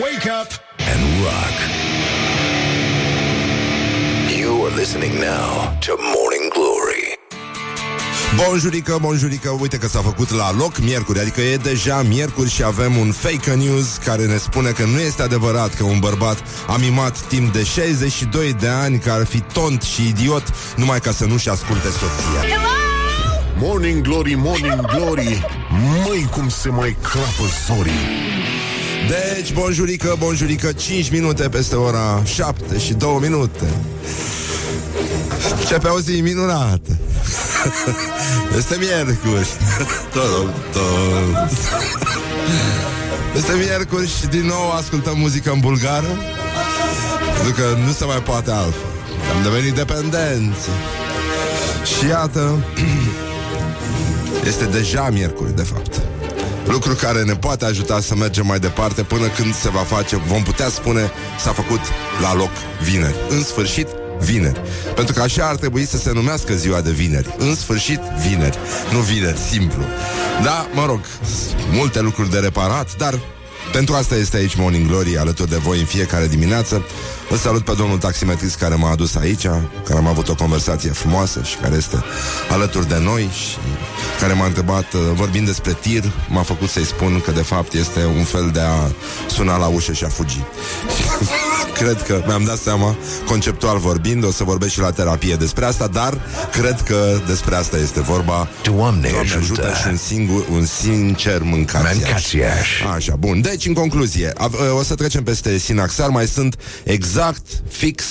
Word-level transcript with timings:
Wake 0.00 0.30
up 0.40 0.50
and 0.92 1.02
rock. 1.24 1.56
You 4.38 4.66
are 4.66 4.74
listening 4.76 5.12
now 5.12 5.78
to 5.86 5.92
Morning 6.14 6.52
Glory. 6.52 7.18
Bonjurică, 8.36 8.98
bonjurică, 9.00 9.56
uite 9.60 9.78
că 9.78 9.88
s-a 9.88 10.00
făcut 10.00 10.30
la 10.30 10.52
loc 10.52 10.78
miercuri, 10.78 11.18
adică 11.18 11.40
e 11.40 11.56
deja 11.56 12.02
miercuri 12.02 12.50
și 12.50 12.62
avem 12.62 12.96
un 12.96 13.12
fake 13.12 13.54
news 13.54 13.96
care 14.04 14.26
ne 14.26 14.36
spune 14.36 14.70
că 14.70 14.84
nu 14.84 14.98
este 14.98 15.22
adevărat 15.22 15.74
că 15.74 15.84
un 15.84 15.98
bărbat 15.98 16.42
a 16.66 16.76
mimat 16.76 17.18
timp 17.20 17.52
de 17.52 17.64
62 17.64 18.52
de 18.52 18.68
ani 18.68 18.98
că 18.98 19.10
ar 19.10 19.26
fi 19.26 19.40
tont 19.40 19.82
și 19.82 20.08
idiot 20.08 20.42
numai 20.76 21.00
ca 21.00 21.12
să 21.12 21.24
nu-și 21.24 21.48
asculte 21.48 21.88
soția. 21.88 22.58
Morning 23.58 24.02
Glory, 24.02 24.34
Morning 24.34 24.80
Glory 24.80 25.46
Măi 26.04 26.28
cum 26.30 26.48
se 26.48 26.68
mai 26.68 26.96
crapă 27.02 27.44
zorii 27.66 28.38
Deci, 29.08 29.52
bonjurică, 29.52 30.16
bonjurică, 30.18 30.72
5 30.72 31.10
minute 31.10 31.48
peste 31.48 31.74
ora 31.76 32.22
7 32.24 32.78
și 32.78 32.94
2 32.94 33.18
minute. 33.20 33.64
Începe 35.58 35.88
o 35.88 36.00
zi 36.00 36.20
minunată. 36.20 36.90
Este 38.56 38.76
miercuri. 38.78 39.48
Tot, 40.14 40.54
tot. 40.72 41.48
Este 43.36 43.52
miercuri 43.52 44.08
și 44.08 44.26
din 44.26 44.46
nou 44.46 44.70
ascultăm 44.70 45.18
muzică 45.18 45.50
în 45.50 45.60
bulgară. 45.60 46.18
Pentru 47.36 47.62
că 47.62 47.76
nu 47.86 47.92
se 47.92 48.04
mai 48.04 48.22
poate 48.22 48.50
altfel. 48.50 48.90
Am 49.36 49.42
devenit 49.42 49.74
dependenți. 49.74 50.68
Și 51.84 52.06
iată, 52.06 52.64
este 54.50 54.64
deja 54.64 55.08
miercuri, 55.12 55.56
de 55.56 55.62
fapt. 55.62 56.00
Lucru 56.70 56.94
care 56.94 57.22
ne 57.22 57.36
poate 57.36 57.64
ajuta 57.64 58.00
să 58.00 58.14
mergem 58.14 58.46
mai 58.46 58.58
departe 58.58 59.02
până 59.02 59.26
când 59.26 59.54
se 59.54 59.68
va 59.68 59.80
face, 59.80 60.16
vom 60.16 60.42
putea 60.42 60.68
spune, 60.68 61.10
s-a 61.38 61.52
făcut 61.52 61.80
la 62.20 62.34
loc 62.34 62.50
vineri. 62.82 63.14
În 63.28 63.42
sfârșit, 63.42 63.88
vineri. 64.20 64.60
Pentru 64.94 65.14
că 65.14 65.20
așa 65.20 65.46
ar 65.46 65.56
trebui 65.56 65.86
să 65.86 65.96
se 65.96 66.12
numească 66.12 66.54
ziua 66.54 66.80
de 66.80 66.90
vineri. 66.90 67.34
În 67.38 67.54
sfârșit, 67.54 68.00
vineri. 68.28 68.58
Nu 68.92 68.98
vineri, 68.98 69.38
simplu. 69.38 69.82
Da, 70.42 70.68
mă 70.74 70.84
rog, 70.86 71.00
multe 71.72 72.00
lucruri 72.00 72.30
de 72.30 72.38
reparat, 72.38 72.96
dar 72.96 73.18
pentru 73.72 73.94
asta 73.94 74.14
este 74.14 74.36
aici 74.36 74.54
Morning 74.54 74.86
Glory 74.86 75.18
alături 75.18 75.50
de 75.50 75.56
voi 75.56 75.78
în 75.78 75.84
fiecare 75.84 76.26
dimineață. 76.26 76.84
Îl 77.30 77.36
salut 77.36 77.64
pe 77.64 77.72
domnul 77.76 77.98
taximetrist 77.98 78.56
care 78.56 78.74
m-a 78.74 78.90
adus 78.90 79.14
aici, 79.14 79.46
care 79.84 79.98
am 79.98 80.06
avut 80.06 80.28
o 80.28 80.34
conversație 80.34 80.90
frumoasă 80.90 81.42
și 81.42 81.56
care 81.56 81.76
este 81.76 82.04
alături 82.50 82.88
de 82.88 82.98
noi 82.98 83.30
și 83.32 83.56
care 84.20 84.32
m-a 84.32 84.46
întrebat, 84.46 84.92
uh, 84.92 85.00
vorbind 85.14 85.46
despre 85.46 85.76
tir, 85.80 86.12
m-a 86.28 86.42
făcut 86.42 86.68
să-i 86.68 86.84
spun 86.84 87.20
că 87.24 87.30
de 87.30 87.42
fapt 87.42 87.72
este 87.72 88.04
un 88.04 88.24
fel 88.24 88.50
de 88.52 88.60
a 88.60 88.90
suna 89.28 89.56
la 89.56 89.66
ușă 89.66 89.92
și 89.92 90.04
a 90.04 90.08
fugi. 90.08 90.40
cred 91.80 92.02
că 92.02 92.22
mi-am 92.26 92.44
dat 92.44 92.58
seama, 92.58 92.96
conceptual 93.26 93.78
vorbind, 93.78 94.24
o 94.24 94.30
să 94.30 94.44
vorbesc 94.44 94.72
și 94.72 94.80
la 94.80 94.90
terapie 94.90 95.34
despre 95.34 95.64
asta, 95.64 95.86
dar 95.86 96.18
cred 96.52 96.80
că 96.80 97.20
despre 97.26 97.54
asta 97.56 97.76
este 97.76 98.00
vorba. 98.00 98.48
Doamne, 98.62 99.08
Doamne 99.08 99.32
ajută 99.34 99.40
ajută. 99.66 99.78
și 99.82 99.86
un 99.88 99.96
singur, 99.96 100.44
un 100.50 100.64
sincer 100.66 101.42
mâncațiaș. 101.42 101.94
Mâncațiaș. 101.94 102.82
Așa, 102.94 103.16
bun. 103.18 103.40
Deci, 103.40 103.66
în 103.66 103.72
concluzie, 103.72 104.32
av- 104.36 104.54
o 104.78 104.82
să 104.82 104.94
trecem 104.94 105.22
peste 105.22 105.58
Sinaxar, 105.58 106.08
mai 106.08 106.26
sunt 106.26 106.56
exact, 106.84 107.46
fix, 107.68 108.04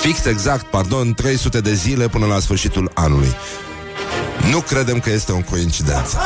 fix 0.00 0.24
exact, 0.24 0.64
pardon, 0.66 1.14
300 1.14 1.60
de 1.60 1.74
zile 1.74 2.08
până 2.08 2.26
la 2.26 2.40
sfârșitul 2.40 2.90
anului. 2.94 3.34
Nu 4.50 4.60
credem 4.60 4.98
că 4.98 5.10
este 5.10 5.32
o 5.32 5.40
coincidență. 5.50 6.18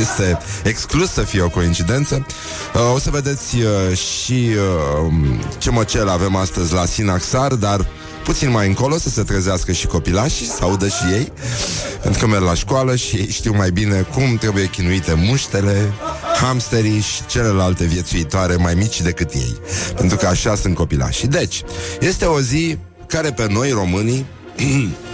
Este 0.00 0.38
exclus 0.64 1.10
să 1.10 1.20
fie 1.20 1.42
o 1.42 1.48
coincidență. 1.48 2.26
Uh, 2.74 2.94
o 2.94 2.98
să 2.98 3.10
vedeți 3.10 3.56
uh, 3.56 3.96
și 3.96 4.48
uh, 5.06 5.12
ce 5.58 5.70
măcel 5.70 6.08
avem 6.08 6.36
astăzi 6.36 6.72
la 6.72 6.84
Sinaxar, 6.84 7.54
dar 7.54 7.86
puțin 8.24 8.50
mai 8.50 8.66
încolo 8.66 8.98
să 8.98 9.08
se 9.08 9.22
trezească 9.22 9.72
și 9.72 9.86
copilașii, 9.86 10.46
să 10.46 10.58
audă 10.60 10.88
și 10.88 11.04
ei, 11.12 11.32
pentru 12.02 12.20
că 12.20 12.26
merg 12.26 12.42
la 12.42 12.54
școală 12.54 12.96
și 12.96 13.16
ei 13.16 13.30
știu 13.30 13.54
mai 13.56 13.70
bine 13.70 14.00
cum 14.00 14.36
trebuie 14.36 14.66
chinuite 14.66 15.14
muștele, 15.14 15.92
hamsterii 16.40 17.00
și 17.00 17.26
celelalte 17.26 17.84
viețuitoare 17.84 18.56
mai 18.56 18.74
mici 18.74 19.00
decât 19.00 19.32
ei. 19.32 19.56
Pentru 19.96 20.16
că 20.16 20.26
așa 20.26 20.54
sunt 20.54 20.74
copilașii. 20.74 21.28
Deci, 21.28 21.62
este 22.00 22.24
o 22.24 22.40
zi 22.40 22.78
care 23.06 23.32
pe 23.32 23.46
noi 23.50 23.70
românii 23.70 24.26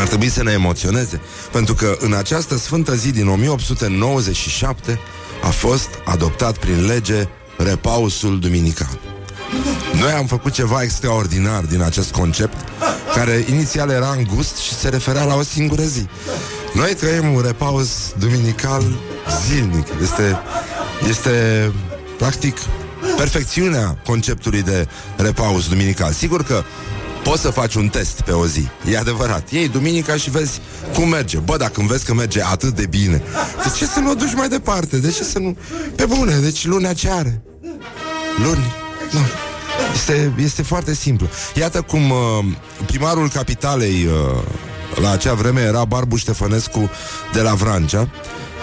ar 0.00 0.06
trebui 0.06 0.28
să 0.28 0.42
ne 0.42 0.52
emoționeze, 0.52 1.20
pentru 1.52 1.74
că 1.74 1.96
în 2.00 2.12
această 2.12 2.56
sfântă 2.56 2.94
zi 2.94 3.10
din 3.10 3.28
1897 3.28 4.98
a 5.42 5.48
fost 5.48 5.88
adoptat 6.04 6.56
prin 6.58 6.86
lege 6.86 7.28
repausul 7.56 8.38
duminical. 8.38 8.98
Noi 10.00 10.10
am 10.10 10.26
făcut 10.26 10.52
ceva 10.52 10.82
extraordinar 10.82 11.64
din 11.64 11.82
acest 11.82 12.12
concept, 12.12 12.56
care 13.14 13.44
inițial 13.50 13.90
era 13.90 14.10
îngust 14.10 14.56
și 14.56 14.74
se 14.74 14.88
referea 14.88 15.24
la 15.24 15.34
o 15.34 15.42
singură 15.42 15.82
zi. 15.82 16.06
Noi 16.72 16.94
trăim 16.94 17.32
un 17.32 17.42
repaus 17.46 17.88
duminical 18.18 18.82
zilnic. 19.46 19.86
Este, 20.02 20.38
este 21.08 21.32
practic 22.18 22.56
perfecțiunea 23.16 23.98
conceptului 24.06 24.62
de 24.62 24.88
repaus 25.16 25.68
duminical. 25.68 26.12
Sigur 26.12 26.42
că 26.44 26.62
Poți 27.28 27.42
să 27.42 27.50
faci 27.50 27.74
un 27.74 27.88
test 27.88 28.20
pe 28.20 28.32
o 28.32 28.46
zi 28.46 28.68
E 28.90 28.98
adevărat 28.98 29.50
Iei 29.50 29.68
duminica 29.68 30.16
și 30.16 30.30
vezi 30.30 30.60
cum 30.94 31.08
merge 31.08 31.38
Bă, 31.38 31.56
dacă 31.56 31.80
îmi 31.80 31.88
vezi 31.88 32.04
că 32.04 32.14
merge 32.14 32.42
atât 32.42 32.74
de 32.74 32.86
bine 32.86 33.22
De 33.62 33.72
ce 33.76 33.86
să 33.86 34.00
nu 34.00 34.10
o 34.10 34.14
duci 34.14 34.34
mai 34.34 34.48
departe? 34.48 34.98
De 34.98 35.10
ce 35.10 35.22
să 35.22 35.38
nu... 35.38 35.56
Pe 35.96 36.06
bune, 36.06 36.38
deci 36.38 36.66
lunea 36.66 36.92
ce 36.92 37.10
are? 37.10 37.42
Luni? 38.44 38.72
Nu. 39.10 39.20
Este, 39.94 40.32
este 40.38 40.62
foarte 40.62 40.94
simplu 40.94 41.28
Iată 41.54 41.80
cum 41.80 42.10
uh, 42.10 42.18
primarul 42.86 43.28
capitalei 43.28 44.04
uh, 44.04 44.42
La 45.02 45.10
acea 45.10 45.34
vreme 45.34 45.60
era 45.60 45.84
Barbu 45.84 46.16
Ștefănescu 46.16 46.90
De 47.32 47.40
la 47.40 47.54
Vrancea 47.54 48.08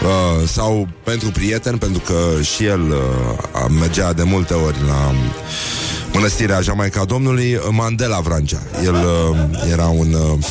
Uh, 0.04 0.48
sau 0.48 0.88
pentru 1.04 1.32
prieteni, 1.32 1.78
pentru 1.78 2.02
că 2.06 2.42
și 2.42 2.66
el 2.66 2.82
uh, 2.82 3.66
mergea 3.80 4.14
de 4.14 4.24
multe 4.24 4.54
ori 4.54 4.78
la 4.88 5.14
Mănăstirea 6.16 6.62
Jamaica 6.62 7.06
Domnului, 7.06 7.60
Mandela 7.72 8.20
Vrancea. 8.20 8.62
El 8.84 8.94
uh, 8.94 9.70
era 9.72 9.88
un... 9.88 10.14
Uh, 10.14 10.46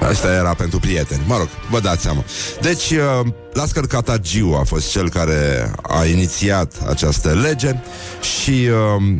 Asta 0.10 0.32
era 0.32 0.54
pentru 0.54 0.78
prieteni. 0.78 1.22
Mă 1.26 1.36
rog, 1.36 1.48
vă 1.70 1.80
dați 1.80 2.02
seama. 2.02 2.24
Deci, 2.60 2.90
uh, 2.90 3.26
Lascar 3.52 3.86
Catagiu 3.86 4.56
a 4.60 4.64
fost 4.64 4.90
cel 4.90 5.08
care 5.08 5.70
a 5.82 6.04
inițiat 6.04 6.72
această 6.88 7.32
lege 7.42 7.74
și 8.20 8.50
uh, 8.50 9.14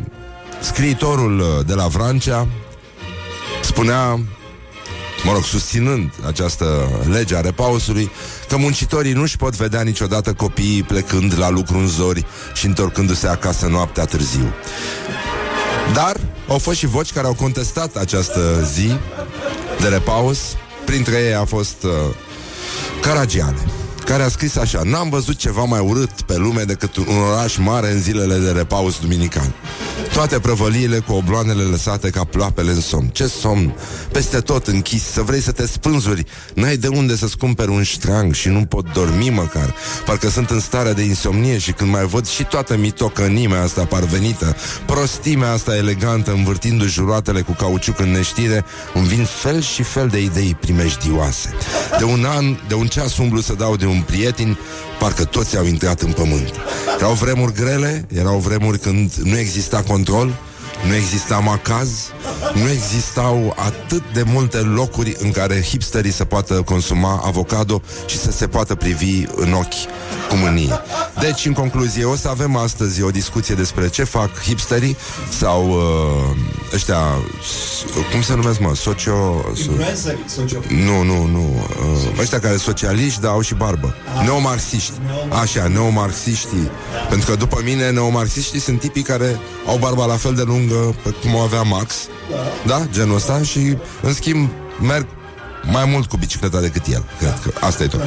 scriitorul 0.61 1.39
uh, 1.39 1.65
de 1.65 1.73
la 1.73 1.87
Vrancea 1.87 2.47
spunea 3.61 4.19
mă 5.23 5.31
rog, 5.31 5.43
susținând 5.43 6.13
această 6.27 6.89
lege 7.11 7.35
a 7.35 7.41
repausului, 7.41 8.11
că 8.47 8.57
muncitorii 8.57 9.13
nu-și 9.13 9.37
pot 9.37 9.55
vedea 9.55 9.81
niciodată 9.81 10.33
copiii 10.33 10.83
plecând 10.83 11.37
la 11.37 11.49
lucru 11.49 11.77
în 11.77 11.87
zori 11.87 12.25
și 12.53 12.65
întorcându-se 12.65 13.27
acasă 13.27 13.67
noaptea 13.67 14.05
târziu. 14.05 14.53
Dar 15.93 16.15
au 16.47 16.57
fost 16.57 16.77
și 16.77 16.85
voci 16.85 17.11
care 17.11 17.27
au 17.27 17.33
contestat 17.33 17.95
această 17.95 18.69
zi 18.73 18.91
de 19.79 19.87
repaus. 19.87 20.39
Printre 20.85 21.15
ei 21.15 21.33
a 21.33 21.45
fost 21.45 21.83
uh, 21.83 21.91
Caragiale, 23.01 23.67
care 24.03 24.23
a 24.23 24.29
scris 24.29 24.55
așa 24.55 24.81
N-am 24.83 25.09
văzut 25.09 25.35
ceva 25.35 25.63
mai 25.63 25.79
urât 25.79 26.21
pe 26.21 26.37
lume 26.37 26.63
decât 26.63 26.95
un 26.95 27.05
oraș 27.31 27.57
mare 27.57 27.91
în 27.91 28.01
zilele 28.01 28.37
de 28.37 28.51
repaus 28.51 28.99
duminical. 28.99 29.53
Toate 30.13 30.39
prăvăliile 30.39 30.99
cu 30.99 31.13
obloanele 31.13 31.63
lăsate 31.63 32.09
ca 32.09 32.23
ploapele 32.23 32.71
în 32.71 32.81
somn. 32.81 33.07
Ce 33.07 33.27
somn! 33.27 33.75
Peste 34.11 34.39
tot 34.39 34.67
închis, 34.67 35.03
să 35.03 35.21
vrei 35.21 35.41
să 35.41 35.51
te 35.51 35.67
spânzuri. 35.67 36.25
N-ai 36.55 36.77
de 36.77 36.87
unde 36.87 37.15
să-ți 37.15 37.37
cumperi 37.37 37.69
un 37.69 37.83
ștrang 37.83 38.33
și 38.33 38.47
nu 38.47 38.65
pot 38.65 38.93
dormi 38.93 39.29
măcar. 39.29 39.73
Parcă 40.05 40.29
sunt 40.29 40.49
în 40.49 40.59
stare 40.59 40.93
de 40.93 41.01
insomnie 41.01 41.57
și 41.57 41.71
când 41.71 41.91
mai 41.91 42.05
văd 42.05 42.27
și 42.27 42.43
toată 42.43 42.77
mitocănimea 42.77 43.61
asta 43.61 43.85
parvenită, 43.85 44.55
prostimea 44.85 45.51
asta 45.51 45.75
elegantă, 45.75 46.31
învârtindu-și 46.31 46.93
juroatele 46.93 47.41
cu 47.41 47.51
cauciuc 47.51 47.99
în 47.99 48.11
neștire, 48.11 48.65
îmi 48.93 49.07
vin 49.07 49.23
fel 49.23 49.61
și 49.61 49.83
fel 49.83 50.07
de 50.07 50.21
idei 50.21 50.57
primejdioase. 50.59 51.53
De 51.97 52.03
un 52.03 52.25
an, 52.25 52.57
de 52.67 52.73
un 52.73 52.87
ceas 52.87 53.17
umblu 53.17 53.41
să 53.41 53.53
dau 53.53 53.75
de 53.75 53.85
un 53.85 53.92
prieten, 54.01 54.57
parcă 54.99 55.23
toți 55.23 55.57
au 55.57 55.65
intrat 55.65 56.01
în 56.01 56.11
pământ. 56.11 56.51
Erau 56.97 57.13
vremuri 57.13 57.53
grele, 57.53 58.05
erau 58.15 58.37
vremuri 58.37 58.79
când 58.79 59.13
nu 59.13 59.37
exista 59.37 59.83
control, 59.87 60.39
nu 60.87 60.95
exista 60.95 61.37
macaz, 61.37 61.89
nu 62.53 62.69
existau 62.69 63.55
atât 63.57 64.03
de 64.13 64.23
multe 64.25 64.57
locuri 64.57 65.15
în 65.19 65.31
care 65.31 65.63
hipsterii 65.63 66.11
să 66.11 66.25
poată 66.25 66.53
consuma 66.53 67.21
avocado 67.25 67.81
și 68.05 68.17
să 68.17 68.31
se 68.31 68.47
poată 68.47 68.75
privi 68.75 69.23
în 69.35 69.53
ochi 69.53 69.73
cu 70.29 70.35
mânie. 70.35 70.79
Deci, 71.19 71.45
în 71.45 71.53
concluzie, 71.53 72.05
o 72.05 72.15
să 72.15 72.27
avem 72.27 72.55
astăzi 72.55 73.01
o 73.01 73.09
discuție 73.09 73.55
despre 73.55 73.89
ce 73.89 74.03
fac 74.03 74.41
hipsterii 74.41 74.97
sau 75.39 75.69
uh, 75.69 76.73
ăștia, 76.73 76.97
cum 78.11 78.21
se 78.21 78.35
numesc, 78.35 78.59
mă, 78.59 78.75
socio... 78.75 79.45
So, 80.25 80.41
nu, 80.67 81.03
nu, 81.03 81.25
nu. 81.25 81.65
Uh, 81.79 82.19
ăștia 82.19 82.39
care 82.39 82.57
socialiști, 82.57 83.21
dar 83.21 83.31
au 83.31 83.41
și 83.41 83.53
barbă. 83.53 83.95
Ah. 84.17 84.25
Neomarxiști. 84.25 84.93
Așa, 85.41 85.67
neomarxiștii. 85.67 86.69
Pentru 87.09 87.29
că 87.29 87.35
după 87.37 87.61
mine, 87.63 87.89
neomarxiștii 87.89 88.59
sunt 88.59 88.79
tipii 88.79 89.01
care 89.01 89.39
au 89.67 89.77
barba 89.77 90.05
la 90.05 90.17
fel 90.17 90.33
de 90.33 90.43
lungă 90.45 90.72
pe 91.03 91.09
cum 91.21 91.35
o 91.35 91.39
avea 91.39 91.61
Max. 91.61 91.95
Da? 92.65 92.77
da? 92.77 92.85
Genul 92.91 93.15
ăsta 93.15 93.41
și, 93.41 93.77
în 94.01 94.13
schimb, 94.13 94.49
merg 94.81 95.05
mai 95.71 95.85
mult 95.85 96.05
cu 96.09 96.17
bicicleta 96.17 96.59
decât 96.59 96.85
el. 96.87 97.05
Cred 97.19 97.39
că 97.43 97.65
asta 97.65 97.83
e 97.83 97.87
tot. 97.87 98.01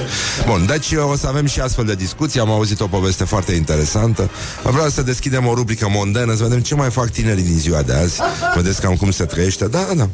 Bun, 0.46 0.66
deci 0.66 0.92
o 1.10 1.16
să 1.16 1.26
avem 1.26 1.46
și 1.46 1.60
astfel 1.60 1.84
de 1.84 1.94
discuții. 1.94 2.40
Am 2.40 2.50
auzit 2.50 2.80
o 2.80 2.86
poveste 2.86 3.24
foarte 3.24 3.52
interesantă. 3.52 4.30
Vreau 4.62 4.88
să 4.88 5.02
deschidem 5.02 5.46
o 5.46 5.54
rubrică 5.54 5.88
mondenă, 5.90 6.34
să 6.34 6.42
vedem 6.42 6.60
ce 6.60 6.74
mai 6.74 6.90
fac 6.90 7.10
tinerii 7.10 7.44
din 7.44 7.58
ziua 7.58 7.82
de 7.82 7.92
azi. 7.92 8.20
Vedeți 8.54 8.80
cam 8.80 8.96
cum 8.96 9.10
se 9.10 9.24
trăiește. 9.24 9.66
Da, 9.68 9.86
da. 9.96 10.08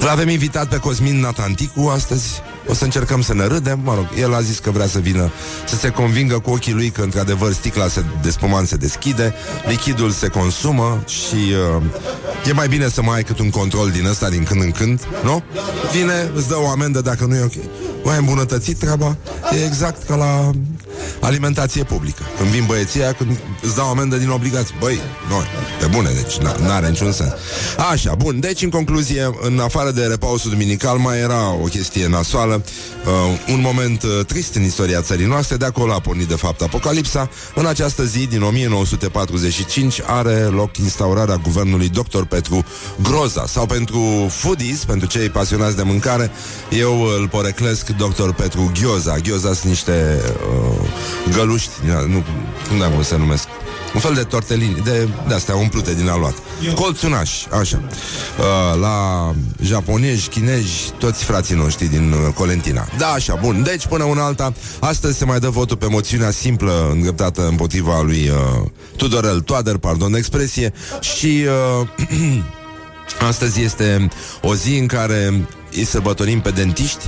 Îl 0.00 0.08
avem 0.08 0.28
invitat 0.28 0.68
pe 0.68 0.76
Cosmin 0.76 1.20
Natanticu 1.20 1.88
astăzi. 1.88 2.42
O 2.68 2.74
să 2.74 2.84
încercăm 2.84 3.22
să 3.22 3.34
ne 3.34 3.46
râdem. 3.46 3.80
Mă 3.84 3.94
rog, 3.94 4.06
el 4.18 4.34
a 4.34 4.40
zis 4.40 4.58
că 4.58 4.70
vrea 4.70 4.86
să 4.86 4.98
vină 4.98 5.30
să 5.66 5.76
se 5.76 5.88
convingă 5.88 6.38
cu 6.38 6.50
ochii 6.50 6.72
lui 6.72 6.90
că, 6.90 7.02
într-adevăr, 7.02 7.52
sticla 7.52 7.88
se, 7.88 8.04
de 8.22 8.30
spumant 8.30 8.68
se 8.68 8.76
deschide, 8.76 9.34
lichidul 9.68 10.10
se 10.10 10.28
consumă 10.28 11.02
și 11.06 11.52
uh, 11.76 11.82
e 12.48 12.52
mai 12.52 12.68
bine 12.68 12.88
să 12.88 13.02
mai 13.02 13.16
ai 13.16 13.22
cât 13.22 13.38
un 13.38 13.50
control 13.50 13.90
din 13.90 14.06
ăsta 14.06 14.28
din 14.28 14.42
când 14.42 14.62
în 14.62 14.70
când, 14.70 15.00
nu? 15.24 15.42
Vine, 15.92 16.30
îți 16.34 16.48
dă 16.48 16.56
o 16.58 16.68
amendă 16.68 17.00
dacă 17.00 17.24
nu 17.24 17.34
e 17.34 17.42
ok. 17.42 17.52
Mai 18.04 18.18
îmbunătățit 18.18 18.78
treaba. 18.78 19.16
E 19.50 19.64
exact 19.64 20.06
ca 20.06 20.14
la 20.14 20.50
alimentație 21.20 21.84
publică. 21.84 22.22
Când 22.36 22.50
vin 22.50 22.64
băieții 22.66 23.00
când 23.18 23.38
îți 23.62 23.76
dau 23.76 23.90
amendă 23.90 24.16
din 24.16 24.28
obligație. 24.28 24.74
Băi, 24.78 25.00
noi, 25.28 25.44
pe 25.80 25.86
bune, 25.86 26.10
deci 26.22 26.36
n-are 26.36 26.88
niciun 26.88 27.12
sens. 27.12 27.30
Așa, 27.90 28.14
bun, 28.14 28.40
deci 28.40 28.62
în 28.62 28.70
concluzie, 28.70 29.30
în 29.40 29.58
afară 29.58 29.90
de 29.90 30.02
repausul 30.02 30.50
duminical, 30.50 30.96
mai 30.96 31.18
era 31.18 31.52
o 31.52 31.64
chestie 31.64 32.08
nasoală, 32.08 32.64
uh, 33.06 33.52
un 33.52 33.60
moment 33.60 34.02
uh, 34.02 34.24
trist 34.26 34.54
în 34.54 34.62
istoria 34.62 35.00
țării 35.00 35.26
noastre, 35.26 35.56
de 35.56 35.64
acolo 35.64 35.92
a 35.92 36.00
pornit 36.00 36.28
de 36.28 36.34
fapt 36.34 36.62
apocalipsa. 36.62 37.30
În 37.54 37.66
această 37.66 38.04
zi, 38.04 38.26
din 38.26 38.42
1945, 38.42 40.00
are 40.06 40.34
loc 40.34 40.76
instaurarea 40.76 41.36
guvernului 41.36 41.88
Dr. 41.88 42.22
Petru 42.22 42.64
Groza, 43.02 43.44
sau 43.46 43.66
pentru 43.66 44.26
foodies, 44.28 44.84
pentru 44.84 45.08
cei 45.08 45.28
pasionați 45.28 45.76
de 45.76 45.82
mâncare, 45.82 46.30
eu 46.70 47.02
îl 47.02 47.28
poreclesc 47.28 47.88
Dr. 47.98 48.32
Petru 48.32 48.70
Ghioza. 48.74 49.18
Ghioza 49.18 49.52
sunt 49.52 49.68
niște 49.68 50.20
uh, 50.50 51.34
găluști, 51.34 51.70
nu, 52.06 52.24
cum 52.68 53.02
se 53.02 53.16
numesc, 53.16 53.48
un 53.94 54.00
fel 54.00 54.14
de 54.14 54.22
tortelini, 54.22 54.80
de, 54.84 55.08
de 55.28 55.34
astea 55.34 55.56
umplute 55.56 55.94
din 55.94 56.08
aluat. 56.08 56.34
Colțunaș, 56.74 57.44
așa. 57.60 57.82
Uh, 58.38 58.80
la 58.80 59.30
japonezi, 59.62 60.28
chinezi, 60.28 60.92
toți 60.98 61.24
frații 61.24 61.54
noștri 61.54 61.86
din 61.86 62.12
uh, 62.12 62.32
Colentina. 62.34 62.88
Da, 62.98 63.08
așa, 63.08 63.34
bun. 63.34 63.62
Deci, 63.62 63.86
până 63.86 64.04
una 64.04 64.24
alta, 64.24 64.52
astăzi 64.80 65.18
se 65.18 65.24
mai 65.24 65.38
dă 65.38 65.48
votul 65.48 65.76
pe 65.76 65.86
moțiunea 65.86 66.30
simplă 66.30 66.88
îndreptată 66.92 67.46
împotriva 67.46 68.00
lui 68.02 68.28
uh, 68.28 68.68
Tudorel 68.96 69.40
Toader, 69.40 69.76
pardon, 69.76 70.14
expresie, 70.14 70.72
și 71.00 71.44
uh, 71.80 71.88
astăzi 73.28 73.62
este 73.62 74.08
o 74.42 74.54
zi 74.54 74.78
în 74.78 74.86
care 74.86 75.48
îi 75.72 75.84
sărbătorim 75.84 76.40
pe 76.40 76.50
dentiști. 76.50 77.04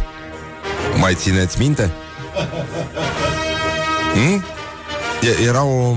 Mai 0.98 1.14
țineți 1.14 1.58
minte? 1.58 1.90
Hmm? 4.14 4.44
E, 5.22 5.46
era 5.46 5.64
o... 5.64 5.96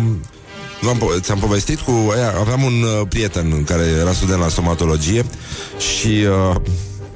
am 0.88 1.12
ți-am 1.22 1.40
povestit 1.40 1.80
cu 1.80 2.12
aia, 2.16 2.34
aveam 2.40 2.64
un 2.64 2.84
uh, 2.84 3.08
prieten 3.10 3.64
care 3.64 3.84
era 3.84 4.12
student 4.12 4.40
la 4.40 4.48
stomatologie 4.48 5.26
și 5.78 6.08
uh, 6.08 6.56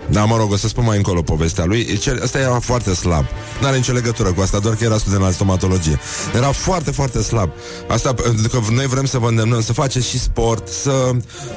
da, 0.09 0.25
mă 0.25 0.37
rog, 0.37 0.51
o 0.51 0.57
să 0.57 0.67
spun 0.67 0.83
mai 0.83 0.97
încolo 0.97 1.21
povestea 1.21 1.65
lui. 1.65 1.99
Asta 2.23 2.39
era 2.39 2.59
foarte 2.59 2.93
slab. 2.93 3.25
Nu 3.61 3.67
are 3.67 3.75
nicio 3.75 3.91
legătură 3.91 4.33
cu 4.33 4.41
asta, 4.41 4.59
doar 4.59 4.75
că 4.75 4.83
era 4.83 4.97
student 4.97 5.21
la 5.21 5.31
stomatologie. 5.31 5.99
Era 6.35 6.51
foarte, 6.51 6.91
foarte 6.91 7.21
slab. 7.21 7.49
Asta 7.87 8.13
pentru 8.13 8.59
că 8.59 8.71
noi 8.71 8.85
vrem 8.85 9.05
să 9.05 9.17
vă 9.17 9.27
îndemnăm 9.27 9.61
să 9.61 9.73
faceți 9.73 10.07
și 10.07 10.19
sport, 10.19 10.67
să, 10.67 11.11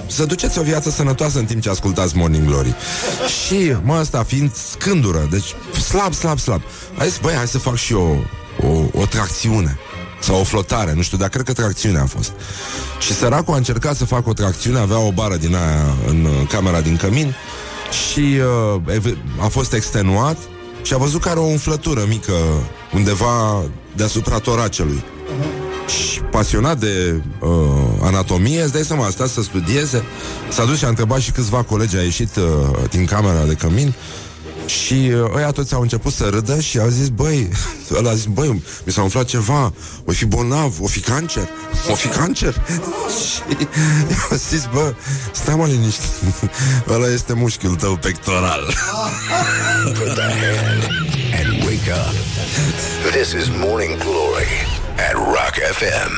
să 0.06 0.24
duceți 0.24 0.58
o 0.58 0.62
viață 0.62 0.90
sănătoasă 0.90 1.38
în 1.38 1.44
timp 1.44 1.62
ce 1.62 1.70
ascultați 1.70 2.16
Morning 2.16 2.46
Glory. 2.46 2.74
Și, 3.46 3.76
mă, 3.82 3.94
asta 3.94 4.22
fiind 4.22 4.54
scândură, 4.70 5.28
deci 5.30 5.54
slab, 5.82 6.14
slab, 6.14 6.38
slab. 6.38 6.62
Hai 6.96 7.08
zis, 7.08 7.18
băi, 7.18 7.34
hai 7.34 7.46
să 7.46 7.58
fac 7.58 7.76
și 7.76 7.92
eu 7.92 8.24
o, 8.62 9.00
o 9.00 9.06
tracțiune 9.06 9.78
sau 10.20 10.40
o 10.40 10.44
flotare, 10.44 10.92
nu 10.94 11.02
știu, 11.02 11.18
dar 11.18 11.28
cred 11.28 11.44
că 11.44 11.52
tracțiune 11.52 11.98
a 11.98 12.06
fost. 12.06 12.32
Și 12.98 13.14
săracul 13.14 13.54
a 13.54 13.56
încercat 13.56 13.96
să 13.96 14.04
facă 14.04 14.28
o 14.28 14.32
tracțiune, 14.32 14.78
avea 14.78 14.98
o 14.98 15.12
bară 15.12 15.36
din 15.36 15.54
aia 15.54 15.96
în 16.06 16.24
uh, 16.24 16.48
camera 16.48 16.80
din 16.80 16.96
cămin 16.96 17.34
și 17.90 18.38
uh, 19.04 19.12
a 19.40 19.46
fost 19.46 19.72
extenuat 19.72 20.36
și 20.82 20.94
a 20.94 20.96
văzut 20.96 21.20
că 21.20 21.28
are 21.28 21.38
o 21.38 21.44
umflătură 21.44 22.04
mică 22.08 22.32
undeva 22.94 23.62
deasupra 23.96 24.38
toracelui. 24.38 25.02
Și 25.86 26.20
pasionat 26.20 26.78
de 26.78 27.22
uh, 27.40 27.48
anatomie, 28.02 28.62
îți 28.62 28.72
dai 28.72 28.82
seama, 28.82 29.06
a 29.06 29.10
stat 29.10 29.28
să 29.28 29.42
studieze, 29.42 30.02
s-a 30.48 30.64
dus 30.64 30.78
și 30.78 30.84
a 30.84 30.88
întrebat 30.88 31.20
și 31.20 31.30
câțiva 31.30 31.62
colegi 31.62 31.96
a 31.96 32.02
ieșit 32.02 32.36
uh, 32.36 32.44
din 32.90 33.04
camera 33.04 33.44
de 33.44 33.54
cămin 33.54 33.94
și 34.70 35.10
uh, 35.12 35.34
ăia 35.34 35.50
toți 35.50 35.74
au 35.74 35.80
început 35.80 36.12
să 36.12 36.28
râdă 36.28 36.60
și 36.60 36.78
au 36.78 36.88
zis, 36.88 37.08
băi, 37.08 37.48
ăla 37.98 38.10
a 38.10 38.14
zis, 38.14 38.24
băi, 38.24 38.62
mi 38.84 38.92
s-a 38.92 39.02
umflat 39.02 39.24
ceva, 39.24 39.72
o 40.04 40.12
fi 40.12 40.24
bolnav, 40.24 40.80
o 40.80 40.86
fi 40.86 41.00
cancer, 41.00 41.48
o 41.90 41.94
fi 41.94 42.08
cancer. 42.08 42.54
și 43.26 43.40
au 44.30 44.36
zis, 44.36 44.68
bă, 44.72 44.94
stai 45.32 45.54
mă 45.54 45.66
liniște, 45.66 46.04
ăla 46.94 47.06
este 47.12 47.32
mușchiul 47.32 47.74
tău 47.74 47.96
pectoral. 47.96 48.74
Put 49.84 50.14
the 50.14 50.22
hand 50.22 50.82
and 51.38 51.62
wake 51.62 51.90
up. 51.90 52.14
This 53.12 53.32
is 53.32 53.48
Morning 53.56 53.96
Glory 53.96 54.52
at 55.08 55.14
Rock 55.14 55.54
FM. 55.72 56.12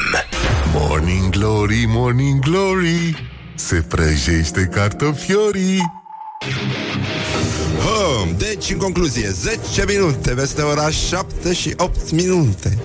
Morning 0.75 1.31
Glory, 1.31 1.85
Morning 1.87 2.41
Glory, 2.41 3.31
se 3.55 3.75
prăjește 3.75 4.69
cartofiorii. 4.73 6.01
Deci, 8.37 8.71
în 8.71 8.77
concluzie, 8.77 9.31
10 9.31 9.85
minute 9.87 10.31
peste 10.31 10.63
ora 10.63 10.91
7 10.91 11.53
și 11.53 11.75
8 11.77 12.11
minute. 12.11 12.79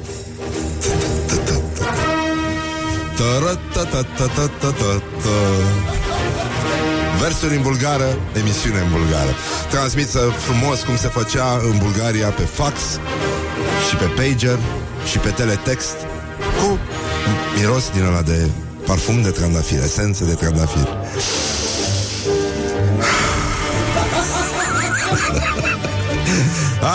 Versuri 7.21 7.55
în 7.55 7.61
bulgară, 7.61 8.17
emisiune 8.39 8.79
în 8.79 8.91
bulgară 8.91 9.35
Transmisă 9.69 10.19
frumos 10.19 10.81
cum 10.81 10.97
se 10.97 11.07
făcea 11.07 11.61
în 11.71 11.77
Bulgaria 11.77 12.29
pe 12.29 12.41
fax 12.41 12.79
Și 13.89 13.95
pe 13.95 14.05
pager 14.05 14.59
Și 15.09 15.17
pe 15.17 15.29
teletext 15.29 15.95
Cu 16.61 16.79
miros 17.57 17.89
din 17.93 18.03
ăla 18.03 18.21
de 18.21 18.49
parfum 18.85 19.21
de 19.21 19.29
trandafir 19.29 19.83
Esență 19.83 20.23
de 20.23 20.33
trandafir 20.33 20.87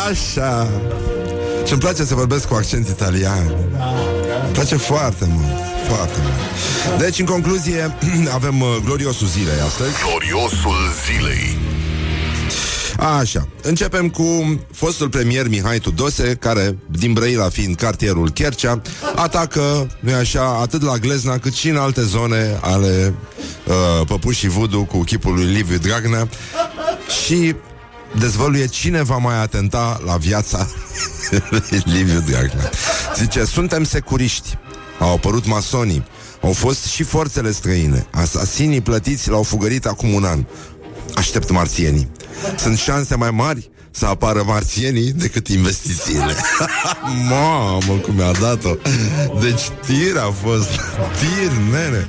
Așa. 0.08 0.68
Și-mi 1.66 1.80
place 1.80 2.04
să 2.04 2.14
vorbesc 2.14 2.48
cu 2.48 2.54
accent 2.54 2.88
italian. 2.88 3.54
Îmi 4.44 4.52
place 4.52 4.76
foarte 4.76 5.24
mult 5.28 5.72
Foarte 5.88 6.18
mult. 6.22 7.00
Deci, 7.00 7.18
în 7.18 7.24
concluzie, 7.24 7.96
avem 8.38 8.60
uh, 8.60 8.76
gloriosul 8.84 9.26
zilei 9.26 9.60
astăzi. 9.66 9.90
Gloriosul 10.08 10.76
zilei. 11.06 11.58
Așa, 13.18 13.48
începem 13.62 14.08
cu 14.08 14.58
fostul 14.72 15.08
premier 15.08 15.48
Mihai 15.48 15.78
Tudose, 15.78 16.34
care, 16.34 16.76
din 16.90 17.12
Brăila 17.12 17.48
fiind 17.48 17.76
cartierul 17.76 18.30
Chercea, 18.30 18.80
atacă, 19.14 19.90
nu 20.00 20.14
așa, 20.14 20.58
atât 20.60 20.82
la 20.82 20.96
Glezna, 20.96 21.38
cât 21.38 21.52
și 21.52 21.68
în 21.68 21.76
alte 21.76 22.02
zone 22.02 22.58
ale 22.60 23.14
uh, 23.66 24.06
Păpușii 24.06 24.48
Vudu 24.48 24.84
cu 24.84 24.98
chipul 24.98 25.34
lui 25.34 25.44
Liviu 25.44 25.78
Dragnea. 25.78 26.28
Și 27.24 27.54
dezvăluie 28.19 28.66
cine 28.66 29.02
va 29.02 29.16
mai 29.16 29.42
atenta 29.42 30.00
la 30.04 30.16
viața 30.16 30.69
Liviu 31.85 32.21
Dragnea. 32.21 32.71
Zice, 33.16 33.45
suntem 33.45 33.85
securiști. 33.85 34.59
Au 34.99 35.12
apărut 35.12 35.47
masonii. 35.47 36.04
Au 36.42 36.52
fost 36.52 36.85
și 36.85 37.02
forțele 37.02 37.52
străine. 37.52 38.07
Asasinii 38.11 38.81
plătiți 38.81 39.31
l-au 39.31 39.42
fugărit 39.42 39.87
acum 39.87 40.12
un 40.12 40.25
an. 40.25 40.45
Aștept 41.14 41.50
marțienii. 41.50 42.11
Sunt 42.57 42.78
șanse 42.78 43.16
mai 43.16 43.31
mari 43.31 43.71
să 43.90 44.07
apară 44.07 44.42
marțienii 44.47 45.12
decât 45.12 45.49
investițiile. 45.49 46.35
Mamă, 47.31 47.92
cum 48.02 48.14
mi-a 48.14 48.33
dat-o. 48.33 48.71
Deci 49.40 49.62
tir 49.87 50.16
a 50.16 50.35
fost. 50.45 50.71
Tir, 51.19 51.50
nene. 51.71 52.09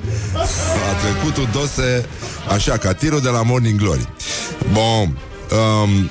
A 0.90 0.94
trecut 1.02 1.52
dose 1.52 2.06
așa, 2.54 2.76
ca 2.76 2.92
tirul 2.92 3.20
de 3.20 3.28
la 3.28 3.42
Morning 3.42 3.78
Glory. 3.78 4.08
Bun. 4.72 5.18
Um, 5.50 6.10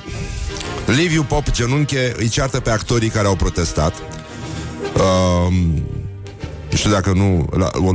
Liviu 0.86 1.22
Pop 1.22 1.50
genunche 1.50 2.14
îi 2.16 2.28
ceartă 2.28 2.60
pe 2.60 2.70
actorii 2.70 3.08
care 3.08 3.26
au 3.26 3.36
protestat. 3.36 3.94
Um, 5.46 5.54
nu 6.70 6.76
știu 6.76 6.90
dacă 6.90 7.12
nu 7.12 7.48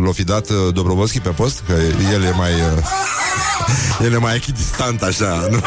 l-a 0.06 0.12
fi 0.12 0.24
dat 0.24 0.50
uh, 0.50 0.74
Dobrovolski 0.74 1.20
pe 1.20 1.30
post, 1.30 1.64
că 1.68 1.74
el 2.14 2.24
e 2.24 2.32
mai 2.38 2.54
uh, 2.54 2.84
el 4.06 4.14
e 4.14 4.18
mai 4.18 4.36
echidistant 4.36 5.02
așa, 5.02 5.48
nu? 5.52 5.60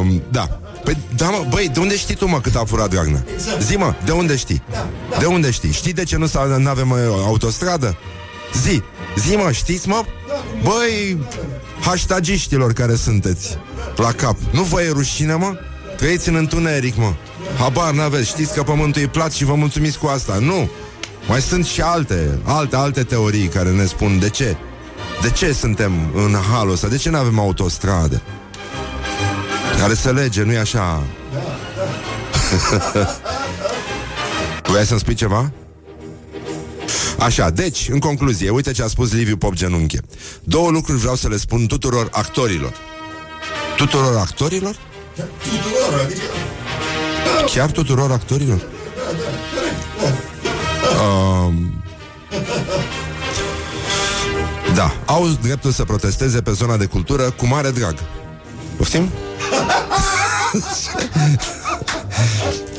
um, 0.00 0.22
da. 0.30 0.60
Păi, 0.84 0.96
da, 1.16 1.28
mă, 1.28 1.46
băi, 1.48 1.70
de 1.72 1.80
unde 1.80 1.96
știi 1.96 2.14
tu, 2.14 2.28
mă, 2.28 2.40
cât 2.40 2.54
a 2.54 2.64
furat 2.66 2.90
Dragnea? 2.90 3.24
Zi, 3.60 3.76
mă, 3.76 3.94
de 4.04 4.10
unde 4.10 4.36
știi? 4.36 4.62
De 5.18 5.24
unde 5.24 5.50
știi? 5.50 5.72
Știi 5.72 5.92
de 5.92 6.04
ce 6.04 6.16
nu, 6.16 6.30
nu 6.58 6.68
avem 6.68 6.90
uh, 6.90 6.98
autostradă? 7.26 7.96
Zi, 8.62 8.82
zi, 9.16 9.36
mă, 9.36 9.50
știți, 9.52 9.88
mă? 9.88 10.04
Băi, 10.62 11.18
hashtagiștilor 11.80 12.72
care 12.72 12.94
sunteți 12.94 13.58
la 13.96 14.12
cap. 14.12 14.36
Nu 14.50 14.62
vă 14.62 14.82
e 14.82 14.90
rușine, 14.90 15.34
mă? 15.34 15.56
Trăiți 15.96 16.28
în 16.28 16.34
întuneric, 16.34 16.96
mă. 16.96 17.12
Habar 17.58 17.92
n-aveți, 17.92 18.28
știți 18.28 18.54
că 18.54 18.62
pământul 18.62 19.02
e 19.02 19.06
plat 19.06 19.32
și 19.32 19.44
vă 19.44 19.54
mulțumiți 19.54 19.98
cu 19.98 20.06
asta. 20.06 20.38
Nu! 20.40 20.70
Mai 21.28 21.40
sunt 21.40 21.66
și 21.66 21.80
alte, 21.80 22.38
alte, 22.44 22.76
alte 22.76 23.02
teorii 23.02 23.46
care 23.46 23.70
ne 23.70 23.84
spun 23.84 24.18
de 24.18 24.28
ce. 24.28 24.56
De 25.22 25.30
ce 25.30 25.52
suntem 25.52 25.92
în 26.14 26.36
halul 26.52 26.72
ăsta? 26.72 26.88
De 26.88 26.96
ce 26.96 27.10
nu 27.10 27.18
avem 27.18 27.38
autostradă? 27.38 28.22
Care 29.78 29.94
să 29.94 30.12
lege, 30.12 30.42
nu-i 30.42 30.58
așa? 30.58 31.02
Vrei 34.70 34.86
să-mi 34.86 35.00
spui 35.00 35.14
ceva? 35.14 35.50
Așa, 37.22 37.50
deci, 37.50 37.88
în 37.90 37.98
concluzie, 37.98 38.50
uite 38.50 38.72
ce 38.72 38.82
a 38.82 38.86
spus 38.86 39.12
Liviu 39.12 39.36
Pop 39.36 39.54
Genunche. 39.54 40.00
Două 40.44 40.70
lucruri 40.70 40.98
vreau 40.98 41.14
să 41.14 41.28
le 41.28 41.36
spun 41.36 41.66
tuturor 41.66 42.08
actorilor. 42.12 42.72
Tuturor 43.76 44.16
actorilor? 44.16 44.76
Tuturor, 45.42 46.00
adică... 46.04 46.20
Chiar 47.54 47.70
tuturor 47.70 48.10
actorilor? 48.10 48.66
Um, 51.02 51.82
da, 54.74 54.94
au 55.06 55.26
dreptul 55.42 55.70
să 55.70 55.84
protesteze 55.84 56.42
pe 56.42 56.52
zona 56.52 56.76
de 56.76 56.84
cultură 56.84 57.30
cu 57.30 57.46
mare 57.46 57.70
drag. 57.70 57.94
Poftim? 58.76 59.10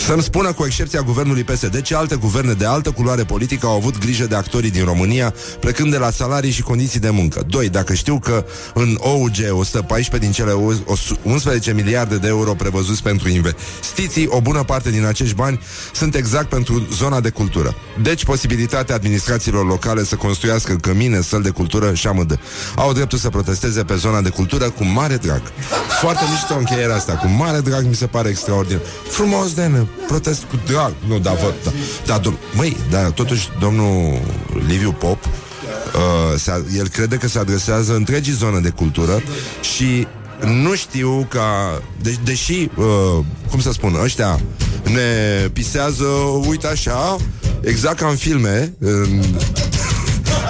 Să-mi 0.06 0.22
spună, 0.22 0.54
cu 0.54 0.66
excepția 0.66 1.02
guvernului 1.02 1.44
PSD, 1.44 1.82
ce 1.82 1.96
alte 1.96 2.16
guverne 2.16 2.54
de 2.54 2.66
altă 2.66 2.92
culoare 2.92 3.24
politică 3.24 3.66
au 3.66 3.76
avut 3.76 3.98
grijă 3.98 4.26
de 4.26 4.36
actorii 4.36 4.72
din 4.72 4.86
România, 4.86 5.34
plecând 5.60 5.92
de 5.92 5.98
la 5.98 6.10
salarii 6.10 6.52
și 6.52 6.62
condiții 6.62 7.00
de 7.00 7.10
muncă. 7.10 7.44
2. 7.48 7.70
Dacă 7.70 7.94
știu 7.94 8.20
că 8.20 8.46
în 8.74 8.98
OUG 9.00 9.36
114 9.52 10.30
din 10.30 10.32
cele 10.32 10.76
11 11.24 11.74
miliarde 11.74 12.18
de 12.18 12.28
euro 12.28 12.54
prevăzuți 12.54 13.04
pentru 13.04 13.30
investiții, 13.30 14.28
o 14.28 14.42
bună 14.42 14.64
parte 14.64 14.90
din 14.90 15.06
acești 15.06 15.36
bani 15.36 15.60
sunt 15.94 16.16
exact 16.16 16.50
pentru 16.50 16.88
zona 16.94 17.20
de 17.20 17.30
cultură. 17.30 17.76
Deci, 18.02 18.26
posibilitatea 18.26 18.96
administrațiilor 18.96 19.66
locale 19.66 20.04
să 20.04 20.16
construiască 20.16 20.74
cămine, 20.74 21.22
săli 21.22 21.44
de 21.44 21.50
cultură 21.50 21.94
și 21.94 22.08
amândă. 22.08 22.40
Au 22.76 22.94
dreptul 22.94 23.18
să 23.18 23.30
protesteze 23.30 23.84
pe 23.84 23.96
zona 23.96 24.22
de 24.22 24.30
cultură 24.30 24.70
cu 24.70 24.84
mare 24.84 25.16
drag. 25.16 25.42
Foarte 26.02 26.24
mișto 26.32 26.56
încheierea 26.56 26.96
asta, 26.96 27.14
cu 27.14 27.28
mare 27.28 27.60
drag 27.60 27.86
mi 27.86 27.96
se 27.96 28.06
pare 28.06 28.30
extraordinar. 28.30 28.82
Frumos, 29.10 29.54
Dene, 29.54 29.88
protest 30.08 30.44
cu 30.44 30.60
drag. 30.68 30.94
Nu, 31.08 31.20
da, 31.20 31.32
vă, 31.32 31.54
da, 31.64 31.72
da, 32.06 32.20
dom- 32.20 32.56
măi, 32.56 32.78
dar 32.90 33.12
totuși 33.12 33.50
domnul 33.60 34.20
Liviu 34.68 34.92
Pop 34.92 35.24
uh, 35.26 36.40
se, 36.40 36.64
el 36.78 36.88
crede 36.88 37.16
că 37.16 37.28
se 37.28 37.40
adresează 37.40 37.96
întregii 37.96 38.34
zone 38.34 38.60
de 38.60 38.70
cultură 38.70 39.24
și 39.76 40.08
nu 40.46 40.76
știu 40.76 41.28
ca... 41.30 41.82
De- 42.02 42.18
deși, 42.24 42.70
uh, 42.76 43.26
cum 43.50 43.60
să 43.60 43.72
spun, 43.72 43.96
ăștia 44.04 44.40
ne 44.84 45.48
pisează, 45.54 46.06
uite 46.48 46.68
așa, 46.68 47.18
exact 47.62 47.98
ca 48.00 48.08
în 48.08 48.16
filme, 48.16 48.74
în, 48.80 49.24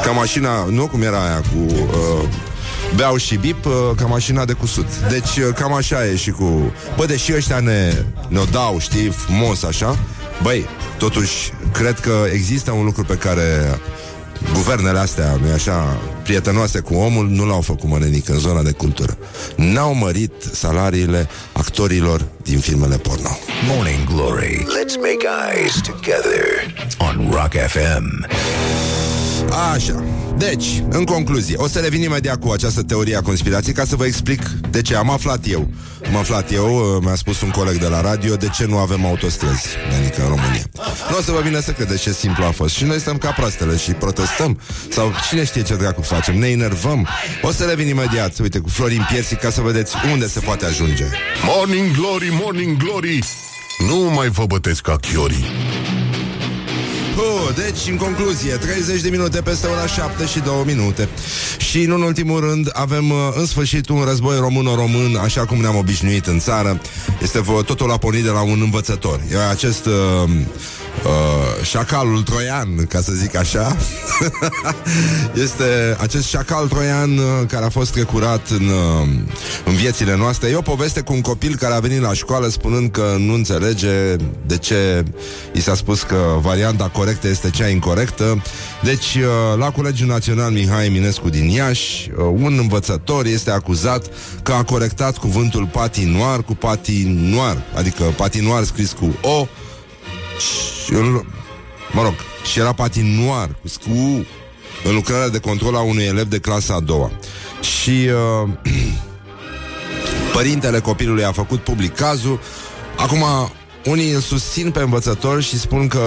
ca 0.06 0.12
mașina, 0.12 0.66
nu 0.70 0.88
cum 0.88 1.02
era 1.02 1.24
aia 1.26 1.40
cu... 1.42 1.74
Uh, 1.74 2.28
Beau 2.96 3.18
și 3.18 3.36
bip 3.36 3.66
uh, 3.66 3.72
ca 3.96 4.06
mașina 4.06 4.46
de 4.46 4.54
cusut. 4.54 4.88
Deci 5.10 5.38
uh, 5.38 5.54
cam 5.56 5.74
așa 5.74 6.06
e 6.06 6.16
și 6.16 6.32
cu 6.32 6.74
Bă, 6.96 7.06
deși 7.06 7.34
ăștia 7.36 7.60
ne, 7.60 7.94
ne 8.28 8.40
dau, 8.52 8.80
știi, 8.80 9.10
frumos 9.10 9.64
așa 9.64 9.98
Băi, 10.42 10.66
totuși 10.98 11.52
Cred 11.72 12.00
că 12.00 12.26
există 12.34 12.72
un 12.72 12.86
lucru 12.86 13.04
pe 13.04 13.16
care 13.16 13.80
Guvernele 14.54 15.00
astea, 15.00 15.40
nu 15.42 15.54
așa 15.54 15.98
Prietenoase 16.24 16.80
cu 16.80 16.94
omul, 16.94 17.28
nu 17.28 17.46
l-au 17.46 17.62
făcut 17.62 17.90
mănenic 17.90 18.30
În 18.30 18.38
zona 18.38 18.62
de 18.62 18.72
cultură. 18.72 19.18
N-au 19.56 19.94
mărit 19.94 20.34
salariile 20.54 21.30
actorilor 21.52 22.26
Din 22.44 22.60
filmele 22.60 22.98
porno. 22.98 23.38
Morning 23.68 24.04
Glory. 24.14 24.58
Let's 24.58 24.96
make 24.96 25.28
eyes 25.52 25.82
together 25.82 26.46
On 26.98 27.30
Rock 27.32 27.54
FM 27.68 28.26
Așa. 29.74 30.04
Deci, 30.38 30.84
în 30.90 31.04
concluzie, 31.04 31.56
o 31.58 31.68
să 31.68 31.80
revin 31.80 32.02
imediat 32.02 32.40
cu 32.40 32.52
această 32.52 32.82
teorie 32.82 33.16
a 33.16 33.22
conspirației 33.22 33.74
ca 33.74 33.86
să 33.86 33.96
vă 33.96 34.06
explic 34.06 34.42
de 34.70 34.82
ce 34.82 34.96
am 34.96 35.10
aflat 35.10 35.40
eu. 35.48 35.68
Am 36.08 36.16
aflat 36.16 36.52
eu, 36.52 36.96
uh, 36.96 37.02
mi-a 37.02 37.16
spus 37.16 37.42
un 37.42 37.50
coleg 37.50 37.78
de 37.78 37.88
la 37.88 38.02
radio, 38.02 38.36
de 38.36 38.50
ce 38.56 38.66
nu 38.66 38.78
avem 38.78 39.06
autostrăzi, 39.06 39.68
adică 40.00 40.22
în 40.22 40.28
România. 40.28 40.64
Nu 41.10 41.18
o 41.18 41.22
să 41.22 41.32
vă 41.32 41.42
vină 41.42 41.60
să 41.60 41.72
credeți 41.72 42.02
ce 42.02 42.12
simplu 42.12 42.44
a 42.44 42.52
fost. 42.52 42.76
Și 42.76 42.84
noi 42.84 43.00
stăm 43.00 43.18
ca 43.18 43.32
proastele 43.32 43.78
și 43.78 43.92
protestăm. 43.92 44.60
Sau 44.90 45.12
cine 45.30 45.44
știe 45.46 45.62
ce 45.62 45.76
dracu 45.76 46.02
facem, 46.02 46.40
ne 46.40 46.48
enervăm. 46.48 47.08
O 47.42 47.52
să 47.52 47.64
revin 47.64 47.88
imediat, 47.88 48.40
uite, 48.40 48.60
cu 48.60 48.70
Florin 48.70 49.06
Piersi, 49.10 49.36
ca 49.36 49.50
să 49.50 49.62
vedeți 49.62 49.96
unde 50.12 50.28
se 50.28 50.40
poate 50.40 50.66
ajunge. 50.66 51.06
Morning 51.46 51.92
Glory, 51.92 52.30
Morning 52.42 52.78
Glory 52.78 53.20
Nu 53.88 54.12
mai 54.16 54.28
vă 54.30 54.46
bătesc 54.46 54.82
ca 54.82 54.96
chiorii 54.96 55.46
Uh, 57.18 57.56
deci, 57.56 57.90
în 57.90 57.98
concluzie, 57.98 58.56
30 58.56 59.02
de 59.02 59.10
minute 59.10 59.42
peste 59.42 59.68
ora 59.68 59.88
7 59.88 60.26
și 60.26 60.40
2 60.40 60.54
minute. 60.66 61.10
Și, 61.58 61.82
în 61.82 62.02
ultimul 62.02 62.40
rând, 62.40 62.70
avem 62.74 63.10
uh, 63.10 63.18
în 63.36 63.46
sfârșit 63.46 63.90
un 63.90 64.04
război 64.04 64.38
român-român, 64.40 65.16
așa 65.16 65.46
cum 65.46 65.58
ne-am 65.58 65.76
obișnuit 65.76 66.26
în 66.26 66.40
țară. 66.40 66.82
Este 67.22 67.42
totul 67.66 67.92
a 67.92 67.98
pornit 67.98 68.24
de 68.24 68.30
la 68.30 68.42
un 68.42 68.60
învățător. 68.62 69.20
Iar 69.32 69.50
acest 69.50 69.86
uh, 69.86 69.94
uh, 71.06 71.66
șacalul 71.66 72.22
troian, 72.22 72.86
ca 72.86 73.02
să 73.02 73.12
zic 73.12 73.36
așa, 73.36 73.78
este 75.46 75.98
acest 76.00 76.28
șacal 76.28 76.68
troian 76.68 77.18
uh, 77.18 77.24
care 77.48 77.66
a 77.66 77.70
fost 77.70 77.92
trecurat 77.92 78.50
în, 78.50 78.68
uh, 78.68 79.08
în 79.66 79.74
viețile 79.74 80.16
noastre. 80.16 80.50
E 80.50 80.56
o 80.56 80.62
poveste 80.62 81.02
cu 81.02 81.14
un 81.14 81.22
copil 81.22 81.56
care 81.56 81.74
a 81.74 81.80
venit 81.80 82.02
la 82.02 82.14
școală 82.14 82.48
spunând 82.48 82.92
că 82.92 83.16
nu 83.18 83.34
înțelege 83.34 84.16
de 84.46 84.58
ce 84.58 85.04
i 85.54 85.62
s-a 85.62 85.76
spus 85.76 86.02
că 86.02 86.38
varianta 86.42 86.90
corectă 86.90 87.28
este 87.28 87.50
cea 87.50 87.68
incorrectă. 87.68 88.42
Deci, 88.84 89.16
uh, 89.16 89.58
la 89.58 89.72
Colegiul 89.72 90.08
Național 90.08 90.52
Mihai 90.52 90.86
Eminescu 90.86 91.30
din 91.30 91.50
Iași, 91.50 92.10
uh, 92.10 92.26
un 92.26 92.58
învățător 92.60 93.26
este 93.26 93.52
acuzat 93.52 94.06
că 94.44 94.52
a 94.52 94.64
corectat 94.64 95.18
cuvântul 95.18 95.70
patinoar 95.72 96.44
cu 96.44 96.56
patinoar, 96.56 97.58
adică 97.76 98.04
patinoar 98.04 98.64
scris 98.64 98.92
cu 98.92 99.16
O 99.22 99.48
și 100.86 100.94
în, 100.94 101.22
mă 101.92 102.02
rog, 102.02 102.14
și 102.52 102.60
era 102.60 102.74
patinoar 102.74 103.50
cu 103.62 103.90
cu 103.90 104.26
în 104.84 104.94
lucrarea 104.94 105.30
de 105.30 105.40
control 105.40 105.76
a 105.76 105.82
unui 105.82 106.04
elev 106.04 106.28
de 106.28 106.40
clasa 106.40 106.74
a 106.74 106.80
doua. 106.80 107.12
Și 107.62 108.10
uh, 108.44 108.50
părintele 110.34 110.80
copilului 110.80 111.24
a 111.24 111.32
făcut 111.32 111.60
public 111.60 111.96
cazul. 111.96 112.40
Acum, 112.98 113.24
unii 113.86 114.12
îl 114.12 114.20
susțin 114.20 114.72
pe 114.72 114.80
învățător 114.80 115.42
și 115.42 115.60
spun 115.60 115.88
că 115.88 116.02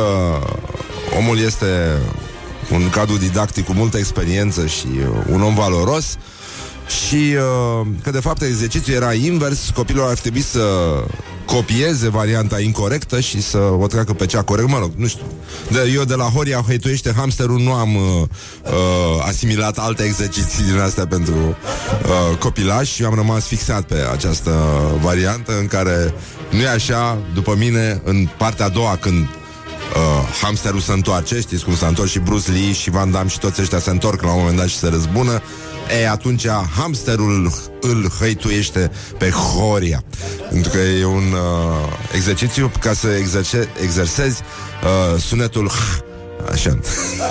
omul 1.19 1.39
este 1.39 1.99
un 2.71 2.91
cadru 2.91 3.17
didactic 3.17 3.65
cu 3.65 3.73
multă 3.73 3.99
experiență 3.99 4.67
și 4.67 4.87
uh, 4.87 5.25
un 5.31 5.43
om 5.43 5.55
valoros 5.55 6.17
și 7.07 7.35
uh, 7.35 7.87
că 8.03 8.11
de 8.11 8.21
fapt 8.21 8.43
exercițiul 8.43 8.97
era 8.97 9.13
invers, 9.13 9.71
copilul 9.75 10.09
ar 10.09 10.19
trebui 10.19 10.41
să 10.41 10.61
copieze 11.47 12.09
varianta 12.09 12.61
incorrectă 12.61 13.21
și 13.21 13.43
să 13.43 13.59
o 13.59 13.87
treacă 13.87 14.13
pe 14.13 14.27
cea 14.27 14.43
corectă. 14.43 14.71
Mă 14.71 14.79
rog, 14.79 14.93
nu 14.97 15.07
știu. 15.07 15.25
De, 15.71 15.91
eu 15.95 16.05
de 16.05 16.15
la 16.15 16.25
Horia 16.25 16.65
hăituiește 16.67 17.13
hamsterul 17.17 17.61
nu 17.61 17.73
am 17.73 17.95
uh, 17.95 18.03
uh, 18.03 19.25
asimilat 19.27 19.79
alte 19.79 20.03
exerciții 20.03 20.65
din 20.65 20.79
astea 20.79 21.07
pentru 21.07 21.35
uh, 21.35 22.39
copilași 22.39 22.95
și 22.95 23.05
am 23.05 23.15
rămas 23.15 23.47
fixat 23.47 23.83
pe 23.83 23.97
această 24.13 24.53
variantă 25.03 25.59
în 25.59 25.67
care 25.67 26.15
nu 26.51 26.61
e 26.61 26.69
așa, 26.69 27.19
după 27.35 27.55
mine, 27.59 28.01
în 28.05 28.29
partea 28.39 28.65
a 28.65 28.69
doua, 28.69 28.97
când 29.01 29.29
uh, 29.95 30.01
hamsterul 30.43 30.81
se 30.81 30.93
întoarce, 30.93 31.41
știți 31.41 31.65
cum 31.65 31.77
s-a 31.77 31.87
întors 31.87 32.11
și 32.11 32.19
Bruce 32.19 32.51
Lee 32.51 32.73
și 32.73 32.91
Van 32.91 33.11
Damme 33.11 33.29
și 33.29 33.39
toți 33.39 33.61
ăștia 33.61 33.79
se 33.79 33.91
întorc 33.91 34.23
la 34.23 34.33
un 34.33 34.39
moment 34.39 34.59
dat 34.59 34.67
și 34.67 34.77
se 34.77 34.89
răzbună, 34.89 35.43
e, 36.01 36.09
atunci 36.09 36.47
hamsterul 36.77 37.53
îl 37.81 38.11
hăituiește 38.19 38.91
pe 39.19 39.31
Horia. 39.31 40.03
Pentru 40.51 40.71
că 40.71 40.79
e 40.79 41.05
un 41.05 41.33
uh, 41.33 41.39
exercițiu 42.13 42.71
ca 42.81 42.93
să 42.93 43.09
exerce, 43.09 43.69
exersezi 43.83 44.43
uh, 44.83 45.21
sunetul 45.21 45.69
H, 45.69 45.99
așa, 46.53 46.79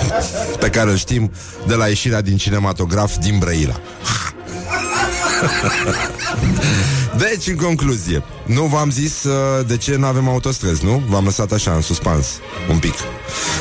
pe 0.60 0.70
care 0.70 0.90
îl 0.90 0.96
știm 0.96 1.32
de 1.66 1.74
la 1.74 1.86
ieșirea 1.86 2.20
din 2.20 2.36
cinematograf 2.36 3.16
din 3.16 3.38
Brăila. 3.38 3.80
Deci, 7.18 7.46
în 7.46 7.56
concluzie, 7.56 8.22
nu 8.46 8.62
v-am 8.62 8.90
zis 8.90 9.24
uh, 9.24 9.66
de 9.66 9.76
ce 9.76 9.96
nu 9.96 10.06
avem 10.06 10.28
autostrăzi, 10.28 10.84
nu? 10.84 11.02
V-am 11.08 11.24
lăsat 11.24 11.52
așa, 11.52 11.74
în 11.74 11.80
suspans, 11.80 12.26
un 12.70 12.78
pic. 12.78 12.94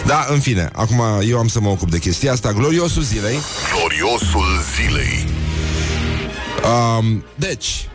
Da, 0.05 0.27
în 0.29 0.39
fine, 0.39 0.69
acum 0.73 1.01
eu 1.27 1.37
am 1.37 1.47
să 1.47 1.59
mă 1.59 1.69
ocup 1.69 1.89
de 1.89 1.99
chestia 1.99 2.31
asta. 2.31 2.51
Gloriosul 2.51 3.01
zilei. 3.01 3.37
Gloriosul 3.75 4.45
zilei. 4.75 5.25
Um, 6.99 7.23
deci, 7.35 7.89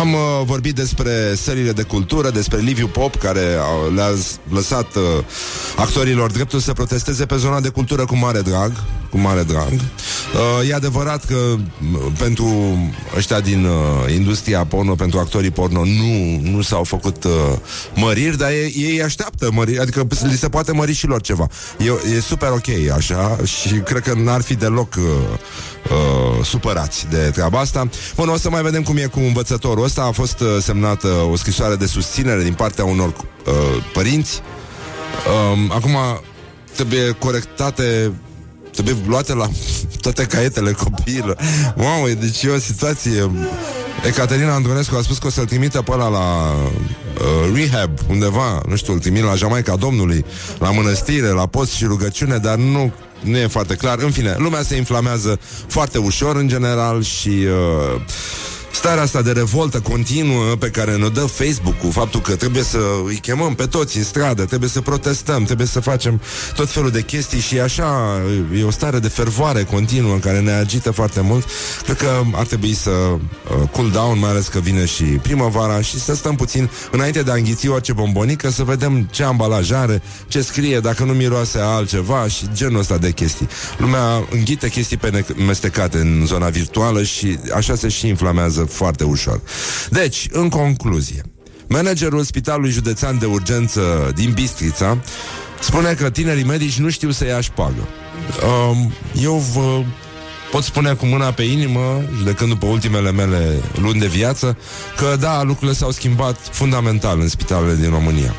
am 0.00 0.12
uh, 0.12 0.20
vorbit 0.44 0.74
despre 0.74 1.34
sările 1.34 1.72
de 1.72 1.82
cultură, 1.82 2.30
despre 2.30 2.58
Liviu 2.58 2.86
Pop, 2.86 3.16
care 3.16 3.40
uh, 3.40 3.94
le-a 3.94 4.10
lăsat 4.48 4.94
uh, 4.94 5.02
actorilor 5.76 6.30
dreptul 6.30 6.58
să 6.58 6.72
protesteze 6.72 7.26
pe 7.26 7.36
zona 7.36 7.60
de 7.60 7.68
cultură 7.68 8.04
cu 8.04 8.16
mare 8.16 8.40
drag. 8.40 8.72
Cu 9.10 9.18
mare 9.18 9.42
drag. 9.42 9.72
Uh, 9.72 10.68
e 10.68 10.74
adevărat 10.74 11.24
că 11.24 11.34
uh, 11.34 11.58
pentru 12.18 12.78
ăștia 13.16 13.40
din 13.40 13.64
uh, 13.64 14.14
industria 14.14 14.64
porno, 14.64 14.94
pentru 14.94 15.18
actorii 15.18 15.50
porno, 15.50 15.84
nu, 15.84 16.40
nu 16.50 16.62
s-au 16.62 16.84
făcut 16.84 17.24
uh, 17.24 17.32
măriri, 17.94 18.38
dar 18.38 18.50
ei, 18.50 18.74
ei 18.76 19.02
așteaptă 19.02 19.50
măriri, 19.52 19.78
adică 19.78 20.06
li 20.22 20.36
se 20.36 20.48
poate 20.48 20.72
mări 20.72 20.92
și 20.92 21.06
lor 21.06 21.20
ceva. 21.20 21.48
E, 21.78 22.16
e 22.16 22.20
super 22.20 22.50
ok 22.50 22.90
așa 22.96 23.38
și 23.44 23.74
cred 23.74 24.02
că 24.02 24.14
n-ar 24.14 24.42
fi 24.42 24.54
deloc... 24.54 24.94
Uh, 24.94 25.02
uh, 25.90 26.44
supărați 26.44 27.06
de 27.10 27.16
treaba 27.16 27.58
asta. 27.58 27.88
Bun, 28.16 28.28
o 28.28 28.36
să 28.36 28.50
mai 28.50 28.62
vedem 28.62 28.82
cum 28.82 28.96
e 28.96 29.06
cu 29.06 29.18
învățătorul 29.18 29.83
ăsta. 29.84 30.02
A 30.02 30.10
fost 30.10 30.40
uh, 30.40 30.48
semnată 30.60 31.08
o 31.08 31.36
scrisoare 31.36 31.74
de 31.74 31.86
susținere 31.86 32.42
din 32.42 32.54
partea 32.54 32.84
unor 32.84 33.08
uh, 33.08 33.52
părinți. 33.92 34.40
Uh, 35.52 35.58
acum 35.70 35.96
trebuie 36.74 37.10
corectate 37.10 38.12
trebuie 38.70 38.96
luate 39.06 39.34
la 39.34 39.48
toate 40.00 40.24
caietele 40.24 40.72
copiilor. 40.72 41.36
Mamă, 41.76 42.08
deci 42.08 42.42
e 42.42 42.48
o 42.48 42.58
situație... 42.58 43.30
Ecaterina 44.06 44.54
Andronescu 44.54 44.96
a 44.96 45.02
spus 45.02 45.18
că 45.18 45.26
o 45.26 45.30
să-l 45.30 45.44
trimită 45.44 45.82
pe 45.82 45.90
ăla 45.92 46.08
la 46.08 46.52
uh, 46.54 47.54
rehab 47.54 47.90
undeva, 48.08 48.60
nu 48.68 48.76
știu, 48.76 48.92
îl 48.92 48.98
trimit 48.98 49.22
la 49.22 49.34
Jamaica 49.34 49.76
Domnului, 49.76 50.24
la 50.58 50.70
mănăstire, 50.70 51.26
la 51.26 51.46
post 51.46 51.72
și 51.72 51.84
rugăciune, 51.84 52.36
dar 52.36 52.56
nu 52.56 52.92
nu 53.20 53.36
e 53.36 53.46
foarte 53.46 53.74
clar. 53.74 53.98
În 53.98 54.10
fine, 54.10 54.34
lumea 54.38 54.62
se 54.62 54.76
inflamează 54.76 55.38
foarte 55.66 55.98
ușor 55.98 56.36
în 56.36 56.48
general 56.48 57.02
și 57.02 57.28
uh, 57.28 58.00
starea 58.74 59.02
asta 59.02 59.22
de 59.22 59.32
revoltă 59.32 59.80
continuă 59.80 60.54
pe 60.58 60.68
care 60.68 60.96
ne 60.96 61.08
dă 61.08 61.20
Facebook-ul, 61.20 61.90
faptul 61.90 62.20
că 62.20 62.36
trebuie 62.36 62.62
să 62.62 62.78
îi 63.06 63.16
chemăm 63.16 63.54
pe 63.54 63.66
toți 63.66 63.96
în 63.96 64.04
stradă, 64.04 64.44
trebuie 64.44 64.68
să 64.68 64.80
protestăm, 64.80 65.44
trebuie 65.44 65.66
să 65.66 65.80
facem 65.80 66.20
tot 66.54 66.70
felul 66.70 66.90
de 66.90 67.00
chestii 67.02 67.40
și 67.40 67.60
așa 67.60 68.20
e 68.58 68.64
o 68.64 68.70
stare 68.70 68.98
de 68.98 69.08
fervoare 69.08 69.62
continuă 69.62 70.16
care 70.16 70.40
ne 70.40 70.52
agită 70.52 70.90
foarte 70.90 71.20
mult. 71.20 71.46
Cred 71.84 71.96
că 71.96 72.22
ar 72.34 72.46
trebui 72.46 72.74
să 72.74 72.90
uh, 72.90 73.68
cool 73.70 73.90
down, 73.90 74.18
mai 74.18 74.30
ales 74.30 74.48
că 74.48 74.58
vine 74.58 74.84
și 74.84 75.02
primăvara 75.02 75.80
și 75.80 76.00
să 76.00 76.14
stăm 76.14 76.34
puțin 76.34 76.70
înainte 76.90 77.22
de 77.22 77.30
a 77.30 77.34
înghiți 77.34 77.68
orice 77.68 77.92
bombonică, 77.92 78.50
să 78.50 78.62
vedem 78.62 79.08
ce 79.10 79.22
ambalaj 79.22 79.70
are, 79.70 80.02
ce 80.28 80.42
scrie, 80.42 80.80
dacă 80.80 81.04
nu 81.04 81.12
miroase 81.12 81.58
altceva 81.58 82.28
și 82.28 82.48
genul 82.52 82.78
ăsta 82.78 82.98
de 82.98 83.10
chestii. 83.10 83.48
Lumea 83.78 84.26
înghite 84.30 84.68
chestii 84.68 84.98
mestecate 85.46 85.98
în 85.98 86.22
zona 86.26 86.48
virtuală 86.48 87.02
și 87.02 87.38
așa 87.54 87.74
se 87.74 87.88
și 87.88 88.08
inflamează 88.08 88.63
foarte 88.64 89.04
ușor. 89.04 89.40
Deci, 89.90 90.26
în 90.30 90.48
concluzie, 90.48 91.22
managerul 91.68 92.22
Spitalului 92.22 92.70
Județean 92.70 93.18
de 93.18 93.26
Urgență 93.26 94.12
din 94.14 94.32
Bistrița 94.32 94.98
spune 95.60 95.94
că 95.94 96.10
tinerii 96.10 96.44
medici 96.44 96.78
nu 96.78 96.90
știu 96.90 97.10
să 97.10 97.24
ia 97.26 97.40
șpagă. 97.40 97.88
Um, 98.70 98.92
eu 99.22 99.34
vă 99.34 99.82
pot 100.54 100.62
spune 100.62 100.92
cu 100.92 101.06
mâna 101.06 101.30
pe 101.30 101.42
inimă, 101.42 102.02
judecând 102.16 102.50
după 102.50 102.66
ultimele 102.66 103.12
mele 103.12 103.60
luni 103.80 104.00
de 104.00 104.06
viață, 104.06 104.56
că 104.96 105.16
da, 105.20 105.42
lucrurile 105.42 105.76
s-au 105.76 105.90
schimbat 105.90 106.36
fundamental 106.50 107.20
în 107.20 107.28
spitalele 107.28 107.74
din 107.74 107.90
România. 107.90 108.34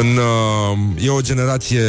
În, 0.00 0.06
uh, 0.06 1.04
e 1.04 1.10
o 1.10 1.20
generație 1.20 1.82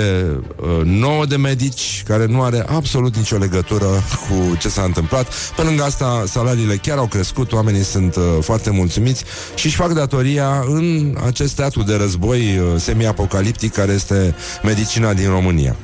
uh, 0.55 0.81
nouă 0.83 1.25
de 1.25 1.37
medici 1.37 2.03
care 2.07 2.25
nu 2.25 2.41
are 2.43 2.65
absolut 2.69 3.15
nicio 3.15 3.37
legătură 3.37 3.85
cu 4.27 4.55
ce 4.59 4.69
s-a 4.69 4.81
întâmplat. 4.81 5.33
Pe 5.55 5.61
lângă 5.61 5.83
asta, 5.83 6.23
salariile 6.27 6.75
chiar 6.75 6.97
au 6.97 7.07
crescut, 7.07 7.51
oamenii 7.51 7.83
sunt 7.83 8.15
uh, 8.15 8.23
foarte 8.41 8.69
mulțumiți 8.69 9.23
și 9.55 9.65
își 9.65 9.75
fac 9.75 9.93
datoria 9.93 10.63
în 10.67 11.17
acest 11.25 11.55
teatru 11.55 11.83
de 11.83 11.95
război 11.95 12.39
uh, 12.39 12.81
semi-apocaliptic 12.81 13.73
care 13.73 13.91
este 13.91 14.35
medicina 14.63 15.13
din 15.13 15.29
România. 15.29 15.75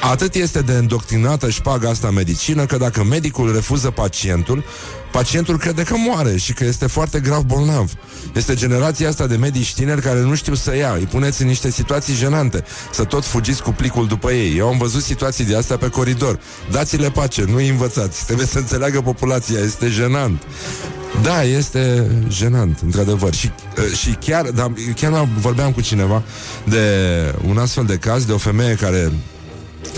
Atât 0.00 0.34
este 0.34 0.60
de 0.60 0.72
îndoctrinată 0.72 1.50
șpaga 1.50 1.88
asta 1.88 2.10
medicină 2.10 2.66
că 2.66 2.76
dacă 2.76 3.04
medicul 3.04 3.52
refuză 3.52 3.90
pacientul, 3.90 4.64
pacientul 5.12 5.58
crede 5.58 5.82
că 5.82 5.94
moare 5.96 6.36
și 6.36 6.52
că 6.52 6.64
este 6.64 6.86
foarte 6.86 7.20
grav 7.20 7.42
bolnav. 7.42 7.92
Este 8.34 8.54
generația 8.54 9.08
asta 9.08 9.26
de 9.26 9.36
medici 9.36 9.74
tineri 9.74 10.00
care 10.00 10.20
nu 10.20 10.34
știu 10.34 10.54
să 10.54 10.76
ia. 10.76 10.92
Îi 10.92 11.04
puneți 11.04 11.42
în 11.42 11.48
niște 11.48 11.70
situații 11.70 12.14
jenante, 12.14 12.64
să 12.92 13.04
tot 13.04 13.24
fugiți 13.24 13.62
cu 13.62 13.70
plicul 13.70 14.06
după 14.06 14.32
ei. 14.32 14.56
Eu 14.56 14.68
am 14.68 14.78
văzut 14.78 15.02
situații 15.02 15.44
de 15.44 15.56
astea 15.56 15.76
pe 15.76 15.88
coridor. 15.88 16.40
Dați-le 16.70 17.10
pace, 17.10 17.44
nu 17.44 17.56
îi 17.56 17.68
învățați. 17.68 18.24
Trebuie 18.24 18.46
să 18.46 18.58
înțeleagă 18.58 19.00
populația, 19.00 19.58
este 19.58 19.88
jenant. 19.88 20.42
Da, 21.22 21.42
este 21.42 22.10
jenant, 22.28 22.78
într-adevăr. 22.84 23.34
Și, 23.34 23.50
uh, 23.78 23.96
și 23.96 24.10
chiar, 24.10 24.44
da, 24.46 24.72
chiar 24.96 25.28
vorbeam 25.38 25.72
cu 25.72 25.80
cineva 25.80 26.22
de 26.64 26.84
un 27.48 27.58
astfel 27.58 27.84
de 27.84 27.96
caz, 27.96 28.24
de 28.24 28.32
o 28.32 28.38
femeie 28.38 28.74
care 28.74 29.12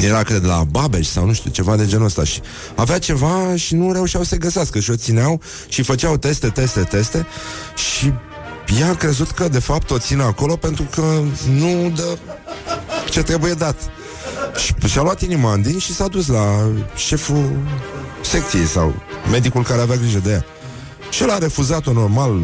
era, 0.00 0.22
cred, 0.22 0.44
la 0.44 0.64
Babeș 0.70 1.06
sau 1.06 1.26
nu 1.26 1.32
știu, 1.32 1.50
ceva 1.50 1.76
de 1.76 1.86
genul 1.86 2.06
ăsta 2.06 2.24
și 2.24 2.40
avea 2.74 2.98
ceva 2.98 3.56
și 3.56 3.74
nu 3.74 3.92
reușeau 3.92 4.22
să 4.22 4.36
găsească 4.36 4.80
și 4.80 4.90
o 4.90 4.96
țineau 4.96 5.40
și 5.68 5.82
făceau 5.82 6.16
teste, 6.16 6.48
teste, 6.48 6.80
teste 6.80 7.26
și 7.76 8.12
ea 8.80 8.88
a 8.88 8.94
crezut 8.94 9.30
că 9.30 9.48
de 9.48 9.58
fapt 9.58 9.90
o 9.90 9.98
ține 9.98 10.22
acolo 10.22 10.56
pentru 10.56 10.86
că 10.94 11.22
nu 11.50 11.92
dă 11.96 12.18
ce 13.10 13.22
trebuie 13.22 13.52
dat. 13.52 13.76
Și 14.56 14.74
și-a 14.88 15.02
luat 15.02 15.22
inima 15.22 15.52
în 15.52 15.62
din 15.62 15.78
și 15.78 15.94
s-a 15.94 16.06
dus 16.06 16.26
la 16.26 16.70
șeful 16.96 17.50
secției 18.22 18.64
sau 18.64 18.94
medicul 19.30 19.62
care 19.62 19.80
avea 19.80 19.96
grijă 19.96 20.18
de 20.18 20.30
ea. 20.30 20.44
Și 21.10 21.22
el 21.22 21.30
a 21.30 21.38
refuzat-o 21.38 21.92
normal, 21.92 22.40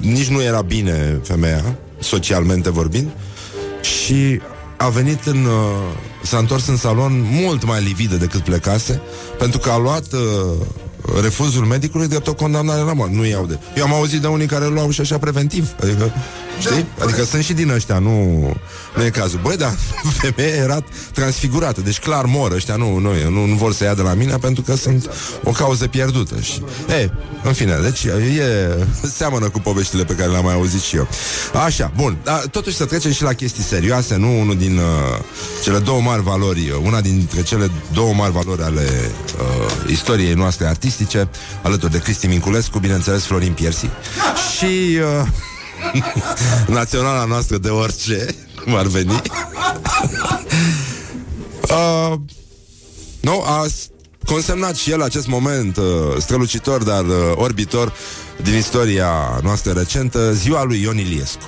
nici 0.00 0.28
nu 0.28 0.42
era 0.42 0.62
bine 0.62 1.20
femeia, 1.22 1.76
socialmente 1.98 2.70
vorbind, 2.70 3.10
și 3.80 4.40
a 4.76 4.88
venit 4.88 5.24
în... 5.24 5.46
Uh, 6.26 6.32
s-a 6.32 6.38
întors 6.38 6.66
în 6.66 6.76
salon 6.76 7.20
mult 7.30 7.64
mai 7.64 7.82
lividă 7.82 8.16
decât 8.16 8.40
plecase, 8.40 9.00
pentru 9.38 9.58
că 9.58 9.70
a 9.70 9.78
luat 9.78 10.12
uh, 10.12 10.66
refuzul 11.22 11.64
medicului 11.64 12.08
drept 12.08 12.26
o 12.26 12.34
condamnare 12.34 12.80
la 12.80 12.92
moarte. 12.92 13.14
Nu 13.16 13.26
iau 13.26 13.46
de... 13.46 13.58
Eu 13.76 13.84
am 13.84 13.92
auzit 13.92 14.20
de 14.20 14.26
unii 14.26 14.46
care 14.46 14.66
luau 14.66 14.90
și 14.90 15.00
așa 15.00 15.18
preventiv. 15.18 15.68
Adică, 15.82 16.12
știi? 16.60 16.86
Da, 16.98 17.04
adică 17.04 17.24
sunt 17.24 17.44
și 17.44 17.52
din 17.52 17.70
ăștia, 17.70 17.98
nu, 17.98 18.38
nu 18.96 19.04
e 19.04 19.10
cazul. 19.10 19.40
Băi, 19.42 19.56
da, 19.56 19.74
femeia 20.20 20.54
era 20.54 20.84
transfigurată, 21.12 21.80
deci 21.80 21.98
clar 21.98 22.24
mor 22.24 22.52
ăștia, 22.52 22.76
nu, 22.76 22.98
nu, 22.98 23.10
nu, 23.30 23.44
nu 23.46 23.54
vor 23.54 23.72
să 23.72 23.84
ia 23.84 23.94
de 23.94 24.02
la 24.02 24.14
mine 24.14 24.36
pentru 24.36 24.62
că 24.62 24.76
sunt 24.76 25.10
o 25.44 25.50
cauză 25.50 25.86
pierdută. 25.86 26.40
Și, 26.40 26.62
e, 27.00 27.10
în 27.44 27.52
fine, 27.52 27.78
deci 27.82 28.04
e, 28.04 28.14
seamănă 29.16 29.48
cu 29.48 29.60
poveștile 29.60 30.04
pe 30.04 30.14
care 30.14 30.30
le-am 30.30 30.44
mai 30.44 30.54
auzit 30.54 30.80
și 30.80 30.96
eu. 30.96 31.08
Așa, 31.64 31.92
bun, 31.96 32.16
dar 32.24 32.38
totuși 32.50 32.76
să 32.76 32.84
trecem 32.84 33.12
și 33.12 33.22
la 33.22 33.32
chestii 33.32 33.62
serioase, 33.62 34.16
nu 34.16 34.40
unul 34.40 34.56
din 34.56 34.76
uh, 34.76 34.84
cele 35.62 35.78
două 35.78 36.00
mari 36.00 36.22
valori, 36.22 36.80
una 36.82 37.00
dintre 37.00 37.42
cele 37.42 37.70
două 37.92 38.14
mari 38.14 38.32
valori 38.32 38.62
ale 38.62 38.86
uh, 39.38 39.90
istoriei 39.90 40.34
noastre 40.34 40.66
artistice, 40.66 40.95
artistice, 40.96 41.28
alături 41.62 41.92
de 41.92 41.98
Cristi 41.98 42.26
Minculescu, 42.26 42.78
bineînțeles 42.78 43.24
Florin 43.24 43.52
Piersi 43.52 43.88
și 44.56 44.98
uh, 44.98 45.26
naționala 46.78 47.24
noastră 47.24 47.58
de 47.58 47.68
orice, 47.68 48.34
cum 48.64 48.74
ar 48.74 48.86
veni. 48.86 49.10
uh, 51.76 52.14
nu, 53.20 53.42
a 53.46 53.66
consemnat 54.26 54.76
și 54.76 54.90
el 54.90 55.02
acest 55.02 55.26
moment 55.26 55.76
uh, 55.76 55.84
strălucitor, 56.18 56.82
dar 56.82 57.04
uh, 57.04 57.32
orbitor 57.34 57.92
din 58.42 58.54
istoria 58.54 59.40
noastră 59.42 59.72
recentă, 59.72 60.32
ziua 60.32 60.64
lui 60.64 60.80
Ion 60.80 60.98
Iliescu. 60.98 61.42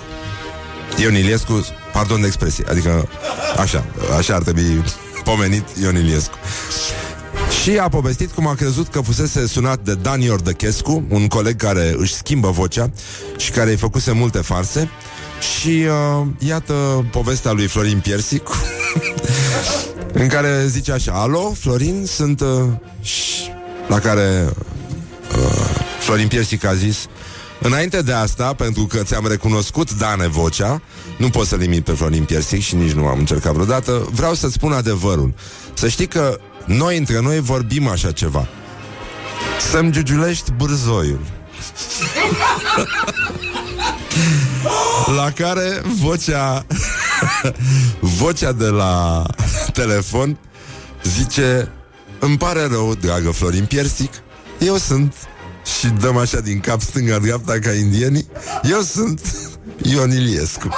Ion 1.01 1.15
Iliescu, 1.15 1.67
pardon 1.93 2.21
de 2.21 2.27
expresie, 2.27 2.65
adică 2.69 3.09
așa, 3.57 3.85
așa 4.19 4.35
ar 4.35 4.43
trebui 4.43 4.85
pomenit 5.25 5.65
Ion 5.83 5.97
Iliescu. 5.97 6.39
Și 7.69 7.79
a 7.79 7.89
povestit 7.89 8.31
cum 8.31 8.47
a 8.47 8.55
crezut 8.55 8.89
că 8.89 9.01
fusese 9.01 9.47
sunat 9.47 9.81
de 9.81 9.95
Dani 9.95 10.29
Ordăchescu, 10.29 11.05
un 11.09 11.27
coleg 11.27 11.57
care 11.57 11.95
își 11.97 12.15
schimbă 12.15 12.51
vocea 12.51 12.91
și 13.37 13.51
care 13.51 13.71
îi 13.71 13.77
făcuse 13.77 14.13
multe 14.13 14.39
farse. 14.39 14.89
Și 15.41 15.69
uh, 15.69 16.27
iată 16.39 17.07
povestea 17.11 17.53
lui 17.53 17.67
Florin 17.67 18.01
Piersic 18.01 18.43
În 20.23 20.29
care 20.29 20.67
zice 20.67 20.93
așa 20.93 21.13
Alo, 21.13 21.53
Florin, 21.59 22.05
sunt 22.07 22.41
uh, 22.41 22.65
La 23.87 23.99
care 23.99 24.53
uh, 25.37 25.71
Florin 26.01 26.29
Piersic 26.29 26.65
a 26.65 26.75
zis 26.75 27.07
Înainte 27.61 28.03
de 28.03 28.13
asta, 28.13 28.53
pentru 28.53 28.87
că 28.87 28.99
ți-am 29.03 29.27
recunoscut, 29.29 29.95
Dane, 29.95 30.27
vocea 30.27 30.83
Nu 31.19 31.29
pot 31.29 31.47
să 31.47 31.57
limit 31.57 31.85
pe 31.85 31.93
Florin 31.93 32.25
Piersic 32.25 32.61
Și 32.61 32.75
nici 32.75 32.93
nu 32.93 33.07
am 33.07 33.19
încercat 33.19 33.53
vreodată 33.53 34.09
Vreau 34.13 34.35
să-ți 34.35 34.55
spun 34.55 34.73
adevărul. 34.73 35.35
Să 35.75 35.89
știi 35.89 36.07
că 36.07 36.39
noi 36.69 36.97
între 36.97 37.21
noi 37.21 37.41
vorbim 37.41 37.89
așa 37.89 38.13
ceva. 38.13 38.49
Să-mi 39.71 39.93
giugiulești 39.93 40.53
bârzoiul. 40.53 41.21
La 45.17 45.31
care 45.31 45.83
vocea 45.85 46.67
Vocea 48.01 48.53
de 48.53 48.67
la 48.67 49.27
telefon 49.73 50.39
Zice 51.03 51.69
Îmi 52.19 52.37
pare 52.37 52.67
rău, 52.67 52.95
dragă 52.95 53.31
Florin 53.31 53.65
Piersic 53.65 54.13
Eu 54.59 54.77
sunt 54.77 55.15
Și 55.79 55.87
dăm 55.87 56.17
așa 56.17 56.41
din 56.41 56.61
cap 56.61 56.81
stânga-dreapta 56.81 57.59
ca 57.59 57.73
indienii 57.73 58.29
Eu 58.63 58.81
sunt 58.81 59.21
Ion 59.83 60.11
Iliescu. 60.11 60.69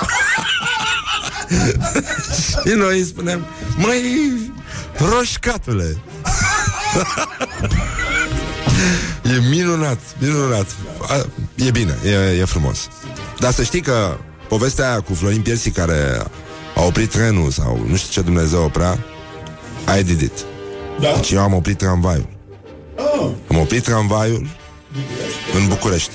Și 2.67 2.73
noi 2.75 2.99
îi 2.99 3.05
spunem 3.05 3.47
Măi, 3.77 4.53
roșcatule. 4.97 5.97
E 9.25 9.49
minunat, 9.49 9.99
minunat. 10.19 10.67
A, 11.01 11.27
E 11.55 11.71
bine, 11.71 11.99
e, 12.05 12.39
e 12.41 12.45
frumos. 12.45 12.89
Dar 13.39 13.53
să 13.53 13.63
știi 13.63 13.81
că 13.81 14.17
povestea 14.49 14.89
aia 14.91 15.01
cu 15.01 15.15
Florin 15.15 15.41
Piersi 15.43 15.71
Care 15.71 16.23
a 16.77 16.83
oprit 16.83 17.11
trenul 17.11 17.51
Sau 17.51 17.85
nu 17.87 17.97
știu 17.97 18.11
ce 18.11 18.21
Dumnezeu 18.21 18.63
oprea 18.63 18.99
I 19.99 20.03
did 20.03 20.21
it. 20.21 20.45
Da? 21.01 21.13
Deci 21.15 21.31
eu 21.31 21.41
am 21.41 21.55
oprit 21.55 21.79
tramvaiul. 21.79 22.29
Oh. 22.97 23.31
Am 23.51 23.59
oprit 23.59 23.83
tramvaiul 23.83 24.47
În 25.55 25.69
București. 25.69 26.11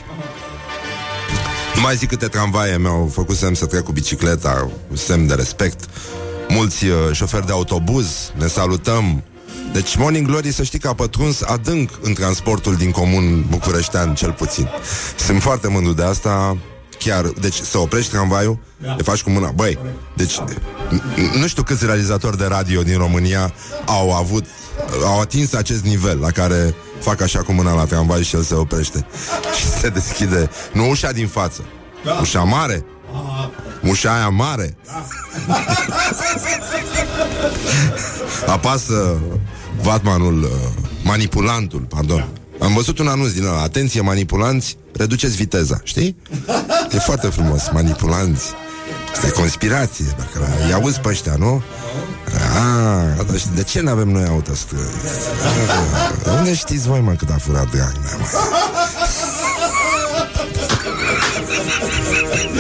Nu 1.76 1.82
mai 1.82 1.96
zic 1.96 2.10
câte 2.10 2.28
tramvaie 2.28 2.78
mi-au 2.78 3.10
făcut 3.14 3.36
semn 3.36 3.54
să 3.54 3.66
trec 3.66 3.84
cu 3.84 3.92
bicicleta 3.92 4.70
Semn 4.94 5.28
de 5.28 5.34
respect 5.34 5.84
Mulți 6.56 6.86
uh, 6.86 6.94
șoferi 7.12 7.46
de 7.46 7.52
autobuz 7.52 8.32
Ne 8.38 8.48
salutăm 8.48 9.24
deci 9.74 9.96
Morning 9.96 10.28
Glory 10.28 10.52
să 10.52 10.64
știi 10.64 10.80
că 10.80 10.88
a 10.88 10.94
pătruns 10.94 11.42
adânc 11.42 11.90
în 12.02 12.14
transportul 12.14 12.76
din 12.76 12.92
comun 12.92 13.46
bucureștean, 13.50 14.16
cel 14.16 14.32
puțin. 14.32 14.70
Sunt 15.18 15.42
foarte 15.42 15.68
mândru 15.68 15.94
de 15.94 16.04
asta. 16.04 16.58
Chiar, 17.00 17.26
deci 17.26 17.54
să 17.54 17.78
oprești 17.78 18.12
tramvaiul, 18.12 18.60
da. 18.78 18.94
le 18.98 19.04
faci 19.04 19.22
cu 19.22 19.30
mâna. 19.30 19.52
Băi, 19.52 19.80
deci 20.14 20.40
nu 21.40 21.48
știu 21.48 21.64
câți 21.64 21.86
realizatori 21.86 22.38
de 22.38 22.46
radio 22.46 22.82
din 22.82 22.98
România 22.98 23.54
au 23.86 24.12
avut, 24.12 24.46
au 25.04 25.20
atins 25.20 25.54
acest 25.54 25.84
nivel 25.84 26.20
la 26.20 26.32
care 26.32 26.76
fac 27.00 27.22
așa 27.22 27.40
cu 27.40 27.52
mâna 27.52 27.74
la 27.74 27.86
tramvai 27.86 28.24
și 28.24 28.36
el 28.36 28.42
se 28.42 28.56
oprește. 28.56 29.06
Și 29.58 29.66
se 29.66 29.90
deschide, 29.90 30.50
nu 30.74 30.90
ușa 30.90 31.12
din 31.12 31.28
față, 31.28 31.62
da. 32.04 32.18
ușa 32.22 32.44
mare. 32.44 32.86
Ușa 33.82 34.16
aia 34.16 34.30
mare. 34.30 34.78
Da. 35.48 35.64
Apasă 38.54 39.18
Vatmanul, 39.82 40.44
uh, 40.44 40.50
manipulantul, 41.04 41.80
pardon. 41.80 42.28
Am 42.60 42.74
văzut 42.74 43.00
un 43.00 43.08
anunț 43.08 43.32
din 43.32 43.46
ăla. 43.46 43.62
Atenție, 43.62 44.02
manipulanți, 44.02 44.78
reduceți 44.94 45.36
viteza, 45.36 45.80
știi? 45.84 46.18
E 46.92 46.98
foarte 46.98 47.28
frumos, 47.28 47.70
manipulanți. 47.74 48.46
Este 49.14 49.30
conspirație, 49.32 50.06
dacă 50.18 50.48
îi 50.66 50.74
auzi 50.74 51.00
pe 51.00 51.08
ăștia, 51.10 51.36
nu? 51.38 51.64
Ah, 52.56 53.26
de 53.56 53.64
ce 53.64 53.82
nu 53.82 53.90
avem 53.90 54.10
noi 54.10 54.26
autostrăzi? 54.28 54.84
Ah, 56.26 56.38
unde 56.38 56.54
știți 56.54 56.88
voi, 56.88 57.00
mă, 57.00 57.12
cât 57.12 57.30
a 57.30 57.38
furat 57.40 57.72
Dragnea, 57.72 58.18
mă? 58.20 58.26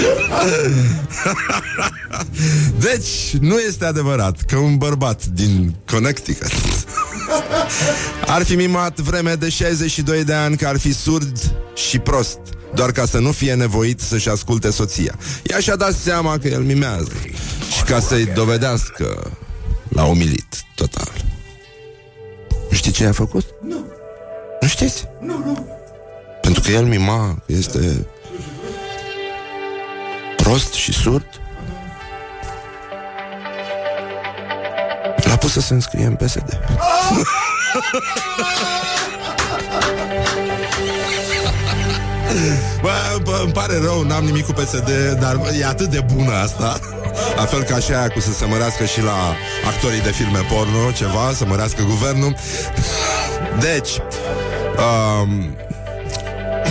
Deci, 2.79 3.35
nu 3.39 3.57
este 3.57 3.85
adevărat 3.85 4.41
că 4.41 4.57
un 4.57 4.77
bărbat 4.77 5.25
din 5.25 5.75
Connecticut 5.85 6.51
ar 8.27 8.43
fi 8.43 8.55
mimat 8.55 8.99
vreme 8.99 9.33
de 9.33 9.49
62 9.49 10.23
de 10.23 10.33
ani 10.33 10.57
că 10.57 10.67
ar 10.67 10.77
fi 10.77 10.93
surd 10.93 11.55
și 11.73 11.99
prost 11.99 12.39
doar 12.73 12.91
ca 12.91 13.05
să 13.05 13.19
nu 13.19 13.31
fie 13.31 13.53
nevoit 13.53 13.99
să-și 13.99 14.29
asculte 14.29 14.71
soția. 14.71 15.15
Ea 15.43 15.59
și-a 15.59 15.75
dat 15.75 15.93
seama 15.93 16.37
că 16.37 16.47
el 16.47 16.61
mimează 16.61 17.11
și 17.75 17.83
ca 17.83 17.99
să-i 17.99 18.25
dovedească 18.25 19.31
l-a 19.89 20.05
umilit 20.05 20.63
total. 20.75 21.11
Nu 22.69 22.75
știi 22.75 22.91
ce 22.91 23.05
a 23.05 23.11
făcut? 23.11 23.45
Nu. 23.67 23.85
Nu 24.61 24.67
știți? 24.67 25.05
Nu, 25.21 25.37
nu. 25.45 25.67
Pentru 26.41 26.61
că 26.61 26.71
el 26.71 26.85
mima 26.85 27.43
este 27.45 28.05
prost 30.45 30.73
și 30.73 30.93
surd. 30.93 31.25
L-a 35.23 35.35
pus 35.35 35.51
să 35.51 35.59
se 35.59 35.73
înscrie 35.73 36.05
în 36.05 36.15
PSD. 36.15 36.59
Bă, 42.81 43.17
bă, 43.23 43.39
îmi 43.43 43.51
pare 43.51 43.79
rău, 43.79 44.01
n-am 44.01 44.25
nimic 44.25 44.45
cu 44.45 44.51
PSD, 44.51 44.89
dar 45.19 45.39
e 45.59 45.65
atât 45.65 45.89
de 45.89 46.05
bună 46.13 46.31
asta. 46.31 46.79
La 47.35 47.45
fel 47.45 47.63
ca 47.63 47.79
și 47.79 47.91
aia 47.91 48.09
cu 48.09 48.19
să 48.19 48.33
se 48.33 48.45
mărească 48.45 48.85
și 48.85 49.01
la 49.01 49.35
actorii 49.65 50.01
de 50.01 50.11
filme 50.11 50.39
porno, 50.49 50.91
ceva, 50.91 51.31
să 51.33 51.45
mărească 51.45 51.83
guvernul. 51.83 52.35
Deci, 53.59 53.89
um, 54.77 55.55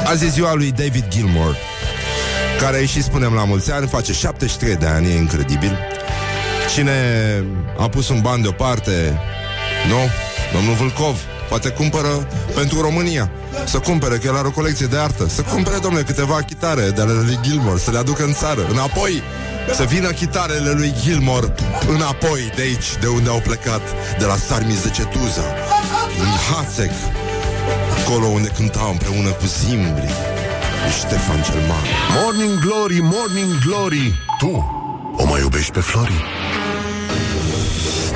azi 0.06 0.24
e 0.24 0.28
ziua 0.28 0.54
lui 0.54 0.72
David 0.72 1.04
Gilmore, 1.08 1.56
care 2.60 2.84
și 2.84 3.02
spunem 3.02 3.34
la 3.34 3.44
mulți 3.44 3.72
ani, 3.72 3.86
face 3.86 4.12
73 4.12 4.76
de 4.76 4.86
ani, 4.86 5.06
e 5.06 5.16
incredibil. 5.16 5.78
Cine 6.74 6.92
a 7.78 7.88
pus 7.88 8.08
un 8.08 8.20
ban 8.20 8.42
deoparte, 8.42 9.20
nu? 9.88 9.98
Domnul 10.52 10.74
Vâlcov, 10.74 11.16
poate 11.48 11.68
cumpără 11.68 12.28
pentru 12.54 12.80
România. 12.80 13.30
Să 13.64 13.78
cumpere, 13.78 14.16
că 14.16 14.26
el 14.26 14.36
are 14.36 14.46
o 14.46 14.50
colecție 14.50 14.86
de 14.86 14.98
artă. 14.98 15.28
Să 15.28 15.42
cumpere, 15.42 15.78
domnule, 15.78 16.04
câteva 16.04 16.42
chitare 16.42 16.90
de 16.90 17.00
ale 17.00 17.12
lui 17.12 17.38
Gilmore, 17.42 17.78
să 17.78 17.90
le 17.90 17.98
aducă 17.98 18.24
în 18.24 18.32
țară, 18.32 18.66
înapoi. 18.70 19.22
Să 19.74 19.84
vină 19.84 20.10
chitarele 20.10 20.70
lui 20.70 20.94
Gilmore 21.02 21.54
înapoi 21.88 22.52
de 22.56 22.62
aici, 22.62 22.96
de 23.00 23.06
unde 23.06 23.30
au 23.30 23.40
plecat, 23.44 23.82
de 24.18 24.24
la 24.24 24.36
Sarmiz 24.36 24.82
de 24.82 24.90
Cetuza, 24.90 25.44
în 26.18 26.54
Hațec, 26.54 26.90
acolo 28.00 28.26
unde 28.26 28.48
cântau 28.48 28.90
împreună 28.90 29.28
cu 29.28 29.46
Zimbri. 29.46 30.33
Ștefan 30.90 31.42
cel 31.42 31.60
Mare. 31.68 31.88
Morning 32.22 32.58
Glory, 32.60 32.98
Morning 33.02 33.58
Glory, 33.66 34.14
tu 34.38 34.64
o 35.16 35.24
mai 35.26 35.40
iubești 35.40 35.72
pe 35.72 35.80
Flori? 35.80 36.24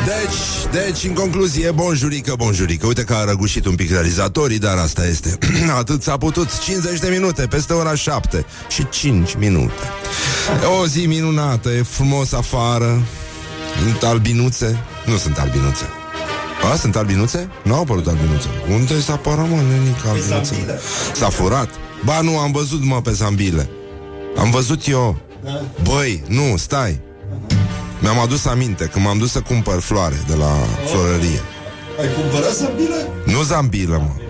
Deci, 0.05 0.83
deci, 0.83 1.05
în 1.05 1.13
concluzie, 1.13 1.71
bonjurică, 1.71 2.35
bonjurică 2.37 2.87
Uite 2.87 3.05
că 3.05 3.15
a 3.15 3.25
răgușit 3.25 3.67
un 3.67 3.75
pic 3.75 3.91
realizatorii 3.91 4.59
Dar 4.59 4.77
asta 4.77 5.07
este 5.07 5.39
Atât 5.79 6.03
s-a 6.03 6.17
putut 6.17 6.59
50 6.59 6.99
de 6.99 7.09
minute, 7.09 7.47
peste 7.47 7.73
ora 7.73 7.95
7 7.95 8.47
Și 8.69 8.89
5 8.89 9.35
minute 9.39 9.83
O 10.81 10.87
zi 10.87 11.07
minunată, 11.07 11.71
e 11.71 11.83
frumos 11.83 12.33
afară 12.33 13.03
Sunt 13.83 14.03
albinuțe 14.03 14.79
Nu 15.07 15.17
sunt 15.17 15.39
albinuțe 15.39 15.85
a, 16.73 16.77
sunt 16.77 16.97
albinuțe? 16.97 17.49
Nu 17.63 17.75
au 17.75 17.81
apărut 17.81 18.07
albinuțe 18.07 18.49
Unde 18.71 19.01
s-a 19.01 19.13
apărut, 19.13 19.49
mă, 19.49 19.57
nenic, 19.57 20.07
albinuțe? 20.07 20.81
S-a 21.15 21.29
furat? 21.29 21.69
Ba 22.05 22.21
nu, 22.21 22.39
am 22.39 22.53
văzut, 22.53 22.85
mă, 22.85 23.01
pe 23.01 23.13
zambile 23.13 23.71
Am 24.37 24.51
văzut 24.51 24.87
eu 24.87 25.17
da. 25.45 25.61
Băi, 25.83 26.23
nu, 26.29 26.57
stai 26.57 27.01
mi-am 28.01 28.19
adus 28.19 28.45
aminte 28.45 28.85
când 28.85 29.05
m-am 29.05 29.19
dus 29.19 29.31
să 29.31 29.41
cumpăr 29.41 29.81
floare 29.81 30.23
de 30.27 30.35
la 30.35 30.53
florărie. 30.91 31.41
Ai 32.01 32.07
cumpărat 32.15 32.55
zambile? 32.55 33.09
Nu 33.25 33.43
zambilă, 33.43 33.97
mă. 33.97 34.23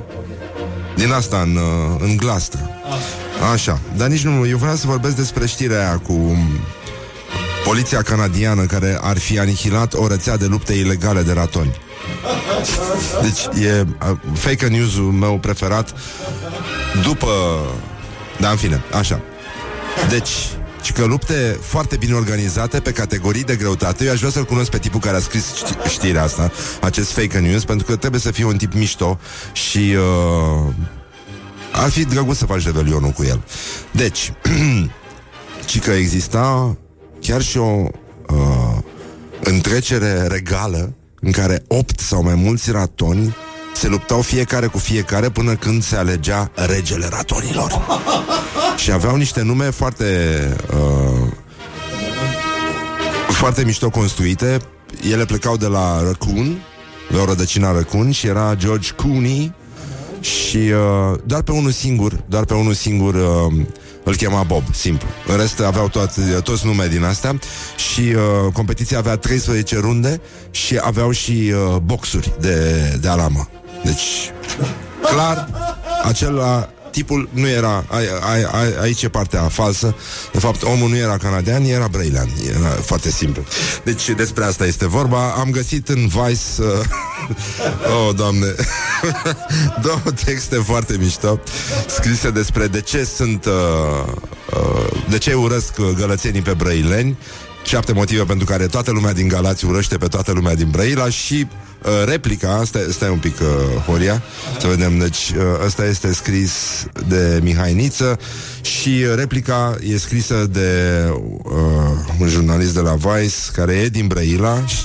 Din 0.96 1.12
asta 1.12 1.40
în, 1.40 1.57
uh, 1.57 2.00
în 2.00 2.16
glastră. 2.16 2.70
Ah. 2.85 3.52
Așa. 3.52 3.81
Dar 3.96 4.09
nici 4.09 4.24
nu, 4.24 4.46
eu 4.46 4.57
vreau 4.57 4.74
să 4.74 4.87
vorbesc 4.87 5.16
despre 5.16 5.46
știrea 5.46 5.78
aia 5.78 5.98
cu 5.98 6.12
um, 6.12 6.46
poliția 7.64 8.02
canadiană 8.02 8.64
care 8.64 8.98
ar 9.02 9.18
fi 9.18 9.38
anihilat 9.38 9.94
o 9.94 10.07
rețea 10.07 10.37
de 10.37 10.46
lupte 10.46 10.72
ilegale 10.72 11.22
de 11.22 11.33
ratoni. 11.33 11.76
Deci 13.24 13.64
e 13.64 13.87
uh, 14.11 14.16
fake 14.35 14.66
news-ul 14.66 15.12
meu 15.12 15.38
preferat 15.38 15.94
după... 17.03 17.29
Da, 18.41 18.51
în 18.51 18.57
fine, 18.57 18.83
așa. 18.93 19.21
Deci, 20.09 20.31
și 20.83 20.93
că 20.93 21.05
lupte 21.05 21.59
foarte 21.61 21.97
bine 21.97 22.15
organizate 22.15 22.81
pe 22.81 22.93
categorii 22.93 23.45
de 23.45 23.57
greutate. 23.57 24.05
Eu 24.05 24.13
aș 24.13 24.19
vrea 24.19 24.31
să-l 24.31 24.45
cunosc 24.45 24.71
pe 24.71 24.79
tipul 24.79 25.01
care 25.01 25.17
a 25.17 25.21
scris 25.21 25.45
știrea 25.89 26.23
asta, 26.23 26.53
acest 26.81 27.13
fake 27.13 27.39
news, 27.39 27.65
pentru 27.65 27.87
că 27.87 27.97
trebuie 27.97 28.21
să 28.21 28.31
fie 28.31 28.45
un 28.45 28.57
tip 28.57 28.73
mișto 28.73 29.19
și 29.53 29.79
uh, 29.79 30.73
ar 31.73 31.91
fi 31.91 32.05
drăguț 32.05 32.37
să 32.37 32.47
faci 32.47 32.65
revelionul 32.65 33.11
cu 33.11 33.25
el. 33.25 33.43
Deci, 33.93 34.33
ci 35.69 35.81
că 35.81 35.91
exista 35.91 36.77
chiar 37.21 37.43
și 37.43 37.59
o 37.59 37.89
uh, 38.29 38.79
întrecere 39.43 40.27
regală 40.27 40.95
în 41.21 41.31
care 41.31 41.65
opt 41.67 42.01
sau 42.01 42.23
mai 42.23 42.35
mulți 42.35 42.71
ratoni 42.71 43.37
se 43.79 43.88
luptau 43.88 44.21
fiecare 44.21 44.67
cu 44.67 44.79
fiecare 44.79 45.29
până 45.31 45.55
când 45.55 45.83
se 45.83 45.97
alegea 45.97 46.51
regele 46.55 47.09
ratonilor. 47.11 47.73
și 48.83 48.93
aveau 48.93 49.17
niște 49.17 49.43
nume 49.43 49.71
foarte 49.71 50.07
uh, 50.73 51.33
foarte 53.29 53.64
mișto 53.64 53.91
construite. 53.91 54.59
Ele 55.11 55.25
plecau 55.25 55.57
de 55.57 55.67
la 55.67 56.03
Raccoon, 56.03 56.62
aveau 57.11 57.27
rădăcina 57.27 57.73
Raccoon 57.73 58.11
și 58.11 58.27
era 58.27 58.55
George 58.55 58.91
Cooney 58.93 59.53
și 60.21 60.57
uh, 60.57 61.19
doar 61.25 61.43
pe 61.43 61.53
unul 61.53 61.71
singur, 61.71 62.25
doar 62.29 62.45
pe 62.45 62.55
unul 62.55 62.75
singur 62.75 63.14
uh, 63.14 63.64
îl 64.05 64.17
chema 64.17 64.43
Bob, 64.43 64.62
simplu. 64.75 65.09
În 65.27 65.37
rest 65.37 65.61
aveau 65.61 65.88
toate, 65.88 66.21
toți 66.21 66.67
nume 66.67 66.87
din 66.87 67.05
astea 67.05 67.38
și 67.93 68.01
uh, 68.01 68.53
competiția 68.53 68.99
avea 68.99 69.17
13 69.17 69.79
runde 69.79 70.21
și 70.51 70.79
aveau 70.81 71.11
și 71.11 71.53
uh, 71.53 71.77
boxuri 71.77 72.33
de, 72.41 72.99
de 73.01 73.09
alamă. 73.09 73.49
Deci, 73.85 74.33
clar, 75.03 75.49
acela 76.05 76.69
tipul 76.91 77.29
nu 77.33 77.49
era 77.49 77.85
a, 77.88 77.97
a, 78.21 78.59
a, 78.59 78.81
Aici 78.81 79.03
e 79.03 79.09
partea 79.09 79.43
falsă. 79.43 79.95
De 80.33 80.38
fapt, 80.38 80.62
omul 80.62 80.88
nu 80.88 80.97
era 80.97 81.17
canadian, 81.17 81.62
era 81.62 81.88
brailean 81.88 82.29
Era 82.49 82.69
foarte 82.69 83.11
simplu. 83.11 83.45
Deci 83.85 84.11
despre 84.11 84.45
asta 84.45 84.67
este 84.67 84.87
vorba. 84.87 85.31
Am 85.31 85.51
găsit 85.51 85.88
în 85.88 86.07
Vice 86.07 86.43
uh, 86.59 86.67
Oh, 88.09 88.14
doamne 88.14 88.47
Două 89.87 90.12
texte 90.25 90.57
foarte 90.57 90.97
mișto 91.01 91.41
Scrise 91.87 92.31
despre 92.31 92.67
de 92.67 92.81
ce 92.81 93.05
sunt 93.05 93.45
uh, 93.45 93.53
uh, 94.53 95.03
De 95.09 95.19
ce 95.19 95.35
urăsc 95.35 95.81
gălățenii 95.99 96.43
pe 96.43 96.55
brăileni 96.55 97.17
Șapte 97.68 97.92
motive 97.92 98.22
pentru 98.22 98.46
care 98.46 98.66
toată 98.66 98.90
lumea 98.90 99.12
din 99.12 99.28
Galați 99.28 99.64
urăște 99.64 99.96
pe 99.96 100.07
toată 100.07 100.33
lumea 100.33 100.54
din 100.54 100.70
Brăila 100.70 101.09
și 101.09 101.46
uh, 101.83 101.90
replica, 102.04 102.62
stai, 102.64 102.87
stai 102.90 103.09
un 103.09 103.18
pic, 103.18 103.40
uh, 103.40 103.83
Horia, 103.87 104.22
să 104.61 104.66
vedem, 104.66 104.98
deci 104.98 105.33
uh, 105.37 105.42
ăsta 105.64 105.85
este 105.85 106.12
scris 106.12 106.52
de 107.07 107.40
Mihai 107.42 107.74
Niță 107.74 108.18
și 108.61 109.04
replica 109.14 109.76
e 109.83 109.98
scrisă 109.98 110.46
de 110.50 110.70
uh, 111.42 111.52
un 112.18 112.28
jurnalist 112.28 112.74
de 112.74 112.81
la 112.81 112.94
Vice 112.94 113.37
care 113.52 113.72
e 113.72 113.88
din 113.88 114.07
Brăila 114.07 114.66
și, 114.66 114.85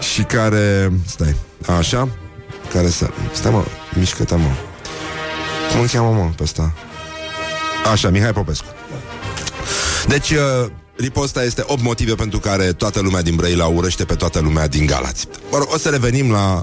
și 0.12 0.22
care, 0.22 0.92
stai, 1.06 1.34
așa, 1.78 2.08
care 2.72 2.88
să, 2.88 3.10
stai 3.32 3.50
mă, 3.50 3.64
mișcă-te 3.94 4.34
mă, 4.34 4.50
cum 5.70 5.80
îl 5.80 5.86
cheamă 5.86 6.10
mă 6.10 6.30
pe 6.36 6.42
ăsta? 6.42 6.74
Așa, 7.92 8.10
Mihai 8.10 8.32
Popescu. 8.32 8.66
Deci, 10.06 10.30
uh, 10.30 10.70
Riposta 10.98 11.44
este 11.44 11.64
8 11.66 11.82
motive 11.82 12.14
pentru 12.14 12.38
care 12.38 12.72
toată 12.72 13.00
lumea 13.00 13.22
din 13.22 13.34
Brăila 13.36 13.66
urăște 13.66 14.04
pe 14.04 14.14
toată 14.14 14.40
lumea 14.40 14.68
din 14.68 14.86
Galați. 14.86 15.28
O 15.50 15.78
să 15.78 15.88
revenim 15.88 16.30
la 16.30 16.62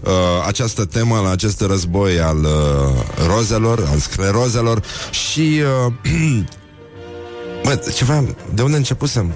uh, 0.00 0.12
această 0.46 0.84
temă, 0.84 1.20
la 1.20 1.30
acest 1.30 1.60
război 1.60 2.20
al 2.20 2.38
uh, 2.38 3.26
rozelor, 3.26 3.88
al 3.90 3.98
sclerozelor 3.98 4.82
și... 5.10 5.62
Uh, 5.86 5.92
bă, 7.64 7.90
ceva, 7.94 8.24
de 8.54 8.62
unde 8.62 8.76
începusem? 8.76 9.34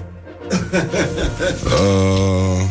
Uh, 1.65 2.65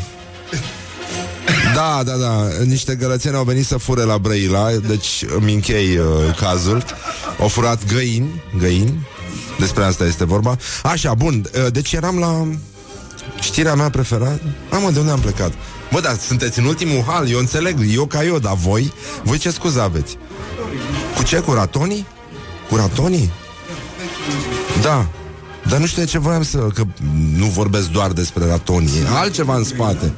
da, 1.74 2.02
da, 2.04 2.12
da, 2.12 2.48
niște 2.64 2.94
gălățeni 2.94 3.36
au 3.36 3.44
venit 3.44 3.66
să 3.66 3.76
fure 3.76 4.02
la 4.02 4.18
Brăila, 4.18 4.70
deci 4.70 5.24
îmi 5.36 5.54
închei 5.54 5.96
uh, 5.96 6.36
cazul. 6.36 6.84
Au 7.40 7.48
furat 7.48 7.92
găini, 7.92 8.42
găini, 8.58 9.08
despre 9.60 9.84
asta 9.84 10.04
este 10.04 10.24
vorba. 10.24 10.56
Așa, 10.82 11.14
bun, 11.14 11.44
uh, 11.64 11.72
deci 11.72 11.92
eram 11.92 12.18
la 12.18 12.46
știrea 13.40 13.74
mea 13.74 13.90
preferată. 13.90 14.40
Am 14.70 14.92
de 14.92 14.98
unde 14.98 15.10
am 15.10 15.20
plecat? 15.20 15.52
Bă, 15.92 16.00
dar 16.00 16.16
sunteți 16.26 16.58
în 16.58 16.64
ultimul 16.64 17.04
hal, 17.06 17.30
eu 17.30 17.38
înțeleg, 17.38 17.76
eu 17.94 18.06
ca 18.06 18.24
eu, 18.24 18.38
dar 18.38 18.54
voi, 18.54 18.92
voi 19.22 19.38
ce 19.38 19.50
scuze 19.50 19.80
aveți? 19.80 20.16
Cu 21.16 21.22
ce? 21.22 21.38
Cu 21.38 21.52
ratonii? 21.52 22.06
Cu 22.68 22.76
ratonii? 22.76 23.30
Da. 24.82 25.06
Dar 25.68 25.78
nu 25.78 25.86
știu 25.86 26.02
de 26.02 26.08
ce 26.08 26.18
voiam 26.18 26.42
să... 26.42 26.58
Că 26.58 26.82
nu 27.36 27.46
vorbesc 27.46 27.88
doar 27.88 28.12
despre 28.12 28.46
ratonii. 28.46 28.98
E 28.98 29.16
altceva 29.16 29.56
în 29.56 29.64
spate. 29.64 30.12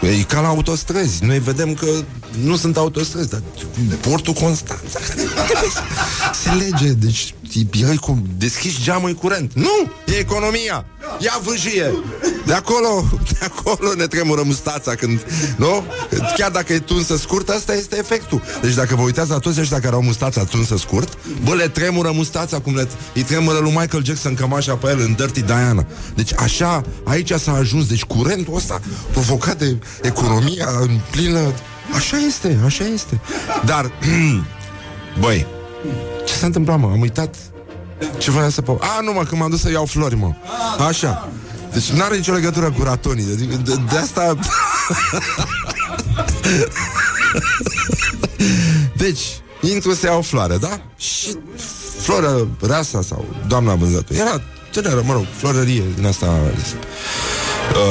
E 0.00 0.22
ca 0.22 0.40
la 0.40 0.48
autostrăzi. 0.48 1.24
Noi 1.24 1.38
vedem 1.38 1.74
că 1.74 1.86
nu 2.42 2.56
sunt 2.56 2.76
autostrăzi, 2.76 3.28
dar 3.28 3.42
portul 4.00 4.32
Constanța 4.32 5.00
se 6.42 6.50
lege. 6.50 6.92
Deci 6.92 7.34
e 7.54 7.96
cu 8.00 8.22
deschiși 8.36 8.82
geamul 8.82 9.12
curent. 9.12 9.52
Nu! 9.52 9.90
E 10.06 10.18
economia! 10.18 10.84
Ia 11.18 11.40
vâjie! 11.42 11.92
De 12.46 12.52
acolo, 12.52 13.04
de 13.28 13.38
acolo 13.44 13.94
ne 13.94 14.06
tremură 14.06 14.42
mustața 14.42 14.94
când, 14.94 15.20
nu? 15.56 15.84
Chiar 16.36 16.50
dacă 16.50 16.72
e 16.72 16.78
tunsă 16.78 17.16
scurt, 17.16 17.48
asta 17.48 17.74
este 17.74 17.98
efectul. 17.98 18.42
Deci 18.62 18.74
dacă 18.74 18.94
vă 18.94 19.02
uitați 19.02 19.30
la 19.30 19.38
toți 19.38 19.60
ăștia 19.60 19.80
care 19.80 19.94
au 19.94 20.02
mustața 20.02 20.44
tunsă 20.44 20.76
scurt, 20.76 21.18
bă, 21.44 21.54
le 21.54 21.68
tremură 21.68 22.10
mustața 22.14 22.60
cum 22.60 22.74
le, 22.74 22.88
îi 23.14 23.22
tremură 23.22 23.58
lui 23.58 23.70
Michael 23.70 24.04
Jackson 24.04 24.34
cămașa 24.34 24.74
pe 24.74 24.88
el 24.88 24.98
în 25.00 25.14
Dirty 25.14 25.42
Diana. 25.42 25.86
Deci 26.14 26.32
așa, 26.38 26.82
aici 27.04 27.32
s-a 27.32 27.52
ajuns. 27.52 27.86
Deci 27.86 28.04
curentul 28.04 28.54
ăsta 28.54 28.80
provocat 29.12 29.58
de 29.58 29.78
economia 30.02 30.68
în 30.80 31.00
plină... 31.10 31.52
Așa 31.94 32.16
este, 32.16 32.58
așa 32.64 32.84
este. 32.84 33.20
Dar, 33.64 33.92
băi, 35.20 35.46
ce 36.26 36.34
s-a 36.34 36.46
întâmplat, 36.46 36.78
mă? 36.78 36.86
Am 36.86 37.00
uitat 37.00 37.34
ce 38.18 38.30
voiam 38.30 38.50
să 38.50 38.62
pau. 38.62 38.80
A, 38.82 39.00
nu, 39.00 39.12
mă, 39.12 39.24
când 39.24 39.40
m-am 39.40 39.50
dus 39.50 39.60
să 39.60 39.70
iau 39.70 39.84
flori, 39.84 40.16
mă. 40.16 40.32
Așa. 40.88 41.28
Deci 41.72 41.90
nu 41.90 42.02
are 42.02 42.16
nicio 42.16 42.32
legătură 42.32 42.70
cu 42.70 42.82
ratonii. 42.82 43.24
De, 43.24 43.34
de, 43.34 43.74
de 43.90 43.96
asta... 43.96 44.38
deci, 49.02 49.20
intru 49.60 49.94
să 49.94 50.06
iau 50.06 50.22
floare, 50.22 50.56
da? 50.56 50.80
Și 50.96 51.36
flora 52.00 52.46
rasa 52.60 53.02
sau 53.02 53.24
doamna 53.46 53.74
vânzătoare. 53.74 54.22
Era 54.22 54.40
tânără, 54.72 55.02
mă 55.06 55.12
rog, 55.12 55.24
florărie 55.36 55.82
din 55.94 56.06
asta 56.06 56.26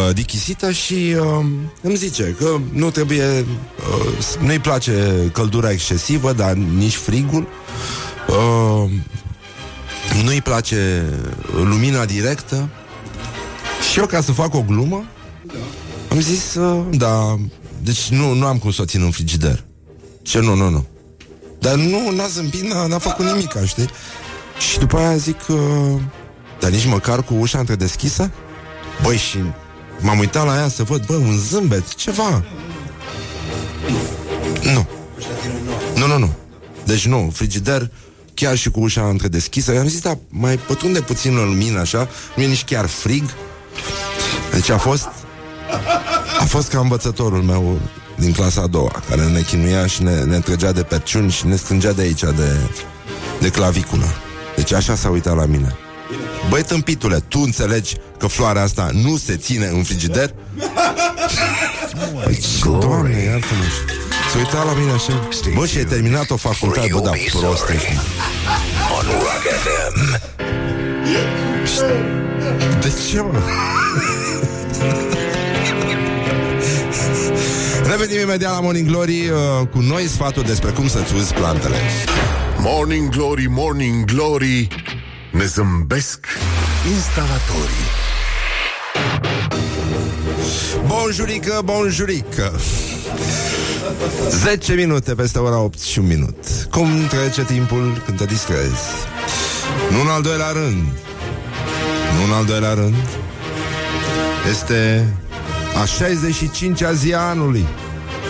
uh, 0.08 0.14
dichisită 0.14 0.72
și 0.72 1.16
uh, 1.20 1.46
îmi 1.82 1.96
zice 1.96 2.36
că 2.40 2.58
nu 2.72 2.90
trebuie, 2.90 3.26
uh, 3.26 4.38
nu-i 4.40 4.60
place 4.60 5.30
căldura 5.34 5.72
excesivă, 5.72 6.34
dar 6.34 6.54
nici 6.54 6.96
frigul. 6.96 7.48
Uh, 8.28 8.90
nu-i 10.24 10.42
place 10.42 11.06
lumina 11.52 12.06
directă 12.06 12.70
și 13.92 14.00
eu 14.00 14.06
ca 14.06 14.22
să 14.22 14.32
fac 14.32 14.54
o 14.54 14.62
glumă 14.62 15.06
am 16.10 16.20
zis, 16.20 16.56
uh, 16.56 16.86
da, 16.92 17.38
deci 17.84 18.08
nu, 18.10 18.34
nu 18.34 18.46
am 18.46 18.58
cum 18.58 18.72
să 18.72 18.82
o 18.82 18.86
țin 18.86 19.02
în 19.02 19.12
frigider. 19.12 19.64
Ce 20.22 20.40
nu, 20.40 20.56
nu, 20.56 20.70
nu. 20.70 20.86
Dar 21.60 21.76
nu, 21.76 22.12
n-a 22.12 22.28
zâmbit, 22.28 22.62
n-a, 22.62 22.86
n-a 22.86 22.98
făcut 22.98 23.26
nimic, 23.26 23.52
știi? 23.66 23.90
Și 24.72 24.80
după 24.80 24.98
aia 24.98 25.16
zic, 25.16 25.38
uh, 25.48 25.58
dar 26.60 26.72
nici 26.72 26.86
măcar 26.86 27.24
cu 27.24 27.34
ușa 27.34 27.60
întredeschisă? 27.60 28.32
Băi, 29.04 29.18
și 29.18 29.38
m-am 30.00 30.20
uitat 30.20 30.46
la 30.46 30.56
ea 30.56 30.68
să 30.68 30.84
văd, 30.84 31.06
bă, 31.06 31.16
un 31.16 31.38
zâmbet, 31.38 31.94
ceva. 31.94 32.44
Nu. 34.74 34.88
Nu, 35.96 36.08
nu, 36.08 36.18
nu. 36.18 36.34
Deci 36.86 37.08
nu, 37.08 37.32
frigider, 37.34 37.92
chiar 38.34 38.56
și 38.56 38.70
cu 38.70 38.80
ușa 38.80 39.10
întredeschisă. 39.10 39.74
I-am 39.74 39.88
zis, 39.88 40.02
da, 40.02 40.18
mai 40.30 40.58
pătunde 40.58 41.02
puțin 41.02 41.36
la 41.36 41.44
lumină, 41.44 41.80
așa, 41.80 42.08
nu 42.36 42.44
e 42.44 42.48
nici 42.48 42.64
chiar 42.64 42.86
frig. 42.86 43.24
Deci 44.52 44.70
a 44.70 44.78
fost 44.78 45.08
a 46.40 46.44
fost 46.44 46.70
ca 46.70 46.80
învățătorul 46.80 47.42
meu 47.42 47.80
din 48.16 48.32
clasa 48.32 48.62
a 48.62 48.68
doua, 48.68 49.04
care 49.10 49.26
ne 49.26 49.42
chinuia 49.42 49.86
și 49.86 50.04
ne, 50.04 50.24
ne 50.24 50.36
întregea 50.36 50.72
de 50.72 50.84
perciuni 50.84 51.32
și 51.32 51.46
ne 51.46 51.56
strângea 51.56 51.92
de 51.92 52.02
aici, 52.02 52.22
de, 52.22 52.58
de 53.40 53.50
claviculă. 53.50 54.06
Deci 54.56 54.74
așa 54.74 54.96
s-a 54.96 55.10
uitat 55.10 55.36
la 55.36 55.46
mine. 55.46 55.76
Băi, 56.50 56.64
tâmpitule, 56.64 57.20
tu 57.28 57.40
înțelegi 57.40 57.96
că 58.18 58.28
floarea 58.28 58.62
asta 58.62 58.90
nu 58.94 59.18
se 59.18 59.36
ține 59.36 59.66
în 59.66 59.84
frigider? 59.84 60.34
Deci, 62.28 62.60
doamne, 62.64 63.24
iartă-mă. 63.24 63.64
Se 64.32 64.38
uita 64.38 64.64
la 64.64 64.74
mine 64.74 64.92
așa. 64.92 65.28
Bă, 65.56 65.66
și 65.66 65.78
ai 65.78 65.86
terminat 65.86 66.30
o 66.30 66.36
facultate, 66.36 66.88
bă, 66.92 67.00
da, 67.00 67.12
prost 67.32 67.70
ești. 67.70 68.00
On 68.98 69.06
Rock 69.06 69.46
FM. 69.64 70.20
De 72.82 72.94
ce, 73.12 73.22
mă? 73.22 73.40
Revenim 77.90 78.20
imediat 78.20 78.52
la 78.52 78.60
Morning 78.60 78.88
Glory 78.88 79.30
uh, 79.30 79.68
cu 79.72 79.80
noi 79.80 80.08
sfaturi 80.08 80.48
despre 80.48 80.70
cum 80.70 80.88
să-ți 80.88 81.14
uzi 81.14 81.34
plantele. 81.34 81.76
Morning 82.58 83.10
Glory, 83.10 83.48
Morning 83.50 84.06
Glory 84.06 84.68
Ne 85.38 85.46
zâmbesc 85.46 86.26
instalatorii. 86.94 87.88
Bonjurică, 90.88 91.62
bonjurică. 91.64 92.60
10 94.30 94.74
minute 94.74 95.16
peste 95.16 95.40
ora 95.40 95.60
8 95.60 95.80
și 95.80 96.00
un 96.00 96.08
minut. 96.08 96.36
Cum 96.72 97.08
trece 97.08 97.44
timpul 97.44 98.02
când 98.06 98.18
te 98.18 98.26
distrezi? 98.26 98.84
Nu 99.92 100.02
în 100.02 100.08
al 100.08 100.22
doilea 100.22 100.52
rând. 100.52 100.86
Nu 102.16 102.24
în 102.24 102.32
al 102.32 102.46
doilea 102.46 102.74
rând, 102.74 102.96
este 104.50 105.08
a 105.76 105.84
65-a 105.84 106.94
zi 106.94 107.14
a 107.14 107.20
anului. 107.20 107.66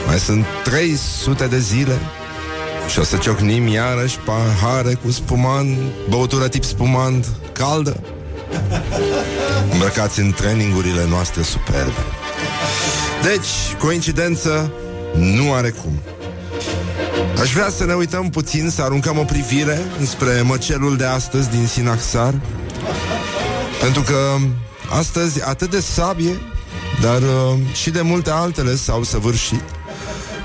Mai 0.08 0.20
sunt 0.20 0.46
300 0.64 1.48
de 1.48 1.60
zile 1.60 2.00
și 2.88 3.00
o 3.00 3.04
să 3.04 3.18
ciocnim 3.18 3.68
iarăși 3.68 4.18
pahare 4.18 4.94
cu 4.94 5.12
spumant, 5.12 5.78
băutură 6.10 6.48
tip 6.48 6.64
spumant, 6.64 7.26
caldă. 7.52 8.00
Îmbrăcați 9.72 10.20
în 10.20 10.32
trainingurile 10.32 11.06
noastre 11.10 11.42
superbe. 11.42 11.92
Deci, 13.24 13.80
coincidență 13.80 14.72
nu 15.16 15.54
are 15.54 15.70
cum. 15.70 16.00
Aș 17.42 17.54
vrea 17.54 17.70
să 17.70 17.86
ne 17.86 17.94
uităm 17.94 18.30
puțin, 18.30 18.70
să 18.70 18.82
aruncăm 18.82 19.18
o 19.18 19.24
privire 19.24 19.80
spre 20.06 20.42
măcelul 20.42 20.98
de 20.98 21.06
astăzi 21.06 21.50
din 21.50 21.68
Sinaxar, 21.68 22.34
pentru 23.82 24.02
că 24.02 24.36
astăzi 24.90 25.44
atât 25.44 25.70
de 25.70 25.80
sabie, 25.80 26.40
dar 27.02 27.22
uh, 27.22 27.58
și 27.74 27.90
de 27.90 28.02
multe 28.02 28.30
altele 28.30 28.76
s-au 28.76 29.04
săvârșit. 29.04 29.64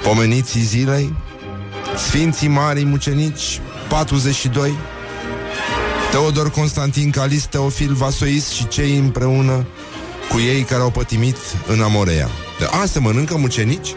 Pomeniții 0.03 0.61
zilei, 0.61 1.15
Sfinții 1.97 2.49
Marii 2.49 2.85
Mucenici, 2.85 3.61
42, 3.89 4.75
Teodor 6.11 6.51
Constantin 6.51 7.11
Calis, 7.11 7.45
Teofil 7.45 7.93
Vasois 7.93 8.49
și 8.49 8.69
cei 8.69 8.97
împreună 8.99 9.67
cu 10.31 10.41
ei 10.41 10.63
care 10.63 10.83
au 10.83 10.91
pătimit 10.91 11.37
în 11.67 11.81
Amoreia. 11.81 12.29
De 12.59 12.65
a, 12.83 12.85
se 12.87 12.99
mănâncă 12.99 13.37
mucenici? 13.37 13.95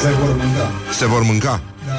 Se 0.00 0.08
vor 0.08 0.36
mânca. 0.36 0.70
Se 0.98 1.06
vor 1.06 1.22
mânca. 1.22 1.60
Da. 1.86 1.92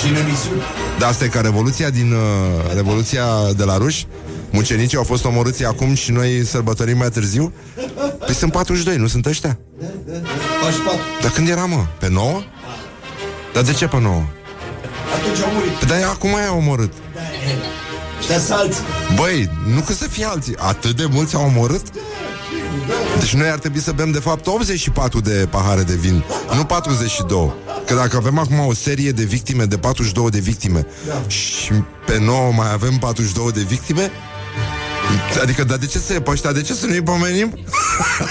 Și 0.00 0.08
în 0.08 0.16
emisiune. 0.16 0.62
Da, 0.98 1.06
asta 1.06 1.24
e 1.24 1.28
ca 1.28 1.40
Revoluția 1.40 1.90
din 1.90 2.12
uh, 2.12 2.74
Revoluția 2.74 3.24
de 3.56 3.64
la 3.64 3.76
ruși. 3.76 4.06
Mucenicii 4.50 4.96
au 4.96 5.04
fost 5.04 5.24
omorâți 5.24 5.64
acum 5.64 5.94
și 5.94 6.10
noi 6.10 6.44
sărbătorim 6.44 6.96
mai 6.96 7.08
târziu? 7.08 7.52
Păi 8.18 8.34
sunt 8.34 8.52
42, 8.52 8.96
nu 8.96 9.06
sunt 9.06 9.26
ăștia? 9.26 9.58
Faci 10.62 10.74
patru. 10.84 11.00
Dar 11.20 11.30
când 11.30 11.48
era, 11.48 11.64
mă? 11.64 11.86
Pe 11.98 12.08
9? 12.08 12.40
Dar 13.52 13.62
de 13.62 13.72
ce 13.72 13.86
pe 13.86 14.00
9? 14.00 14.22
Atunci 15.14 15.38
au 15.44 15.50
murit. 15.52 15.70
Păi 15.70 15.88
dar 15.88 16.02
acum 16.02 16.30
i-au 16.30 16.56
omorât. 16.56 16.92
Ăștia 18.18 18.38
sunt 18.38 18.58
alții. 18.58 18.82
Băi, 19.14 19.50
nu 19.74 19.80
că 19.80 19.92
să 19.92 20.08
fie 20.08 20.24
alții. 20.24 20.54
Atât 20.58 20.96
de 20.96 21.06
mulți 21.10 21.34
au 21.34 21.44
omorât? 21.44 21.86
Deci 23.18 23.34
noi 23.34 23.48
ar 23.48 23.58
trebui 23.58 23.80
să 23.80 23.92
bem 23.92 24.10
de 24.10 24.18
fapt 24.18 24.46
84 24.46 25.20
de 25.20 25.46
pahare 25.50 25.82
de 25.82 25.94
vin, 25.94 26.24
nu 26.56 26.64
42. 26.64 27.52
Că 27.86 27.94
dacă 27.94 28.16
avem 28.16 28.38
acum 28.38 28.58
o 28.58 28.74
serie 28.74 29.10
de 29.10 29.24
victime, 29.24 29.64
de 29.64 29.78
42 29.78 30.30
de 30.30 30.38
victime, 30.38 30.86
Da. 31.06 31.22
și 31.28 31.72
pe 32.06 32.18
9 32.18 32.52
mai 32.52 32.72
avem 32.72 32.96
42 32.98 33.52
de 33.52 33.60
victime, 33.68 34.10
Adică, 35.42 35.64
dar 35.64 35.76
de 35.78 35.86
ce 35.86 35.98
să 35.98 36.20
pe 36.20 36.30
ăștia, 36.30 36.52
de 36.52 36.62
ce 36.62 36.74
să 36.74 36.86
nu-i 36.86 37.02
pomenim? 37.02 37.58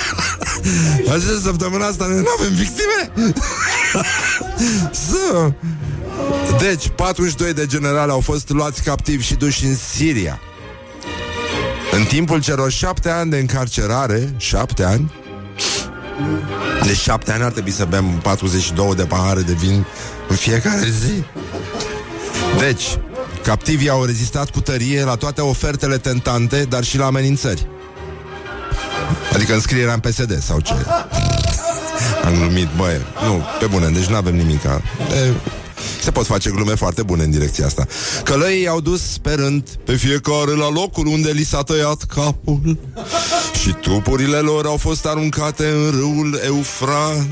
Așa, 1.14 1.40
săptămâna 1.44 1.86
asta 1.86 2.06
noi 2.06 2.18
nu 2.18 2.28
avem 2.40 2.54
victime? 2.54 3.12
să... 4.92 5.52
Deci, 6.60 6.90
42 6.96 7.54
de 7.54 7.66
generali 7.66 8.12
au 8.12 8.20
fost 8.20 8.50
luați 8.50 8.84
captivi 8.84 9.24
și 9.24 9.36
duși 9.36 9.66
în 9.66 9.76
Siria. 9.76 10.40
În 11.92 12.04
timpul 12.04 12.42
celor 12.42 12.72
șapte 12.72 13.10
ani 13.10 13.30
de 13.30 13.38
încarcerare, 13.38 14.34
șapte 14.38 14.84
ani, 14.84 15.14
de 16.84 16.94
șapte 16.94 17.32
ani 17.32 17.44
ar 17.44 17.52
trebui 17.52 17.72
să 17.72 17.86
bem 17.86 18.06
42 18.06 18.96
de 18.96 19.04
pahare 19.04 19.42
de 19.42 19.54
vin 19.54 19.86
în 20.28 20.36
fiecare 20.36 20.88
zi. 21.06 21.24
Deci, 22.60 22.84
captivii 23.44 23.90
au 23.90 24.04
rezistat 24.04 24.50
cu 24.50 24.62
tărie 24.62 25.04
la 25.04 25.16
toate 25.16 25.42
ofertele 25.42 25.98
tentante, 25.98 26.66
dar 26.70 26.84
și 26.84 26.98
la 26.98 27.06
amenințări. 27.06 27.68
Adică 29.34 29.54
înscrierea 29.54 29.94
în 29.94 30.00
PSD 30.00 30.42
sau 30.42 30.60
ce? 30.60 30.74
Am 32.24 32.34
glumit, 32.34 32.68
băi, 32.78 33.02
nu, 33.26 33.42
pe 33.60 33.66
bune, 33.66 33.90
deci 33.90 34.06
nu 34.06 34.16
avem 34.16 34.36
nimic. 34.36 34.64
E, 34.64 35.34
se 36.02 36.12
pot 36.12 36.26
face 36.26 36.50
glume 36.50 36.76
foarte 36.76 37.04
bune 37.04 37.24
în 37.24 37.32
direcția 37.32 37.66
asta. 37.66 37.88
Călăii 38.24 38.68
au 38.68 38.82
dus 38.82 39.12
sperând 39.12 39.70
pe 39.84 39.96
fiecare 39.96 40.52
la 40.52 40.70
locul 40.70 41.08
unde 41.08 41.32
li 41.32 41.44
s-a 41.44 41.62
tăiat 41.62 42.04
capul 42.04 42.78
și 43.62 43.70
trupurile 43.70 44.38
lor 44.38 44.66
au 44.66 44.78
fost 44.78 45.06
aruncate 45.06 45.66
în 45.66 45.92
râul 45.92 46.40
Eufrat. 46.46 47.28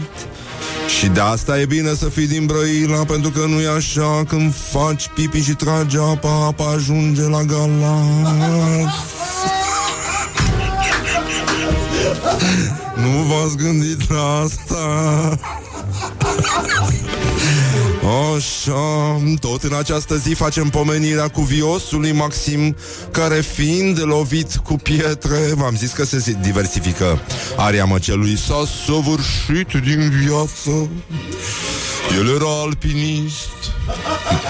Și 1.00 1.08
de 1.08 1.19
asta 1.19 1.60
e 1.60 1.65
bine 1.65 1.93
să 1.93 2.06
fii 2.06 2.28
din 2.28 2.45
Brăila 2.45 3.06
Pentru 3.06 3.30
că 3.30 3.45
nu 3.47 3.62
e 3.62 3.67
așa 3.76 4.23
când 4.28 4.54
faci 4.71 5.10
pipi 5.13 5.41
și 5.41 5.52
tragi 5.52 5.97
apa 5.97 6.45
Apa 6.45 6.65
ajunge 6.65 7.21
la 7.21 7.41
galat 7.43 8.93
Nu 13.01 13.10
v-ați 13.10 13.57
gândit 13.57 14.10
la 14.10 14.41
asta 14.43 15.39
Așa, 18.36 19.21
tot 19.39 19.63
în 19.63 19.73
această 19.73 20.15
zi 20.15 20.33
facem 20.33 20.69
pomenirea 20.69 21.27
cu 21.27 21.41
viosului 21.41 22.12
Maxim, 22.12 22.75
care 23.12 23.41
fiind 23.41 24.01
lovit 24.03 24.55
cu 24.55 24.73
pietre, 24.73 25.38
v-am 25.53 25.75
zis 25.75 25.91
că 25.91 26.05
se 26.05 26.38
diversifică 26.41 27.21
aria 27.57 27.86
măcelui, 27.86 28.38
s-a 28.38 28.63
săvârșit 28.86 29.67
din 29.83 30.10
viață. 30.10 30.89
El 32.15 32.28
era 32.36 32.62
alpinist. 32.63 33.50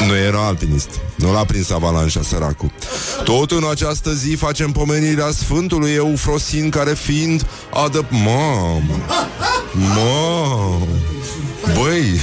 Nu 0.08 0.16
era 0.16 0.46
alpinist. 0.46 0.90
Nu 1.16 1.32
l-a 1.32 1.46
prins 1.46 1.70
avalanșa, 1.70 2.22
săracul. 2.24 2.72
Tot 3.24 3.52
în 3.52 3.64
această 3.72 4.14
zi 4.14 4.36
facem 4.36 4.72
pomenirea 4.72 5.32
Sfântului 5.32 5.92
Eufrosin, 5.92 6.70
care 6.70 6.94
fiind 6.94 7.48
adăp... 7.74 8.06
Mamă! 8.10 8.82
Mamă! 9.72 10.88
Băi, 11.74 12.20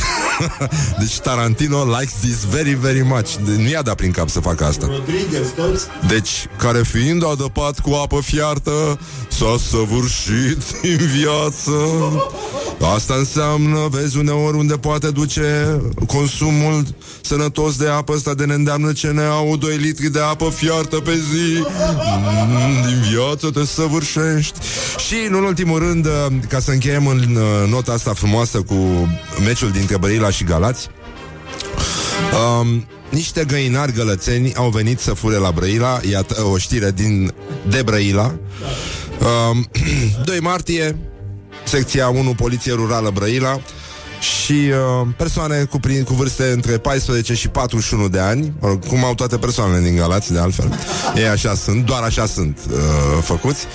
deci 1.00 1.18
Tarantino 1.18 1.84
likes 1.98 2.12
this 2.20 2.44
very, 2.44 2.72
very 2.80 3.02
much. 3.04 3.34
De- 3.44 3.62
Nu 3.62 3.68
i-a 3.68 3.82
dat 3.82 3.94
prin 3.94 4.10
cap 4.10 4.28
să 4.28 4.40
facă 4.40 4.64
asta. 4.64 4.86
Rodriguez, 4.86 5.46
toți. 5.56 5.84
Deci, 6.08 6.30
care 6.58 6.82
fiind 6.82 7.24
adăpat 7.32 7.78
cu 7.78 7.90
apă 7.92 8.20
fiartă, 8.24 8.98
s-a 9.28 9.56
săvârșit 9.70 10.62
în 10.98 11.06
viață. 11.16 11.72
Asta 12.94 13.14
înseamnă, 13.14 13.78
vezi, 13.90 14.18
uneori 14.18 14.56
unde 14.56 14.74
poate 14.74 15.10
duce 15.10 15.80
consumul 16.06 16.84
sănătos 17.20 17.76
de 17.76 17.88
apă 17.88 18.12
ăsta 18.12 18.34
de 18.34 18.44
ne 18.44 18.54
îndeamnă 18.54 18.92
ce 18.92 19.06
ne 19.06 19.22
au 19.24 19.56
2 19.56 19.76
litri 19.76 20.08
de 20.12 20.20
apă 20.20 20.50
fiartă 20.54 20.96
pe 20.96 21.12
zi. 21.14 21.62
Mm, 22.46 22.86
din 22.86 23.00
viață 23.12 23.50
te 23.50 23.64
săvârșești. 23.66 24.58
Și, 25.08 25.14
în 25.28 25.34
ultimul 25.34 25.78
rând, 25.78 26.06
ca 26.48 26.60
să 26.60 26.70
încheiem 26.70 27.06
în 27.06 27.18
uh, 27.36 27.70
nota 27.70 27.92
asta 27.92 28.12
frumoasă 28.14 28.58
cu 28.58 28.74
meciul 29.44 29.70
dintre 29.70 29.98
Brăila 29.98 30.30
și 30.30 30.44
Galați, 30.44 30.88
Um, 32.60 32.86
niște 33.08 33.44
găinari 33.44 33.92
gălățeni 33.92 34.54
au 34.54 34.68
venit 34.68 35.00
să 35.00 35.12
fure 35.12 35.36
la 35.36 35.50
Brăila 35.50 36.00
Iată 36.10 36.42
o 36.42 36.58
știre 36.58 36.90
din 36.90 37.32
de 37.68 37.82
Brăila 37.82 38.34
um, 39.52 39.68
2 40.24 40.40
martie 40.40 40.98
Secția 41.64 42.08
1 42.08 42.34
Poliție 42.34 42.72
Rurală 42.72 43.10
Brăila 43.10 43.60
și 44.20 44.52
uh, 44.52 45.08
persoane 45.16 45.64
cu, 45.64 45.78
prin, 45.78 46.04
cu 46.04 46.14
vârste 46.14 46.44
între 46.44 46.78
14 46.78 47.34
și 47.34 47.48
41 47.48 48.08
de 48.08 48.18
ani, 48.18 48.52
mă 48.60 48.68
rog, 48.68 48.86
cum 48.86 49.04
au 49.04 49.14
toate 49.14 49.36
persoanele 49.36 49.84
din 49.84 49.96
Galați, 49.96 50.32
de 50.32 50.38
altfel. 50.38 50.78
Ei 51.14 51.28
așa 51.28 51.54
sunt, 51.54 51.84
doar 51.84 52.02
așa 52.02 52.26
sunt 52.26 52.58
uh, 52.70 52.78
făcuți. 53.22 53.66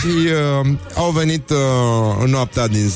Și 0.00 0.06
uh, 0.06 0.68
au 0.94 1.10
venit 1.10 1.50
uh, 1.50 1.56
în 2.20 2.30
noaptea 2.30 2.66
din, 2.66 2.90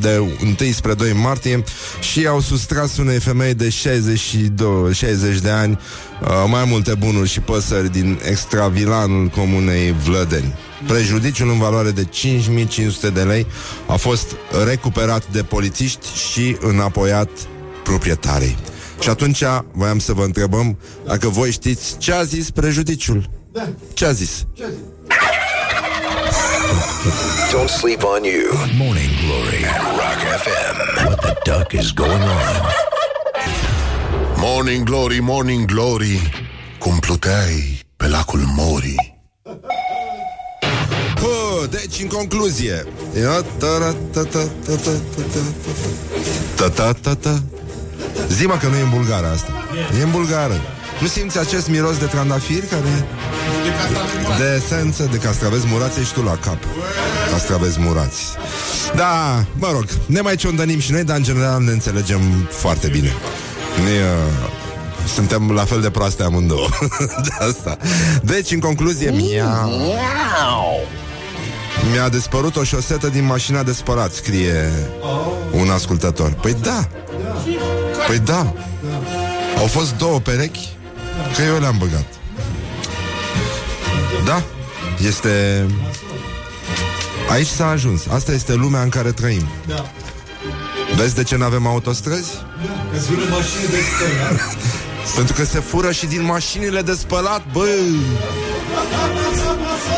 de 0.00 0.18
1 0.18 0.70
spre 0.72 0.94
2 0.94 1.12
martie 1.12 1.64
și 2.00 2.26
au 2.26 2.40
sustras 2.40 2.96
unei 2.96 3.18
femei 3.18 3.54
de 3.54 3.68
62, 3.68 4.92
60 4.92 5.38
de 5.38 5.50
ani 5.50 5.78
uh, 6.22 6.28
mai 6.50 6.64
multe 6.64 6.94
bunuri 6.94 7.28
și 7.28 7.40
păsări 7.40 7.92
din 7.92 8.20
extravilanul 8.28 9.28
comunei 9.28 9.92
Vlădeni. 9.92 10.54
Prejudiciul 10.86 11.50
în 11.50 11.58
valoare 11.58 11.90
de 11.90 12.04
5500 12.04 13.10
de 13.10 13.22
lei 13.22 13.46
a 13.86 13.96
fost 13.96 14.36
recuperat 14.66 15.32
de 15.32 15.42
polițiști 15.42 16.06
și 16.32 16.56
înapoiat 16.60 17.30
proprietarei. 17.84 18.56
Și 19.00 19.08
atunci 19.08 19.42
voiam 19.72 19.98
să 19.98 20.12
vă 20.12 20.22
întrebăm 20.22 20.78
dacă 21.06 21.28
voi 21.28 21.50
știți 21.50 21.98
ce 21.98 22.12
a 22.12 22.22
zis 22.22 22.50
prejudiciul. 22.50 23.30
Ce 23.94 24.04
a 24.04 24.12
zis? 24.12 24.46
Don't 27.52 27.70
sleep 27.70 28.02
on 28.02 28.24
you. 28.24 28.50
Morning 28.76 29.10
Glory 29.22 29.64
at 29.64 29.82
Rock 30.00 30.20
FM. 30.42 31.06
What 31.06 31.20
the 31.22 31.34
duck 31.44 31.72
is 31.74 31.92
going 31.92 32.22
on? 32.22 32.72
Morning 34.38 34.84
Glory, 34.84 35.20
Morning 35.20 35.64
Glory, 35.66 36.30
cum 36.78 36.98
pluteai 36.98 37.80
pe 37.96 38.08
lacul 38.08 38.40
Mori. 38.56 39.18
Oh, 41.22 41.68
deci, 41.70 42.00
în 42.02 42.08
concluzie... 42.08 42.86
Zi, 48.28 48.46
mă, 48.46 48.56
că 48.56 48.66
nu 48.66 48.76
e 48.76 48.80
în 48.80 48.90
bulgară 48.90 49.26
asta. 49.26 49.52
E 49.98 50.02
în 50.02 50.10
bulgară. 50.10 50.60
Nu 51.00 51.06
simți 51.06 51.38
acest 51.38 51.68
miros 51.68 51.98
de 51.98 52.04
trandafiri 52.04 52.66
care... 52.66 53.06
De 54.38 54.62
esență, 54.64 55.08
de 55.10 55.16
castraveți 55.16 55.66
murați, 55.66 56.00
ești 56.00 56.14
tu 56.14 56.22
la 56.22 56.36
cap. 56.36 56.58
Castraveți 57.30 57.80
murați. 57.80 58.22
Da, 58.94 59.44
mă 59.52 59.68
rog, 59.72 59.84
ne 60.06 60.20
mai 60.20 60.36
ciondănim 60.36 60.78
și 60.78 60.92
noi, 60.92 61.04
dar 61.04 61.16
în 61.16 61.22
general 61.22 61.62
ne 61.62 61.70
înțelegem 61.70 62.20
foarte 62.50 62.88
bine. 62.88 63.12
Ne, 63.84 63.90
uh, 63.90 64.50
suntem 65.14 65.50
la 65.50 65.64
fel 65.64 65.80
de 65.80 65.90
proaste 65.90 66.22
amândouă. 66.22 66.68
De 67.24 67.44
asta. 67.48 67.76
Deci, 68.22 68.50
în 68.50 68.60
concluzie, 68.60 69.10
mia 69.10 69.68
Mi-a 71.92 72.08
despărut 72.08 72.56
o 72.56 72.62
șosetă 72.62 73.08
din 73.08 73.24
mașina 73.24 73.62
de 73.62 73.72
spălat 73.72 74.12
Scrie 74.12 74.72
un 75.52 75.70
ascultător. 75.70 76.32
Păi 76.32 76.56
da. 76.62 76.88
Păi 78.06 78.18
da. 78.18 78.52
Au 79.58 79.66
fost 79.66 79.94
două 79.94 80.18
perechi 80.18 80.77
Că 81.36 81.42
eu 81.42 81.58
le-am 81.58 81.76
băgat 81.78 82.04
Da 84.24 84.42
Este 85.06 85.66
Aici 87.30 87.46
s-a 87.46 87.68
ajuns 87.68 88.06
Asta 88.06 88.32
este 88.32 88.54
lumea 88.54 88.82
în 88.82 88.88
care 88.88 89.12
trăim 89.12 89.48
Da. 89.66 89.90
Vezi 90.96 91.14
de 91.14 91.22
ce 91.22 91.36
nu 91.36 91.44
avem 91.44 91.66
autostrăzi? 91.66 92.30
Că-ți 92.92 93.08
vină 93.10 93.22
mașini 93.30 93.66
de 93.70 93.76
spălat. 93.96 94.56
Pentru 95.16 95.34
că 95.34 95.44
se 95.44 95.60
fură 95.60 95.92
și 95.92 96.06
din 96.06 96.22
mașinile 96.24 96.80
de 96.82 96.92
spălat, 96.92 97.42
bă! 97.52 97.66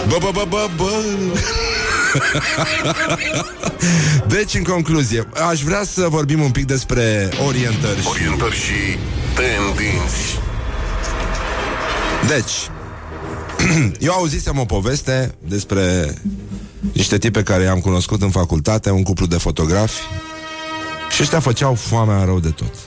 Bă, 0.09 0.16
bă, 0.21 0.31
bă, 0.33 0.45
bă, 0.49 0.68
bă! 0.77 0.91
Deci, 4.35 4.55
în 4.55 4.62
concluzie, 4.62 5.27
aș 5.51 5.62
vrea 5.62 5.83
să 5.85 6.07
vorbim 6.09 6.41
un 6.43 6.51
pic 6.51 6.66
despre 6.66 7.29
orientări. 7.47 8.01
și- 8.01 8.09
Orientări 8.09 8.55
și 8.55 8.99
tendinți. 9.35 10.39
Deci, 12.29 12.71
eu 14.07 14.12
auzisem 14.12 14.59
o 14.59 14.64
poveste 14.64 15.35
despre 15.49 16.14
niște 16.93 17.18
tipe 17.18 17.43
care 17.43 17.62
i-am 17.62 17.81
cunoscut 17.81 18.23
în 18.23 18.31
facultate, 18.31 18.91
un 18.91 19.03
cuplu 19.03 19.27
de 19.27 19.37
fotografi, 19.37 20.01
și 21.11 21.23
ăștia 21.23 21.41
făceau 21.41 21.75
foamea 21.75 22.25
rău 22.25 22.41
de 22.41 22.51
tot. 22.51 22.75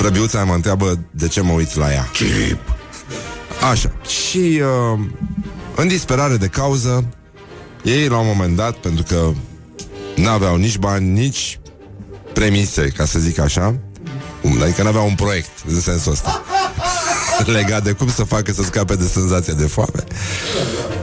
Prăbiuța 0.00 0.44
mă 0.44 0.54
întreabă 0.54 0.98
de 1.10 1.28
ce 1.28 1.40
mă 1.40 1.52
uit 1.52 1.74
la 1.74 1.92
ea. 1.92 2.08
Chip. 2.12 2.58
Așa. 3.70 3.92
Și 4.06 4.60
uh, 4.60 4.98
în 5.76 5.88
disperare 5.88 6.36
de 6.36 6.46
cauză, 6.46 7.08
ei 7.84 8.08
la 8.08 8.18
un 8.18 8.26
moment 8.26 8.56
dat, 8.56 8.76
pentru 8.76 9.04
că 9.08 9.30
n-aveau 10.16 10.56
nici 10.56 10.78
bani, 10.78 11.08
nici 11.08 11.60
premise, 12.32 12.92
ca 12.96 13.04
să 13.04 13.18
zic 13.18 13.38
așa, 13.38 13.78
um, 14.52 14.62
adică 14.62 14.82
n-aveau 14.82 15.06
un 15.06 15.14
proiect 15.14 15.50
în 15.68 15.80
sensul 15.80 16.12
ăsta 16.12 16.42
legat 17.46 17.82
de 17.82 17.92
cum 17.92 18.10
să 18.10 18.24
facă 18.24 18.52
să 18.52 18.62
scape 18.62 18.94
de 18.94 19.06
senzația 19.06 19.54
de 19.54 19.66
foame. 19.66 20.04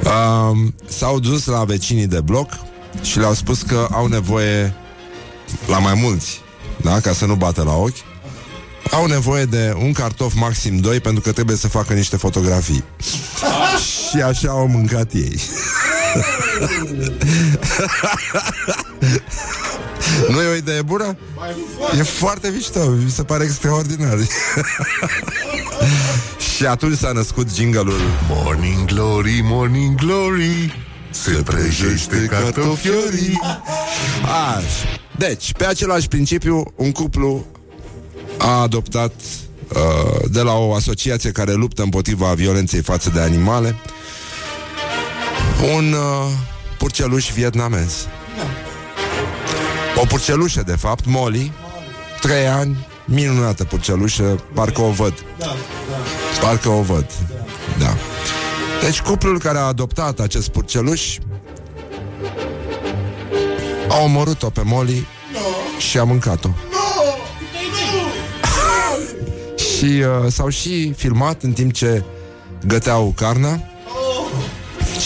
Uh, 0.03 0.57
s-au 0.87 1.19
dus 1.19 1.45
la 1.45 1.63
vecinii 1.63 2.07
de 2.07 2.21
bloc 2.21 2.49
și 3.01 3.19
le-au 3.19 3.33
spus 3.33 3.61
că 3.61 3.87
au 3.91 4.07
nevoie 4.07 4.73
la 5.67 5.77
mai 5.77 5.93
mulți, 5.93 6.41
da, 6.81 6.99
ca 6.99 7.13
să 7.13 7.25
nu 7.25 7.35
bată 7.35 7.63
la 7.63 7.75
ochi, 7.75 8.03
au 8.91 9.05
nevoie 9.05 9.45
de 9.45 9.75
un 9.77 9.91
cartof 9.91 10.33
maxim 10.33 10.77
2 10.77 10.99
pentru 10.99 11.21
că 11.21 11.31
trebuie 11.31 11.55
să 11.55 11.67
facă 11.67 11.93
niște 11.93 12.17
fotografii. 12.17 12.83
și 14.09 14.21
așa 14.21 14.49
au 14.49 14.67
mâncat 14.67 15.13
ei. 15.13 15.41
nu 20.29 20.41
e 20.41 20.47
o 20.47 20.55
idee 20.55 20.81
bună? 20.81 21.17
E 21.99 22.03
foarte 22.03 22.49
mișto, 22.55 22.89
mi 22.89 23.09
se 23.09 23.23
pare 23.23 23.43
extraordinar. 23.43 24.17
și 26.55 26.65
atunci 26.65 26.97
s-a 26.97 27.11
născut 27.11 27.53
jingle-ul 27.53 28.01
Morning 28.29 28.85
glory, 28.85 29.39
morning 29.43 29.95
glory 29.95 30.85
Se 31.09 31.31
prăjește 31.31 32.25
cartofiorii 32.29 33.39
Așa. 34.55 34.99
Deci, 35.17 35.51
pe 35.51 35.65
același 35.65 36.07
principiu, 36.07 36.73
un 36.75 36.91
cuplu 36.91 37.45
a 38.37 38.61
adoptat 38.61 39.13
uh, 39.67 40.29
de 40.31 40.41
la 40.41 40.53
o 40.53 40.73
asociație 40.73 41.31
care 41.31 41.53
luptă 41.53 41.81
împotriva 41.81 42.33
violenței 42.33 42.81
față 42.81 43.09
de 43.09 43.19
animale 43.19 43.75
un 45.75 45.93
uh, 45.93 46.31
purceluș 46.77 47.31
vietnamez. 47.31 48.07
O 49.95 50.05
purcelușă, 50.05 50.61
de 50.61 50.75
fapt, 50.75 51.05
Molly, 51.05 51.51
trei 52.21 52.47
ani, 52.47 52.87
minunată 53.05 53.63
purcelușă, 53.63 54.43
parcă 54.53 54.81
o 54.81 54.89
văd. 54.89 55.13
Parcă 56.41 56.69
o 56.69 56.81
văd. 56.81 57.05
Da. 57.79 57.95
Deci 58.81 59.01
cuplul 59.01 59.39
care 59.39 59.57
a 59.57 59.61
adoptat 59.61 60.19
acest 60.19 60.49
purceluș 60.49 61.17
a 63.89 64.03
omorât-o 64.03 64.49
pe 64.49 64.61
Molly 64.63 65.07
și 65.77 65.97
a 65.97 66.03
mâncat-o. 66.03 66.49
și 69.67 69.85
uh, 69.85 70.31
s-au 70.31 70.49
și 70.49 70.93
filmat 70.93 71.43
în 71.43 71.51
timp 71.51 71.73
ce 71.73 72.03
găteau 72.65 73.13
carnea 73.15 73.69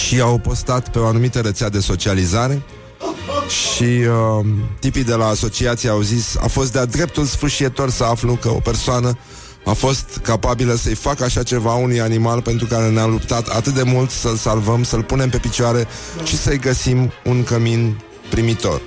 și 0.05 0.19
au 0.19 0.37
postat 0.37 0.89
pe 0.89 0.99
o 0.99 1.05
anumită 1.05 1.39
rețea 1.39 1.69
de 1.69 1.79
socializare 1.79 2.61
și 3.49 3.83
uh, 3.83 4.45
tipii 4.79 5.03
de 5.03 5.13
la 5.13 5.27
asociație 5.27 5.89
au 5.89 6.01
zis 6.01 6.35
a 6.35 6.47
fost 6.47 6.71
de-a 6.71 6.85
dreptul 6.85 7.25
sfârșietor 7.25 7.89
să 7.89 8.03
aflu 8.03 8.33
că 8.33 8.49
o 8.49 8.59
persoană 8.59 9.17
a 9.65 9.73
fost 9.73 10.19
capabilă 10.23 10.73
să-i 10.75 10.95
facă 10.95 11.23
așa 11.23 11.43
ceva 11.43 11.73
unui 11.73 12.01
animal 12.01 12.41
pentru 12.41 12.65
care 12.65 12.89
ne-am 12.89 13.09
luptat 13.09 13.47
atât 13.47 13.73
de 13.73 13.83
mult 13.83 14.09
să-l 14.09 14.35
salvăm, 14.35 14.83
să-l 14.83 15.03
punem 15.03 15.29
pe 15.29 15.37
picioare 15.37 15.87
și 16.23 16.37
să-i 16.37 16.59
găsim 16.59 17.11
un 17.25 17.43
cămin 17.43 18.01
primitor. 18.29 18.81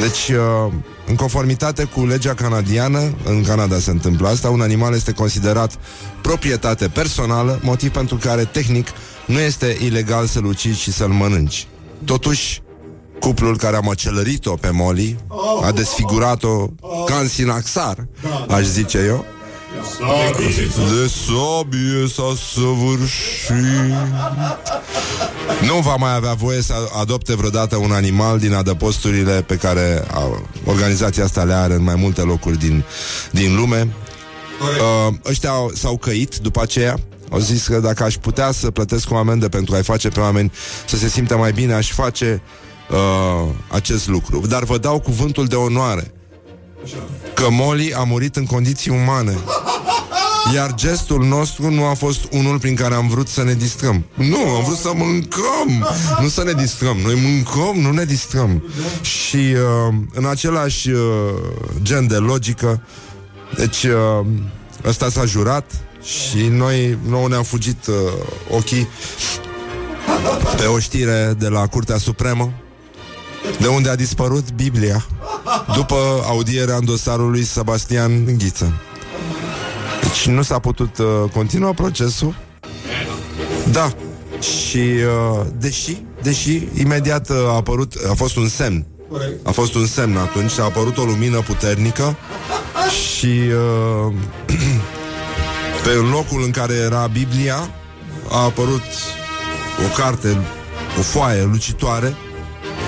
Deci, 0.00 0.28
uh, 0.28 0.72
în 1.06 1.14
conformitate 1.14 1.84
cu 1.84 2.06
legea 2.06 2.34
canadiană, 2.34 3.14
în 3.24 3.42
Canada 3.42 3.78
se 3.78 3.90
întâmplă 3.90 4.28
asta, 4.28 4.50
un 4.50 4.60
animal 4.60 4.94
este 4.94 5.12
considerat 5.12 5.78
proprietate 6.22 6.88
personală, 6.88 7.60
motiv 7.62 7.90
pentru 7.90 8.16
care, 8.16 8.44
tehnic, 8.44 8.88
nu 9.26 9.38
este 9.38 9.76
ilegal 9.80 10.26
să-l 10.26 10.44
ucizi 10.44 10.80
și 10.80 10.92
să-l 10.92 11.08
mănânci. 11.08 11.66
Totuși, 12.04 12.62
cuplul 13.20 13.56
care 13.56 13.76
a 13.76 13.80
măcelărit-o 13.80 14.54
pe 14.54 14.70
Molly, 14.70 15.16
a 15.62 15.72
desfigurat-o 15.72 16.66
ca 17.06 17.16
în 17.20 17.28
sinaxar, 17.28 18.06
aș 18.48 18.62
zice 18.64 18.98
eu, 19.06 19.24
de 20.74 21.10
sabie 21.26 22.08
s-a 22.08 22.34
săvârșit. 22.54 23.94
Nu 25.66 25.74
va 25.80 25.96
mai 25.96 26.14
avea 26.14 26.34
voie 26.34 26.62
să 26.62 26.74
adopte 27.00 27.34
vreodată 27.34 27.76
un 27.76 27.92
animal 27.92 28.38
din 28.38 28.54
adăposturile 28.54 29.42
pe 29.42 29.56
care 29.56 30.04
a, 30.10 30.42
organizația 30.64 31.24
asta 31.24 31.42
le 31.42 31.52
are 31.52 31.74
în 31.74 31.82
mai 31.82 31.94
multe 31.94 32.20
locuri 32.20 32.58
din, 32.58 32.84
din 33.30 33.56
lume. 33.56 33.88
Uh, 34.60 35.14
Ăștia 35.28 35.50
au, 35.50 35.70
s-au 35.74 35.96
căit 35.96 36.36
după 36.36 36.62
aceea. 36.62 36.98
Au 37.30 37.38
zis 37.38 37.66
că 37.66 37.78
dacă 37.78 38.02
aș 38.02 38.14
putea 38.14 38.52
să 38.52 38.70
plătesc 38.70 39.10
o 39.10 39.16
amendă 39.16 39.48
pentru 39.48 39.74
a-i 39.74 39.82
face 39.82 40.08
pe 40.08 40.20
oameni 40.20 40.52
să 40.86 40.96
se 40.96 41.08
simtă 41.08 41.36
mai 41.36 41.52
bine, 41.52 41.74
aș 41.74 41.92
face 41.92 42.42
uh, 42.90 43.48
acest 43.68 44.08
lucru. 44.08 44.46
Dar 44.46 44.64
vă 44.64 44.78
dau 44.78 45.00
cuvântul 45.00 45.46
de 45.46 45.54
onoare 45.54 46.12
că 47.34 47.50
Molly 47.50 47.94
a 47.94 48.02
murit 48.02 48.36
în 48.36 48.44
condiții 48.44 48.90
umane. 48.90 49.38
Iar 50.54 50.74
gestul 50.74 51.24
nostru 51.24 51.70
nu 51.70 51.84
a 51.84 51.94
fost 51.94 52.20
unul 52.32 52.58
prin 52.58 52.74
care 52.74 52.94
am 52.94 53.08
vrut 53.08 53.28
să 53.28 53.42
ne 53.42 53.54
distrăm. 53.54 54.04
Nu, 54.14 54.36
am 54.36 54.64
vrut 54.64 54.76
să 54.76 54.90
mâncăm, 54.94 55.88
nu 56.20 56.28
să 56.28 56.42
ne 56.44 56.52
distrăm. 56.52 56.96
Noi 56.96 57.14
mâncăm, 57.14 57.80
nu 57.80 57.90
ne 57.90 58.04
distrăm. 58.04 58.62
Și 59.00 59.36
uh, 59.36 59.94
în 60.14 60.26
același 60.26 60.90
uh, 60.90 61.00
gen 61.82 62.06
de 62.06 62.16
logică, 62.16 62.82
deci 63.56 63.82
uh, 63.82 64.26
ăsta 64.84 65.08
s-a 65.08 65.24
jurat 65.24 65.70
și 66.02 66.46
noi 66.46 66.98
nouă 67.08 67.28
ne-am 67.28 67.42
fugit 67.42 67.86
uh, 67.86 67.94
ochii 68.50 68.88
pe 70.56 70.64
o 70.64 70.78
știre 70.78 71.34
de 71.38 71.48
la 71.48 71.66
Curtea 71.66 71.98
Supremă 71.98 72.52
de 73.60 73.66
unde 73.66 73.88
a 73.88 73.96
dispărut 73.96 74.52
Biblia 74.52 75.06
după 75.74 75.96
audierea 76.24 76.76
în 76.76 76.84
dosarul 76.84 77.30
lui 77.30 77.44
Sebastian 77.44 78.24
Ghiță. 78.38 78.72
Deci 80.00 80.26
nu 80.26 80.42
s-a 80.42 80.58
putut 80.58 80.98
uh, 80.98 81.30
continua 81.32 81.72
procesul. 81.72 82.34
Da. 83.72 83.92
Și 84.40 84.78
uh, 84.78 85.46
deși, 85.58 85.96
deși 86.22 86.68
imediat 86.74 87.30
uh, 87.30 87.36
a 87.36 87.54
apărut, 87.54 87.92
a 88.10 88.14
fost 88.14 88.36
un 88.36 88.48
semn. 88.48 88.86
A 89.42 89.50
fost 89.50 89.74
un 89.74 89.86
semn 89.86 90.16
atunci, 90.16 90.58
a 90.58 90.64
apărut 90.64 90.98
o 90.98 91.04
lumină 91.04 91.38
puternică 91.38 92.16
și 92.90 93.40
uh, 94.06 94.14
pe 95.84 95.90
locul 95.90 96.42
în 96.42 96.50
care 96.50 96.74
era 96.74 97.06
Biblia 97.06 97.70
a 98.30 98.42
apărut 98.42 98.82
o 99.86 100.00
carte, 100.00 100.36
o 100.98 101.02
foaie 101.02 101.42
lucitoare 101.42 102.16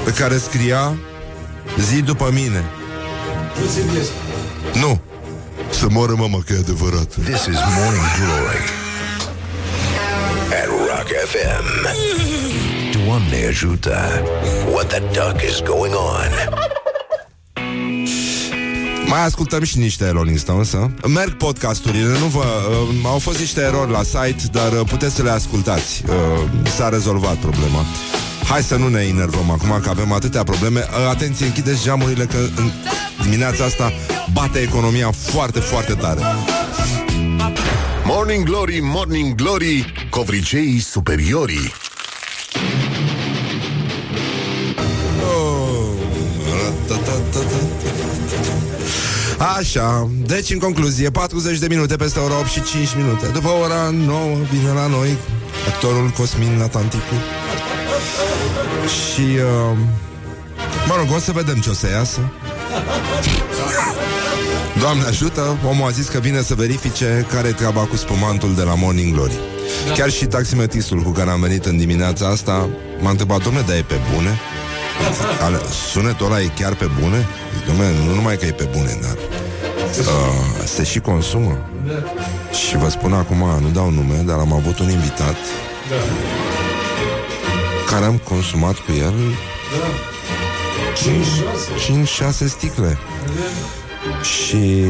pe 0.05 0.13
care 0.13 0.39
scria 0.39 0.97
zi 1.79 2.03
după 2.03 2.31
mine. 2.33 2.65
Nu 3.61 3.67
ți 3.67 4.11
Nu. 4.79 5.01
Să 5.71 5.87
moară 5.91 6.15
mama 6.17 6.39
că 6.47 6.53
e 6.53 6.59
adevărat. 6.59 7.09
This 7.09 7.45
is 7.45 7.59
Morning 7.79 8.11
Glory 8.19 8.63
at 10.61 10.67
Rock 10.67 11.09
FM. 11.27 11.87
Doamne 13.05 13.47
ajută! 13.49 14.23
What 14.73 14.87
the 14.87 14.99
duck 14.99 15.43
is 15.43 15.61
going 15.63 15.95
on? 15.95 16.59
Mai 19.07 19.25
ascultăm 19.25 19.63
și 19.63 19.79
niște 19.79 20.09
Rolling 20.09 20.39
Stones 20.39 20.73
a? 20.73 20.91
Merg 21.07 21.37
podcasturile, 21.37 22.19
nu 22.19 22.27
vă, 22.27 22.45
uh, 22.71 22.95
Au 23.05 23.19
fost 23.19 23.39
niște 23.39 23.61
erori 23.61 23.91
la 23.91 24.03
site 24.03 24.43
Dar 24.53 24.73
uh, 24.73 24.81
puteți 24.89 25.15
să 25.15 25.23
le 25.23 25.31
ascultați 25.31 26.03
uh, 26.07 26.71
S-a 26.77 26.89
rezolvat 26.89 27.35
problema 27.35 27.85
Hai 28.51 28.63
să 28.63 28.77
nu 28.77 28.89
ne 28.89 29.01
enervăm 29.01 29.51
acum 29.51 29.81
că 29.83 29.89
avem 29.89 30.13
atâtea 30.13 30.43
probleme. 30.43 30.79
Uh, 30.81 31.09
Atenție, 31.11 31.47
închideți 31.47 31.83
geamurile 31.83 32.25
Că 32.25 32.37
în 32.37 32.71
dimineața 33.23 33.65
asta 33.65 33.93
bate 34.33 34.59
economia 34.59 35.11
foarte, 35.11 35.61
foarte 35.61 35.95
tare. 35.95 36.21
Morning 38.05 38.45
Glory, 38.45 38.79
Morning 38.83 39.35
Glory 39.35 39.93
Covriceii 40.11 40.79
superiorii. 40.81 41.73
Așa, 49.59 50.11
deci 50.27 50.51
în 50.51 50.59
concluzie 50.59 51.11
40 51.11 51.59
de 51.59 51.67
minute 51.69 51.97
peste 51.97 52.19
ora 52.19 52.39
8 52.39 52.47
și 52.49 52.63
5 52.63 52.95
minute. 52.97 53.27
După 53.27 53.49
ora 53.49 53.91
9 53.91 54.37
vine 54.53 54.73
la 54.73 54.87
noi 54.87 55.17
Actorul 55.69 56.09
Cosmin 56.09 56.57
Natanticu 56.57 57.15
Și 58.91 59.21
uh, 59.21 59.77
Mă 60.89 60.95
rog, 60.99 61.07
o 61.17 61.19
să 61.19 61.33
vedem 61.33 61.61
ce 61.61 61.71
o 61.71 61.73
să 61.73 61.89
iasă 61.89 62.21
Doamne 64.81 65.05
ajută, 65.05 65.59
omul 65.69 65.87
a 65.87 65.91
zis 65.91 66.09
că 66.09 66.19
vine 66.19 66.43
să 66.43 66.55
verifice 66.55 67.27
care 67.33 67.49
e 67.49 67.53
treaba 67.53 67.81
cu 67.81 67.97
spumantul 67.97 68.55
de 68.55 68.63
la 68.63 68.75
Morning 68.75 69.15
Glory. 69.15 69.39
Da. 69.87 69.93
Chiar 69.93 70.11
și 70.11 70.27
taximetristul 70.27 71.03
cu 71.03 71.11
care 71.11 71.31
am 71.31 71.41
venit 71.41 71.65
în 71.65 71.77
dimineața 71.77 72.27
asta 72.29 72.69
m-a 73.01 73.11
întrebat, 73.11 73.43
domnule, 73.43 73.65
dar 73.69 73.77
e 73.77 73.85
pe 73.87 73.99
bune? 74.15 74.39
Ale, 75.43 75.61
sunetul 75.93 76.27
ăla 76.27 76.41
e 76.41 76.51
chiar 76.59 76.75
pe 76.75 76.91
bune? 77.01 77.27
Dom'le, 77.67 78.07
nu 78.07 78.15
numai 78.15 78.37
că 78.37 78.47
e 78.47 78.53
pe 78.53 78.69
bune, 78.73 78.99
dar 79.03 79.17
uh, 79.17 80.67
se 80.67 80.85
și 80.85 80.99
consumă. 80.99 81.71
Și 82.67 82.77
vă 82.77 82.89
spun 82.89 83.13
acum, 83.13 83.45
nu 83.61 83.69
dau 83.73 83.91
nume, 83.91 84.23
dar 84.27 84.39
am 84.39 84.53
avut 84.53 84.79
un 84.79 84.91
invitat 84.91 85.37
care 87.91 88.05
am 88.05 88.19
consumat 88.19 88.75
cu 88.75 88.93
el 88.93 89.15
5-6 92.45 92.47
sticle. 92.47 92.99
Și 94.23 94.85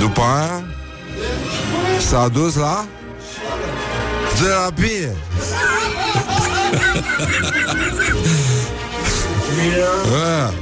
după 0.00 0.20
aia 0.20 0.64
s-a 2.08 2.28
dus 2.28 2.54
la 2.54 2.86
terapie. 4.42 5.16
Ah. 10.12 10.52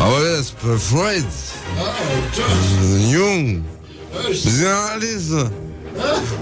Auzi 0.00 0.36
despre 0.36 0.70
Freud 0.70 1.26
Jung 3.10 3.60
Psihanaliză 4.32 5.52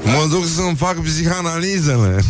Mă 0.04 0.26
duc 0.30 0.46
să-mi 0.46 0.76
fac 0.76 1.02
psihanalizele. 1.02 2.22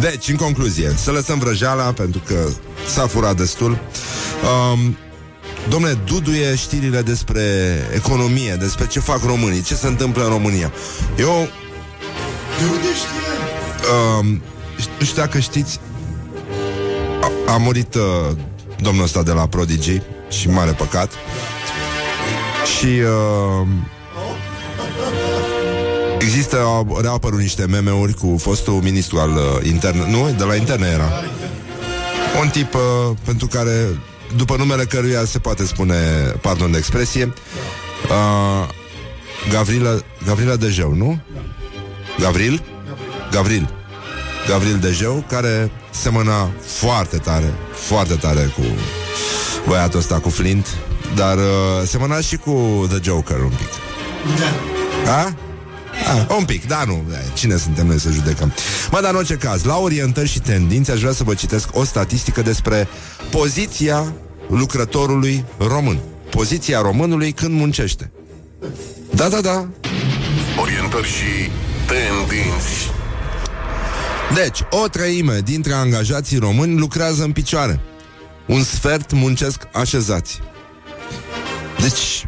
Deci, 0.00 0.28
în 0.28 0.36
concluzie 0.36 0.92
Să 0.96 1.10
lăsăm 1.10 1.38
vrăjeala 1.38 1.92
pentru 1.92 2.20
că 2.26 2.48
S-a 2.94 3.06
furat 3.06 3.36
destul. 3.36 3.78
Um, 4.72 4.96
Domne, 5.68 5.92
duduie 6.04 6.54
știrile 6.54 7.02
despre 7.02 7.42
economie 7.94 8.54
Despre 8.54 8.86
ce 8.86 9.00
fac 9.00 9.24
românii 9.24 9.62
Ce 9.62 9.74
se 9.74 9.86
întâmplă 9.86 10.22
în 10.22 10.28
România. 10.28 10.72
Eu 11.18 11.48
De 12.58 12.64
unde 12.64 12.94
știe? 12.94 13.08
um, 14.20 14.42
nu 14.98 15.04
știu 15.04 15.22
dacă 15.22 15.38
știți 15.38 15.80
a, 17.20 17.52
a 17.52 17.56
murit 17.56 17.94
uh, 17.94 18.36
domnul 18.80 19.04
ăsta 19.04 19.22
de 19.22 19.32
la 19.32 19.46
Prodigy 19.46 20.00
și 20.28 20.48
mare 20.48 20.70
păcat 20.70 21.10
și 22.74 22.86
uh, 22.86 23.66
există 26.18 26.60
au 26.60 26.98
reapărut 27.00 27.38
niște 27.38 27.66
meme-uri 27.66 28.14
cu 28.14 28.36
fostul 28.38 28.72
ministru 28.72 29.18
al 29.18 29.30
uh, 29.30 29.66
interne, 29.66 30.10
nu, 30.10 30.34
de 30.36 30.44
la 30.44 30.54
interne 30.54 30.86
era 30.86 31.10
un 32.40 32.48
tip 32.48 32.74
uh, 32.74 32.80
pentru 33.24 33.46
care 33.46 34.00
după 34.36 34.56
numele 34.56 34.84
căruia 34.84 35.24
se 35.24 35.38
poate 35.38 35.66
spune 35.66 35.94
pardon 36.40 36.70
de 36.70 36.78
expresie 36.78 37.24
uh, 37.24 38.68
Gavrila 39.50 39.98
Gavrila 40.26 40.56
Dejeu, 40.56 40.94
nu? 40.94 41.20
Gavril? 42.18 42.62
Gavril 43.30 43.68
Gavril 44.48 44.78
Dejeu, 44.78 45.24
care 45.28 45.70
semăna 45.90 46.50
foarte 46.60 47.16
tare, 47.16 47.52
foarte 47.72 48.14
tare 48.14 48.52
cu 48.56 48.62
băiatul 49.66 49.98
ăsta, 49.98 50.18
cu 50.18 50.28
Flint, 50.28 50.66
dar 51.14 51.36
uh, 51.36 51.42
semăna 51.86 52.20
și 52.20 52.36
cu 52.36 52.86
The 52.88 52.98
Joker 53.02 53.38
un 53.40 53.52
pic. 53.56 53.68
Da. 54.38 55.12
A? 55.12 55.34
A, 56.28 56.34
un 56.34 56.44
pic, 56.44 56.66
da, 56.66 56.84
nu. 56.86 57.04
Cine 57.34 57.56
suntem 57.56 57.86
noi 57.86 57.98
să 57.98 58.10
judecăm? 58.10 58.52
Mă, 58.90 59.00
dar 59.00 59.10
în 59.10 59.16
orice 59.16 59.34
caz, 59.34 59.64
la 59.64 59.76
orientări 59.76 60.28
și 60.28 60.40
tendințe 60.40 60.92
aș 60.92 61.00
vrea 61.00 61.12
să 61.12 61.24
vă 61.24 61.34
citesc 61.34 61.68
o 61.72 61.84
statistică 61.84 62.42
despre 62.42 62.88
poziția 63.30 64.12
lucrătorului 64.48 65.44
român. 65.58 65.98
Poziția 66.30 66.80
românului 66.80 67.32
când 67.32 67.54
muncește. 67.54 68.10
Da, 69.14 69.28
da, 69.28 69.40
da. 69.40 69.68
Orientări 70.60 71.06
și 71.06 71.50
tendinți 71.86 72.90
Deci, 74.34 74.60
o 74.70 74.88
treime 74.88 75.38
dintre 75.44 75.72
angajații 75.72 76.38
români 76.38 76.78
lucrează 76.78 77.22
în 77.22 77.32
picioare. 77.32 77.80
Un 78.46 78.62
sfert 78.62 79.12
muncesc 79.12 79.62
așezați. 79.72 80.40
Deci, 81.88 82.26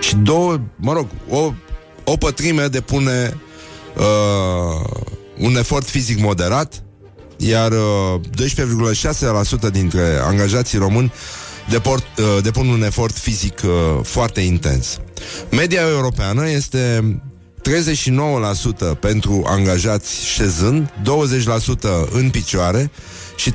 și 0.00 0.16
două, 0.16 0.60
mă 0.76 0.92
rog, 0.92 1.06
o, 1.28 1.52
o 2.04 2.16
pătrime 2.16 2.66
depune 2.66 3.40
uh, 3.96 4.90
un 5.38 5.56
efort 5.56 5.88
fizic 5.88 6.20
moderat, 6.20 6.82
iar 7.36 7.72
uh, 7.72 8.20
12,6% 9.68 9.70
dintre 9.72 10.20
angajații 10.24 10.78
români 10.78 11.12
deport, 11.68 12.04
uh, 12.18 12.42
depun 12.42 12.68
un 12.68 12.82
efort 12.82 13.16
fizic 13.16 13.60
uh, 13.64 13.70
foarte 14.02 14.40
intens. 14.40 15.00
Media 15.50 15.80
europeană 15.88 16.48
este 16.48 17.20
39% 18.94 18.98
pentru 19.00 19.42
angajați 19.46 20.26
șezând, 20.26 20.92
20% 22.08 22.10
în 22.12 22.30
picioare 22.30 22.90
și 23.36 23.52
30% 23.52 23.54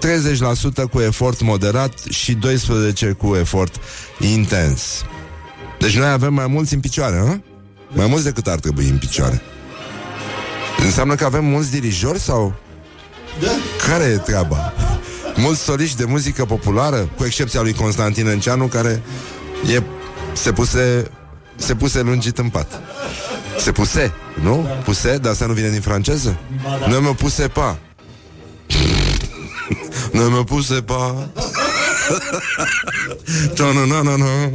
cu 0.92 1.00
efort 1.00 1.42
moderat 1.42 1.94
și 2.10 2.38
12% 3.14 3.18
cu 3.18 3.36
efort 3.36 3.76
intens. 4.20 5.04
Deci 5.80 5.98
noi 5.98 6.10
avem 6.10 6.34
mai 6.34 6.48
mulți 6.48 6.74
în 6.74 6.80
picioare, 6.80 7.18
hă? 7.18 7.40
Mai 7.88 8.08
mulți 8.08 8.24
decât 8.24 8.48
ar 8.48 8.60
trebui 8.60 8.88
în 8.88 8.98
picioare. 8.98 9.42
Înseamnă 10.86 11.16
că 11.16 11.26
avem 11.26 11.46
mulți 11.46 11.72
dirijori 11.72 12.20
sau? 12.20 12.56
Da. 13.42 13.48
Care 13.88 14.04
e 14.04 14.18
treaba? 14.18 14.74
Mulți 15.36 15.62
soliști 15.62 15.98
de 15.98 16.06
muzică 16.06 16.46
populară, 16.46 17.10
cu 17.18 17.26
excepția 17.26 17.62
lui 17.62 17.74
Constantin 17.74 18.28
Înceanu, 18.28 18.66
care 18.66 19.02
e, 19.76 19.82
se 20.34 20.52
puse 20.52 21.12
se 21.58 21.76
puse 21.76 22.02
lungit 22.02 22.38
în 22.38 22.50
pat. 22.50 22.82
Se 23.60 23.72
puse, 23.72 24.14
nu? 24.42 24.64
Da. 24.68 24.70
Puse, 24.70 25.18
dar 25.18 25.32
asta 25.32 25.46
nu 25.46 25.54
vine 25.54 25.70
din 25.70 25.82
franceză? 25.82 26.40
Ba, 26.64 26.78
da. 26.80 26.88
Noi 26.88 27.00
mă 27.00 27.14
puse 27.14 27.48
pa. 27.48 27.78
Noi 30.12 30.30
mă 30.30 30.44
puse 30.44 30.82
pa. 30.82 31.30
Ta-na-na-na-na. 33.56 34.50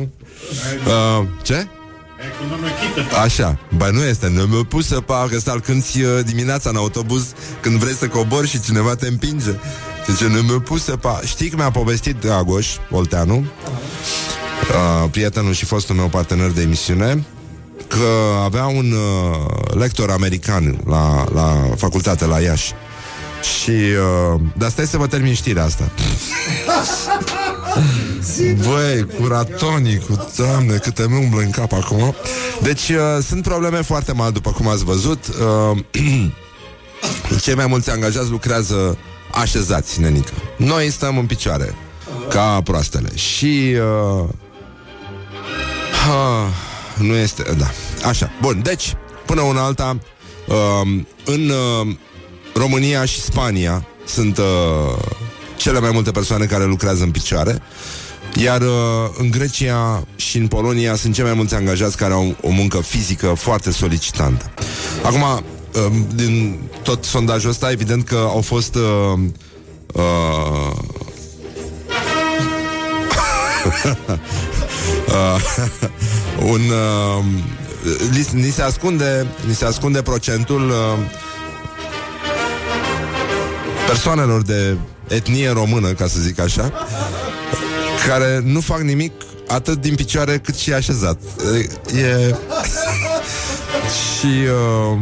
Uh, 0.86 1.26
ce? 1.42 1.66
Așa, 3.22 3.58
ba 3.76 3.90
nu 3.90 4.02
este, 4.02 4.28
nu 4.28 4.46
mă 4.46 4.64
pusă 4.64 5.00
pa 5.00 5.26
Că 5.30 5.38
să 5.38 5.50
cânti 5.50 6.02
uh, 6.02 6.24
dimineața 6.24 6.70
în 6.70 6.76
autobuz 6.76 7.32
Când 7.60 7.76
vrei 7.76 7.94
să 7.94 8.08
cobori 8.08 8.48
și 8.48 8.60
cineva 8.60 8.94
te 8.94 9.06
împinge. 9.06 9.50
Zice, 10.10 10.26
nu 10.26 10.42
mă 10.42 10.60
pusă 10.60 10.96
pa 10.96 11.20
Știi 11.24 11.48
că 11.48 11.56
mi-a 11.56 11.70
povestit 11.70 12.16
Dragoș 12.20 12.68
Olteanu 12.90 13.36
uh, 13.36 15.10
Prietenul 15.10 15.52
și 15.52 15.64
fostul 15.64 15.94
meu 15.94 16.08
partener 16.08 16.50
de 16.50 16.62
emisiune 16.62 17.24
Că 17.88 18.42
avea 18.44 18.66
un 18.66 18.92
uh, 18.92 19.74
lector 19.74 20.10
american 20.10 20.80
La, 20.86 21.24
la 21.34 21.74
facultate, 21.76 22.26
la 22.26 22.40
Iași. 22.40 22.72
Și, 23.42 23.70
uh, 23.70 24.40
dar 24.56 24.70
stai 24.70 24.86
să 24.86 24.96
vă 24.96 25.06
termin 25.06 25.34
știrea 25.34 25.64
asta 25.64 25.90
Băi, 28.66 29.06
cu 29.18 29.26
ratonii, 29.26 29.98
cu 29.98 30.28
doamne, 30.36 30.76
câte 30.76 31.06
mi 31.08 31.16
umblă 31.16 31.40
în 31.40 31.50
cap 31.50 31.72
acum 31.72 32.14
Deci 32.62 32.88
uh, 32.88 33.24
sunt 33.26 33.42
probleme 33.42 33.82
foarte 33.82 34.12
mari, 34.12 34.32
după 34.32 34.50
cum 34.50 34.68
ați 34.68 34.84
văzut 34.84 35.24
uh, 35.26 35.78
Cei 37.42 37.54
mai 37.54 37.66
mulți 37.66 37.90
angajați 37.90 38.30
lucrează 38.30 38.98
așezați, 39.32 40.00
nenică. 40.00 40.32
Noi 40.56 40.90
stăm 40.90 41.18
în 41.18 41.26
picioare, 41.26 41.74
ca 42.28 42.60
proastele. 42.64 43.16
Și... 43.16 43.74
Uh, 44.20 44.28
ha, 46.06 46.48
nu 46.98 47.14
este... 47.14 47.42
Da, 47.58 47.70
așa. 48.08 48.30
Bun, 48.40 48.60
deci, 48.62 48.94
până 49.26 49.40
una 49.40 49.64
alta, 49.64 49.98
uh, 50.46 51.02
în 51.24 51.50
uh, 51.50 51.94
România 52.54 53.04
și 53.04 53.20
Spania 53.20 53.86
sunt 54.04 54.38
uh, 54.38 54.44
cele 55.56 55.80
mai 55.80 55.90
multe 55.92 56.10
persoane 56.10 56.44
care 56.44 56.64
lucrează 56.64 57.02
în 57.02 57.10
picioare. 57.10 57.62
Iar 58.34 58.60
uh, 58.60 58.68
în 59.18 59.30
Grecia 59.30 60.04
și 60.16 60.36
în 60.36 60.46
Polonia 60.46 60.94
sunt 60.94 61.14
cei 61.14 61.24
mai 61.24 61.34
mulți 61.34 61.54
angajați 61.54 61.96
care 61.96 62.12
au 62.12 62.36
o 62.40 62.50
muncă 62.50 62.80
fizică 62.80 63.26
foarte 63.26 63.70
solicitantă. 63.70 64.50
Acum, 65.02 65.22
uh, 65.22 65.40
din 66.14 66.58
tot 66.82 67.04
sondajul 67.04 67.50
ăsta, 67.50 67.70
evident 67.70 68.04
că 68.04 68.16
au 68.16 68.40
fost 68.40 68.74
uh, 68.74 69.18
uh, 69.92 70.02
uh, 75.06 75.40
un 76.52 76.60
uh, 76.60 77.24
li, 78.10 78.26
ni 78.32 78.50
se 78.50 78.62
ascunde 78.62 79.26
ni 79.46 79.54
se 79.54 79.64
ascunde 79.64 80.02
procentul 80.02 80.68
uh, 80.68 80.98
persoanelor 83.86 84.42
de 84.42 84.76
etnie 85.08 85.50
română, 85.50 85.88
ca 85.88 86.06
să 86.06 86.20
zic 86.20 86.40
așa, 86.40 86.72
care 88.06 88.40
nu 88.44 88.60
fac 88.60 88.80
nimic 88.80 89.12
atât 89.48 89.80
din 89.80 89.94
picioare 89.94 90.38
cât 90.38 90.54
și 90.54 90.72
așezat. 90.72 91.18
E... 91.96 92.34
și 94.18 94.26
uh, 94.26 94.98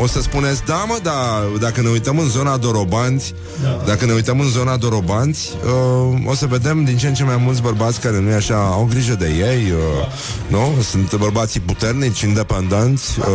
o 0.00 0.06
să 0.06 0.20
spuneți, 0.20 0.62
da 0.64 0.84
mă, 0.88 0.98
da, 1.02 1.44
dacă 1.60 1.80
ne 1.80 1.88
uităm 1.88 2.18
în 2.18 2.28
zona 2.28 2.56
Dorobanți, 2.56 3.34
da. 3.62 3.82
dacă 3.86 4.04
ne 4.04 4.12
uităm 4.12 4.40
în 4.40 4.48
zona 4.48 4.76
Dorobanți, 4.76 5.50
uh, 5.64 6.18
o 6.26 6.34
să 6.34 6.46
vedem 6.46 6.84
din 6.84 6.96
ce 6.96 7.06
în 7.06 7.14
ce 7.14 7.24
mai 7.24 7.36
mulți 7.36 7.62
bărbați 7.62 8.00
care 8.00 8.20
nu 8.20 8.30
e 8.30 8.34
așa, 8.34 8.56
au 8.56 8.86
grijă 8.90 9.14
de 9.14 9.28
ei, 9.28 9.70
uh, 9.70 10.06
nu? 10.46 10.82
Sunt 10.82 11.14
bărbații 11.14 11.60
puternici, 11.60 12.20
independenți, 12.20 13.18
uh, 13.18 13.26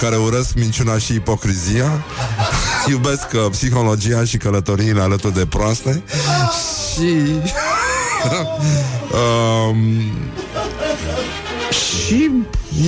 care 0.00 0.16
urăsc 0.16 0.54
minciuna 0.54 0.98
și 0.98 1.14
ipocrizia, 1.14 2.04
iubesc 2.90 3.26
uh, 3.34 3.50
psihologia 3.50 4.24
și 4.24 4.36
călătoriile 4.36 5.00
alături 5.00 5.34
de 5.34 5.46
proaste 5.46 6.02
și... 6.94 7.40
um, 9.70 9.76
și 11.70 12.30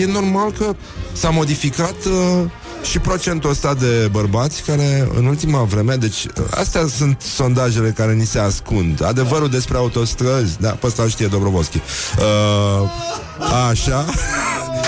e 0.01 0.07
normal 0.07 0.53
că 0.53 0.75
s-a 1.13 1.31
modificat 1.31 1.95
uh, 2.05 2.51
și 2.83 2.99
procentul 2.99 3.51
ăsta 3.51 3.75
de 3.75 4.09
bărbați 4.11 4.63
care 4.63 5.09
în 5.17 5.25
ultima 5.25 5.63
vreme, 5.63 5.95
deci 5.95 6.27
astea 6.51 6.87
sunt 6.97 7.21
sondajele 7.21 7.91
care 7.91 8.13
ni 8.13 8.25
se 8.25 8.39
ascund. 8.39 9.05
Adevărul 9.05 9.49
despre 9.49 9.77
autostrăzi, 9.77 10.61
da, 10.61 10.71
pe 10.71 10.87
ăsta 10.87 11.09
știe 11.09 11.27
Dobrovolski. 11.27 11.81
Uh, 12.19 12.91
așa. 13.71 14.05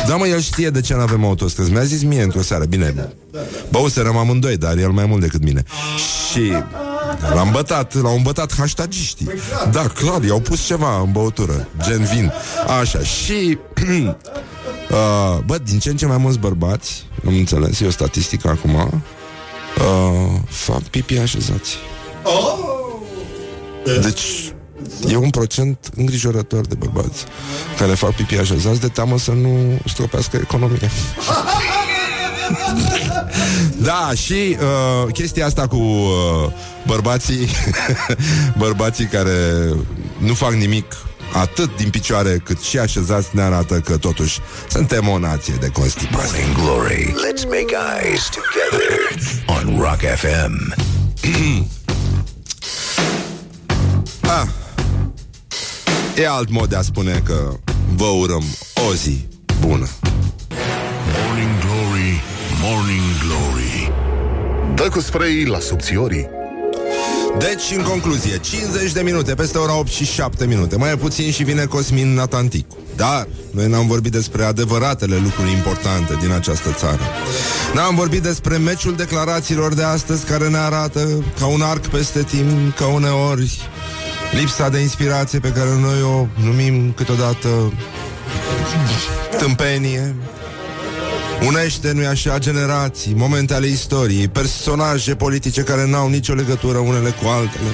Da, 0.06 0.16
mă, 0.16 0.26
el 0.26 0.40
știe 0.40 0.70
de 0.70 0.80
ce 0.80 0.94
nu 0.94 1.00
avem 1.00 1.24
autostrăzi. 1.24 1.70
Mi-a 1.70 1.82
zis 1.82 2.02
mie 2.02 2.22
într-o 2.22 2.42
seară, 2.42 2.64
bine, 2.64 3.12
băuserăm 3.70 4.16
amândoi, 4.16 4.56
dar 4.56 4.76
el 4.76 4.90
mai 4.90 5.06
mult 5.06 5.20
decât 5.20 5.42
mine. 5.42 5.64
Și 6.30 6.52
L-am 7.34 7.50
bătat, 7.50 8.02
l-au 8.02 8.16
îmbătat 8.16 8.54
hashtagiștii 8.56 9.28
Da, 9.70 9.86
clar, 9.86 10.22
i-au 10.22 10.40
pus 10.40 10.66
ceva 10.66 11.00
în 11.00 11.12
băutură 11.12 11.68
Gen 11.82 12.04
vin. 12.04 12.32
Așa, 12.80 12.98
și 12.98 13.58
uh, 14.90 15.38
Bă, 15.44 15.58
din 15.58 15.78
ce 15.78 15.90
în 15.90 15.96
ce 15.96 16.06
mai 16.06 16.16
mulți 16.16 16.38
bărbați 16.38 17.06
Am 17.26 17.34
înțeles, 17.36 17.80
e 17.80 17.86
o 17.86 17.90
statistică 17.90 18.48
acum 18.48 18.74
uh, 18.74 18.92
Fac 20.48 20.82
pipi 20.82 21.18
așezați. 21.18 21.76
Deci 24.02 24.52
E 25.08 25.16
un 25.16 25.30
procent 25.30 25.90
îngrijorător 25.96 26.66
de 26.66 26.74
bărbați 26.74 27.24
care 27.78 27.94
fac 27.94 28.14
pipi 28.14 28.38
așezați 28.38 28.80
de 28.80 28.88
teamă 28.88 29.18
să 29.18 29.30
nu 29.30 29.78
stropească 29.86 30.36
economia. 30.36 30.90
da, 33.88 34.10
și 34.14 34.56
uh, 34.60 35.12
chestia 35.12 35.46
asta 35.46 35.66
cu 35.66 35.76
uh, 35.76 36.52
bărbații 36.86 37.48
bărbații 38.64 39.06
care 39.06 39.32
nu 40.18 40.34
fac 40.34 40.52
nimic 40.52 40.96
atât 41.32 41.76
din 41.76 41.90
picioare 41.90 42.40
cât 42.44 42.60
și 42.60 42.78
așezați 42.78 43.28
ne 43.32 43.42
arată 43.42 43.80
că 43.80 43.96
totuși 43.96 44.38
suntem 44.68 45.08
o 45.08 45.18
nație 45.18 45.54
de 45.60 45.68
constipați. 45.68 46.32
Morning 46.32 46.56
Glory. 46.56 47.04
Let's 47.04 47.44
make 47.44 47.74
eyes 48.02 48.28
together 48.28 48.88
on 49.46 49.80
Rock 49.80 50.00
FM. 50.00 50.74
ah. 54.38 54.46
E 56.16 56.28
alt 56.28 56.50
mod 56.50 56.68
de 56.68 56.76
a 56.76 56.82
spune 56.82 57.22
că 57.24 57.52
vă 57.94 58.06
urăm 58.06 58.44
o 58.88 58.94
zi 58.94 59.26
bună. 59.60 59.88
Morning 62.74 63.00
Glory, 63.26 63.90
Morning 63.90 63.92
Glory 64.64 64.74
Dă 64.74 64.88
cu 64.88 65.00
spray 65.00 65.44
la 65.44 65.58
subțiorii 65.58 66.28
deci, 67.38 67.76
în 67.76 67.82
concluzie, 67.82 68.38
50 68.38 68.92
de 68.92 69.00
minute, 69.00 69.34
peste 69.34 69.58
ora 69.58 69.78
8 69.78 69.88
și 69.88 70.04
7 70.04 70.46
minute, 70.46 70.76
mai 70.76 70.96
puțin 70.96 71.30
și 71.30 71.42
vine 71.42 71.64
Cosmin 71.64 72.14
Natanticu. 72.14 72.76
Dar 72.96 73.28
noi 73.50 73.68
n-am 73.68 73.86
vorbit 73.86 74.12
despre 74.12 74.44
adevăratele 74.44 75.16
lucruri 75.22 75.50
importante 75.50 76.16
din 76.20 76.30
această 76.30 76.72
țară. 76.72 77.00
N-am 77.74 77.94
vorbit 77.94 78.22
despre 78.22 78.56
meciul 78.56 78.94
declarațiilor 78.94 79.74
de 79.74 79.82
astăzi 79.82 80.24
care 80.24 80.48
ne 80.48 80.58
arată 80.58 81.24
ca 81.38 81.46
un 81.46 81.62
arc 81.62 81.86
peste 81.86 82.22
timp, 82.22 82.76
ca 82.76 82.86
uneori 82.86 83.60
lipsa 84.32 84.68
de 84.68 84.78
inspirație 84.78 85.38
pe 85.38 85.52
care 85.52 85.70
noi 85.80 86.02
o 86.02 86.26
numim 86.44 86.92
câteodată 86.92 87.72
tâmpenie, 89.38 90.14
Unește, 91.46 91.92
nu-i 91.92 92.06
așa, 92.06 92.38
generații, 92.38 93.14
momente 93.14 93.54
ale 93.54 93.66
istoriei, 93.66 94.28
personaje 94.28 95.14
politice 95.14 95.62
care 95.62 95.86
n-au 95.86 96.08
nicio 96.08 96.34
legătură 96.34 96.78
unele 96.78 97.10
cu 97.10 97.28
altele. 97.28 97.70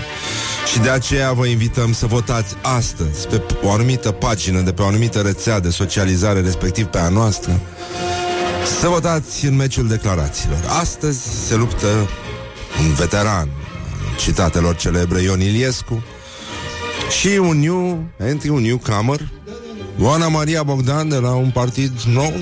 Și 0.72 0.78
de 0.78 0.90
aceea 0.90 1.32
vă 1.32 1.46
invităm 1.46 1.92
să 1.92 2.06
votați 2.06 2.54
astăzi 2.62 3.26
pe 3.26 3.42
o 3.62 3.70
anumită 3.70 4.10
pagină 4.10 4.60
de 4.60 4.72
pe 4.72 4.82
o 4.82 4.86
anumită 4.86 5.20
rețea 5.20 5.60
de 5.60 5.70
socializare, 5.70 6.40
respectiv 6.40 6.86
pe 6.86 6.98
a 6.98 7.08
noastră, 7.08 7.60
să 8.80 8.88
votați 8.88 9.46
în 9.46 9.56
meciul 9.56 9.88
declarațiilor. 9.88 10.64
Astăzi 10.80 11.46
se 11.46 11.54
luptă 11.54 12.08
un 12.80 12.94
veteran 12.94 13.48
citatelor 14.18 14.76
celebre 14.76 15.20
Ion 15.20 15.40
Iliescu 15.40 16.02
și 17.20 17.28
un 17.28 17.58
new, 17.58 18.04
entry, 18.16 18.48
un 18.48 18.62
newcomer, 18.62 19.28
Oana 20.00 20.28
Maria 20.28 20.62
Bogdan 20.62 21.08
de 21.08 21.16
la 21.16 21.30
un 21.30 21.50
partid 21.50 21.92
nou 22.12 22.32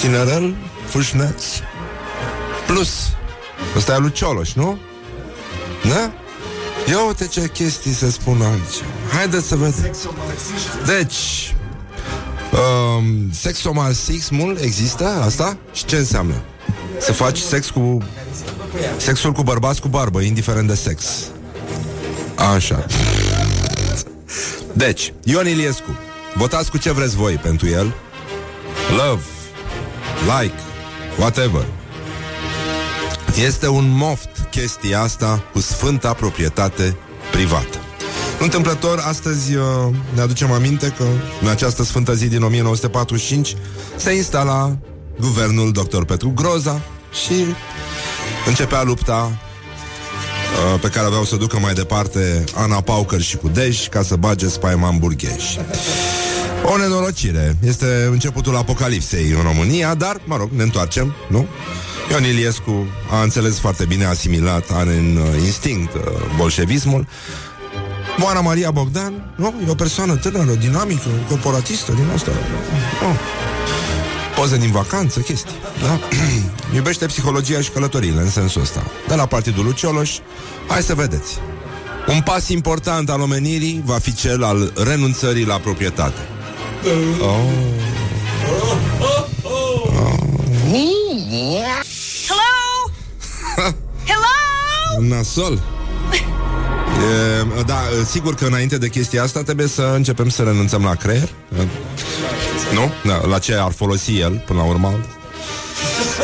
Tinerel, 0.00 0.54
Fâșneț 0.86 1.44
Plus 2.66 2.90
Ăsta 3.76 3.94
e 3.94 3.98
lui 3.98 4.12
Cioloș, 4.12 4.52
nu? 4.52 4.78
Da? 5.88 6.12
Ia 6.88 7.06
uite 7.06 7.26
ce 7.26 7.48
chestii 7.48 7.92
se 7.92 8.10
spun 8.10 8.42
aici 8.42 8.74
Haideți 9.12 9.46
să 9.46 9.56
vedem 9.56 9.94
Deci 10.86 11.54
um, 12.52 13.32
Sexomarxismul 13.32 14.58
există 14.60 15.06
asta? 15.24 15.56
Și 15.72 15.84
ce 15.84 15.96
înseamnă? 15.96 16.34
Să 16.98 17.12
faci 17.12 17.38
sex 17.38 17.70
cu 17.70 17.98
Sexul 18.96 19.32
cu 19.32 19.42
bărbați 19.42 19.80
cu 19.80 19.88
barbă 19.88 20.20
Indiferent 20.20 20.68
de 20.68 20.74
sex 20.74 21.04
Așa 22.54 22.86
Deci, 24.72 25.12
Ion 25.24 25.46
Iliescu 25.46 25.98
Votați 26.34 26.70
cu 26.70 26.78
ce 26.78 26.92
vreți 26.92 27.16
voi 27.16 27.34
pentru 27.34 27.68
el 27.68 27.94
Love 28.96 29.22
like, 30.40 30.60
whatever. 31.18 31.66
Este 33.44 33.68
un 33.68 33.88
moft 33.88 34.28
chestia 34.50 35.00
asta 35.00 35.42
cu 35.52 35.60
sfânta 35.60 36.12
proprietate 36.12 36.96
privată. 37.32 37.78
Întâmplător, 38.40 38.98
astăzi 38.98 39.54
uh, 39.54 39.64
ne 40.14 40.20
aducem 40.20 40.52
aminte 40.52 40.94
că 40.96 41.04
în 41.42 41.48
această 41.48 41.82
sfântă 41.82 42.14
zi 42.14 42.28
din 42.28 42.42
1945 42.42 43.56
se 43.96 44.12
instala 44.12 44.76
guvernul 45.20 45.72
dr. 45.72 46.02
Petru 46.02 46.32
Groza 46.34 46.80
și 47.24 47.44
începea 48.46 48.82
lupta 48.82 49.30
uh, 49.32 50.80
pe 50.80 50.88
care 50.88 51.06
aveau 51.06 51.24
să 51.24 51.36
ducă 51.36 51.58
mai 51.58 51.74
departe 51.74 52.44
Ana 52.54 52.80
Paucăr 52.80 53.20
și 53.20 53.36
cu 53.36 53.48
Dej 53.48 53.88
ca 53.88 54.02
să 54.02 54.16
bage 54.16 54.48
spaima 54.48 54.88
în 54.88 54.98
burgheș. 54.98 55.56
O 56.66 56.76
nenorocire. 56.76 57.56
Este 57.66 58.08
începutul 58.10 58.56
apocalipsei 58.56 59.30
în 59.30 59.42
România, 59.42 59.94
dar, 59.94 60.20
mă 60.24 60.36
rog, 60.36 60.50
ne 60.50 60.62
întoarcem, 60.62 61.14
nu? 61.28 61.46
Ion 62.10 62.24
Iliescu 62.24 62.86
a 63.10 63.22
înțeles 63.22 63.58
foarte 63.58 63.84
bine, 63.84 64.04
a 64.04 64.08
asimilat, 64.08 64.70
are 64.72 64.94
în 64.96 65.16
uh, 65.16 65.42
instinct 65.44 65.94
uh, 65.94 66.00
bolșevismul. 66.36 67.06
Moana 68.16 68.40
Maria 68.40 68.70
Bogdan, 68.70 69.34
nu? 69.36 69.54
E 69.66 69.70
o 69.70 69.74
persoană 69.74 70.16
tânără, 70.16 70.52
dinamică, 70.52 71.08
corporatistă 71.28 71.92
din 71.92 72.10
asta. 72.14 72.30
Nu. 73.02 73.16
poze 74.36 74.56
din 74.56 74.70
vacanță, 74.70 75.20
chestii. 75.20 75.54
Da? 75.82 75.98
Iubește 76.74 77.06
psihologia 77.06 77.60
și 77.60 77.70
călătoriile 77.70 78.20
în 78.20 78.30
sensul 78.30 78.60
ăsta. 78.60 78.82
De 79.08 79.14
la 79.14 79.26
Partidul 79.26 79.64
Lucioloș, 79.64 80.10
hai 80.68 80.82
să 80.82 80.94
vedeți. 80.94 81.38
Un 82.08 82.20
pas 82.20 82.48
important 82.48 83.10
al 83.10 83.20
omenirii 83.20 83.82
va 83.84 83.98
fi 83.98 84.14
cel 84.14 84.44
al 84.44 84.72
renunțării 84.76 85.44
la 85.44 85.58
proprietate. 85.58 86.20
Oh. 86.86 86.90
Hello? 92.26 92.90
Hello? 94.04 95.00
Nasol. 95.00 95.62
E, 96.12 97.62
da, 97.66 97.78
sigur 98.06 98.34
că 98.34 98.44
înainte 98.44 98.78
de 98.78 98.88
chestia 98.88 99.22
asta 99.22 99.42
trebuie 99.42 99.66
să 99.66 99.92
începem 99.94 100.28
să 100.28 100.42
renunțăm 100.42 100.82
la 100.82 100.94
creier. 100.94 101.28
Nu? 102.72 102.92
Da, 103.04 103.26
la 103.26 103.38
ce 103.38 103.54
ar 103.54 103.72
folosi 103.72 104.18
el, 104.18 104.42
până 104.46 104.58
la 104.58 104.64
urmă. 104.64 105.00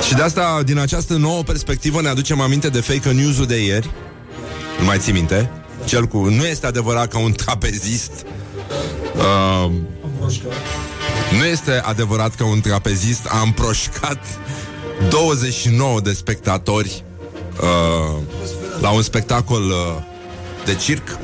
Și 0.06 0.14
de 0.14 0.22
asta, 0.22 0.62
din 0.64 0.78
această 0.78 1.14
nouă 1.14 1.42
perspectivă, 1.42 2.00
ne 2.00 2.08
aducem 2.08 2.40
aminte 2.40 2.68
de 2.68 2.80
fake 2.80 3.10
news-ul 3.10 3.46
de 3.46 3.64
ieri. 3.64 3.90
Nu 4.78 4.84
mai 4.84 4.98
ții 4.98 5.12
minte? 5.12 5.50
Cel 5.84 6.06
cu... 6.06 6.18
Nu 6.18 6.44
este 6.44 6.66
adevărat 6.66 7.08
că 7.08 7.18
un 7.18 7.32
trapezist... 7.32 8.12
Uh, 9.16 9.70
nu 11.38 11.44
este 11.44 11.80
adevărat 11.84 12.34
că 12.34 12.44
un 12.44 12.60
trapezist 12.60 13.26
a 13.28 13.40
împroșcat 13.40 14.24
29 15.08 16.00
de 16.00 16.12
spectatori 16.12 17.04
uh, 17.60 18.16
la 18.80 18.90
un 18.90 19.02
spectacol 19.02 19.62
uh, 19.62 20.02
de 20.64 20.74
circ 20.74 21.18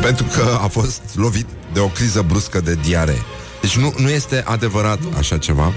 pentru 0.00 0.26
că 0.34 0.58
a 0.62 0.66
fost 0.66 1.00
lovit 1.14 1.46
de 1.72 1.80
o 1.80 1.86
criză 1.86 2.24
bruscă 2.28 2.60
de 2.60 2.78
diare. 2.82 3.16
Deci 3.60 3.76
nu, 3.76 3.94
nu 3.96 4.10
este 4.10 4.42
adevărat 4.46 4.98
așa 5.18 5.38
ceva. 5.38 5.72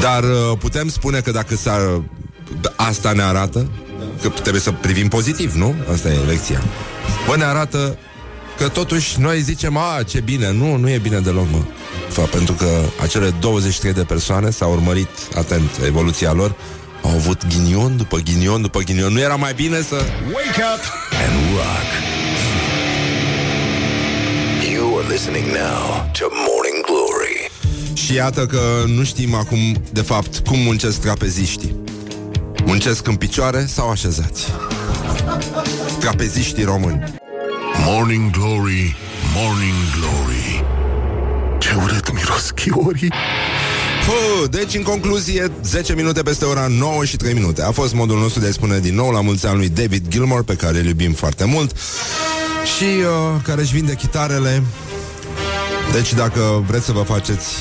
Dar 0.00 0.22
uh, 0.22 0.58
putem 0.58 0.88
spune 0.88 1.20
că 1.20 1.30
dacă 1.30 1.56
s-ar... 1.56 2.02
Asta 2.76 3.12
ne 3.12 3.22
arată 3.22 3.70
că 4.22 4.28
trebuie 4.28 4.62
să 4.62 4.72
privim 4.72 5.08
pozitiv, 5.08 5.54
nu? 5.54 5.74
Asta 5.92 6.08
e 6.08 6.16
lecția. 6.26 6.62
Bă, 7.26 7.36
ne 7.36 7.44
arată 7.44 7.98
că 8.58 8.68
totuși 8.68 9.20
noi 9.20 9.40
zicem, 9.40 9.76
a, 9.76 10.02
ce 10.02 10.20
bine. 10.20 10.52
Nu, 10.52 10.76
nu 10.76 10.90
e 10.90 10.98
bine 10.98 11.18
deloc, 11.20 11.46
mă. 11.50 11.58
Fa, 12.08 12.22
pentru 12.22 12.54
că 12.54 12.66
acele 13.02 13.34
23 13.40 13.92
de 13.92 14.02
persoane 14.02 14.50
s-au 14.50 14.72
urmărit 14.72 15.08
atent 15.36 15.70
evoluția 15.86 16.32
lor, 16.32 16.54
au 17.02 17.10
avut 17.10 17.46
ghinion 17.46 17.96
după 17.96 18.18
ghinion 18.18 18.62
după 18.62 18.80
ghinion. 18.80 19.12
Nu 19.12 19.20
era 19.20 19.34
mai 19.34 19.54
bine 19.54 19.80
să... 19.80 19.94
Wake 20.32 20.62
up 20.74 20.82
and 21.26 21.34
rock. 21.52 21.88
You 24.72 24.98
are 24.98 25.06
listening 25.12 25.46
now 25.46 26.10
to 26.18 26.26
Morning 26.30 26.84
Glory. 26.86 27.50
Și 27.94 28.14
iată 28.14 28.46
că 28.46 28.60
nu 28.86 29.04
știm 29.04 29.34
acum, 29.34 29.82
de 29.92 30.02
fapt, 30.02 30.46
cum 30.46 30.58
muncesc 30.58 31.00
trapeziștii. 31.00 31.74
Muncesc 32.64 33.06
în 33.06 33.16
picioare 33.16 33.66
sau 33.66 33.90
așezați? 33.90 34.46
Trapeziștii 35.98 36.64
români. 36.64 37.22
Morning 37.86 38.30
Glory, 38.30 38.96
Morning 39.34 39.74
Glory 39.98 40.64
Ce 41.58 41.74
urât 41.82 42.12
miros 42.12 42.50
chiorii 42.50 43.12
Hu, 44.06 44.46
deci, 44.46 44.74
în 44.74 44.82
concluzie, 44.82 45.50
10 45.62 45.94
minute 45.94 46.22
peste 46.22 46.44
ora 46.44 46.66
9 46.66 47.04
și 47.04 47.16
3 47.16 47.32
minute. 47.32 47.62
A 47.62 47.70
fost 47.70 47.94
modul 47.94 48.18
nostru 48.18 48.40
de 48.40 48.46
a 48.46 48.50
spune 48.52 48.78
din 48.78 48.94
nou 48.94 49.10
la 49.10 49.20
mulți 49.20 49.46
ani 49.46 49.56
lui 49.56 49.68
David 49.68 50.08
Gilmore, 50.08 50.42
pe 50.42 50.54
care 50.54 50.78
îl 50.78 50.84
iubim 50.84 51.12
foarte 51.12 51.44
mult 51.44 51.76
și 52.76 52.84
uh, 52.84 53.40
care 53.42 53.60
își 53.60 53.72
vinde 53.72 53.94
chitarele. 53.94 54.62
Deci, 55.92 56.14
dacă 56.14 56.64
vreți 56.66 56.84
să 56.84 56.92
vă 56.92 57.02
faceți 57.02 57.54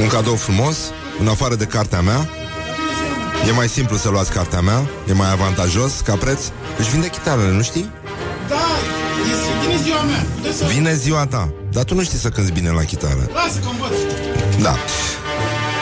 un 0.00 0.06
cadou 0.06 0.34
frumos, 0.34 0.76
în 1.20 1.28
afară 1.28 1.54
de 1.54 1.64
cartea 1.64 2.00
mea, 2.00 2.28
e 3.48 3.52
mai 3.52 3.68
simplu 3.68 3.96
să 3.96 4.08
luați 4.08 4.32
cartea 4.32 4.60
mea, 4.60 4.88
e 5.08 5.12
mai 5.12 5.30
avantajos 5.32 6.00
ca 6.00 6.14
preț. 6.14 6.40
Își 6.78 6.90
vinde 6.90 7.08
chitarele, 7.08 7.50
nu 7.50 7.62
știi? 7.62 7.90
Da, 9.76 9.82
este, 9.82 9.84
vine 9.84 9.92
ziua 9.92 10.02
mea. 10.02 10.26
Puteți 10.34 10.58
să... 10.58 10.64
Vine 10.64 10.94
ziua 10.94 11.26
ta, 11.26 11.52
dar 11.70 11.84
tu 11.84 11.94
nu 11.94 12.02
știi 12.02 12.18
să 12.18 12.28
cânti 12.28 12.52
bine 12.52 12.70
la 12.70 12.82
chitară. 12.82 13.30
Lasă 13.32 13.58
că 13.58 13.68
învăț. 13.68 13.96
Da. 14.60 14.76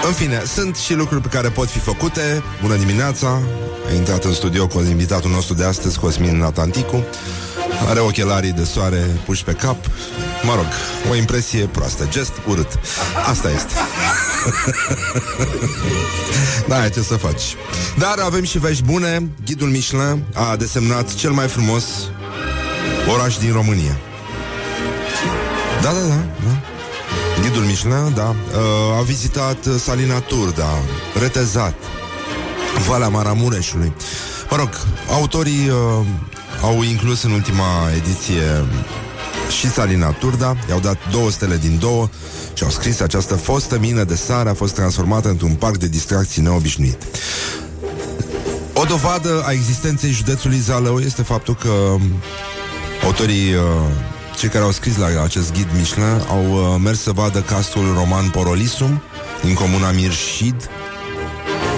În 0.06 0.12
fine, 0.12 0.42
sunt 0.54 0.76
și 0.76 0.94
lucruri 0.94 1.22
pe 1.22 1.28
care 1.28 1.48
pot 1.48 1.68
fi 1.68 1.78
făcute. 1.78 2.42
Bună 2.62 2.76
dimineața! 2.76 3.40
A 3.88 3.94
intrat 3.94 4.24
în 4.24 4.32
studio 4.32 4.66
cu 4.66 4.80
invitatul 4.80 5.30
nostru 5.30 5.54
de 5.54 5.64
astăzi, 5.64 5.98
Cosmin 5.98 6.38
Natanticu. 6.38 7.04
Are 7.88 8.00
ochelarii 8.00 8.52
de 8.52 8.64
soare 8.64 9.20
puși 9.24 9.44
pe 9.44 9.52
cap. 9.52 9.76
Mă 10.42 10.54
rog, 10.54 10.66
o 11.10 11.14
impresie 11.14 11.64
proastă. 11.66 12.06
Gest 12.10 12.32
urât. 12.48 12.78
Asta 13.30 13.50
este. 13.50 13.72
da, 16.68 16.88
ce 16.88 17.00
să 17.00 17.14
faci. 17.14 17.42
Dar 17.98 18.18
avem 18.24 18.44
și 18.44 18.58
vești 18.58 18.82
bune. 18.82 19.28
Ghidul 19.44 19.68
Michelin 19.68 20.24
a 20.34 20.56
desemnat 20.56 21.14
cel 21.14 21.30
mai 21.30 21.48
frumos 21.48 21.84
oraș 23.12 23.36
din 23.36 23.52
România. 23.52 23.96
Da, 25.82 25.88
da, 25.92 26.00
da, 26.08 26.24
da. 26.44 26.60
Ghidul 27.42 27.62
Michelin, 27.62 28.14
da, 28.14 28.28
uh, 28.28 28.98
a 28.98 29.02
vizitat 29.02 29.66
uh, 29.66 29.74
Salina 29.78 30.20
Turda, 30.20 30.70
Retezat, 31.20 31.74
Valea 32.88 33.08
Maramureșului. 33.08 33.92
Mă 34.50 34.56
rog, 34.56 34.68
autorii 35.10 35.68
uh, 35.68 36.06
au 36.62 36.82
inclus 36.82 37.22
în 37.22 37.30
ultima 37.30 37.90
ediție 37.96 38.64
și 39.58 39.70
Salina 39.70 40.10
Turda, 40.10 40.56
i-au 40.68 40.80
dat 40.80 40.96
două 41.10 41.30
stele 41.30 41.56
din 41.56 41.78
două 41.78 42.08
și 42.54 42.64
au 42.64 42.70
scris 42.70 43.00
această 43.00 43.34
fostă 43.34 43.78
mină 43.78 44.04
de 44.04 44.16
sare 44.16 44.48
a 44.48 44.54
fost 44.54 44.74
transformată 44.74 45.28
într-un 45.28 45.54
parc 45.54 45.76
de 45.76 45.88
distracții 45.88 46.42
neobișnuit. 46.42 47.02
O 48.74 48.84
dovadă 48.84 49.42
a 49.46 49.52
existenței 49.52 50.10
județului 50.10 50.58
Zalău 50.58 50.98
este 50.98 51.22
faptul 51.22 51.54
că 51.54 51.68
um, 51.68 52.02
autorii, 53.04 53.54
uh, 53.54 53.60
cei 54.38 54.48
care 54.48 54.64
au 54.64 54.70
scris 54.70 54.96
la 54.96 55.22
acest 55.22 55.52
ghid 55.52 55.66
Michelin, 55.76 56.22
au 56.28 56.44
uh, 56.52 56.80
mers 56.82 57.00
să 57.00 57.12
vadă 57.12 57.40
castrul 57.40 57.94
roman 57.94 58.28
Porolisum 58.28 59.02
din 59.42 59.54
comuna 59.54 59.90
Mirșid. 59.90 60.68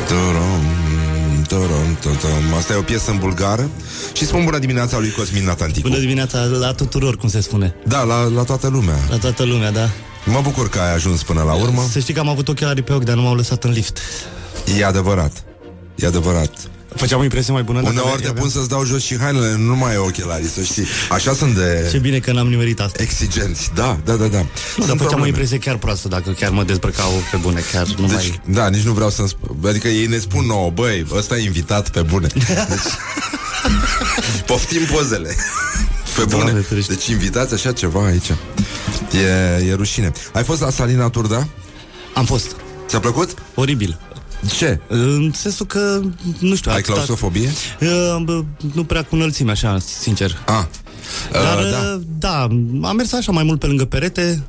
Tăram, 0.09 0.63
tăram, 1.49 1.99
tăram. 2.01 2.55
Asta 2.57 2.73
e 2.73 2.77
o 2.77 2.83
piesă 2.83 3.11
în 3.11 3.19
bulgară 3.19 3.69
și 4.13 4.27
spun 4.27 4.45
bună 4.45 4.59
dimineața 4.59 4.99
lui 4.99 5.11
Cosmin 5.11 5.45
Natanticu. 5.45 5.89
Bună 5.89 6.01
dimineața 6.01 6.45
la 6.45 6.73
tuturor, 6.73 7.17
cum 7.17 7.29
se 7.29 7.41
spune. 7.41 7.75
Da, 7.85 8.03
la, 8.03 8.23
la 8.23 8.43
toată 8.43 8.69
lumea. 8.69 8.99
La 9.11 9.17
toată 9.17 9.45
lumea, 9.45 9.71
da. 9.71 9.89
Mă 10.25 10.41
bucur 10.43 10.69
că 10.69 10.79
ai 10.79 10.95
ajuns 10.95 11.23
până 11.23 11.43
la 11.43 11.53
urmă. 11.53 11.83
Să 11.91 11.99
știi 11.99 12.15
că 12.15 12.21
am 12.21 12.29
avut 12.29 12.49
ochelarii 12.49 12.83
pe 12.83 12.93
ochi, 12.93 13.05
dar 13.05 13.15
nu 13.15 13.23
m-au 13.23 13.35
lăsat 13.35 13.65
în 13.65 13.71
lift. 13.71 13.99
E 14.79 14.85
adevărat. 14.85 15.45
E 15.95 16.07
adevărat. 16.07 16.51
Făceam 16.97 17.21
o 17.21 17.23
impresie 17.23 17.53
mai 17.53 17.63
bună. 17.63 17.81
dacă 17.81 17.93
Uneori 17.93 18.23
te 18.23 18.29
aveam- 18.29 18.35
pun 18.35 18.49
să-ți 18.49 18.69
dau 18.69 18.85
jos 18.85 19.03
și 19.03 19.19
hainele, 19.19 19.57
nu 19.59 19.77
mai 19.77 19.95
e 19.95 19.97
ochelarii, 19.97 20.49
să 20.49 20.63
știi. 20.63 20.87
Așa 21.11 21.35
sunt 21.35 21.55
de 21.55 21.89
Ce 21.91 21.99
bine 21.99 22.19
că 22.19 22.33
n-am 22.33 22.49
nimerit 22.49 22.81
asta. 22.81 23.03
exigenți. 23.03 23.71
Da, 23.75 23.99
da, 24.05 24.13
da, 24.15 24.27
da. 24.27 24.39
Nu, 24.39 24.45
dar 24.47 24.47
Sunt 24.75 24.87
făceam 24.87 24.95
o 24.95 25.05
probleme. 25.05 25.27
impresie 25.29 25.59
chiar 25.59 25.77
proastă 25.77 26.09
dacă 26.09 26.31
chiar 26.31 26.51
mă 26.51 26.65
dezbrăcau 26.65 27.11
pe 27.31 27.37
bune, 27.37 27.63
chiar 27.73 27.87
nu 27.87 28.07
Deci, 28.07 28.15
mai... 28.15 28.41
da, 28.45 28.69
nici 28.69 28.83
nu 28.83 28.93
vreau 28.93 29.11
să-mi 29.11 29.29
spun. 29.29 29.57
Adică 29.69 29.89
ei 29.89 30.07
ne 30.07 30.19
spun 30.19 30.47
nouă, 30.47 30.71
băi, 30.71 31.07
ăsta 31.15 31.37
e 31.37 31.45
invitat 31.45 31.89
pe 31.91 32.03
bune. 32.03 32.27
Deci, 32.69 32.93
poftim 34.47 34.81
pozele. 34.93 35.35
Pe 36.17 36.25
bune. 36.25 36.43
Doamne 36.43 36.61
ferește. 36.61 36.93
Deci 36.93 37.07
invitați 37.07 37.55
așa 37.55 37.73
ceva 37.73 38.05
aici. 38.07 38.29
E, 39.61 39.65
e 39.65 39.75
rușine. 39.75 40.13
Ai 40.33 40.45
fost 40.45 40.61
la 40.61 40.71
Salina 40.71 41.09
Turda? 41.09 41.47
Am 42.15 42.25
fost 42.25 42.57
Ți-a 42.89 43.01
plăcut? 43.01 43.35
oribil. 43.55 43.99
Ce? 44.57 44.81
În 44.89 45.33
sensul 45.35 45.67
că, 45.67 46.01
nu 46.39 46.55
știu... 46.55 46.71
Ai 46.71 46.77
atâta- 46.77 46.93
claustrofobie? 46.93 47.51
Uh, 47.81 48.17
bă, 48.25 48.45
Nu 48.75 48.85
prea 48.85 49.03
cu 49.05 49.15
înălțime, 49.15 49.51
așa, 49.51 49.79
sincer. 49.79 50.43
Ah. 50.47 50.65
Dar, 51.33 51.59
Uh, 51.59 51.71
da. 51.71 51.95
uh, 51.95 52.01
da, 52.19 52.41
am 52.89 52.97
mers 52.97 53.13
așa 53.13 53.33
mai 53.33 53.45
mult 53.45 53.61
pe 53.61 53.67
lângă 53.67 53.85
perete, 53.85 54.43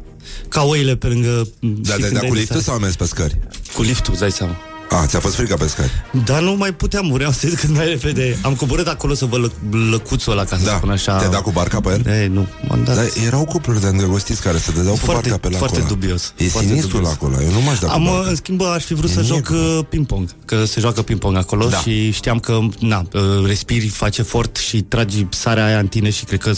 ca 0.48 0.62
oile 0.64 0.96
pe 0.96 1.08
lângă... 1.08 1.48
Da, 1.60 1.92
știi 1.92 2.02
da, 2.02 2.08
când 2.08 2.14
da, 2.14 2.20
ai 2.20 2.28
cu 2.28 2.34
de 2.34 2.40
liftul 2.40 2.56
sare? 2.56 2.62
sau 2.66 2.74
am 2.74 2.82
mers 2.82 2.96
pe 2.96 3.06
scări? 3.06 3.38
Cu 3.74 3.82
liftul, 3.82 4.12
îți 4.12 4.22
dai 4.22 4.32
seama. 4.32 4.56
Ah, 4.90 5.04
ți-a 5.08 5.20
fost 5.20 5.36
frică 5.36 5.56
pe 5.56 5.68
scări. 5.68 5.92
Dar 6.26 6.42
nu 6.42 6.56
mai 6.56 6.74
puteam, 6.74 7.12
vreau 7.12 7.32
să 7.32 7.48
zic 7.50 7.60
cât 7.60 7.70
mai 7.70 7.86
repede. 7.86 8.38
Am 8.42 8.54
coborât 8.56 8.88
acolo 8.88 9.14
să 9.14 9.26
vă 9.26 9.38
lă, 9.38 9.52
lăcuțul 9.92 10.32
ăla, 10.32 10.44
ca 10.44 10.58
să 10.58 10.66
Da. 10.66 10.76
spun 10.76 10.90
așa. 10.90 11.18
Te-ai 11.18 11.30
dat 11.32 11.42
cu 11.42 11.52
barca 11.52 11.80
pe 11.80 11.90
el? 11.90 12.14
Ei, 12.22 12.28
nu, 12.28 12.48
m-am 12.68 12.84
dat. 12.84 12.96
Dar 12.96 13.06
erau 13.26 13.46
cupluri 13.46 13.82
de 13.82 13.88
îndrăgostiți 13.88 14.42
care 14.42 14.58
se 14.58 14.72
dădeau 14.72 14.94
cu 14.94 15.00
Foarte- 15.00 15.30
barca 15.30 15.38
pe 15.48 15.50
la 15.54 15.58
foarte 15.58 15.80
acolo. 15.80 15.94
dubios. 15.96 16.34
E 16.38 16.48
Foarte 16.48 16.68
sinistru 16.68 16.96
dubios. 16.98 17.18
la 17.20 17.26
acolo. 17.26 17.42
Eu 17.44 17.52
nu 17.52 17.62
m-aș 17.62 17.80
da 17.80 17.88
cu 17.88 17.94
Am, 17.94 18.04
uh, 18.06 18.10
barca. 18.12 18.30
în 18.30 18.36
schimb, 18.36 18.62
aș 18.62 18.84
fi 18.84 18.94
vrut 18.94 19.10
E 19.10 19.14
să 19.14 19.22
joc 19.22 19.50
negru. 19.50 19.56
uh, 19.78 19.86
ping-pong, 19.90 20.30
că 20.46 20.66
se 20.66 20.80
joacă 20.80 21.02
ping-pong 21.02 21.36
acolo 21.38 21.66
Da. 21.68 21.78
și 21.78 22.12
știam 22.12 22.40
că, 22.40 22.60
na, 22.80 23.04
uh, 23.14 23.22
respiri, 23.46 23.88
face 23.88 24.22
efort 24.22 24.56
și 24.58 24.82
tragi 24.82 25.26
sarea 25.30 25.66
aia 25.66 25.80
în 25.80 25.88
tine 25.88 26.10
și 26.10 26.24
cred 26.26 26.40
că, 26.40 26.52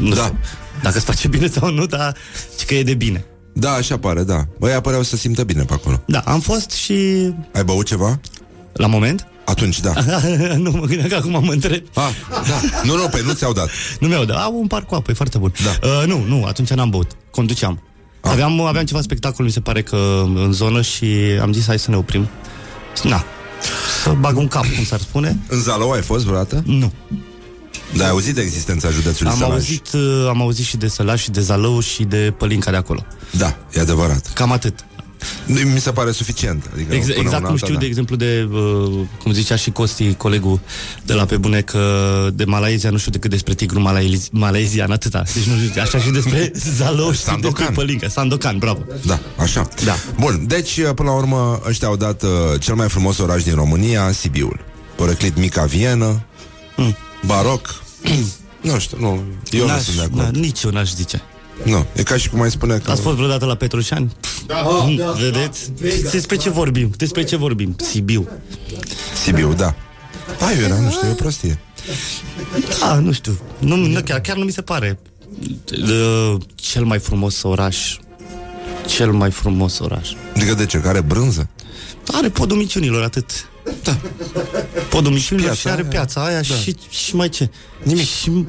nu 0.00 0.14
Da. 0.14 0.22
știu, 0.22 0.38
dacă 0.82 0.96
îți 0.96 1.06
face 1.06 1.28
bine 1.28 1.48
sau 1.48 1.70
nu, 1.70 1.86
dar 1.86 2.16
și 2.58 2.64
că 2.66 2.74
e 2.74 2.82
de 2.82 2.94
bine. 2.94 3.24
Da, 3.58 3.70
așa 3.72 3.98
pare, 3.98 4.22
da. 4.22 4.46
Băi, 4.58 4.80
păreau 4.82 5.02
să 5.02 5.16
simtă 5.16 5.44
bine 5.44 5.62
pe 5.62 5.72
acolo. 5.72 6.02
Da, 6.06 6.18
am 6.18 6.40
fost 6.40 6.70
și 6.70 6.94
Ai 7.52 7.64
băut 7.64 7.86
ceva? 7.86 8.20
la 8.72 8.86
moment, 8.86 9.26
Atunci, 9.44 9.80
da. 9.80 9.92
nu 10.64 10.70
mă 10.70 10.84
gândeam 10.86 11.08
că 11.08 11.14
acum 11.14 11.44
mă 11.44 11.52
întreb. 11.52 11.82
Ah, 11.94 12.10
da. 12.30 12.80
Nu, 12.84 12.96
nu, 12.96 13.08
pe 13.08 13.22
nu 13.26 13.32
ți-au 13.32 13.52
dat. 13.52 13.68
Nu 14.00 14.08
mi-au 14.08 14.24
dat. 14.24 14.36
Am 14.36 14.54
un 14.54 14.66
par 14.66 14.84
cu 14.84 14.94
apă, 14.94 15.10
e 15.10 15.14
foarte 15.14 15.38
bun. 15.38 15.52
Da. 15.64 15.88
Uh, 15.88 16.06
nu, 16.06 16.24
nu, 16.26 16.44
atunci 16.44 16.70
n-am 16.70 16.90
băut. 16.90 17.10
Conduceam. 17.30 17.82
Ah. 18.20 18.30
Aveam, 18.30 18.60
aveam 18.60 18.84
ceva 18.84 19.00
spectacol, 19.00 19.44
mi 19.44 19.50
se 19.50 19.60
pare 19.60 19.82
că 19.82 20.22
în 20.34 20.52
zonă 20.52 20.82
și 20.82 21.06
am 21.40 21.52
zis 21.52 21.66
hai 21.66 21.78
să 21.78 21.90
ne 21.90 21.96
oprim. 21.96 22.28
Na, 23.02 23.24
să 24.02 24.14
bag 24.20 24.36
un 24.36 24.48
cap, 24.48 24.64
cum 24.74 24.84
s-ar 24.84 25.00
spune. 25.00 25.38
În 25.48 25.60
Zalău 25.60 25.90
ai 25.90 26.02
fost 26.02 26.24
vreodată? 26.24 26.62
Nu. 26.66 26.92
Da, 27.96 28.04
ai 28.04 28.10
auzit 28.10 28.34
de 28.34 28.40
existența 28.40 28.90
județului 28.90 29.32
Am 29.32 29.38
Sălaș? 29.38 29.52
auzit, 29.54 29.86
uh, 29.94 30.26
am 30.28 30.40
auzit 30.40 30.64
și 30.64 30.76
de 30.76 30.88
Sălaș 30.88 31.22
și 31.22 31.30
de 31.30 31.40
Zalău 31.40 31.80
și 31.80 32.02
de 32.04 32.34
Pălinca 32.38 32.70
de 32.70 32.76
acolo. 32.76 33.04
Da, 33.30 33.56
e 33.74 33.80
adevărat. 33.80 34.32
Cam 34.32 34.52
atât. 34.52 34.74
Mi 35.46 35.80
se 35.80 35.90
pare 35.90 36.10
suficient. 36.10 36.70
Adică 36.74 36.94
Ex- 36.94 37.06
până 37.06 37.18
exact 37.18 37.28
una 37.28 37.36
cum 37.38 37.46
alta, 37.52 37.56
știu, 37.66 37.74
da. 37.74 37.80
de 37.80 37.86
exemplu, 37.86 38.16
de, 38.16 38.48
uh, 38.52 39.00
cum 39.22 39.32
zicea 39.32 39.56
și 39.56 39.70
Costi, 39.70 40.14
colegul 40.14 40.60
de 41.04 41.12
la 41.12 41.24
Pe 41.24 41.36
Bune, 41.36 41.60
că 41.60 41.82
de 42.34 42.44
Malaezia 42.44 42.90
nu 42.90 42.96
știu 42.98 43.10
decât 43.10 43.30
despre 43.30 43.54
tigru 43.54 43.80
malaezi- 43.80 44.28
malaezian, 44.30 44.90
atâta. 44.90 45.22
Deci 45.34 45.44
nu 45.44 45.54
știu, 45.68 45.82
așa 45.82 45.98
și 45.98 46.10
despre 46.10 46.52
Zalău 46.76 47.12
și 47.12 47.18
Sandokan. 47.18 47.52
despre 47.56 47.74
Pălinca. 47.74 48.08
Sandokan, 48.08 48.58
bravo. 48.58 48.80
Da, 49.06 49.18
așa. 49.36 49.68
Da. 49.84 49.94
Bun, 50.20 50.44
deci, 50.46 50.80
până 50.94 51.08
la 51.10 51.16
urmă, 51.16 51.60
ăștia 51.68 51.88
au 51.88 51.96
dat 51.96 52.22
uh, 52.22 52.28
cel 52.60 52.74
mai 52.74 52.88
frumos 52.88 53.18
oraș 53.18 53.42
din 53.42 53.54
România, 53.54 54.12
Sibiul. 54.12 54.60
Poreclit 54.96 55.36
Mica 55.38 55.64
Vienă, 55.64 56.22
Mm. 56.76 56.96
Baroc. 57.26 57.82
nu 58.60 58.78
știu, 58.78 58.96
nu, 59.00 59.22
eu 59.50 59.60
nu 59.66 59.72
N-aș- 59.72 59.82
sunt 59.82 59.96
de 59.96 60.02
acord. 60.02 60.34
na, 60.34 60.40
nici 60.40 60.62
eu 60.62 60.70
n-aș 60.70 60.92
zice. 60.94 61.22
Nu, 61.64 61.86
e 61.94 62.02
ca 62.02 62.16
și 62.16 62.28
cum 62.28 62.40
ai 62.40 62.50
spune 62.50 62.78
că... 62.78 62.90
Ați 62.90 63.00
fost 63.00 63.16
vreodată 63.16 63.44
la 63.44 63.54
Petroșani? 63.54 64.12
Da, 64.46 64.62
Mm, 64.86 64.96
da, 64.96 65.10
Vedeți? 65.10 65.72
Exact. 65.82 66.10
Despre 66.12 66.36
ce 66.36 66.50
vorbim? 66.50 66.92
Despre 66.96 67.24
ce 67.24 67.36
vorbim? 67.36 67.76
Sibiu. 67.82 68.28
Sibiu, 69.24 69.52
da. 69.54 69.74
Ai, 70.46 70.58
era, 70.64 70.78
nu 70.78 70.90
știu, 70.90 71.08
e 71.08 71.10
o 71.10 71.14
prostie. 71.14 71.58
Da, 72.80 72.94
nu 72.94 73.12
știu. 73.12 73.38
Nu, 73.58 73.76
nu, 73.76 74.00
chiar, 74.00 74.20
chiar 74.20 74.36
nu 74.36 74.44
mi 74.44 74.50
se 74.52 74.62
pare 74.62 74.98
uh, 75.82 76.34
cel 76.54 76.84
mai 76.84 76.98
frumos 76.98 77.42
oraș. 77.42 77.96
Cel 78.86 79.12
mai 79.12 79.30
frumos 79.30 79.78
oraș. 79.78 80.08
Adică 80.36 80.54
de 80.54 80.66
ce? 80.66 80.78
Care 80.80 81.00
brânză? 81.00 81.48
Are 82.12 82.28
podul 82.28 82.56
miciunilor, 82.56 83.02
atât. 83.02 83.48
Da. 83.82 83.96
Podul 84.90 85.12
miciunilor 85.12 85.48
piața 85.50 85.60
și 85.68 85.68
are 85.74 85.80
aia. 85.80 85.90
piața 85.90 86.24
aia 86.24 86.40
Da. 86.48 86.54
și, 86.54 86.74
și 86.88 87.14
mai 87.16 87.28
ce? 87.28 87.50
Nimic. 87.82 88.06
Și, 88.06 88.44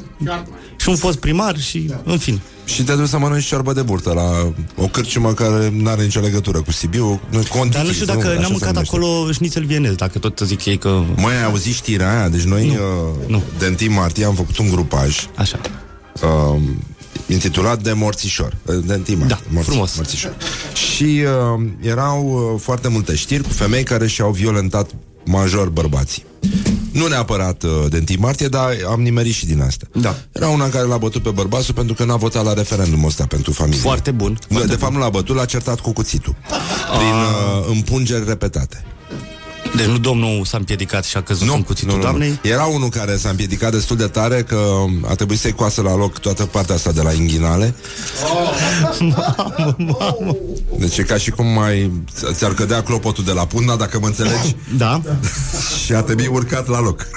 și 0.78 0.90
un 0.90 0.96
fost 0.96 1.18
primar 1.18 1.60
și, 1.60 1.94
în 2.04 2.18
fine. 2.18 2.42
Și 2.66 2.84
te 2.84 2.94
duci 2.96 3.08
să 3.08 3.18
mănânci 3.18 3.46
ciorbă 3.46 3.74
de 3.74 3.82
burtă 3.82 4.14
la 4.14 4.54
o 4.84 4.88
cârciumă 4.88 5.34
care 5.34 5.70
nu 5.76 5.90
are 5.90 6.02
nicio 6.04 6.20
legătură 6.20 6.62
cu 6.62 6.72
Sibiu. 6.72 7.22
Contichis, 7.50 7.72
Dar 7.72 7.86
nu 7.86 7.92
știu 7.92 8.06
dacă 8.06 8.20
Așa 8.28 8.34
n-am 8.34 8.44
se 8.44 8.50
mâncat 8.52 8.74
numește. 8.74 8.96
acolo 8.96 9.32
șnițel 9.32 9.64
vienez, 9.66 9.94
dacă 9.96 10.20
tot 10.20 10.40
zic 10.44 10.66
ei 10.66 10.78
că... 10.78 11.02
Măi, 11.16 11.34
ai 11.34 11.44
auzit 11.44 11.74
știrea 11.74 12.18
aia? 12.18 12.30
Deci 12.30 12.42
noi, 12.44 12.68
uh, 12.68 13.28
nu. 13.28 13.44
de 13.60 13.78
1 13.86 13.94
martie, 13.94 14.26
am 14.26 14.34
făcut 14.36 14.58
un 14.58 14.70
grupaj 14.70 15.28
Așa. 15.36 15.60
uh, 16.24 16.62
intitulat 17.28 17.82
de 17.82 17.92
Morțișor. 17.94 18.58
Uh, 18.66 18.76
De 18.86 19.02
1 19.10 19.18
martie. 19.20 19.38
Da, 19.54 19.62
frumos. 19.62 19.96
Morțișor. 19.96 20.34
Și 20.74 21.04
uh, 21.58 21.66
erau 21.82 22.52
uh, 22.54 22.62
foarte 22.62 22.88
multe 22.88 23.16
știri 23.16 23.44
cu 23.44 23.50
femei 23.50 23.84
care 23.84 24.08
și-au 24.08 24.32
violentat 24.32 24.90
major 25.30 25.70
bărbații. 25.70 26.26
Nu 26.92 27.08
neapărat 27.08 27.64
uh, 27.64 27.70
de 27.90 28.04
1 28.10 28.20
martie, 28.22 28.48
dar 28.48 28.70
am 28.90 29.02
nimerit 29.02 29.34
și 29.34 29.46
din 29.46 29.62
asta. 29.62 29.86
Da. 29.94 30.16
Era 30.32 30.48
una 30.48 30.70
care 30.70 30.88
l-a 30.88 30.98
bătut 30.98 31.22
pe 31.22 31.30
bărbatul 31.30 31.74
pentru 31.74 31.94
că 31.94 32.04
n-a 32.04 32.16
votat 32.16 32.44
la 32.44 32.54
referendumul 32.54 33.08
ăsta 33.08 33.26
pentru 33.26 33.52
familie. 33.52 33.80
Foarte 33.80 34.12
bun. 34.12 34.30
Nu, 34.30 34.58
Foarte 34.58 34.74
de 34.74 34.80
fapt 34.80 34.94
nu 34.94 35.00
l-a 35.00 35.10
bătut, 35.10 35.36
l-a 35.36 35.46
certat 35.46 35.80
cu 35.80 35.92
cuțitul. 35.92 36.36
Prin 36.98 37.14
uh, 37.14 37.68
împungeri 37.70 38.26
repetate. 38.26 38.84
Deci 39.76 39.86
nu 39.86 39.98
domnul 39.98 40.46
s-a 40.46 40.58
împiedicat 40.58 41.04
și 41.06 41.18
a 41.18 41.22
căzut 41.22 41.50
în 41.54 41.64
cuțitul 41.64 42.00
doamnei? 42.00 42.40
Era 42.42 42.64
unul 42.66 42.90
care 42.90 43.18
s-a 43.18 43.30
împiedicat 43.30 43.72
destul 43.72 43.98
de 43.98 44.08
tare 44.08 44.44
că 44.44 44.60
a 45.08 45.14
trebuit 45.16 45.40
să-i 45.40 45.52
coasă 45.54 45.82
la 45.82 45.96
loc 45.96 46.18
toată 46.20 46.46
partea 46.46 46.76
asta 46.76 46.92
de 46.92 47.02
la 47.02 47.12
inghinale. 47.12 47.76
mamă, 49.00 49.76
mamă. 49.78 50.36
Deci 50.80 50.98
e 50.98 51.04
ca 51.04 51.18
și 51.18 51.30
cum 51.32 51.46
mai 51.48 51.92
ți-ar 52.34 52.54
cădea 52.54 52.84
clopotul 52.84 53.24
de 53.24 53.32
la 53.32 53.46
punda, 53.46 53.76
dacă 53.76 54.00
mă 54.00 54.06
înțelegi, 54.08 54.56
Da? 54.78 55.02
și 55.86 55.94
a 55.94 56.02
trebuit 56.02 56.30
urcat 56.32 56.68
la 56.68 56.82
loc. 56.82 57.08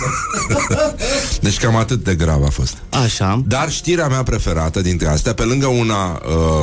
deci 1.40 1.58
cam 1.58 1.76
atât 1.76 2.04
de 2.04 2.14
grav 2.14 2.42
a 2.44 2.50
fost. 2.50 2.76
Așa. 3.04 3.42
Dar 3.46 3.70
știrea 3.70 4.08
mea 4.08 4.22
preferată 4.22 4.80
dintre 4.80 5.08
astea, 5.08 5.32
pe 5.34 5.42
lângă 5.42 5.66
una 5.66 6.10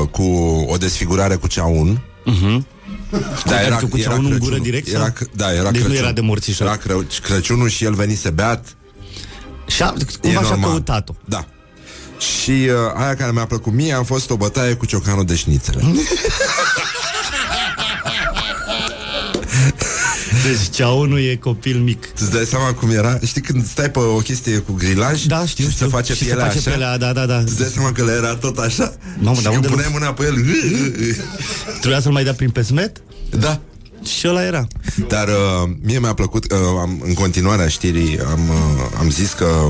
uh, 0.01 0.07
cu 0.11 0.23
o 0.67 0.77
desfigurare 0.77 1.35
cu 1.35 1.47
ceaun, 1.47 2.01
Da, 3.45 3.55
Adică 3.57 3.85
cu 3.89 3.97
ceaunul 3.97 4.23
în 4.23 4.29
Crăciunul. 4.29 4.37
gură 4.39 4.57
direct, 4.57 4.87
Era, 4.87 4.99
sau? 4.99 5.09
c- 5.09 5.31
da, 5.35 5.53
era 5.53 5.71
Deci 5.71 5.81
nu 5.81 5.87
Crăciun. 5.87 6.03
era 6.03 6.13
de 6.13 6.21
morțișor. 6.21 6.67
Era 6.67 6.77
Cră- 6.77 7.21
Crăciunul 7.23 7.69
și 7.69 7.83
el 7.83 7.93
venise 7.93 8.29
beat. 8.29 8.65
Și 9.67 9.83
a, 9.83 9.93
E 9.97 10.03
cumva 10.21 10.39
și-a 10.41 10.49
normal. 10.49 10.69
căutat-o. 10.69 11.13
Da. 11.25 11.45
Și 12.19 12.51
uh, 12.51 12.75
aia 12.95 13.15
care 13.15 13.31
mi-a 13.31 13.45
plăcut 13.45 13.73
mie 13.73 13.93
a 13.93 14.03
fost 14.03 14.29
o 14.29 14.35
bătaie 14.37 14.73
cu 14.73 14.85
ciocanul 14.85 15.25
de 15.25 15.35
șnițele. 15.35 15.81
Deci 20.43 20.75
ceaunul 20.75 21.19
e 21.19 21.35
copil 21.35 21.77
mic. 21.77 22.03
Îți 22.19 22.31
dai 22.31 22.45
seama 22.45 22.73
cum 22.73 22.89
era? 22.89 23.19
Știi 23.25 23.41
când 23.41 23.67
stai 23.67 23.89
pe 23.91 23.99
o 23.99 24.17
chestie 24.17 24.57
cu 24.57 24.71
grilaj 24.73 25.23
Da, 25.23 25.45
știu, 25.45 25.65
și 25.65 25.71
știu. 25.71 25.85
se 25.85 25.91
face 25.91 26.13
și 26.13 26.23
pielea 26.23 26.43
se 26.43 26.47
face 26.47 26.59
așa? 26.69 26.69
pielea, 26.69 26.97
da, 26.97 27.13
da, 27.13 27.25
da. 27.25 27.37
Îți 27.37 27.57
dai 27.59 27.69
seama 27.73 27.91
că 27.91 28.03
le 28.03 28.11
era 28.11 28.35
tot 28.35 28.57
așa? 28.57 28.93
Mamă, 29.19 29.35
și 29.37 29.43
dar 29.43 29.51
când 29.53 29.63
unde 29.65 29.67
puneai 29.75 29.89
mâna 29.93 30.13
pe 30.13 30.23
el 30.25 30.35
Trebuia 31.79 31.99
să-l 32.01 32.11
mai 32.11 32.23
dea 32.23 32.33
prin 32.33 32.49
pesmet? 32.49 33.01
Da 33.39 33.59
Și 34.17 34.27
ăla 34.27 34.43
era. 34.45 34.67
Dar 35.07 35.27
uh, 35.27 35.69
mie 35.81 35.99
mi-a 35.99 36.13
plăcut 36.13 36.51
uh, 36.51 36.57
am, 36.79 37.01
În 37.05 37.13
continuarea 37.13 37.67
știrii 37.67 38.19
am, 38.31 38.49
uh, 38.49 38.55
am 38.99 39.09
zis 39.09 39.31
că 39.33 39.69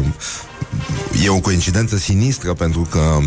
E 1.25 1.29
o 1.29 1.39
coincidență 1.39 1.97
sinistră 1.97 2.53
Pentru 2.53 2.87
că 2.91 3.19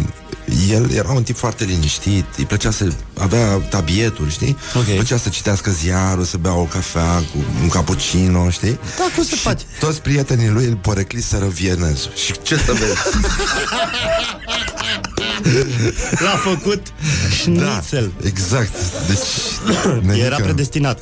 el 0.71 0.91
era 0.91 1.11
un 1.11 1.23
tip 1.23 1.37
foarte 1.37 1.65
liniștit 1.65 2.25
Îi 2.37 2.45
plăcea 2.45 2.71
să 2.71 2.93
avea 3.19 3.47
tabieturi, 3.57 4.31
știi? 4.31 4.57
Ok. 4.77 4.87
Îi 4.89 4.95
plăcea 4.95 5.17
să 5.17 5.29
citească 5.29 5.71
ziarul 5.71 6.25
Să 6.25 6.37
bea 6.37 6.55
o 6.55 6.65
cafea 6.65 7.17
cu 7.33 7.45
un 7.63 7.69
cappuccino, 7.69 8.51
știi? 8.51 8.79
Da, 8.99 9.05
cum 9.15 9.25
se 9.25 9.35
și 9.35 9.41
face? 9.43 9.65
toți 9.81 10.01
prietenii 10.01 10.49
lui 10.49 10.65
îl 10.65 10.77
porecliseră 10.77 11.47
vienezul 11.47 12.11
Și 12.15 12.33
ce 12.43 12.57
să 12.57 12.73
vezi? 12.73 12.97
L-a 16.25 16.37
făcut 16.37 16.83
șnițel. 17.43 18.13
exact 18.25 18.73
Deci 19.09 19.19
Era 19.69 20.01
nenică, 20.07 20.37
predestinat. 20.43 20.99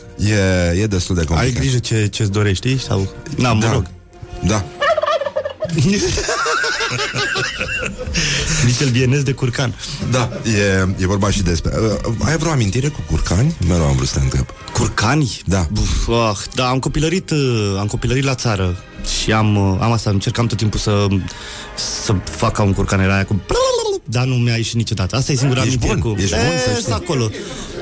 e, 0.75 0.81
e 0.81 0.87
destul 0.87 1.15
de 1.15 1.25
complicat 1.25 1.55
Ai 1.55 1.61
grijă 1.61 1.79
ce, 1.79 2.07
ce-ți 2.07 2.31
dorești, 2.31 2.69
știi? 2.69 2.81
Sau... 2.87 3.09
Na, 3.37 3.53
mă 3.53 3.61
da. 3.61 3.73
rog. 3.73 3.87
Da 4.47 4.65
Șnițel 8.61 8.89
vienez 8.89 9.23
de 9.23 9.33
curcan. 9.33 9.75
Da, 10.11 10.31
e, 10.45 10.89
e 10.97 11.07
vorba 11.07 11.31
și 11.31 11.43
despre... 11.43 11.73
Uh, 12.07 12.15
ai 12.25 12.37
vreo 12.37 12.53
amintire 12.53 12.89
cu 12.89 13.01
curcani? 13.07 13.57
Mereu 13.69 13.85
am 13.85 13.97
vrut 13.97 14.09
să 14.09 14.19
te 14.19 14.25
întreb. 14.25 14.47
Curcani? 14.73 15.41
Da. 15.45 15.67
Buf, 15.73 16.09
ah, 16.09 16.37
da, 16.55 16.69
am 16.69 16.79
copilărit, 16.79 17.31
uh, 17.31 17.77
am 17.79 17.87
copilărit 17.87 18.25
la 18.25 18.35
țară 18.35 18.77
și 19.23 19.33
am, 19.33 19.57
uh, 19.57 19.79
am 19.81 19.93
asta, 19.93 20.11
încercam 20.11 20.47
tot 20.47 20.57
timpul 20.59 20.81
să, 20.81 21.07
să 22.05 22.15
fac 22.25 22.53
ca 22.53 22.63
un 22.63 22.73
curcan, 22.73 23.01
era 23.01 23.15
aia 23.15 23.25
cu... 23.25 23.41
Dar 24.11 24.25
nu 24.25 24.35
mi-a 24.35 24.57
ieșit 24.57 24.75
niciodată. 24.75 25.17
Asta 25.17 25.33
e 25.33 25.37
singura 25.37 25.61
Ești 25.63 25.75
amintire 25.75 26.01
bun, 26.01 26.13
cu... 26.15 26.21
ești 26.21 26.35
E, 26.35 26.39
bun, 26.39 26.57
să 26.65 26.71
știi. 26.71 26.83
sunt 26.83 26.95
acolo. 26.95 27.31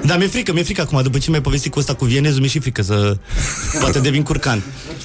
Dar 0.05 0.18
mi-e 0.18 0.26
frică, 0.26 0.53
mi-e 0.53 0.62
frică 0.62 0.81
acum, 0.81 1.03
după 1.03 1.18
ce 1.18 1.31
mi-ai 1.31 1.43
povestit 1.43 1.72
cu 1.72 1.79
ăsta 1.79 1.95
cu 1.95 2.05
vienezul, 2.05 2.39
mi-e 2.41 2.49
și 2.49 2.59
frică 2.59 2.83
să... 2.83 3.16
Poate 3.81 3.99
devin 3.99 4.22
curcan. 4.22 4.62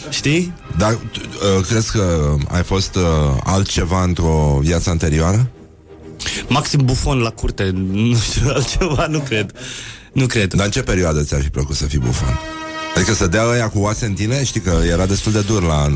Știi? 0.10 0.54
Dar 0.78 0.94
tu, 0.94 1.20
uh, 1.60 1.66
crezi 1.68 1.92
că 1.92 2.36
ai 2.48 2.64
fost 2.64 2.96
uh, 2.96 3.02
altceva 3.44 4.04
într-o 4.04 4.60
viață 4.62 4.90
anterioară? 4.90 5.50
Maxim 6.48 6.82
bufon 6.86 7.18
la 7.20 7.30
curte, 7.30 7.72
nu 8.10 8.16
știu, 8.16 8.50
altceva, 8.50 9.08
nu 9.10 9.20
cred. 9.20 9.52
Nu 10.14 10.26
cred. 10.26 10.54
Dar 10.54 10.66
în 10.66 10.72
ce 10.72 10.82
perioadă 10.82 11.24
ți-ar 11.24 11.42
fi 11.42 11.50
plăcut 11.50 11.76
să 11.76 11.86
fii 11.86 12.00
bufan? 12.00 12.40
Adică 12.96 13.14
să 13.14 13.28
dea 13.28 13.44
ăia 13.46 13.70
cu 13.70 13.80
oase 13.80 14.06
în 14.06 14.14
tine? 14.14 14.44
Știi 14.44 14.62
că 14.62 14.82
era 14.90 15.06
destul 15.06 15.32
de 15.32 15.40
dur 15.42 15.64
la 15.64 15.88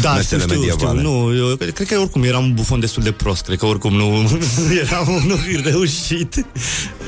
Da, 0.00 0.20
știu, 0.20 0.36
mesele 0.36 0.40
știu, 0.40 0.54
știu, 0.54 0.86
medievale. 0.86 1.02
nu, 1.02 1.34
eu 1.36 1.56
cred 1.56 1.86
că 1.88 1.98
oricum 1.98 2.22
eram 2.22 2.44
un 2.44 2.54
bufon 2.54 2.80
destul 2.80 3.02
de 3.02 3.12
prost, 3.12 3.44
cred 3.44 3.58
că 3.58 3.66
oricum 3.66 3.94
nu 3.94 4.38
eram 4.84 5.08
unul 5.08 5.38
reușit. 5.64 6.46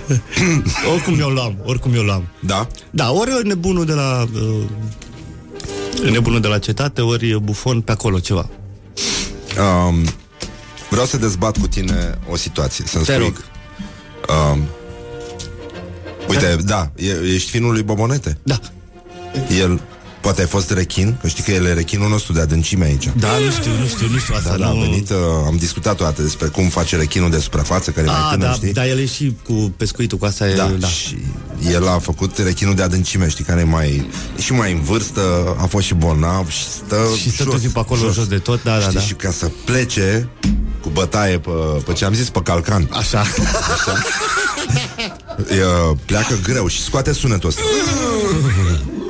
oricum 0.93 1.19
eu 1.19 1.29
luam, 1.29 1.57
oricum 1.65 1.95
eu 1.95 2.03
luam. 2.03 2.29
Da? 2.41 2.69
Da, 2.91 3.13
ori 3.13 3.47
nebunul 3.47 3.85
de 3.85 3.93
la 3.93 4.27
uh, 4.35 6.11
nebunul 6.11 6.41
de 6.41 6.49
la 6.49 6.59
cetate, 6.59 7.01
ori 7.01 7.41
bufon 7.41 7.81
pe 7.81 7.93
acolo 7.93 8.19
ceva. 8.19 8.49
Um, 9.89 10.05
vreau 10.91 11.07
să 11.07 11.17
dezbat 11.17 11.59
cu 11.59 11.67
tine 11.67 12.19
o 12.31 12.37
situație. 12.37 12.85
Să-mi 12.87 13.05
Te 13.05 13.13
spui, 13.13 13.25
rog. 13.25 13.45
Um, 14.53 14.63
uite, 16.29 16.57
da, 16.65 16.91
e, 16.97 17.33
ești 17.35 17.51
finul 17.51 17.73
lui 17.73 17.83
Bobonete. 17.83 18.39
Da. 18.43 18.59
El, 19.61 19.81
poate 20.21 20.41
ai 20.41 20.47
fost 20.47 20.71
rechin, 20.71 21.17
că 21.21 21.29
știi 21.29 21.43
că 21.43 21.51
el 21.51 21.65
e 21.67 21.73
rechinul 21.73 22.09
nostru 22.09 22.33
de 22.33 22.41
adâncime 22.41 22.85
aici. 22.85 23.11
Da, 23.19 23.29
nu 23.45 23.51
știu, 23.51 23.71
nu 23.81 23.87
știu, 23.87 24.07
nu 24.11 24.19
știu 24.19 24.35
asta. 24.37 24.51
Da, 24.51 24.57
da, 24.57 24.67
a 24.69 24.73
nu... 24.73 24.81
venit, 24.81 25.11
uh, 25.11 25.17
am 25.47 25.57
discutat 25.59 25.97
toate 25.97 26.23
despre 26.23 26.47
cum 26.49 26.69
face 26.69 26.97
rechinul 26.97 27.31
de 27.31 27.39
suprafață, 27.39 27.91
care 27.91 28.07
e 28.07 28.11
mai 28.11 28.21
Ah, 28.25 28.31
tânăr, 28.33 28.49
da, 28.49 28.55
știi? 28.55 28.73
da, 28.73 28.87
el 28.87 28.99
e 28.99 29.07
și 29.07 29.37
cu 29.45 29.53
pescuitul, 29.77 30.19
cu 30.19 30.25
asta 30.25 30.49
e, 30.49 30.55
Da, 30.55 30.67
da. 30.79 30.87
și 30.87 31.17
el 31.73 31.89
a 31.89 31.99
făcut 31.99 32.39
rechinul 32.39 32.75
de 32.75 32.83
adâncime, 32.83 33.29
știi, 33.29 33.45
care 33.45 33.61
e 33.61 33.65
mai, 33.65 34.09
e 34.39 34.41
și 34.43 34.53
mai 34.53 34.73
în 34.73 34.81
vârstă, 34.83 35.21
a 35.59 35.65
fost 35.67 35.87
și 35.87 35.95
bolnav 35.95 36.49
și 36.51 36.65
stă 36.69 36.97
Și 37.21 37.31
stă 37.31 37.45
tot 37.45 37.61
timpul 37.61 37.81
acolo 37.81 38.11
jos 38.13 38.27
de 38.27 38.39
tot, 38.39 38.63
da, 38.63 38.71
da, 38.73 38.81
știi, 38.81 38.95
da. 38.95 39.01
Și 39.01 39.15
ca 39.15 39.31
să 39.31 39.51
plece 39.65 40.29
cu 40.83 40.89
bătaie 40.89 41.39
pe, 41.39 41.51
pe 41.87 41.93
ce 41.93 42.05
am 42.05 42.13
zis, 42.15 42.29
pe 42.31 42.41
calcan. 42.43 42.89
Așa. 42.93 43.25
uh, 45.39 45.97
pleacă 46.05 46.39
greu 46.43 46.67
și 46.67 46.83
scoate 46.83 47.13
sunetul 47.13 47.49
ăsta. 47.49 47.61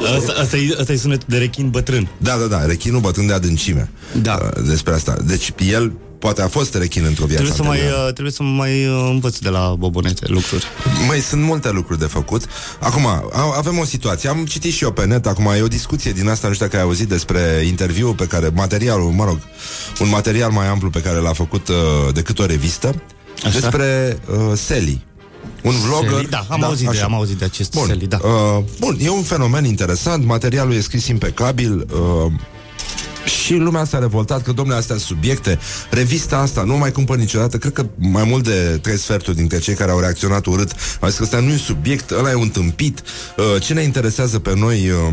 Asta, 0.07 0.32
asta, 0.40 0.57
e, 0.57 0.76
asta 0.80 0.92
e 0.92 0.96
sunetul 0.96 1.26
de 1.28 1.36
rechin 1.38 1.68
bătrân. 1.70 2.09
Da, 2.18 2.36
da, 2.36 2.46
da, 2.46 2.64
rechinul 2.66 3.00
bătând 3.00 3.26
de 3.28 3.32
adâncime. 3.34 3.90
Da. 4.22 4.38
Uh, 4.57 4.62
despre 4.66 4.92
asta. 4.92 5.16
Deci 5.26 5.52
el 5.70 5.92
poate 6.18 6.42
a 6.42 6.48
fost 6.48 6.74
rechin 6.74 7.04
într-o 7.04 7.24
viață 7.26 7.42
Trebuie 7.42 7.57
să, 7.57 7.62
mai, 7.68 7.76
anterioară. 7.78 8.07
uh, 8.07 8.12
trebuie 8.12 8.32
să 8.32 8.42
mai 8.42 8.86
uh, 8.86 9.09
învăț 9.11 9.38
de 9.38 9.48
la 9.48 9.74
bobonete 9.78 10.24
lucruri. 10.28 10.64
Mai 11.07 11.18
sunt 11.20 11.42
multe 11.42 11.70
lucruri 11.70 11.98
de 11.98 12.04
făcut. 12.04 12.44
Acum, 12.80 13.07
a- 13.07 13.54
avem 13.57 13.78
o 13.78 13.84
situație. 13.84 14.28
Am 14.28 14.44
citit 14.44 14.72
și 14.72 14.84
eu 14.84 14.92
pe 14.92 15.04
net, 15.07 15.26
acum 15.26 15.46
e 15.46 15.61
o 15.61 15.66
discuție 15.68 16.12
din 16.12 16.28
asta, 16.28 16.48
nu 16.48 16.54
știu 16.54 16.66
dacă 16.66 16.78
ai 16.78 16.84
auzit 16.84 17.09
despre 17.09 17.62
interviul 17.66 18.14
pe 18.14 18.26
care, 18.26 18.50
materialul, 18.54 19.11
mă 19.11 19.24
rog, 19.24 19.38
un 20.00 20.09
material 20.09 20.50
mai 20.50 20.66
amplu 20.66 20.90
pe 20.90 21.00
care 21.00 21.18
l-a 21.18 21.32
făcut 21.32 21.68
uh, 21.68 21.74
decât 22.12 22.38
o 22.38 22.46
revistă, 22.46 23.02
Așa. 23.44 23.59
despre 23.61 24.18
uh, 24.30 24.36
Sally. 24.57 25.04
Un 25.62 25.72
vlogger. 25.86 26.11
Sally, 26.11 26.26
da, 26.26 26.47
am 26.49 26.64
auzit 26.64 26.88
de- 26.90 27.01
am 27.01 27.14
auzit 27.14 27.38
de 27.38 27.44
acest 27.44 27.70
bun, 27.74 27.86
Sally, 27.86 28.07
da. 28.07 28.18
Uh, 28.22 28.62
bun, 28.80 28.97
e 29.01 29.09
un 29.09 29.22
fenomen 29.22 29.64
interesant, 29.64 30.24
materialul 30.24 30.72
e 30.74 30.80
scris 30.80 31.07
impecabil, 31.07 31.86
uh, 32.26 32.32
și 33.44 33.55
lumea 33.55 33.84
s-a 33.84 33.99
revoltat 33.99 34.42
că, 34.42 34.53
domnule, 34.53 34.78
astea 34.78 34.97
sunt 34.97 35.07
subiecte. 35.07 35.59
Revista 35.90 36.36
asta 36.38 36.62
nu 36.62 36.74
o 36.74 36.76
mai 36.76 36.92
cumpăr 36.92 37.16
niciodată. 37.16 37.57
Cred 37.57 37.72
că 37.72 37.86
mai 37.97 38.24
mult 38.24 38.44
de 38.44 38.78
trei 38.82 38.99
sferturi 38.99 39.36
dintre 39.36 39.59
cei 39.59 39.74
care 39.74 39.90
au 39.90 40.01
reacționat 40.01 40.47
urât 40.47 40.72
au 41.01 41.09
zis 41.09 41.16
că 41.16 41.22
ăsta 41.22 41.40
nu 41.40 41.51
e 41.53 41.57
subiect, 41.57 42.11
ăla 42.11 42.30
e 42.30 42.34
un 42.34 42.49
tâmpit. 42.49 43.03
Uh, 43.36 43.62
ce 43.62 43.74
ne 43.74 43.82
interesează 43.82 44.38
pe 44.38 44.55
noi... 44.57 44.90
Uh, 44.90 45.12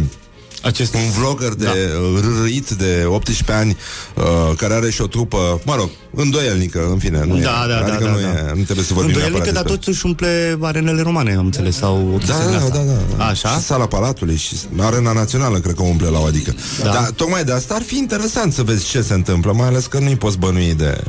Acest... 0.63 0.93
un 0.93 1.09
vlogger 1.19 1.53
de 1.53 1.63
Da. 1.65 1.71
da. 1.71 2.41
râit 2.41 2.69
de 2.69 3.03
18 3.07 3.51
ani 3.51 3.77
uh, 4.15 4.23
care 4.57 4.73
are 4.73 4.89
și 4.89 5.01
o 5.01 5.07
trupă, 5.07 5.61
mă 5.65 5.75
rog, 5.75 5.89
îndoielnică, 6.15 6.87
în 6.91 6.97
fine. 6.97 7.23
Nu 7.25 7.37
Da, 7.37 7.63
e, 7.65 7.67
da, 7.67 7.79
da, 7.79 7.85
adică 7.85 8.03
da, 8.03 8.09
nu, 8.09 8.17
da. 8.19 8.27
E, 8.27 8.53
nu 8.55 8.63
trebuie 8.63 8.85
să 8.85 8.93
vorbim 8.93 9.13
Îndoielnică, 9.13 9.43
neapărat 9.43 9.53
dar 9.53 9.63
despre... 9.63 9.77
totuși 9.77 10.05
umple 10.05 10.57
arenele 10.61 11.01
romane, 11.01 11.35
am 11.35 11.45
înțeles, 11.45 11.75
sau 11.75 11.95
o 12.13 12.17
Da, 12.17 12.25
chestie 12.25 12.45
din 12.49 12.57
da, 12.57 12.63
asta. 12.63 12.77
da, 12.77 13.17
da. 13.17 13.25
Așa? 13.25 13.49
Și 13.49 13.59
sala 13.59 13.85
Palatului 13.87 14.35
și 14.35 14.55
Arena 14.79 15.11
Națională, 15.11 15.59
cred 15.59 15.75
că 15.75 15.81
o 15.81 15.85
umple 15.85 16.07
la 16.07 16.19
o 16.19 16.23
adică. 16.25 16.55
Da. 16.83 16.89
Dar 16.91 17.03
tocmai 17.15 17.43
de 17.43 17.51
asta 17.51 17.73
ar 17.73 17.81
fi 17.81 17.97
interesant 17.97 18.53
să 18.53 18.63
vezi 18.63 18.85
ce 18.85 19.01
se 19.01 19.13
întâmplă, 19.13 19.51
mai 19.53 19.67
ales 19.67 19.85
că 19.85 19.99
nu-i 19.99 20.15
poți 20.15 20.37
bănui 20.37 20.73
de 20.73 21.03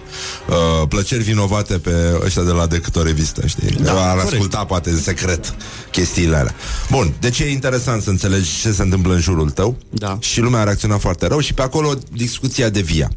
uh, 0.48 0.88
plăceri 0.88 1.22
vinovate 1.22 1.78
pe 1.78 1.92
ăștia 2.24 2.42
de 2.42 2.50
la 2.50 2.66
decât 2.66 2.96
o 2.96 3.02
revistă, 3.02 3.46
știi? 3.46 3.68
Da, 3.82 3.92
ar 4.10 4.14
corect. 4.16 4.32
asculta 4.32 4.64
poate 4.64 4.90
în 4.90 4.98
secret 5.00 5.54
chestiile 5.90 6.36
alea. 6.36 6.54
Bun, 6.90 7.12
deci 7.20 7.38
e 7.40 7.50
interesant 7.50 8.02
să 8.02 8.10
înțelegi 8.10 8.50
ce 8.62 8.72
se 8.72 8.82
întâmplă 8.82 9.14
în 9.14 9.20
jurul 9.20 9.50
tău 9.50 9.76
Da. 9.90 10.16
și 10.20 10.40
lumea 10.40 10.60
a 10.60 10.64
reacționat 10.64 11.00
foarte 11.00 11.26
rău 11.26 11.40
și 11.40 11.54
pe 11.54 11.62
acolo 11.62 11.94
discuția 12.12 12.68
de 12.68 12.80
via. 12.80 13.10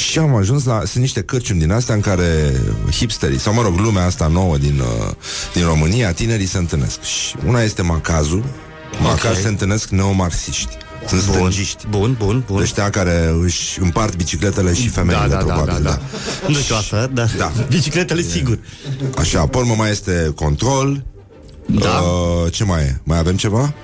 Și 0.00 0.18
am 0.18 0.34
ajuns 0.34 0.64
la... 0.64 0.78
Sunt 0.84 1.02
niște 1.02 1.22
cârciumi 1.22 1.60
din 1.60 1.72
astea 1.72 1.94
în 1.94 2.00
care 2.00 2.60
hipsterii, 2.90 3.38
sau 3.38 3.54
mă 3.54 3.62
rog, 3.62 3.78
lumea 3.78 4.04
asta 4.04 4.26
nouă 4.26 4.56
din, 4.56 4.80
uh, 4.80 5.14
din 5.54 5.64
România, 5.64 6.12
tinerii 6.12 6.46
se 6.46 6.58
întâlnesc. 6.58 7.02
Și 7.02 7.34
una 7.46 7.62
este 7.62 7.82
macazul. 7.82 8.44
Macaz 9.02 9.40
se 9.40 9.48
întâlnesc 9.48 9.88
neomarxiști. 9.88 10.76
Sunt 11.06 11.24
Bun, 11.24 11.34
stângiști. 11.34 11.86
bun, 11.88 12.14
bun, 12.18 12.42
bun. 12.46 12.60
Ăștia 12.60 12.90
care 12.90 13.34
își 13.42 13.80
împart 13.80 14.16
bicicletele 14.16 14.74
și 14.74 14.88
femeile, 14.88 15.26
da, 15.28 15.34
da, 15.34 15.36
probabil. 15.36 15.66
da, 15.66 15.78
da, 15.78 15.90
da. 15.90 16.00
Nu 16.48 16.54
știu 16.54 16.74
asta, 16.74 17.06
da. 17.12 17.26
Da. 17.38 17.52
Bicicletele, 17.68 18.22
sigur. 18.22 18.58
Așa, 19.18 19.46
pe 19.46 19.56
urmă 19.58 19.74
mai 19.76 19.90
este 19.90 20.32
control. 20.34 21.04
Da. 21.66 21.88
Uh, 21.88 22.52
ce 22.52 22.64
mai 22.64 22.82
e? 22.82 23.00
Mai 23.02 23.18
avem 23.18 23.36
ceva? 23.36 23.74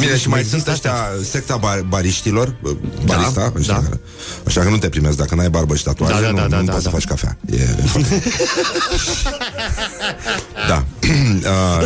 Bine, 0.00 0.16
și 0.18 0.28
mai 0.28 0.38
există 0.40 0.58
sunt 0.60 0.74
ăștia, 0.74 0.94
secta 1.30 1.56
bar- 1.56 1.84
bariștilor, 1.88 2.54
uh, 2.62 2.76
barista, 3.04 3.40
Da, 3.40 3.52
ăștia 3.58 3.74
da. 3.74 3.80
care- 3.80 4.00
așa 4.46 4.60
că 4.60 4.68
nu 4.68 4.78
te 4.78 4.88
primesc 4.88 5.16
dacă 5.16 5.34
n-ai 5.34 5.50
barbă 5.50 5.76
și 5.76 5.82
tatuaje, 5.82 6.14
Da, 6.14 6.20
da, 6.20 6.30
nu, 6.30 6.36
da, 6.36 6.46
da, 6.46 6.56
nu 6.56 6.64
da, 6.64 6.72
poți 6.72 6.84
să 6.84 6.90
da. 6.90 6.96
faci 6.96 7.04
cafea. 7.04 7.36
E, 7.50 7.56
e 7.56 7.86
foarte... 7.86 8.22
da. 10.68 10.84
uh, 11.50 11.82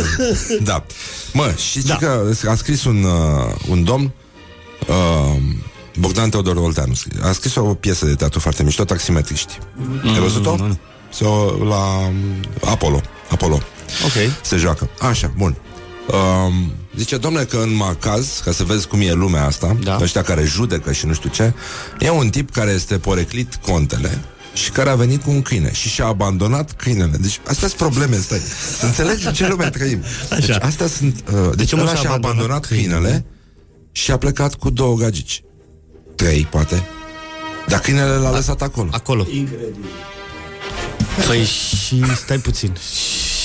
da. 0.63 0.83
Mă, 1.33 1.53
și 1.69 1.79
Da. 1.81 1.97
da. 2.01 2.07
că 2.07 2.29
a 2.49 2.55
scris 2.55 2.83
un, 2.83 3.03
uh, 3.03 3.53
un 3.69 3.83
domn, 3.83 4.11
uh, 4.87 5.41
Bogdan 5.99 6.29
Teodor 6.29 6.55
Olteanu, 6.55 6.93
a 7.23 7.31
scris 7.31 7.55
o 7.55 7.61
piesă 7.61 8.05
de 8.05 8.15
teatru 8.15 8.39
foarte 8.39 8.63
mișto, 8.63 8.83
Taximetriști. 8.83 9.57
Ai 10.03 10.19
văzut-o? 10.19 10.55
nu, 10.55 10.67
nu. 10.67 10.77
So, 11.13 11.25
la 11.67 11.97
um, 12.07 12.13
Apollo. 12.65 13.01
Apollo 13.31 13.55
Ok. 14.05 14.31
se 14.41 14.55
joacă. 14.57 14.89
Așa, 14.99 15.31
bun. 15.37 15.55
Um, 16.07 16.71
zice, 16.95 17.17
domnule, 17.17 17.45
că 17.45 17.57
în 17.57 17.75
macaz, 17.75 18.41
ca 18.45 18.51
să 18.51 18.63
vezi 18.63 18.87
cum 18.87 19.01
e 19.01 19.11
lumea 19.11 19.45
asta, 19.45 19.77
Da. 19.83 19.97
ăștia 20.01 20.21
care 20.21 20.43
judecă 20.43 20.91
și 20.91 21.05
nu 21.05 21.13
știu 21.13 21.29
ce, 21.29 21.53
e 21.99 22.09
un 22.09 22.29
tip 22.29 22.51
care 22.51 22.71
este 22.71 22.97
poreclit 22.97 23.55
contele 23.55 24.21
și 24.53 24.71
care 24.71 24.89
a 24.89 24.95
venit 24.95 25.21
cu 25.23 25.29
un 25.29 25.41
câine 25.41 25.73
și 25.73 25.89
și-a 25.89 26.05
abandonat 26.05 26.71
câinele. 26.71 27.17
Deci 27.19 27.39
astea 27.47 27.67
sunt 27.67 27.79
probleme, 27.79 28.15
stai. 28.15 28.41
Să 28.79 28.85
înțelegi 28.85 29.27
în 29.27 29.33
ce 29.33 29.47
lume 29.47 29.69
trăim. 29.69 30.03
Deci 30.29 30.49
Așa. 30.49 30.65
astea 30.65 30.87
sunt... 30.87 31.23
Uh, 31.33 31.49
deci 31.55 31.71
omul 31.71 31.85
ăla 31.85 31.95
și-a 31.95 32.01
și-a 32.01 32.11
abandonat 32.11 32.39
abandonat 32.39 32.65
câinele, 32.65 32.99
câinele 32.99 33.25
și 33.91 34.11
a 34.11 34.17
plecat 34.17 34.55
cu 34.55 34.69
două 34.69 34.95
gagici. 34.95 35.43
Trei, 36.15 36.47
poate. 36.49 36.83
Dar 37.67 37.79
câinele 37.79 38.15
l-a 38.15 38.31
lăsat 38.31 38.61
acolo. 38.61 38.89
Acolo. 38.91 39.25
Incredibil. 39.31 39.85
Păi 41.27 41.43
și 41.43 42.03
stai 42.15 42.37
puțin. 42.37 42.73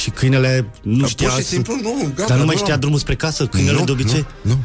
Și 0.07 0.13
câinele 0.13 0.71
nu 0.83 1.07
știa... 1.07 1.29
Pur 1.29 1.39
și 1.39 1.47
simplu, 1.47 1.75
nu, 1.83 2.13
gata, 2.15 2.29
Dar 2.29 2.39
nu 2.39 2.45
mai 2.45 2.55
nu 2.55 2.61
știa 2.61 2.75
am- 2.75 2.81
drumul 2.81 2.99
spre 2.99 3.15
casă, 3.15 3.47
câinele 3.47 3.79
nu, 3.79 3.85
de 3.85 3.91
obicei. 3.91 4.27
Nu, 4.43 4.51
nu. 4.51 4.65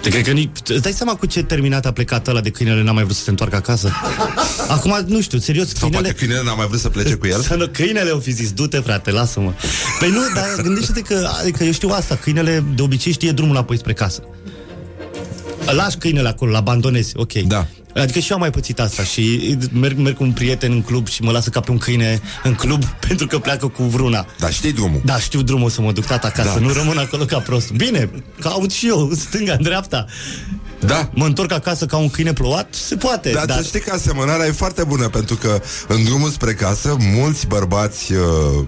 Te 0.00 0.08
cred 0.08 0.24
că 0.24 0.30
ni... 0.30 0.50
Îți 0.66 0.82
dai 0.82 0.92
seama 0.92 1.14
cu 1.14 1.26
ce 1.26 1.42
terminat 1.42 1.86
a 1.86 1.92
plecat 1.92 2.28
ăla 2.28 2.40
de 2.40 2.50
câinele 2.50 2.82
n-a 2.82 2.92
mai 2.92 3.02
vrut 3.02 3.16
să 3.16 3.22
se 3.22 3.30
întoarcă 3.30 3.56
acasă? 3.56 3.92
Acum, 4.76 5.04
nu 5.06 5.20
știu, 5.20 5.38
serios, 5.38 5.66
Sau 5.68 5.74
câinele... 5.78 6.02
poate 6.02 6.18
câinele 6.18 6.42
n-a 6.44 6.54
mai 6.54 6.66
vrut 6.66 6.80
să 6.80 6.88
plece 6.88 7.14
cu 7.14 7.26
el. 7.26 7.40
Să 7.40 7.54
nu, 7.54 7.66
câinele 7.66 8.10
o 8.10 8.18
fi 8.18 8.30
zis, 8.30 8.52
du-te 8.52 8.78
frate, 8.78 9.10
lasă-mă 9.10 9.52
Păi 9.98 10.10
nu, 10.10 10.20
dar 10.34 10.62
gândește-te 10.62 11.00
că, 11.00 11.28
adică 11.40 11.64
eu 11.64 11.72
știu 11.72 11.88
asta 11.88 12.16
Câinele 12.16 12.64
de 12.74 12.82
obicei 12.82 13.12
știe 13.12 13.30
drumul 13.30 13.54
înapoi 13.54 13.78
spre 13.78 13.92
casă 13.92 14.22
Îl 15.66 15.74
Lași 15.74 15.96
câinele 15.96 16.28
acolo, 16.28 16.50
îl 16.50 16.56
abandonezi, 16.56 17.12
ok 17.16 17.32
Da. 17.32 17.66
Adică 18.00 18.18
și 18.18 18.30
eu 18.30 18.36
am 18.36 18.42
mai 18.42 18.50
pățit 18.50 18.80
asta 18.80 19.02
Și 19.04 19.56
merg, 19.72 19.98
merg 19.98 20.16
cu 20.16 20.22
un 20.22 20.32
prieten 20.32 20.72
în 20.72 20.82
club 20.82 21.08
Și 21.08 21.22
mă 21.22 21.30
lasă 21.30 21.50
ca 21.50 21.60
pe 21.60 21.70
un 21.70 21.78
câine 21.78 22.20
în 22.42 22.54
club 22.54 22.84
Pentru 23.08 23.26
că 23.26 23.38
pleacă 23.38 23.66
cu 23.66 23.82
vruna 23.82 24.26
Dar 24.38 24.52
știi 24.52 24.72
drumul. 24.72 25.00
da, 25.04 25.18
știu 25.18 25.42
drumul 25.42 25.70
să 25.70 25.80
mă 25.80 25.92
duc 25.92 26.04
tata 26.04 26.26
acasă, 26.26 26.52
Da. 26.58 26.60
nu 26.66 26.72
rămân 26.72 26.98
acolo 26.98 27.24
ca 27.24 27.38
prost. 27.38 27.70
Bine, 27.70 28.10
caut 28.40 28.72
și 28.72 28.86
eu, 28.88 29.10
stânga, 29.14 29.52
în 29.52 29.62
dreapta. 29.62 30.06
Da. 30.86 31.10
Mă 31.14 31.24
întorc 31.24 31.52
acasă 31.52 31.86
ca 31.86 31.96
un 31.96 32.10
câine 32.10 32.32
plouat? 32.32 32.74
Se 32.74 32.96
poate. 32.96 33.30
Dar 33.30 33.44
dar... 33.44 33.56
să 33.56 33.62
știi 33.62 33.80
că 33.80 33.92
asemănarea 33.94 34.46
e 34.46 34.50
foarte 34.52 34.84
bună 34.84 35.08
Pentru 35.08 35.36
că 35.36 35.60
în 35.88 36.04
drumul 36.04 36.30
spre 36.30 36.54
casă 36.54 36.96
Mulți 37.14 37.46
bărbați 37.46 38.12
uh, 38.12 38.64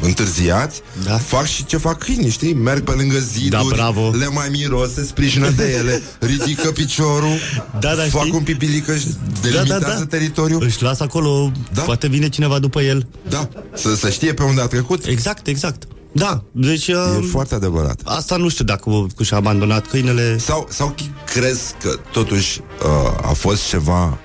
întârziați 0.00 0.80
Da. 1.04 1.16
Fac 1.18 1.46
și 1.46 1.64
ce 1.64 1.76
fac 1.76 1.98
câinii, 1.98 2.30
știi? 2.30 2.54
Merg 2.54 2.82
pe 2.84 2.90
lângă 2.90 3.18
ziduri 3.18 3.50
Da, 3.50 3.74
bravo. 3.76 4.10
Le 4.10 4.26
mai 4.28 4.48
miros, 4.50 4.92
se 4.94 5.04
sprijină 5.04 5.50
de 5.50 5.76
ele 5.78 6.02
Ridică 6.30 6.70
piciorul 6.70 7.36
Da, 7.80 7.94
da, 7.94 8.02
Fac 8.02 8.20
știi? 8.22 8.32
un 8.34 8.42
pipilică 8.42 8.96
și 8.96 9.06
delimitează 9.42 10.04
teritoriul 10.04 10.62
Își 10.62 10.82
lasă 10.82 11.02
acolo, 11.02 11.52
Da. 11.74 11.82
poate 11.82 12.08
vine 12.08 12.28
cineva 12.28 12.58
după 12.58 12.80
el. 12.80 13.06
Da, 13.28 13.48
să, 13.74 13.94
să 13.94 14.10
știe 14.10 14.34
pe 14.34 14.42
unde 14.42 14.60
a 14.60 14.66
trecut 14.66 15.04
Exact, 15.06 15.46
exact. 15.46 15.82
Da, 16.12 16.42
deci... 16.52 16.86
E 16.86 16.96
Uh, 16.96 17.28
foarte 17.30 17.54
adevărat 17.54 18.00
Asta 18.04 18.36
nu 18.36 18.48
știu 18.48 18.64
dacă 18.64 18.90
cu 19.16 19.22
și-a 19.22 19.36
abandonat 19.36 19.86
câinele. 19.86 20.38
Sau, 20.38 20.66
sau 20.70 20.94
crezi 21.32 21.74
că 21.82 21.90
totuși 22.12 22.60
uh, 22.84 23.28
a 23.28 23.32
fost 23.32 23.68
ceva 23.68 24.18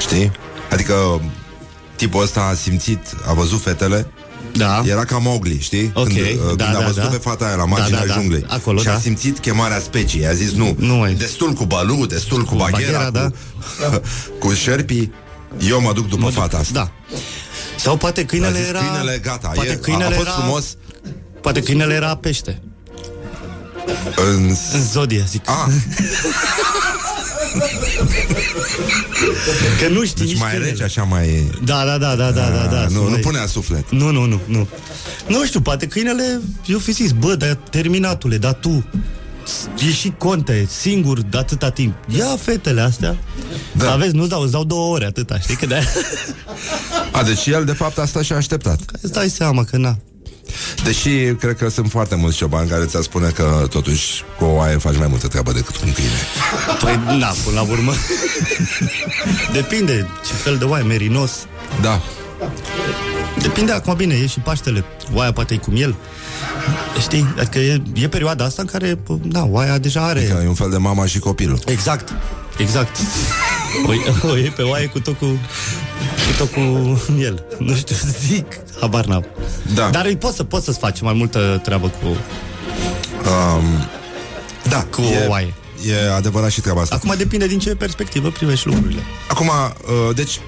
Știi? 0.00 0.32
Adică 0.70 1.20
tipul 1.96 2.22
ăsta 2.22 2.40
a 2.40 2.54
simțit, 2.54 3.00
a 3.28 3.32
văzut 3.32 3.60
fetele 3.62 4.10
Da. 4.52 4.82
Era 4.86 5.04
ca 5.04 5.18
Mowgli, 5.18 5.58
știi? 5.60 5.90
Ok, 5.94 6.06
când, 6.06 6.18
uh, 6.18 6.56
da, 6.56 6.64
când 6.64 6.76
a 6.76 6.78
da, 6.78 6.86
văzut 6.86 7.02
da. 7.02 7.08
pe 7.08 7.16
fata 7.16 7.44
aia 7.46 7.54
la 7.54 7.64
marginea 7.64 7.98
Da, 8.00 8.06
da, 8.06 8.12
da. 8.14 8.20
junglei 8.20 8.44
Acolo, 8.48 8.80
Și 8.80 8.88
a 8.88 8.92
da. 8.92 8.98
simțit 8.98 9.38
chemarea 9.38 9.78
speciei 9.80 10.26
A 10.26 10.32
zis 10.32 10.52
nu, 10.52 10.74
Nu 10.78 10.94
mai- 10.94 11.14
destul 11.14 11.52
cu 11.52 11.64
balu, 11.64 12.06
destul 12.06 12.42
cu, 12.44 12.48
Cu 12.50 12.56
baghera, 12.56 13.10
baghera, 13.10 13.30
cu, 13.90 14.00
cu 14.48 14.52
șerpii 14.54 15.12
Eu 15.68 15.80
mă 15.80 15.92
duc 15.92 16.08
după 16.08 16.22
Mă 16.22 16.30
duc- 16.30 16.38
fata 16.38 16.56
asta 16.56 16.72
Da. 16.72 16.90
Sau 17.76 17.96
poate 17.96 18.20
A 18.20 18.24
câinele 18.24 18.58
zis, 18.58 18.68
era... 18.68 18.78
câinele, 18.78 19.18
gata, 19.22 19.48
poate 19.48 19.70
e, 19.70 19.74
câinele 19.74 20.04
a, 20.04 20.08
a 20.08 20.10
fost 20.10 20.26
era... 20.26 20.36
frumos 20.36 20.76
Poate 21.40 21.60
câinele 21.62 21.94
era 21.94 22.16
pește. 22.16 22.62
în... 24.16 24.44
În 24.72 24.82
zodie, 24.92 25.24
zic. 25.28 25.48
A, 25.48 25.68
Că 29.80 29.88
nu 29.88 30.04
știi 30.04 30.24
deci 30.24 30.28
nici 30.32 30.38
mai 30.40 30.50
câinele. 30.50 30.70
rece, 30.70 30.82
așa 30.82 31.02
mai... 31.02 31.50
Da, 31.64 31.84
da, 31.84 31.98
da, 31.98 32.14
da, 32.14 32.30
da, 32.30 32.48
da, 32.48 32.66
da. 32.70 32.80
A, 32.80 32.88
să 32.88 32.94
nu, 32.94 33.02
nu 33.02 33.10
mai- 33.10 33.20
punea 33.20 33.46
suflet 33.46 33.90
Nu, 33.90 34.10
nu, 34.10 34.24
nu, 34.24 34.40
nu. 34.46 34.68
Nu 35.28 35.44
știu, 35.44 35.60
poate 35.60 35.86
câinele, 35.86 36.40
eu 36.66 36.78
fi 36.78 36.92
zis, 36.92 37.10
bă, 37.12 37.34
dar 37.34 37.54
terminatule, 37.70 38.36
dar 38.38 38.52
tu 38.52 38.84
e 39.88 39.92
și 39.92 40.12
conte, 40.18 40.66
singur 40.70 41.20
de 41.20 41.38
atâta 41.38 41.70
timp. 41.70 41.94
Ia 42.08 42.36
fetele 42.40 42.80
astea. 42.80 43.16
Da. 43.72 43.84
Da. 43.84 43.92
Aveți, 43.92 44.14
nu 44.14 44.26
dau, 44.26 44.42
îți 44.42 44.52
dau 44.52 44.64
două 44.64 44.94
ore 44.94 45.04
atâta, 45.04 45.38
știi? 45.38 45.56
Că 45.56 45.66
de 45.66 45.82
A, 47.12 47.22
deci 47.22 47.46
el 47.46 47.64
de 47.64 47.72
fapt 47.72 47.98
asta 47.98 48.22
și-a 48.22 48.36
așteptat 48.36 48.80
îți 49.00 49.12
dai 49.12 49.28
seama 49.28 49.64
că 49.64 49.76
na. 49.76 49.96
Deși 50.84 51.08
cred 51.38 51.56
că 51.56 51.68
sunt 51.68 51.90
foarte 51.90 52.14
mulți 52.14 52.36
ciobani 52.36 52.68
care 52.68 52.84
ți-ar 52.84 53.02
spune 53.02 53.28
că 53.28 53.66
totuși 53.70 54.22
cu 54.38 54.44
o 54.44 54.54
oaie 54.54 54.76
faci 54.76 54.96
mai 54.96 55.06
multă 55.06 55.26
treabă 55.26 55.52
decât 55.52 55.76
cu 55.76 55.82
un 55.86 55.92
câine. 55.92 56.10
Păi, 56.80 57.18
na, 57.18 57.34
până 57.44 57.60
la 57.60 57.62
urmă. 57.62 57.92
Depinde 59.52 60.08
ce 60.26 60.32
fel 60.32 60.56
de 60.56 60.64
oaie, 60.64 60.84
merinos. 60.84 61.30
Da. 61.80 62.02
Depinde 63.40 63.72
acum 63.72 63.94
bine, 63.94 64.14
e 64.14 64.26
și 64.26 64.38
Paștele. 64.38 64.84
Oaia 65.12 65.32
poate 65.32 65.54
e 65.54 65.56
cu 65.56 65.70
miel. 65.70 65.94
Știi? 67.00 67.34
Adică 67.38 67.58
e, 67.58 67.82
e 67.94 68.08
perioada 68.08 68.44
asta 68.44 68.62
în 68.62 68.68
care, 68.68 68.94
pă, 68.94 69.18
da, 69.22 69.44
oaia 69.44 69.78
deja 69.78 70.06
are... 70.06 70.20
Că 70.22 70.40
e 70.44 70.48
un 70.48 70.54
fel 70.54 70.70
de 70.70 70.76
mama 70.76 71.06
și 71.06 71.18
copilul. 71.18 71.58
Exact, 71.66 72.12
exact. 72.58 72.96
O, 73.86 74.28
o 74.28 74.36
iei 74.36 74.50
pe 74.50 74.62
oaie 74.62 74.86
cu 74.86 75.00
tot 75.00 75.18
cu, 75.18 75.24
cu 75.24 76.36
tot 76.38 76.52
cu 76.52 76.60
miel. 77.12 77.44
Nu 77.58 77.74
știu, 77.74 77.96
zic, 78.26 78.46
habar 78.80 79.04
n-am. 79.04 79.26
Da. 79.74 79.88
Dar 79.90 80.04
îi 80.04 80.16
poți, 80.16 80.36
să, 80.36 80.44
poți 80.44 80.64
să-ți 80.64 80.78
faci 80.78 81.00
mai 81.00 81.12
multă 81.12 81.60
treabă 81.64 81.86
cu... 81.86 82.06
Um, 82.06 83.86
da, 84.68 84.82
Cu 84.90 85.00
e, 85.00 85.24
o 85.26 85.30
oaie. 85.30 85.54
E 85.88 86.12
adevărat 86.12 86.50
și 86.50 86.60
treaba 86.60 86.80
asta. 86.80 86.94
Acum 86.94 87.14
depinde 87.16 87.46
din 87.46 87.58
ce 87.58 87.74
perspectivă 87.74 88.30
privești 88.30 88.66
lucrurile. 88.66 89.00
Acum, 89.28 89.46
uh, 89.48 90.14
deci, 90.14 90.40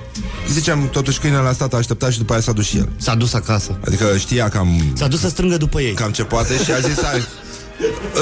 ziceam, 0.51 0.89
totuși 0.93 1.18
câinele 1.18 1.49
a 1.49 1.53
stat 1.53 1.72
a 1.74 1.76
așteptat 1.76 2.12
și 2.12 2.18
după 2.18 2.32
aia 2.32 2.43
s-a 2.43 2.53
dus 2.53 2.66
și 2.66 2.76
el. 2.76 2.89
S-a 2.97 3.14
dus 3.14 3.32
acasă. 3.34 3.78
Adică 3.86 4.16
știa 4.16 4.49
cam, 4.49 4.93
S-a 4.95 5.07
dus 5.07 5.20
să 5.20 5.28
strângă 5.28 5.57
după 5.57 5.80
ei. 5.80 5.93
cam 5.93 6.11
ce 6.11 6.24
poate 6.24 6.64
și 6.64 6.72
a 6.72 6.78
zis, 6.78 7.03
hai, 7.03 7.22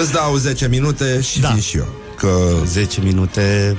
îți 0.02 0.12
dau 0.12 0.36
10 0.36 0.68
minute 0.68 1.20
și 1.20 1.40
Da. 1.40 1.48
vin 1.48 1.60
și 1.60 1.76
eu. 1.76 1.88
Că, 2.18 2.38
10 2.64 3.00
minute... 3.00 3.76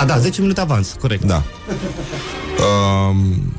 A, 0.00 0.04
da, 0.04 0.18
10 0.18 0.40
minute 0.40 0.60
avans, 0.60 0.96
corect. 1.00 1.24
da. 1.24 1.42
Um, 3.08 3.52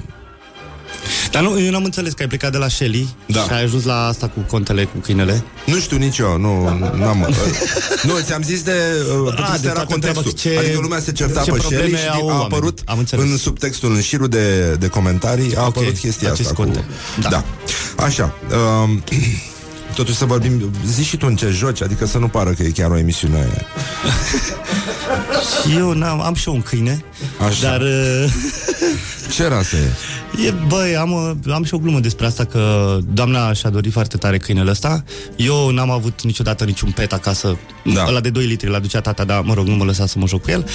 Dar 1.32 1.43
nu, 1.43 1.59
eu 1.61 1.71
n-am 1.71 1.84
înțeles 1.84 2.13
că 2.13 2.21
ai 2.21 2.28
plecat 2.28 2.51
de 2.51 2.57
la 2.57 2.67
Shelly 2.67 3.07
Da. 3.26 3.41
și 3.41 3.49
ai 3.51 3.63
ajuns 3.63 3.84
la 3.84 4.05
asta 4.07 4.28
cu 4.28 4.39
contele, 4.39 4.84
cu 4.84 4.97
câinele. 4.97 5.43
nu 5.65 5.80
știu 5.80 5.97
nici 5.97 6.17
eu, 6.17 6.38
nu, 6.38 6.63
n-am, 6.97 7.21
uh, 7.21 7.36
nu, 8.03 8.19
ți-am 8.23 8.41
zis 8.41 8.61
de, 8.63 8.71
uh, 8.71 9.23
pentru 9.26 9.43
Ah, 9.43 9.51
că 9.51 9.57
de 9.61 9.65
era 9.67 9.73
toată 9.73 9.91
contextul. 9.91 10.32
treaba, 10.32 10.59
ce- 10.61 10.65
adică 10.67 10.82
lumea 10.82 10.99
se 10.99 11.11
certa 11.11 11.41
ce 11.41 11.51
pe 11.51 11.57
probleme 11.57 11.84
Shelly 11.86 12.01
și 12.01 12.07
au 12.07 12.19
a 12.19 12.23
oamenii. 12.23 12.43
apărut 12.45 12.80
Am 12.86 12.97
înțeles. 12.97 13.26
în 13.30 13.38
subtextul, 13.38 13.93
în 13.95 14.01
șirul 14.01 14.28
de, 14.28 14.76
de 14.80 14.88
comentarii, 14.88 15.55
a 15.55 15.61
Ok, 15.61 15.67
apărut 15.67 15.97
chestia 15.97 16.32
acest 16.32 16.49
asta. 16.49 16.63
conte. 16.63 16.80
Cu, 16.80 17.21
Da. 17.21 17.30
da. 17.30 17.43
Așa. 18.03 18.34
Um, 18.84 19.03
Totuși 19.95 20.17
să 20.17 20.25
vorbim 20.25 20.71
Zici 20.85 21.05
și 21.05 21.17
tu 21.17 21.25
în 21.27 21.35
ce 21.35 21.49
joci 21.49 21.81
Adică 21.81 22.05
să 22.05 22.17
nu 22.17 22.27
pară 22.27 22.49
că 22.49 22.63
e 22.63 22.69
chiar 22.69 22.91
o 22.91 22.97
emisiune 22.97 23.47
Și 25.63 25.75
eu 25.77 25.91
n-am, 25.91 26.21
am 26.21 26.33
și 26.33 26.47
eu 26.47 26.53
un 26.53 26.61
câine, 26.61 27.05
Așa. 27.47 27.61
dar 27.61 27.81
uh, 27.81 28.31
Ce 29.35 29.47
rasă 29.47 29.75
e? 29.75 30.47
e, 30.47 30.53
băi, 30.67 30.95
am, 30.95 31.11
uh, 31.11 31.53
am 31.53 31.63
și 31.63 31.73
o 31.73 31.77
glumă 31.77 31.99
despre 31.99 32.25
asta 32.25 32.45
că 32.45 32.97
doamna 33.13 33.53
și-a 33.53 33.69
dorit 33.69 33.91
foarte 33.91 34.17
tare 34.17 34.37
câinele 34.37 34.69
ăsta. 34.69 35.03
Eu 35.35 35.69
n-am 35.69 35.89
avut 35.89 36.23
niciodată 36.23 36.63
niciun 36.63 36.91
pet 36.91 37.13
acasă. 37.13 37.57
Da. 37.93 38.05
Ăla 38.07 38.19
de 38.19 38.29
2 38.29 38.45
litri 38.45 38.69
l-a 38.69 38.79
ducea 38.79 39.01
tata, 39.01 39.23
dar 39.23 39.41
mă 39.41 39.53
rog, 39.53 39.67
nu 39.67 39.75
mă 39.75 39.83
lăsa 39.83 40.05
să 40.05 40.19
mă 40.19 40.27
joc 40.27 40.41
cu 40.41 40.51
el. 40.51 40.67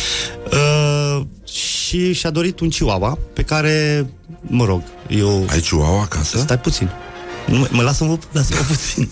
Uh, 0.53 1.27
și 1.49 2.13
și-a 2.13 2.31
dorit 2.31 2.61
un 2.61 2.69
chihuahua 2.69 3.19
pe 3.33 3.43
care, 3.43 4.07
mă 4.41 4.65
rog, 4.65 4.83
eu... 5.09 5.47
Ai 5.51 5.61
chihuahua 5.61 6.03
acasă? 6.03 6.39
Stai 6.39 6.59
puțin. 6.59 6.91
Nu, 7.51 7.69
mă 7.71 7.83
lasă-mă, 7.83 8.19
lasă-mă 8.33 8.61
puțin. 8.69 9.09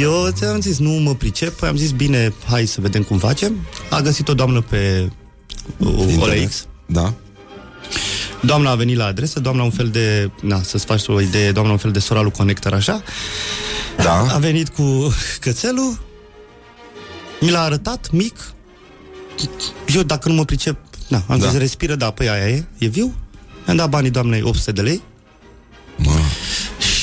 Eu 0.00 0.28
ți-am 0.30 0.60
zis, 0.60 0.78
nu 0.78 0.90
mă 0.90 1.14
pricep, 1.14 1.62
am 1.62 1.76
zis, 1.76 1.90
bine, 1.90 2.32
hai 2.48 2.66
să 2.66 2.80
vedem 2.80 3.02
cum 3.02 3.18
facem. 3.18 3.66
A 3.90 4.00
găsit 4.00 4.28
o 4.28 4.34
doamnă 4.34 4.60
pe 4.60 5.10
uh, 5.76 6.04
Internet? 6.08 6.42
OLX. 6.42 6.66
Da 6.86 7.12
Doamna 8.40 8.70
a 8.70 8.74
venit 8.74 8.96
la 8.96 9.04
adresă, 9.04 9.40
doamna 9.40 9.62
un 9.62 9.70
fel 9.70 9.88
de, 9.88 10.30
na, 10.40 10.62
să-ți 10.62 10.84
faci 10.84 11.02
o 11.06 11.20
idee, 11.20 11.52
doamna 11.52 11.72
un 11.72 11.78
fel 11.78 11.90
de 11.90 11.98
sora 11.98 12.20
lui 12.20 12.30
Connector, 12.30 12.72
așa. 12.74 13.02
A 13.98 14.02
Da 14.02 14.38
venit 14.40 14.68
cu 14.68 15.14
cățelul, 15.40 16.00
mi 17.40 17.50
l-a 17.50 17.62
arătat, 17.62 18.10
mic. 18.10 18.52
Eu, 19.94 20.02
dacă 20.02 20.28
nu 20.28 20.34
mă 20.34 20.44
pricep, 20.44 20.76
na, 21.08 21.16
am 21.28 21.38
Da. 21.38 21.44
da. 21.44 21.50
zis, 21.50 21.58
respiră, 21.58 21.94
da, 21.94 22.10
păi 22.10 22.28
aia 22.28 22.48
e, 22.48 22.64
e 22.78 22.86
viu. 22.86 23.14
Mi-am 23.64 23.76
dat 23.76 23.88
banii 23.88 24.10
doamnei 24.10 24.42
800 24.42 24.72
de 24.72 24.80
lei. 24.80 25.02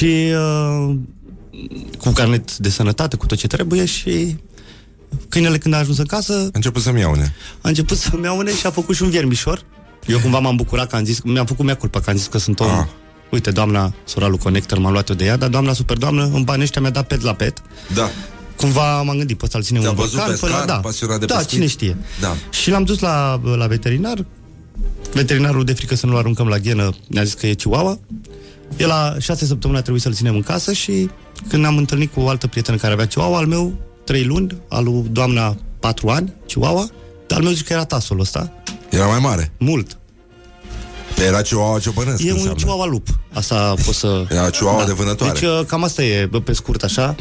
Mă. 0.01 0.07
Și 0.07 0.31
uh, 0.89 0.95
cu 1.97 2.09
carnet 2.09 2.57
de 2.57 2.69
sănătate, 2.69 3.15
cu 3.15 3.25
tot 3.25 3.37
ce 3.37 3.47
trebuie 3.47 3.85
și 3.85 4.35
câinele 5.29 5.57
când 5.57 5.73
a 5.73 5.77
ajuns 5.77 5.97
în 5.97 6.05
casă 6.05 6.33
A 6.33 6.49
început 6.53 6.81
să-mi 6.81 6.99
iaune 6.99 7.35
a 7.61 7.67
început 7.67 7.97
să-mi 7.97 8.23
iaune 8.23 8.55
și 8.55 8.65
a 8.65 8.71
făcut 8.71 8.95
și 8.95 9.03
un 9.03 9.09
viermișor. 9.09 9.63
Eu 10.07 10.19
cumva 10.19 10.39
m-am 10.39 10.55
bucurat 10.55 10.89
că 10.89 10.95
am 10.95 11.03
zis, 11.05 11.21
mi-am 11.21 11.45
făcut 11.45 11.65
mea 11.65 11.75
culpa 11.75 11.99
că 11.99 12.09
am 12.09 12.15
zis 12.15 12.27
că 12.27 12.37
sunt 12.37 12.59
om. 12.59 12.69
Ah. 12.69 12.85
Uite, 13.31 13.51
doamna, 13.51 13.93
sora 14.03 14.27
lui 14.27 14.37
Connector, 14.37 14.77
m-am 14.77 14.91
luat 14.91 15.09
eu 15.09 15.15
de 15.15 15.25
ea, 15.25 15.37
dar 15.37 15.49
doamna 15.49 15.73
super 15.73 15.97
doamnă, 15.97 16.29
în 16.33 16.43
banii 16.43 16.63
ăștia 16.63 16.81
mi-a 16.81 16.89
dat 16.89 17.07
pet 17.07 17.21
la 17.21 17.33
pet. 17.33 17.61
Da 17.93 18.09
Cumva 18.55 19.01
m-am 19.01 19.17
gândit, 19.17 19.37
poți 19.37 19.51
să-l 19.51 19.63
ținem 19.63 19.81
Te-a 19.81 19.89
un 19.89 19.95
văzut 19.95 20.11
borcan, 20.11 20.31
pescar, 20.31 20.49
până 20.49 20.61
la- 20.61 20.65
da. 20.73 20.79
pasionat 20.79 21.19
de 21.19 21.25
da, 21.25 21.35
pescuit? 21.35 21.53
cine 21.55 21.67
știe. 21.67 21.97
Da. 22.19 22.35
Și 22.49 22.69
l-am 22.69 22.83
dus 22.83 22.99
la, 22.99 23.41
la 23.55 23.67
veterinar. 23.67 24.25
Veterinarul 25.13 25.63
de 25.63 25.73
frică 25.73 25.95
să 25.95 26.05
nu-l 26.05 26.17
aruncăm 26.17 26.47
la 26.47 26.57
ghenă 26.57 26.93
ne-a 27.07 27.23
zis 27.23 27.33
că 27.33 27.47
e 27.47 27.53
chihuahua. 27.53 27.99
El 28.77 28.87
la 28.87 29.15
șase 29.19 29.45
săptămâni 29.45 29.79
a 29.79 29.81
trebuit 29.81 30.03
să-l 30.03 30.13
ținem 30.13 30.35
în 30.35 30.41
casă 30.41 30.73
și 30.73 31.09
când 31.47 31.61
ne-am 31.61 31.77
întâlnit 31.77 32.13
cu 32.13 32.19
o 32.19 32.29
altă 32.29 32.47
prietenă 32.47 32.77
care 32.77 32.93
avea 32.93 33.07
chihuahua, 33.07 33.37
al 33.37 33.45
meu 33.45 33.73
trei 34.05 34.23
luni, 34.23 34.57
al 34.69 34.83
lui 34.83 35.05
doamna 35.11 35.55
patru 35.79 36.07
ani, 36.09 36.33
chihuahua, 36.47 36.89
dar 37.27 37.37
al 37.37 37.43
meu 37.43 37.53
zice 37.53 37.63
că 37.63 37.73
era 37.73 37.85
tasul 37.85 38.19
ăsta, 38.19 38.51
Era 38.89 39.05
mai 39.05 39.19
mare 39.19 39.51
mult. 39.57 39.97
Era 41.27 41.41
chihuahua 41.41 41.79
ciopănesc 41.79 42.19
E 42.23 42.23
un 42.23 42.29
înseamnă. 42.29 42.53
chihuahua 42.53 42.85
lup. 42.85 43.07
Asta 43.33 43.73
pot 43.85 43.93
să... 43.93 44.25
Era 44.29 44.49
chihuahua 44.49 44.85
de 44.85 44.91
vânătoare. 44.91 45.39
Deci 45.39 45.49
uh, 45.49 45.61
cam 45.67 45.83
asta 45.83 46.03
e, 46.03 46.25
bă, 46.25 46.39
pe 46.41 46.53
scurt 46.53 46.83
așa. 46.83 47.15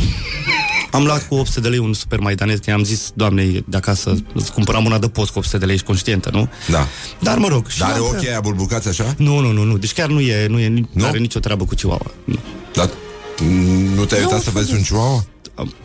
Am 0.91 1.05
luat 1.05 1.29
cu 1.29 1.35
800 1.35 1.61
de 1.61 1.69
lei 1.69 1.79
un 1.79 1.93
super 1.93 2.19
maidanez, 2.19 2.59
că 2.59 2.71
i-am 2.71 2.85
zis 2.85 3.11
doamnei 3.15 3.65
de 3.69 3.77
acasă, 3.77 4.17
îți 4.35 4.53
cumpăram 4.53 4.85
una 4.85 4.99
de 4.99 5.09
post 5.09 5.31
cu 5.31 5.39
800 5.39 5.59
de 5.59 5.65
lei, 5.65 5.75
ești 5.75 5.87
conștientă, 5.87 6.31
nu? 6.33 6.49
Da 6.71 6.87
Dar 7.21 7.39
mă 7.39 7.49
rog. 7.49 7.69
și 7.69 7.79
Dar 7.79 7.89
are 7.91 7.99
am- 7.99 8.05
ochii 8.05 8.29
aia 8.29 8.41
bulbucați 8.41 8.89
așa? 8.89 9.15
Nu, 9.19 9.39
nu, 9.39 9.53
nu, 9.53 9.63
nu. 9.63 9.77
Deci 9.79 9.93
chiar 9.93 10.09
nu 10.09 10.21
e, 10.21 10.47
nu 10.47 10.59
e, 10.59 10.69
nu 10.69 10.87
Nu? 10.93 11.05
are 11.05 11.19
nicio 11.19 11.39
treabă 11.41 11.65
cu 11.65 11.75
chihuahua. 11.75 12.11
Nu. 12.25 12.39
Dar 12.75 12.91
nu 13.95 14.05
te-ai 14.05 14.21
E 14.21 14.25
uitat 14.25 14.39
un 14.39 14.45
să 14.45 14.51
fel 14.51 14.61
vezi 14.63 14.71
de- 14.71 14.77
un 14.77 14.83
chihuahua? 14.83 15.25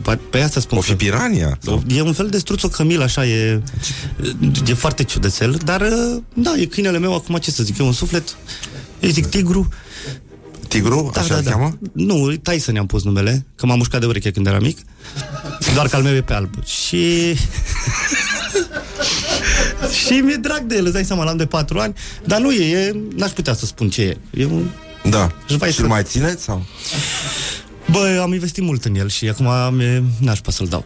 Pe, 0.02 0.18
pe 0.30 0.40
asta 0.40 0.60
spun 0.60 0.78
O 0.78 0.80
fi 0.80 0.90
că- 0.90 0.96
pirania? 0.96 1.58
Sau? 1.62 1.82
E 1.88 2.00
un 2.00 2.12
fel 2.12 2.28
de 2.28 2.38
struț 2.38 2.62
cămil, 2.64 3.02
așa, 3.02 3.26
e, 3.26 3.62
e 4.68 4.74
foarte 4.74 5.02
ciudățel, 5.04 5.58
dar, 5.64 5.80
uh, 5.80 6.22
da, 6.34 6.52
e 6.56 6.64
câinele 6.64 6.98
meu, 6.98 7.14
acum 7.14 7.36
ce 7.36 7.50
să 7.50 7.62
zic, 7.62 7.78
e 7.78 7.82
un 7.82 7.92
suflet, 7.92 8.36
eu 9.00 9.10
zic 9.10 9.26
tigru, 9.26 9.68
Tigru? 10.68 11.10
da, 11.14 11.20
așa 11.20 11.28
da, 11.32 11.36
îl 11.36 11.42
da. 11.42 11.50
cheamă? 11.50 11.78
Nu, 11.92 12.30
Tyson 12.36 12.74
i-am 12.74 12.86
pus 12.86 13.02
numele, 13.04 13.46
că 13.56 13.66
m-am 13.66 13.76
mușcat 13.76 14.00
de 14.00 14.06
ureche 14.06 14.30
când 14.30 14.46
eram 14.46 14.62
mic, 14.62 14.78
doar 15.74 15.88
că 15.88 15.96
al 15.96 16.02
meu 16.02 16.14
e 16.14 16.20
pe 16.22 16.32
alb. 16.32 16.64
Și... 16.64 17.34
și 20.04 20.12
mi-e 20.12 20.36
drag 20.36 20.60
de 20.60 20.76
el, 20.76 20.84
îți 20.84 20.92
dai 20.92 21.04
seama, 21.04 21.24
l-am 21.24 21.36
de 21.36 21.46
patru 21.46 21.78
ani, 21.78 21.94
dar 22.26 22.40
nu 22.40 22.52
e, 22.52 22.76
e 22.76 22.94
n-aș 23.16 23.30
putea 23.30 23.54
să 23.54 23.66
spun 23.66 23.88
ce 23.90 24.02
e. 24.02 24.16
E 24.40 24.44
un 24.44 24.66
Da 25.10 25.32
Își 25.48 25.56
vai 25.58 25.70
Și 25.70 25.76
să- 25.76 25.82
îl 25.82 25.88
mai 25.88 26.02
țineți? 26.02 26.42
Sau? 26.42 26.64
Bă, 27.90 28.18
am 28.22 28.32
investit 28.32 28.62
mult 28.62 28.84
în 28.84 28.94
el 28.94 29.08
și 29.08 29.28
acum 29.28 29.74
mi 29.74 30.02
n-aș 30.18 30.36
putea 30.36 30.52
să-l 30.52 30.66
dau. 30.66 30.84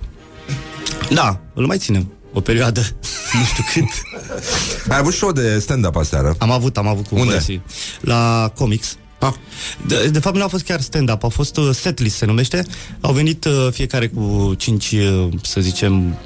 Da, 1.10 1.40
îl 1.54 1.66
mai 1.66 1.78
ținem 1.78 2.12
o 2.32 2.40
perioadă, 2.40 2.80
nu 3.38 3.44
știu 3.44 3.64
cât. 3.72 3.88
Ai 4.88 4.98
avut 4.98 5.12
show 5.12 5.32
de 5.32 5.58
stand-up 5.58 5.96
aseară 5.96 6.34
Am 6.38 6.50
avut, 6.50 6.76
am 6.76 6.86
avut 6.86 7.06
cu 7.06 7.14
Unde? 7.14 7.26
băieții. 7.26 7.62
La 8.00 8.52
comics. 8.56 8.96
Ah. 9.18 9.32
De, 9.86 10.08
de 10.08 10.18
fapt 10.18 10.36
nu 10.36 10.42
a 10.42 10.48
fost 10.48 10.64
chiar 10.64 10.80
stand-up, 10.80 11.24
a 11.24 11.28
fost 11.28 11.56
uh, 11.56 11.70
setlist 11.72 12.16
se 12.16 12.26
numește. 12.26 12.64
Au 13.00 13.12
venit 13.12 13.44
uh, 13.44 13.68
fiecare 13.70 14.08
cu 14.08 14.54
cinci, 14.56 14.90
uh, 14.92 15.28
să 15.42 15.60
zicem, 15.60 16.18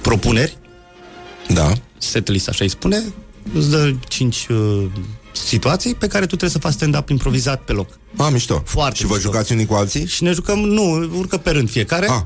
propuneri. 0.00 0.56
Da 1.48 1.72
Setlist, 1.98 2.48
așa 2.48 2.64
îi 2.64 2.70
spune. 2.70 3.02
Îți 3.54 3.70
dă 3.70 3.94
cinci 4.08 4.46
uh, 4.50 4.84
situații 5.32 5.94
pe 5.94 6.06
care 6.06 6.20
tu 6.20 6.26
trebuie 6.26 6.50
să 6.50 6.58
faci 6.58 6.72
stand-up 6.72 7.08
improvizat 7.08 7.60
pe 7.60 7.72
loc. 7.72 7.98
Ah, 8.16 8.28
mișto 8.32 8.62
Foarte 8.64 8.96
Și 8.96 9.06
vă 9.06 9.14
mișto. 9.14 9.30
jucați 9.30 9.52
unii 9.52 9.66
cu 9.66 9.74
alții? 9.74 10.06
Și 10.06 10.22
ne 10.22 10.32
jucăm, 10.32 10.58
nu, 10.58 11.10
urcă 11.16 11.36
pe 11.36 11.50
rând 11.50 11.70
fiecare. 11.70 12.08
Ah. 12.08 12.20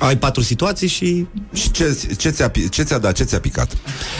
Ai 0.00 0.18
patru 0.18 0.42
situații 0.42 0.88
și 0.88 1.26
Și 1.52 1.70
ce, 1.70 1.98
ce, 2.16 2.30
ți-a, 2.30 2.48
pi- 2.50 2.68
ce 2.70 2.82
ți-a 2.82 2.98
dat, 2.98 3.14
ce 3.14 3.24
ți-a 3.24 3.40
picat? 3.40 3.76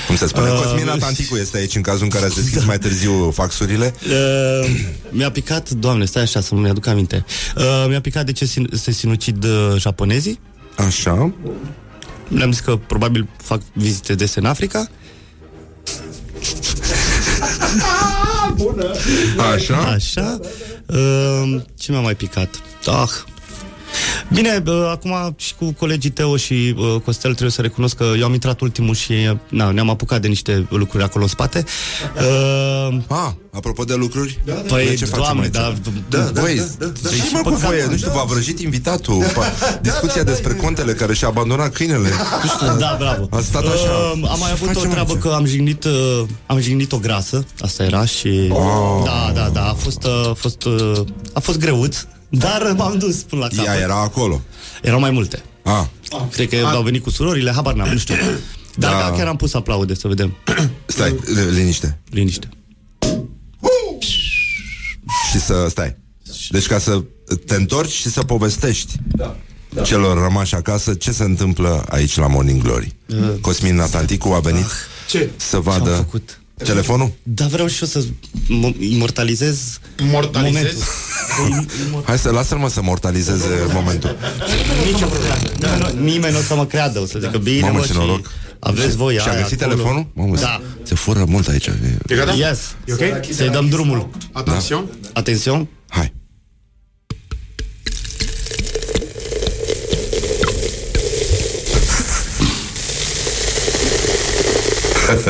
Cum 0.06 0.16
se 0.16 0.26
spune? 0.26 0.48
Uh, 0.50 0.60
Cosmina 0.62 0.96
Tanticu 0.96 1.36
este 1.36 1.56
aici 1.56 1.74
în 1.76 1.82
cazul 1.82 2.02
în 2.04 2.08
care 2.08 2.24
ați 2.24 2.34
deschis 2.34 2.64
mai 2.64 2.78
târziu 2.78 3.30
faxurile. 3.30 3.94
Uh, 4.06 4.70
mi-a 5.10 5.30
picat, 5.30 5.70
doamne, 5.70 6.04
stai 6.04 6.22
așa 6.22 6.40
să 6.40 6.54
nu 6.54 6.60
mi-aduc 6.60 6.86
aminte. 6.86 7.24
Uh, 7.56 7.84
mi-a 7.88 8.00
picat 8.00 8.26
de 8.26 8.32
ce 8.32 8.44
sin- 8.44 8.68
se 8.72 8.90
sinucid 8.90 9.44
uh, 9.44 9.74
japonezii. 9.76 10.38
Așa. 10.76 11.32
Le-am 12.28 12.52
zis 12.52 12.60
că 12.60 12.76
probabil 12.76 13.28
fac 13.42 13.60
vizite 13.72 14.14
des 14.14 14.34
în 14.34 14.44
Africa. 14.44 14.88
Așa. 19.54 19.76
Așa. 19.76 20.38
Uh, 20.86 21.60
ce 21.78 21.92
mi-a 21.92 22.00
mai 22.00 22.14
picat? 22.14 22.48
Ah. 22.86 23.10
Bine, 24.32 24.62
uh, 24.66 24.88
acum 24.90 25.34
și 25.36 25.54
cu 25.54 25.72
colegii 25.78 26.10
Teo 26.10 26.36
și 26.36 26.74
uh, 26.78 27.00
Costel 27.04 27.30
trebuie 27.30 27.50
să 27.50 27.62
recunosc 27.62 27.96
că 27.96 28.04
eu 28.18 28.24
am 28.24 28.32
intrat 28.32 28.60
ultimul 28.60 28.94
și 28.94 29.12
uh, 29.12 29.36
na, 29.48 29.70
ne-am 29.70 29.90
apucat 29.90 30.20
de 30.20 30.28
niște 30.28 30.66
lucruri 30.68 31.02
acolo 31.04 31.24
în 31.24 31.30
spate. 31.30 31.64
Uh, 32.16 32.96
Ah, 33.06 33.30
apropo 33.52 33.84
de 33.84 33.94
lucruri 33.94 34.40
Păi, 34.44 34.84
Noi 34.84 34.96
ce 34.96 35.04
facem 35.04 35.22
Doamne, 35.22 35.42
aici? 35.42 35.52
da, 35.52 35.72
da, 36.08 36.18
da, 36.30 36.40
băi, 36.40 36.56
da, 36.56 36.64
da, 36.78 36.86
da. 37.02 37.08
deci 37.10 37.12
Și 37.22 37.32
mă 37.32 37.38
cu 37.40 37.48
păcat, 37.50 37.60
voie, 37.68 37.84
mă. 37.84 37.90
nu 37.90 37.96
știu, 37.96 38.10
v-a 38.14 38.24
vrăjit 38.24 38.58
invitatul 38.60 39.24
pa- 39.24 39.80
Discuția 39.82 40.22
despre 40.22 40.54
contele 40.54 40.92
care 40.92 41.14
și-a 41.14 41.28
abandonat 41.28 41.72
câinele 41.72 42.08
Nu 42.42 42.48
știu, 42.48 42.78
Da, 42.78 42.96
bravo. 42.98 43.28
A 43.30 43.40
stat 43.40 43.62
așa. 43.62 43.90
Uh, 44.22 44.28
am 44.30 44.38
mai 44.38 44.50
avut 44.50 44.66
Facem 44.66 44.88
o 44.88 44.92
treabă 44.92 45.12
aici. 45.12 45.20
că 45.22 45.28
am 45.28 45.44
jignit, 45.44 45.84
uh, 45.84 46.22
am 46.46 46.58
jignit 46.60 46.92
o 46.92 46.98
grasă, 46.98 47.44
asta 47.60 47.82
era 47.84 48.04
și... 48.04 48.48
Oh. 48.50 49.02
Da, 49.04 49.30
da, 49.34 49.48
da, 49.52 49.68
a 49.68 49.74
fost, 49.74 50.04
uh, 50.04 50.28
a 50.30 50.32
fost, 50.34 50.64
uh, 50.64 51.00
a 51.32 51.40
fost 51.40 51.58
greuț, 51.58 51.96
dar 52.30 52.72
m-am 52.76 52.98
dus 52.98 53.16
până 53.22 53.40
la 53.40 53.48
capăt. 53.48 53.64
Ea 53.66 53.80
era 53.80 54.00
acolo 54.02 54.40
Erau 54.82 55.00
mai 55.00 55.10
multe. 55.10 55.42
Ah, 55.62 55.84
Cred 56.32 56.48
că 56.48 56.56
au 56.56 56.82
venit 56.82 57.02
cu 57.02 57.10
surorile, 57.10 57.50
habar 57.52 57.74
n-am, 57.74 57.88
nu 57.88 57.98
știu. 57.98 58.14
Dar 58.76 58.92
Da. 58.92 58.98
da. 58.98 59.10
chiar 59.16 59.26
am 59.26 59.36
pus 59.36 59.54
aplaude, 59.54 59.94
să 59.94 60.08
vedem. 60.08 60.34
stai, 60.86 61.10
li- 61.34 61.54
liniște 61.54 61.98
Liniște. 62.10 62.48
Și 65.30 65.40
să 65.40 65.66
stai 65.70 65.96
Deci 66.50 66.66
ca 66.66 66.78
să 66.78 67.02
te 67.46 67.54
întorci 67.54 67.90
și 67.92 68.08
să 68.10 68.22
povestești 68.22 68.92
Celor 69.84 70.18
rămași 70.22 70.54
acasă 70.54 70.94
Ce 70.94 71.12
se 71.12 71.22
întâmplă 71.22 71.84
aici 71.88 72.16
la 72.16 72.26
Morning 72.26 72.62
Glory 72.62 72.94
Cosmin 73.40 73.74
Natanticu 73.74 74.28
a 74.28 74.40
venit 74.40 74.66
Ce? 75.08 75.30
Să 75.36 75.58
vadă 75.58 75.84
Ce-am 75.90 75.96
făcut? 75.96 76.39
Telefonul? 76.64 77.12
Dar 77.22 77.48
vreau 77.48 77.66
și 77.66 77.82
eu 77.82 77.88
să 77.88 78.04
m- 78.04 78.76
imortalizez 78.78 79.78
Mortalizezi? 80.02 80.76
momentul. 81.38 82.02
Hai 82.06 82.18
să 82.18 82.30
lasă-l 82.30 82.58
mă 82.58 82.68
să 82.68 82.82
mortalizeze 82.82 83.46
momentul 83.72 84.16
Nici 84.92 85.02
o 85.02 85.06
problemă. 85.06 85.88
Nu, 85.94 86.02
Nimeni 86.02 86.32
nu 86.32 86.38
o 86.38 86.42
să 86.42 86.54
mă 86.54 86.66
creadă, 86.66 87.00
o 87.00 87.06
să 87.06 87.18
zică 87.18 87.38
bine, 87.38 87.60
Mamă, 87.60 87.78
mă, 87.78 87.84
ce 87.84 87.92
și 87.92 87.98
noroc. 87.98 88.30
aveți 88.58 88.96
voi 88.96 89.14
Și-a 89.16 89.32
aia 89.32 89.40
găsit 89.42 89.62
acolo. 89.62 89.74
telefonul? 89.76 90.06
Mamă, 90.14 90.36
Da. 90.36 90.60
Se 90.82 90.94
fură 90.94 91.24
mult 91.28 91.48
aici 91.48 91.66
E 92.08 92.14
gata? 92.16 92.32
Yes. 92.32 92.58
E 92.84 92.92
ok? 92.92 93.24
Să-i 93.34 93.48
dăm 93.48 93.68
drumul. 93.68 94.08
Atențion. 94.32 94.84
Atențion. 95.12 95.68
Hai 95.88 96.12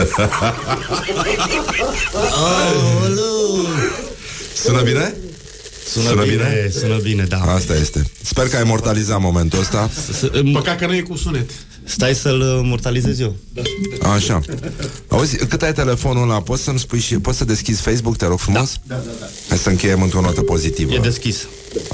Sună 4.64 4.82
bine? 4.82 5.14
Sună, 5.86 6.08
Sună 6.08 6.22
bine, 6.22 6.34
bine? 6.34 6.70
sună 6.80 6.96
bine, 7.02 7.24
da. 7.24 7.38
Asta 7.40 7.74
este 7.74 8.10
Sper 8.22 8.48
că 8.48 8.56
ai 8.56 8.62
mortalizat 8.64 9.20
momentul 9.20 9.58
ăsta 9.58 9.90
S- 10.12 10.28
m- 10.28 10.52
Păcat 10.52 10.78
că 10.78 10.86
nu 10.86 10.94
e 10.94 11.00
cu 11.00 11.16
sunet. 11.16 11.50
Stai 11.84 12.14
să-l 12.14 12.42
mortalizez 12.64 13.18
eu. 13.20 13.36
Așa 14.14 14.40
Auzi, 15.08 15.36
cât 15.46 15.62
ai 15.62 15.72
telefonul 15.72 16.22
ăla 16.22 16.40
Poți 16.42 16.62
să-mi 16.62 16.78
spui 16.78 16.98
și 16.98 17.14
Poți 17.18 17.38
să 17.38 17.44
deschizi 17.44 17.80
Facebook, 17.80 18.16
te 18.16 18.26
rog 18.26 18.38
frumos? 18.38 18.74
Da, 18.86 18.94
da, 18.94 19.10
da 19.20 19.26
Hai 19.48 19.58
să 19.58 19.68
încheiem 19.68 20.02
într-o 20.02 20.20
notă 20.20 20.40
pozitivă 20.42 20.92
E 20.92 20.98
deschis. 20.98 21.46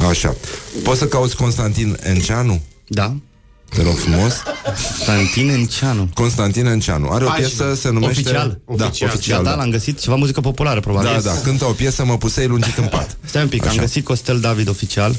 Așa 0.08 0.36
Poți 0.82 0.98
să 0.98 1.06
cauți 1.06 1.36
Constantin 1.36 1.98
Enceanu? 2.02 2.62
Da? 2.86 3.16
Te 3.68 3.82
rog 3.82 3.94
frumos 3.97 4.34
Constantin 4.64 5.48
Enceanu. 5.51 6.09
Constantin 6.14 6.66
Enceanu 6.66 7.09
Are 7.10 7.24
o 7.24 7.28
Pagină. 7.28 7.47
piesă, 7.47 7.74
se 7.74 7.90
numește 7.90 8.20
Oficial? 8.20 8.60
Da, 8.76 8.84
Oficial. 8.84 9.10
oficial 9.14 9.43
Da, 9.44 9.51
da. 9.51 9.56
l-am 9.56 9.70
găsit. 9.70 10.01
Ceva 10.01 10.16
muzică 10.16 10.40
populară, 10.40 10.80
probabil. 10.80 11.10
Da, 11.12 11.20
da, 11.20 11.40
cântă 11.40 11.64
o 11.64 11.72
piesă, 11.72 12.05
mă 12.05 12.18
pusei 12.18 12.47
lungit 12.47 12.76
în 12.76 12.86
pat 12.86 13.16
Stai 13.24 13.43
un 13.43 13.48
pic, 13.48 13.62
Așa. 13.62 13.70
am 13.70 13.76
găsit 13.76 14.05
Costel 14.05 14.40
David 14.40 14.68
oficial. 14.68 15.16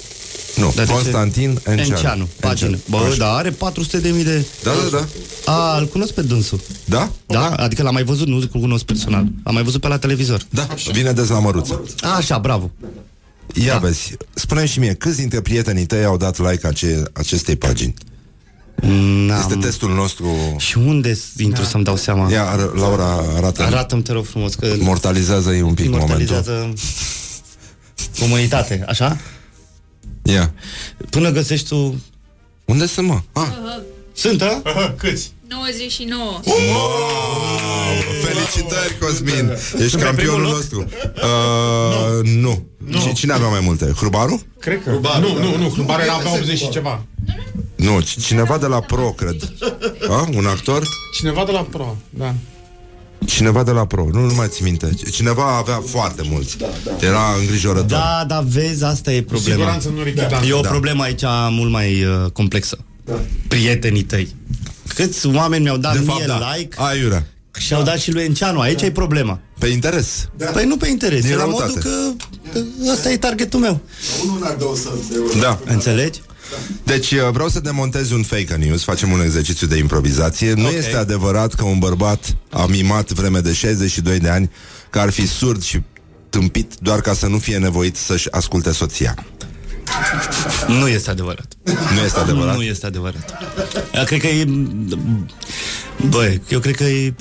Nu, 0.56 0.72
Dar 0.76 0.86
de 0.86 0.92
ce? 0.92 0.98
Constantin 0.98 1.50
Enceanu 1.66 1.82
Enceanu, 1.96 2.30
pagină. 2.40 2.78
Bă, 2.90 2.98
Așa. 2.98 3.16
da, 3.18 3.34
are 3.34 3.50
400 3.50 4.00
de 4.00 4.10
mii 4.10 4.24
de... 4.24 4.46
Da, 4.64 4.72
da, 4.92 4.98
da 5.46 5.52
A, 5.52 5.78
îl 5.78 5.88
cunosc 5.88 6.14
pe 6.14 6.22
dânsul. 6.22 6.60
Da? 6.86 7.10
Da? 7.26 7.48
Adică 7.50 7.84
l-am 7.84 7.94
mai 7.94 8.04
văzut, 8.04 8.28
nu 8.28 8.40
zic 8.40 8.52
că 8.52 8.58
îl 8.58 8.64
cunosc 8.64 8.84
personal. 8.84 9.26
Am 9.44 9.54
mai 9.54 9.64
văzut 9.64 9.82
pe 9.82 9.88
la 9.88 9.98
televizor. 9.98 10.42
Da, 10.50 10.68
vine 10.92 11.12
des 11.12 11.28
la 11.30 11.40
măruță 11.40 11.84
A, 12.02 12.16
așa, 12.16 12.38
bravo. 12.38 12.72
Ia 13.54 13.74
Da. 13.74 13.78
vezi, 13.80 14.16
spune 14.34 14.66
și 14.66 14.80
mie 14.80 14.94
Câți 14.94 15.18
dintre 15.18 15.42
prietenii 15.42 15.86
tăi 15.86 16.04
au 16.04 16.18
dat 16.18 16.38
like 16.52 16.68
ace- 16.68 17.04
acestei 17.14 17.56
pagini? 17.56 17.94
N-am... 18.82 19.40
Este 19.40 19.56
testul 19.56 19.94
nostru 19.94 20.56
Și 20.58 20.78
unde 20.78 21.14
s- 21.14 21.22
intru 21.38 21.64
să-mi 21.64 21.84
dau 21.84 21.96
seama? 21.96 22.32
Ia, 22.32 22.44
ar- 22.50 22.72
Laura, 22.74 23.14
arată 23.36 23.62
Arată-mi, 23.64 24.02
te 24.02 24.12
rog 24.12 24.26
frumos, 24.26 24.56
că 24.56 24.76
Mortalizează-i 24.80 25.62
un 25.62 25.74
pic 25.74 25.90
momentul 25.90 26.20
imortalizează 26.22 26.74
comunitate, 28.20 28.84
așa? 28.88 29.18
Ia 30.24 30.54
Până 31.10 31.32
găsești 31.32 31.68
tu... 31.68 32.02
Unde 32.66 32.86
sunt, 32.86 33.08
mă? 33.08 33.22
Ah, 33.32 33.48
Sunt, 34.14 34.42
a? 34.42 34.62
Câți? 34.98 35.32
99. 35.50 36.22
Wow! 36.22 36.44
Felicitări, 38.24 38.98
Cosmin! 39.00 39.52
Ești 39.84 39.98
campionul 39.98 40.42
nostru. 40.42 40.86
Uh, 41.16 42.30
nu. 42.30 42.66
nu. 42.78 43.12
Cine 43.14 43.34
avea 43.34 43.48
mai 43.48 43.60
multe? 43.64 43.92
Hrubaru? 43.96 44.42
Cred 44.60 44.84
că. 44.84 44.90
Nu, 45.20 45.40
nu, 45.40 45.58
nu. 45.58 45.70
Hrubar 45.70 46.00
era 46.00 46.14
pe 46.14 46.30
80 46.40 46.58
și 46.58 46.70
ceva. 46.70 47.06
Nu, 47.76 48.00
ci- 48.02 48.20
cineva 48.26 48.58
de 48.58 48.66
la 48.66 48.80
Pro, 48.80 49.10
cred. 49.12 49.54
A? 50.10 50.30
Un 50.36 50.46
actor? 50.46 50.88
Cineva 51.18 51.44
de 51.46 51.52
la 51.52 51.62
Pro, 51.72 51.98
da. 52.10 52.34
Cineva 53.26 53.64
de 53.64 53.72
la 53.72 53.86
Pro, 53.86 54.08
nu, 54.12 54.26
nu 54.26 54.34
mai 54.34 54.48
țin 54.50 54.66
minte. 54.66 54.90
Cineva 55.12 55.58
avea 55.58 55.82
foarte 55.86 56.22
mulți. 56.30 56.58
Era 57.00 57.22
îngrijorător. 57.40 57.86
Da, 57.86 58.24
da, 58.28 58.44
vezi, 58.48 58.84
asta 58.84 59.12
e 59.14 59.22
problema. 59.22 59.56
Siguranță 59.56 59.90
nu 59.90 60.04
ridică 60.04 60.40
E 60.48 60.54
o 60.54 60.62
Da. 60.62 60.70
problemă 60.70 61.04
aici 61.04 61.22
mult 61.50 61.72
mai 61.72 62.04
uh, 62.04 62.32
complexă. 62.34 62.78
Prietenii 63.48 64.04
tăi. 64.04 64.36
Câți 64.96 65.28
oameni 65.28 65.64
mi-au 65.64 65.78
dat 65.78 65.94
De 65.94 66.00
mie 66.00 66.08
fapt, 66.08 66.26
da. 66.26 66.56
like 66.58 66.76
Aiurea. 66.80 67.26
și 67.58 67.74
au 67.74 67.84
dat 67.84 67.98
și 68.00 68.12
lui 68.12 68.24
Enceanu. 68.24 68.60
Aici 68.60 68.82
e 68.82 68.92
problema. 68.92 69.40
Pe 69.60 69.68
interes. 69.68 70.30
Păi 70.54 70.66
nu 70.66 70.78
pe 70.78 70.88
interes, 70.88 71.22
Din 71.22 71.32
e 71.32 71.36
la 71.36 71.44
răutate. 71.44 71.72
modul 71.76 71.82
că 71.82 72.24
că 72.54 72.64
ăsta 72.92 73.12
e 73.12 73.18
targetul 73.18 73.60
meu. 73.60 73.82
Da. 75.40 75.60
Înțelegi? 75.66 76.22
Deci 76.84 77.12
uh, 77.12 77.20
vreau 77.32 77.50
să 77.50 77.60
demontez 77.60 78.12
un 78.12 78.24
fake 78.24 78.56
news, 78.56 78.84
facem 78.84 79.12
un 79.12 79.22
exercițiu 79.22 79.68
de 79.68 79.78
improvizație. 79.78 80.54
Nu 80.54 80.66
Ok. 80.66 80.74
este 80.74 80.96
adevărat 80.96 81.54
că 81.54 81.64
un 81.64 81.80
bărbat 81.80 82.36
a 82.50 82.66
mimat 82.66 83.12
vreme 83.12 83.40
de 83.40 83.54
62 83.54 84.20
de 84.20 84.30
ani 84.30 84.52
că 84.90 85.00
ar 85.00 85.10
fi 85.10 85.28
surd 85.28 85.64
și 85.64 85.82
tâmpit 86.30 86.72
doar 86.80 87.02
ca 87.02 87.14
să 87.14 87.28
nu 87.28 87.38
fie 87.38 87.58
nevoit 87.58 87.96
să-și 87.96 88.32
asculte 88.32 88.72
soția. 88.72 89.16
Nu 90.68 90.88
este 90.88 91.10
adevărat. 91.10 91.54
Nu 91.96 92.02
este 92.06 92.20
adevărat? 92.20 92.56
Nu 92.56 92.64
este 92.64 92.86
adevărat. 92.86 93.38
Eu 93.94 94.04
cred 94.04 94.20
că 94.20 94.28
e... 94.28 94.46
Băi, 96.10 96.42
eu 96.50 96.60
cred 96.60 96.76
că 96.76 96.84
e, 96.84 97.14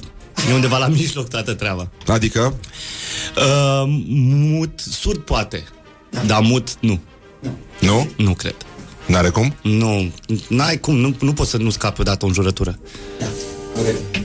e 0.50 0.54
undeva 0.54 0.78
la 0.78 0.86
mijloc 0.86 1.28
toată 1.28 1.54
treaba. 1.54 1.90
Adică? 2.06 2.54
Uh, 3.36 3.82
mut, 4.08 4.80
surd 4.80 5.18
poate, 5.18 5.64
dar 6.26 6.40
mut 6.40 6.68
nu. 6.80 7.00
Nu? 7.80 8.08
Nu 8.16 8.34
cred. 8.34 8.54
N-are 9.06 9.28
cum? 9.28 9.54
Nu, 9.62 10.12
n-ai 10.48 10.78
cum, 10.80 10.96
nu, 10.96 11.16
nu 11.20 11.32
poți 11.32 11.50
să 11.50 11.56
nu 11.56 11.70
scapi 11.70 12.00
odată 12.00 12.24
o 12.24 12.28
înjurătură. 12.28 12.78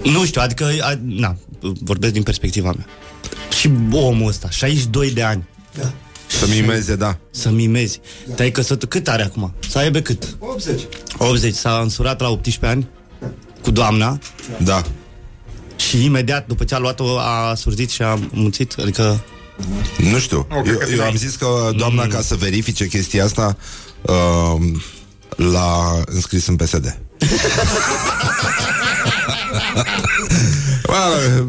Nu 0.03 0.25
știu, 0.25 0.41
adică, 0.41 0.65
a, 0.81 0.99
na, 1.01 1.35
vorbesc 1.59 2.13
din 2.13 2.23
perspectiva 2.23 2.71
mea. 2.71 2.85
Și 3.59 3.71
omul 3.91 4.27
ăsta, 4.27 4.49
62 4.49 5.11
de 5.11 5.23
ani, 5.23 5.43
Să 6.41 6.47
mimeze, 6.53 6.95
da. 6.95 7.17
să 7.31 7.49
mimezi. 7.49 7.99
Te-ai 8.35 8.51
căsătorit, 8.51 8.89
cât 8.89 9.07
are 9.07 9.23
acum? 9.23 9.53
Să 9.69 9.77
aibă 9.77 9.99
cât? 9.99 10.35
80. 10.39 10.81
80, 11.17 11.55
s-a 11.55 11.79
însurat 11.81 12.21
la 12.21 12.29
18 12.29 12.65
ani 12.65 12.87
cu 13.61 13.71
doamna 13.71 14.17
Da. 14.63 14.83
și 15.75 16.03
imediat 16.03 16.47
după 16.47 16.63
ce 16.63 16.75
a 16.75 16.77
luat-o 16.77 17.17
a 17.19 17.53
surzit 17.55 17.89
și 17.89 18.01
a 18.01 18.19
muncit, 18.31 18.75
adică 18.81 19.23
Nu 20.11 20.19
știu. 20.19 20.43
cred 20.49 20.67
Eu, 20.67 20.77
că 20.77 20.85
eu 20.91 20.97
n-ai. 20.97 21.07
am 21.07 21.15
zis 21.15 21.35
că 21.35 21.71
doamna, 21.77 22.07
ca 22.07 22.21
să 22.21 22.35
verifice 22.35 22.87
chestia 22.87 23.23
asta, 23.23 23.57
uh, 24.01 24.55
l-a 25.35 26.01
înscris 26.05 26.47
în 26.47 26.55
PSD. 26.55 26.97
Bă, 30.91 31.43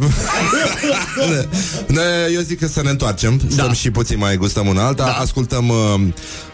ne, 1.28 1.46
ne, 1.86 2.02
eu 2.32 2.40
zic 2.40 2.58
că 2.60 2.66
să 2.66 2.82
ne 2.82 2.90
întoarcem 2.90 3.40
Stăm 3.50 3.72
și 3.72 3.90
puțin 3.90 4.18
mai 4.18 4.36
gustăm 4.36 4.66
una 4.66 4.86
alta 4.86 5.04
da. 5.04 5.12
Ascultăm 5.12 5.68
uh, 5.68 6.00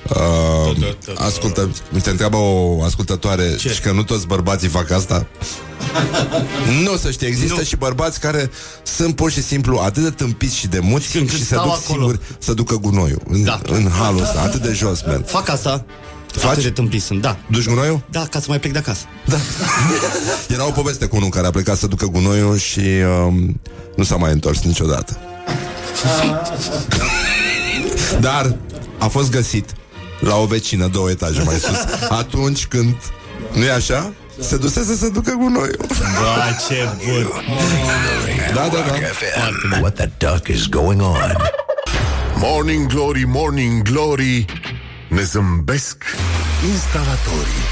uh, 0.08 0.88
Ascultăm 1.16 1.74
Te 2.02 2.10
întreabă 2.10 2.36
o 2.36 2.82
ascultătoare 2.82 3.56
Ce? 3.56 3.72
Și 3.72 3.80
că 3.80 3.92
nu 3.92 4.02
toți 4.02 4.26
bărbații 4.26 4.68
fac 4.68 4.90
asta 4.90 5.26
Nu 6.82 6.96
să 6.96 7.10
știi, 7.10 7.26
există 7.26 7.54
Nu. 7.56 7.62
și 7.62 7.76
bărbați 7.76 8.20
care 8.20 8.50
Sunt 8.82 9.16
pur 9.16 9.30
și 9.30 9.42
simplu 9.42 9.78
atât 9.78 10.02
de 10.02 10.10
tâmpiți 10.10 10.56
și 10.56 10.66
de 10.66 10.78
muți 10.78 11.16
Încât 11.16 11.34
Și 11.36 11.44
se 11.44 11.54
stau 11.54 11.64
duc 11.64 11.72
acolo. 11.72 11.98
singuri 12.00 12.18
să 12.38 12.52
ducă 12.52 12.74
gunoiul 12.74 13.22
în, 13.28 13.44
Da. 13.44 13.60
în 13.66 13.90
halul 13.98 14.22
ăsta, 14.22 14.40
atât 14.40 14.62
de 14.62 14.72
jos, 14.72 15.02
man 15.06 15.22
fac 15.22 15.48
asta. 15.48 15.84
Faci? 16.32 16.50
Atât 16.50 16.62
de 16.62 16.70
tâmpit 16.70 17.02
sunt, 17.02 17.20
da. 17.20 17.36
Duci 17.46 17.66
gunoiul? 17.66 18.02
Da, 18.10 18.26
ca 18.30 18.40
să 18.40 18.46
mai 18.48 18.60
plec 18.60 18.72
de 18.72 18.78
acasă. 18.78 19.04
Da. 19.24 19.36
Era 20.54 20.66
o 20.66 20.70
poveste 20.70 21.06
cu 21.06 21.16
unul 21.16 21.28
care 21.28 21.46
a 21.46 21.50
plecat 21.50 21.76
să 21.76 21.86
ducă 21.86 22.06
gunoiul 22.06 22.56
și 22.56 22.80
um, 23.26 23.60
nu 23.96 24.04
s-a 24.04 24.16
mai 24.16 24.32
întors 24.32 24.60
niciodată. 24.60 25.18
Dar 28.20 28.56
a 28.98 29.06
fost 29.06 29.30
găsit 29.30 29.72
la 30.20 30.36
o 30.36 30.46
vecină 30.46 30.86
două 30.86 31.10
etaje 31.10 31.42
mai 31.42 31.54
sus. 31.54 32.08
Atunci 32.08 32.66
când 32.66 32.94
nu 33.52 33.64
e 33.64 33.72
așa? 33.72 34.12
Se 34.40 34.56
dusese 34.56 34.96
să 34.96 35.08
ducă 35.08 35.30
cu 35.30 35.48
noi. 35.48 35.68
Bă, 35.78 35.86
ce 36.68 36.88
bun! 37.04 37.30
Da, 38.54 38.60
da, 38.60 38.68
da. 38.68 38.84
Rock 38.84 39.02
FM. 39.12 39.80
What 39.80 39.94
the 39.94 40.10
duck 40.18 40.48
is 40.48 40.66
going 40.66 41.00
on? 41.00 41.36
Morning 42.36 42.86
Glory, 42.86 43.24
Morning 43.26 43.82
Glory 43.82 44.44
Ne 45.08 45.22
zâmbesc 45.22 46.04
instalatorii 46.72 47.64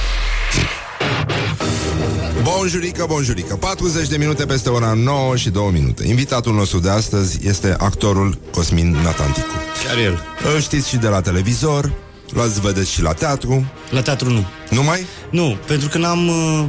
Bonjurică, 2.42 3.04
bonjurică 3.08 3.56
40 3.56 4.08
de 4.08 4.16
minute 4.16 4.46
peste 4.46 4.68
ora 4.68 4.92
9 4.92 5.36
și 5.36 5.50
2 5.50 5.70
minute 5.72 6.06
Invitatul 6.06 6.54
nostru 6.54 6.78
de 6.78 6.90
astăzi 6.90 7.46
este 7.46 7.74
actorul 7.78 8.38
Cosmin 8.50 8.90
Natanticu 8.90 9.46
Chiar 9.84 9.98
el. 9.98 10.22
Îl 10.54 10.60
știți 10.60 10.88
și 10.88 10.96
de 10.96 11.08
la 11.08 11.20
televizor 11.20 11.92
L-ați 12.32 12.60
vedeți 12.60 12.90
și 12.90 13.02
la 13.02 13.12
teatru 13.12 13.64
La 13.90 14.02
teatru 14.02 14.30
nu. 14.30 14.46
Numai? 14.70 15.06
Nu, 15.30 15.56
pentru 15.66 15.88
că 15.88 15.98
n-am... 15.98 16.28
Uh, 16.28 16.64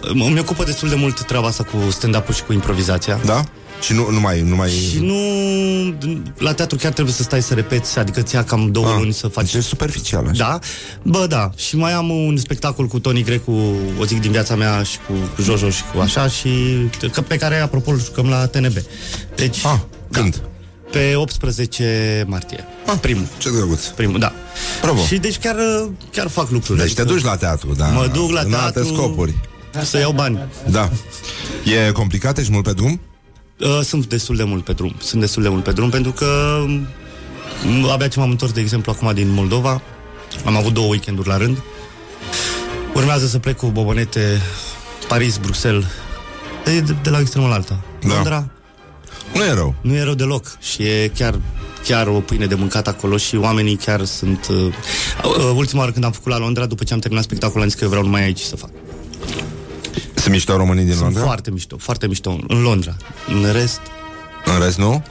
îmi 0.00 0.38
ocupă 0.40 0.64
destul 0.64 0.88
de 0.88 0.94
mult 0.94 1.22
treaba 1.22 1.46
asta 1.46 1.62
cu 1.62 1.90
stand-up-ul 1.90 2.34
și 2.34 2.42
cu 2.42 2.52
improvizația. 2.52 3.20
Da? 3.24 3.44
Și 3.82 3.92
nu, 3.92 4.10
nu 4.10 4.20
mai, 4.20 4.40
nu 4.40 4.54
mai... 4.56 4.68
Și 4.70 4.98
nu... 4.98 5.14
La 6.38 6.52
teatru 6.52 6.76
chiar 6.76 6.92
trebuie 6.92 7.14
să 7.14 7.22
stai 7.22 7.42
să 7.42 7.54
repeți, 7.54 7.98
adică 7.98 8.22
ți 8.22 8.34
ia 8.34 8.44
cam 8.44 8.70
două 8.72 8.86
Ah, 8.86 8.94
luni 8.98 9.12
să 9.12 9.28
faci... 9.28 9.44
deci 9.52 9.54
e 9.54 9.66
superficial 9.66 10.26
așa. 10.26 10.32
Da? 10.44 10.58
Bă, 11.02 11.26
da. 11.28 11.50
Și 11.56 11.76
mai 11.76 11.92
am 11.92 12.10
un 12.10 12.36
spectacol 12.36 12.86
cu 12.86 12.98
Tony 12.98 13.22
Grecu, 13.22 13.52
o 14.00 14.04
zic 14.04 14.20
din 14.20 14.30
viața 14.30 14.54
mea 14.54 14.82
și 14.82 14.96
cu, 15.06 15.12
cu 15.34 15.42
Jojo 15.42 15.70
și 15.70 15.82
cu 15.94 16.00
așa 16.00 16.28
și 16.28 16.48
că, 17.12 17.20
pe 17.20 17.36
care, 17.36 17.56
apropo, 17.58 17.90
îl 17.90 17.98
jucăm 18.00 18.28
la 18.28 18.46
TNB. 18.46 18.76
Deci, 19.36 19.64
Ah, 19.64 19.78
când? 20.10 20.42
pe 20.90 21.12
18 21.14 22.24
martie. 22.28 22.64
Ah, 22.86 22.96
primul. 23.00 23.26
Ce 23.38 23.50
drăguț. 23.50 23.86
Primul, 23.86 24.18
da. 24.18 24.32
Bravo. 24.82 25.02
Și 25.04 25.16
deci 25.18 25.38
chiar, 25.38 25.56
chiar 26.12 26.28
fac 26.28 26.50
lucruri. 26.50 26.80
Deci 26.80 26.94
te 26.94 27.04
duci 27.04 27.22
la 27.22 27.36
teatru, 27.36 27.74
da. 27.76 27.86
Mă 27.86 28.10
duc 28.12 28.30
la 28.30 28.40
în 28.40 28.52
alte 28.54 28.72
teatru. 28.80 28.94
scopuri. 28.94 29.34
Să 29.82 29.98
iau 29.98 30.12
bani. 30.12 30.38
Da. 30.70 30.90
E 31.86 31.90
complicat? 31.92 32.38
Ești 32.38 32.52
mult 32.52 32.64
pe 32.64 32.72
drum? 32.72 33.00
Uh, 33.60 33.80
Sunt 33.82 34.06
destul 34.06 34.36
de 34.36 34.42
mult 34.44 34.64
pe 34.64 34.72
drum. 34.72 34.94
Sunt 35.00 35.20
destul 35.20 35.42
de 35.42 35.48
mult 35.48 35.64
pe 35.64 35.72
drum 35.72 35.90
pentru 35.90 36.12
că 36.12 36.26
m, 37.64 37.84
abia 37.84 38.08
ce 38.08 38.18
m-am 38.18 38.30
întors, 38.30 38.52
de 38.52 38.60
exemplu, 38.60 38.92
acum 38.96 39.14
din 39.14 39.28
Moldova. 39.28 39.82
Am 40.44 40.56
avut 40.56 40.72
două 40.72 40.86
weekenduri 40.88 41.28
la 41.28 41.36
rând. 41.36 41.62
Urmează 42.94 43.26
să 43.26 43.38
plec 43.38 43.56
cu 43.56 43.66
bobonete 43.66 44.40
Paris, 45.08 45.36
Bruxelles. 45.36 45.84
De, 46.64 46.80
de, 46.80 46.94
de 47.02 47.10
la 47.10 47.20
extremul 47.20 47.48
la 47.48 47.54
alta. 47.54 47.80
Da. 48.06 48.14
Londra 48.14 48.50
Nu 49.34 49.42
e 49.44 49.52
rău. 49.52 49.74
nu 49.80 49.94
e 49.94 50.02
rău 50.02 50.14
deloc 50.14 50.58
și 50.60 50.82
e 50.82 51.10
chiar 51.14 51.38
chiar 51.86 52.06
o 52.06 52.20
pâine 52.20 52.46
de 52.46 52.54
mâncat 52.54 52.88
acolo 52.88 53.16
și 53.16 53.36
oamenii 53.36 53.76
chiar 53.76 54.04
sunt... 54.04 54.46
Uh, 54.50 54.56
uh, 55.24 55.52
ultima 55.54 55.80
oară 55.80 55.92
când 55.92 56.04
am 56.04 56.12
făcut 56.12 56.32
la 56.32 56.38
Londra, 56.38 56.66
după 56.66 56.84
ce 56.84 56.92
am 56.92 56.98
terminat 56.98 57.24
spectacolul, 57.24 57.62
am 57.62 57.68
zis 57.68 57.78
că 57.78 57.84
eu 57.84 57.90
vreau 57.90 58.04
numai 58.04 58.22
aici 58.22 58.40
să 58.40 58.56
fac. 58.56 58.70
Sunt 60.22 60.34
mișto 60.34 60.56
românii 60.56 60.82
din 60.84 60.92
Sunt 60.92 61.04
Londra? 61.04 61.22
foarte 61.22 61.50
mișto, 61.50 61.76
foarte 61.78 62.06
mișto 62.06 62.38
în 62.48 62.62
Londra. 62.62 62.96
În 63.28 63.52
rest, 63.52 63.80
În 64.44 64.64
rest, 64.64 64.78
nu? 64.78 65.02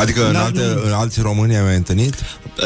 Adică 0.00 0.26
în, 0.26 0.32
Da, 0.32 0.44
alte, 0.44 0.60
nu. 0.60 0.82
în 0.86 0.92
alți 0.92 1.20
români 1.20 1.56
ai 1.56 1.62
mai 1.62 1.76
întâlnit? 1.76 2.14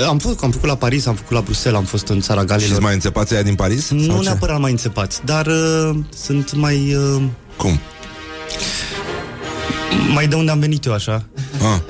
am, 0.09 0.19
fost, 0.19 0.43
am 0.43 0.51
făcut 0.51 0.69
la 0.69 0.75
Paris, 0.77 1.07
am 1.07 1.15
făcut 1.15 1.31
la 1.31 1.41
Bruxelles, 1.41 1.81
am 1.81 1.87
fost 1.87 2.09
în 2.09 2.21
țara 2.21 2.41
Și 2.41 2.47
Galilor. 2.47 2.81
mai 2.81 2.95
înțepați 2.95 3.35
aia 3.35 3.43
din 3.43 3.55
Paris? 3.55 3.91
Nu 3.91 4.05
Sau 4.05 4.17
ce? 4.19 4.23
neapărat 4.29 4.61
mai 4.61 4.71
înțepați, 4.71 5.21
dar 5.25 5.47
uh, 5.47 5.97
sunt 6.23 6.53
mai... 6.55 6.95
Uh, 6.95 7.23
Cum? 7.57 7.81
mai 10.15 10.27
de 10.29 10.35
unde 10.35 10.51
am 10.51 10.59
venit 10.59 10.85
eu, 10.85 10.93
așa, 10.93 11.25
Ah, 11.75 11.81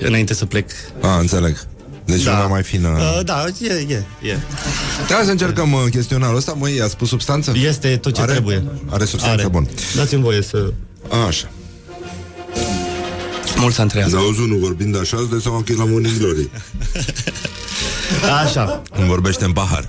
înainte 0.00 0.34
să 0.34 0.44
plec. 0.46 0.70
ah 1.00 1.16
înțeleg. 1.20 1.66
Deci 2.08 2.22
Da. 2.22 2.30
una 2.32 2.46
mai 2.46 2.62
fină. 2.62 2.88
Uh, 2.88 3.24
da, 3.24 3.44
e, 3.60 3.72
e, 3.88 4.04
e. 4.28 4.38
Hai 5.08 5.24
să 5.24 5.30
încercăm 5.30 5.72
uh, 5.72 5.80
chestionarul 5.90 6.36
ăsta. 6.36 6.52
Măi, 6.52 6.80
a 6.80 6.88
spus 6.88 7.08
substanță? 7.08 7.52
Este 7.56 7.96
tot 7.96 8.14
ce 8.14 8.20
Are? 8.20 8.30
trebuie. 8.30 8.64
Are 8.90 9.04
substanță, 9.04 9.48
bun. 9.48 9.68
Dați-mi 9.96 10.22
voie 10.22 10.42
să... 10.42 10.72
Așa. 11.28 11.48
Mulți 13.56 13.80
antrează. 13.80 14.16
auzi 14.16 14.40
unul 14.40 14.58
vorbind 14.58 14.98
așa, 15.00 15.16
îți 15.20 15.30
dai 15.30 15.38
seama 15.42 15.62
că 15.62 15.72
e 15.72 15.76
la 15.76 15.84
Morning 15.84 16.18
Glory. 16.18 16.50
Așa. 18.44 18.82
Îmi 18.96 19.06
vorbește 19.06 19.44
în 19.44 19.52
pahar. 19.52 19.88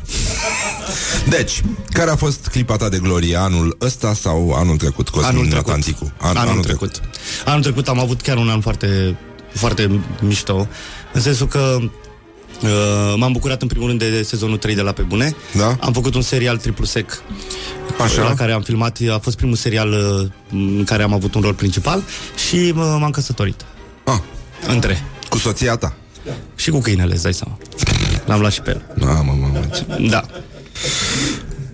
Deci, 1.29 1.61
care 1.89 2.09
a 2.09 2.15
fost 2.15 2.47
clipa 2.47 2.75
ta 2.75 2.89
de 2.89 2.97
glorie 2.97 3.35
anul 3.35 3.77
ăsta 3.81 4.13
sau 4.13 4.51
anul 4.53 4.77
trecut, 4.77 5.09
Cosmin 5.09 5.29
Anul 5.29 5.45
trecut. 5.45 5.59
Atlanticu? 5.67 6.13
An, 6.17 6.35
anul, 6.37 6.49
anul 6.51 6.63
trecut. 6.63 6.91
trecut. 6.91 7.15
Anul 7.45 7.61
trecut 7.61 7.87
am 7.87 7.99
avut 7.99 8.21
chiar 8.21 8.37
un 8.37 8.49
an 8.49 8.61
foarte, 8.61 9.17
foarte 9.53 10.01
mișto, 10.21 10.67
în 11.13 11.21
sensul 11.21 11.47
că 11.47 11.77
uh, 12.64 12.69
m-am 13.18 13.31
bucurat 13.31 13.61
în 13.61 13.68
primul 13.68 13.88
rând 13.88 13.99
de 13.99 14.22
sezonul 14.23 14.57
3 14.57 14.76
de 14.76 14.81
la 14.81 14.91
Pe 14.91 15.02
Bune. 15.02 15.36
Da. 15.57 15.77
Am 15.80 15.94
făcut 15.94 16.15
un 16.15 16.22
serial 16.22 16.57
triplu 16.57 16.86
sec 16.86 17.22
Așa. 18.02 18.22
la 18.23 18.34
care 18.34 18.52
am 18.52 18.61
filmat, 18.61 18.98
a 19.11 19.18
fost 19.19 19.36
primul 19.38 19.56
serial 19.56 19.91
uh, 19.91 20.27
în 20.52 20.84
care 20.86 21.03
am 21.03 21.14
avut 21.14 21.34
un 21.36 21.41
rol 21.41 21.53
principal 21.53 22.03
și 22.49 22.56
uh, 22.56 22.73
m-am 22.76 23.11
căsătorit. 23.11 23.65
Ah, 24.06 24.19
Între. 24.68 25.03
cu 25.30 25.38
soția 25.38 25.76
ta. 25.76 25.94
Și 26.56 26.69
cu 26.69 26.80
câinele, 26.80 27.14
îți 27.14 27.23
dai 27.23 27.34
seama. 27.34 27.57
L-am 28.26 28.40
luat 28.40 28.52
și 28.52 28.61
pe 28.61 28.69
el. 28.69 28.86
Mamă, 28.95 29.38
mamă. 29.41 29.60
ce- 29.76 30.07
Da. 30.10 30.23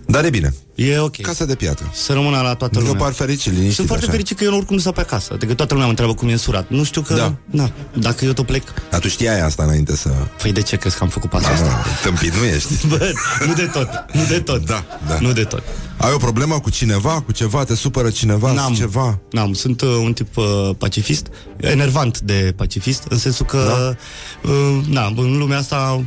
Dar 0.06 0.26
e 0.26 0.30
bine. 0.30 0.53
E 0.76 0.99
ok. 0.99 1.22
Casa 1.22 1.45
de 1.45 1.56
piatră. 1.56 1.91
Să 1.93 2.14
rămână 2.14 2.35
la 2.35 2.41
toată 2.41 2.65
Adică 2.65 2.80
lumea. 2.81 3.03
par 3.03 3.14
fericit, 3.14 3.52
liniștit 3.52 3.76
Sunt 3.76 3.88
foarte 3.88 4.03
așa. 4.03 4.14
fericit 4.14 4.38
că 4.38 4.43
eu 4.43 4.56
oricum 4.56 4.76
nu 4.76 4.81
stau 4.81 4.91
pe 4.93 4.99
acasă. 5.02 5.34
Adică 5.34 5.53
toată 5.53 5.72
lumea 5.72 5.84
mă 5.85 5.91
întreabă 5.91 6.14
cum 6.14 6.27
e 6.27 6.31
însurat. 6.31 6.69
Nu 6.69 6.84
știu 6.84 7.02
că... 7.02 7.14
Da. 7.14 7.35
da. 7.45 7.72
Dacă 7.93 8.26
eu 8.26 8.34
tot 8.34 8.45
plec... 8.45 8.64
Dar 8.89 8.99
tu 8.99 9.07
știai 9.07 9.41
asta 9.41 9.64
înainte 9.64 9.95
să... 9.95 10.10
Păi 10.41 10.52
de 10.52 10.61
ce 10.61 10.76
crezi 10.76 10.97
că 10.97 11.03
am 11.03 11.10
făcut 11.10 11.30
pasul 11.30 11.52
ăsta? 11.53 11.65
Da, 11.65 11.84
tâmpit 12.03 12.35
nu 12.35 12.43
ești. 12.43 12.88
Bă, 12.89 13.11
nu 13.47 13.53
de 13.53 13.65
tot. 13.65 13.89
Nu 14.14 14.26
de 14.30 14.39
tot. 14.39 14.65
Da, 14.65 14.84
da. 15.07 15.19
Nu 15.19 15.31
de 15.34 15.43
tot. 15.43 15.64
Ai 15.97 16.11
o 16.14 16.18
problemă 16.18 16.60
cu 16.60 16.69
cineva, 16.69 17.22
cu 17.22 17.31
ceva, 17.31 17.64
te 17.64 17.76
supără 17.76 18.10
cineva, 18.10 18.52
N-am. 18.53 18.73
ceva? 18.73 19.19
N-am. 19.31 19.53
Sunt 19.53 19.81
uh, 19.81 19.89
un 20.03 20.14
tip 20.14 20.38
uh, 20.38 20.69
pacifist, 20.77 21.27
enervant 21.57 22.19
de 22.19 22.53
pacifist, 22.56 23.03
în 23.10 23.18
sensul 23.18 23.45
că, 23.45 23.95
da. 24.43 24.49
uh, 24.52 24.85
na, 24.89 25.06
în 25.06 25.38
lumea 25.38 25.57
asta, 25.57 26.06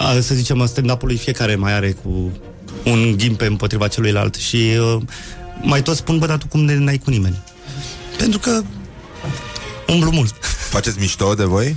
uh, 0.00 0.18
să 0.20 0.34
zicem, 0.34 0.66
stand-up-ului 0.66 1.16
fiecare 1.16 1.54
mai 1.56 1.72
are 1.72 1.90
cu 2.02 2.30
un 2.84 3.16
ghimpe 3.16 3.46
împotriva 3.46 3.88
celuilalt 3.88 4.34
și 4.34 4.56
uh, 4.96 5.02
mai 5.62 5.82
toți 5.82 5.98
spun, 5.98 6.18
bă, 6.18 6.26
dar 6.26 6.38
tu 6.38 6.46
cum 6.46 6.60
ne 6.60 6.76
n-ai 6.76 6.98
cu 6.98 7.10
nimeni? 7.10 7.42
Pentru 8.18 8.38
că 8.38 8.62
umblu 9.88 10.10
mult. 10.10 10.34
Faceți 10.70 10.98
mișto 10.98 11.34
de 11.34 11.44
voi? 11.44 11.76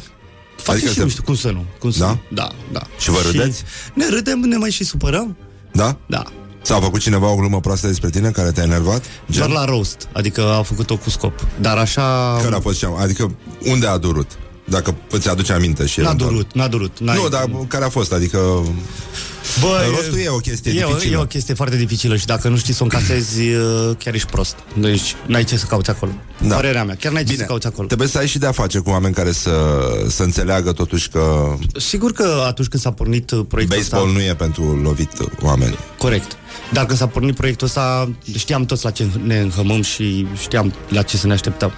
Face 0.56 0.72
Adică 0.78 0.88
și 0.92 0.98
se- 0.98 1.04
nu 1.04 1.10
știu 1.10 1.24
cum 1.24 1.36
să 1.36 1.50
nu. 1.52 1.66
Cum 1.80 1.92
să 1.92 2.00
Da? 2.00 2.08
nu. 2.08 2.20
Da, 2.32 2.50
da. 2.72 2.82
Și 3.00 3.10
vă 3.10 3.18
râdeți? 3.32 3.64
ne 3.94 4.10
râdem, 4.10 4.40
ne 4.40 4.58
mai 4.58 4.72
și 4.72 4.84
supărăm. 4.84 5.38
Da? 5.72 5.98
Da. 6.08 6.24
S-a 6.62 6.80
făcut 6.80 7.00
cineva 7.00 7.28
o 7.32 7.36
glumă 7.36 7.60
proastă 7.60 7.88
despre 7.88 8.10
tine 8.10 8.30
care 8.30 8.52
te-a 8.52 8.64
enervat? 8.64 9.04
Doar 9.26 9.50
la 9.50 9.66
roast, 9.66 10.08
adică 10.14 10.42
a 10.54 10.62
făcut-o 10.64 10.98
cu 10.98 11.10
scop. 11.10 11.46
Dar 11.62 11.78
așa... 11.78 12.38
Care 12.42 12.56
a 12.56 12.60
fost 12.60 12.80
cea 12.80 12.96
Adică 13.00 13.36
unde 13.66 13.88
a 13.88 13.98
durut? 13.98 14.32
Dacă 14.65 14.95
îți 15.10 15.30
aduce 15.30 15.53
aminte 15.53 15.85
și 15.85 15.99
N-a 15.99 16.06
eventual. 16.06 16.30
durut, 16.30 16.53
n-a 16.53 16.68
durut. 16.68 16.99
N-ai... 16.99 17.15
Nu, 17.15 17.27
dar 17.30 17.49
care 17.68 17.85
a 17.85 17.90
fost? 17.90 18.14
Adică 18.14 18.64
Bă, 19.61 19.81
rostul 19.95 20.19
e 20.19 20.30
o 20.30 20.38
chestie 20.38 20.72
e, 20.72 20.85
dificilă. 20.85 21.18
E 21.18 21.22
o 21.22 21.26
chestie 21.26 21.53
foarte 21.53 21.76
dificilă 21.76 22.15
și 22.15 22.26
dacă 22.26 22.48
nu 22.48 22.57
știi 22.57 22.73
să 22.73 22.80
o 22.81 22.84
încasezi, 22.84 23.41
uh, 23.53 23.91
chiar 23.98 24.14
ești 24.14 24.30
prost. 24.30 24.56
Deci 24.80 25.15
n-ai 25.26 25.44
ce 25.44 25.57
să 25.57 25.65
cauți 25.65 25.90
acolo. 25.90 26.11
Da. 26.48 26.56
Părerea 26.56 26.84
mea, 26.84 26.95
chiar 26.95 27.11
n-ai 27.11 27.23
ce 27.23 27.31
Bine, 27.31 27.41
să 27.41 27.48
cauți 27.48 27.68
acolo. 27.68 27.88
trebuie 27.88 28.07
să 28.07 28.18
ai 28.18 28.27
și 28.27 28.38
de-a 28.38 28.52
face 28.52 28.80
cu 28.80 28.90
oameni 28.90 29.14
care 29.14 29.31
să, 29.31 29.52
să 30.07 30.23
înțeleagă 30.23 30.72
totuși 30.72 31.10
că 31.10 31.53
Sigur 31.76 32.11
că 32.11 32.44
atunci 32.48 32.68
când 32.68 32.81
s-a 32.84 32.91
pornit 32.91 33.31
uh, 33.31 33.45
proiectul 33.48 33.77
baseball 33.77 34.07
ăsta... 34.07 34.19
nu 34.19 34.26
e 34.26 34.34
pentru 34.35 34.64
lovit 34.84 35.11
oameni. 35.41 35.77
Corect. 35.98 36.38
Dar 36.72 36.85
când 36.85 36.98
s-a 36.98 37.07
pornit 37.07 37.35
proiectul 37.35 37.68
ăsta, 37.68 38.11
știam 38.38 38.65
toți 38.65 38.84
la 38.84 38.91
ce 38.91 39.07
ne 39.26 39.40
înhămăm 39.40 39.81
și 39.81 40.27
știam 40.41 40.73
la 40.90 41.02
ce 41.02 41.18
să 41.18 41.27
ne 41.27 41.34
așteptăm. 41.34 41.72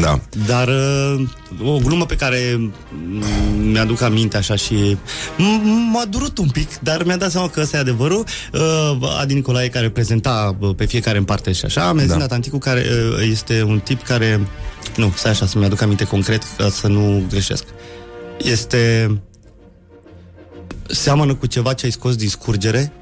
Da. 0.00 0.20
Dar 0.46 0.68
uh, 0.68 1.28
o 1.64 1.78
glumă 1.78 2.06
pe 2.06 2.16
care 2.16 2.56
mm, 2.58 3.22
mi-aduc 3.70 4.00
aminte 4.00 4.36
așa 4.36 4.56
și 4.56 4.96
m- 5.36 5.90
m-a 5.92 6.04
durut 6.04 6.38
un 6.38 6.48
pic, 6.48 6.78
dar 6.78 7.04
mi-a 7.04 7.16
dat 7.16 7.30
seama 7.30 7.48
că 7.48 7.60
ăsta 7.60 7.76
e 7.76 7.80
adevărul. 7.80 8.24
Uh, 8.52 9.18
Adi 9.20 9.34
Nicolae, 9.34 9.68
care 9.68 9.90
prezenta 9.90 10.56
uh, 10.58 10.74
pe 10.76 10.84
fiecare 10.84 11.18
în 11.18 11.24
parte 11.24 11.52
și 11.52 11.64
așa, 11.64 11.92
mi-a 11.92 12.00
zis 12.02 12.08
Da. 12.10 12.16
da. 12.16 12.20
Natanticu, 12.20 12.58
care 12.58 12.84
uh, 12.90 13.26
este 13.30 13.62
un 13.62 13.78
tip 13.80 14.02
care... 14.02 14.40
Nu, 14.96 15.12
stai 15.16 15.30
așa, 15.30 15.46
să-mi 15.46 15.64
aduc 15.64 15.80
aminte 15.82 16.04
concret, 16.04 16.42
ca 16.56 16.68
să 16.68 16.86
nu 16.88 17.24
greșesc. 17.28 17.64
Este... 18.38 19.10
Seamănă 20.86 21.34
cu 21.34 21.46
ceva 21.46 21.72
ce 21.72 21.84
ai 21.84 21.90
scos 21.92 22.16
din 22.16 22.28
scurgere 22.28 22.92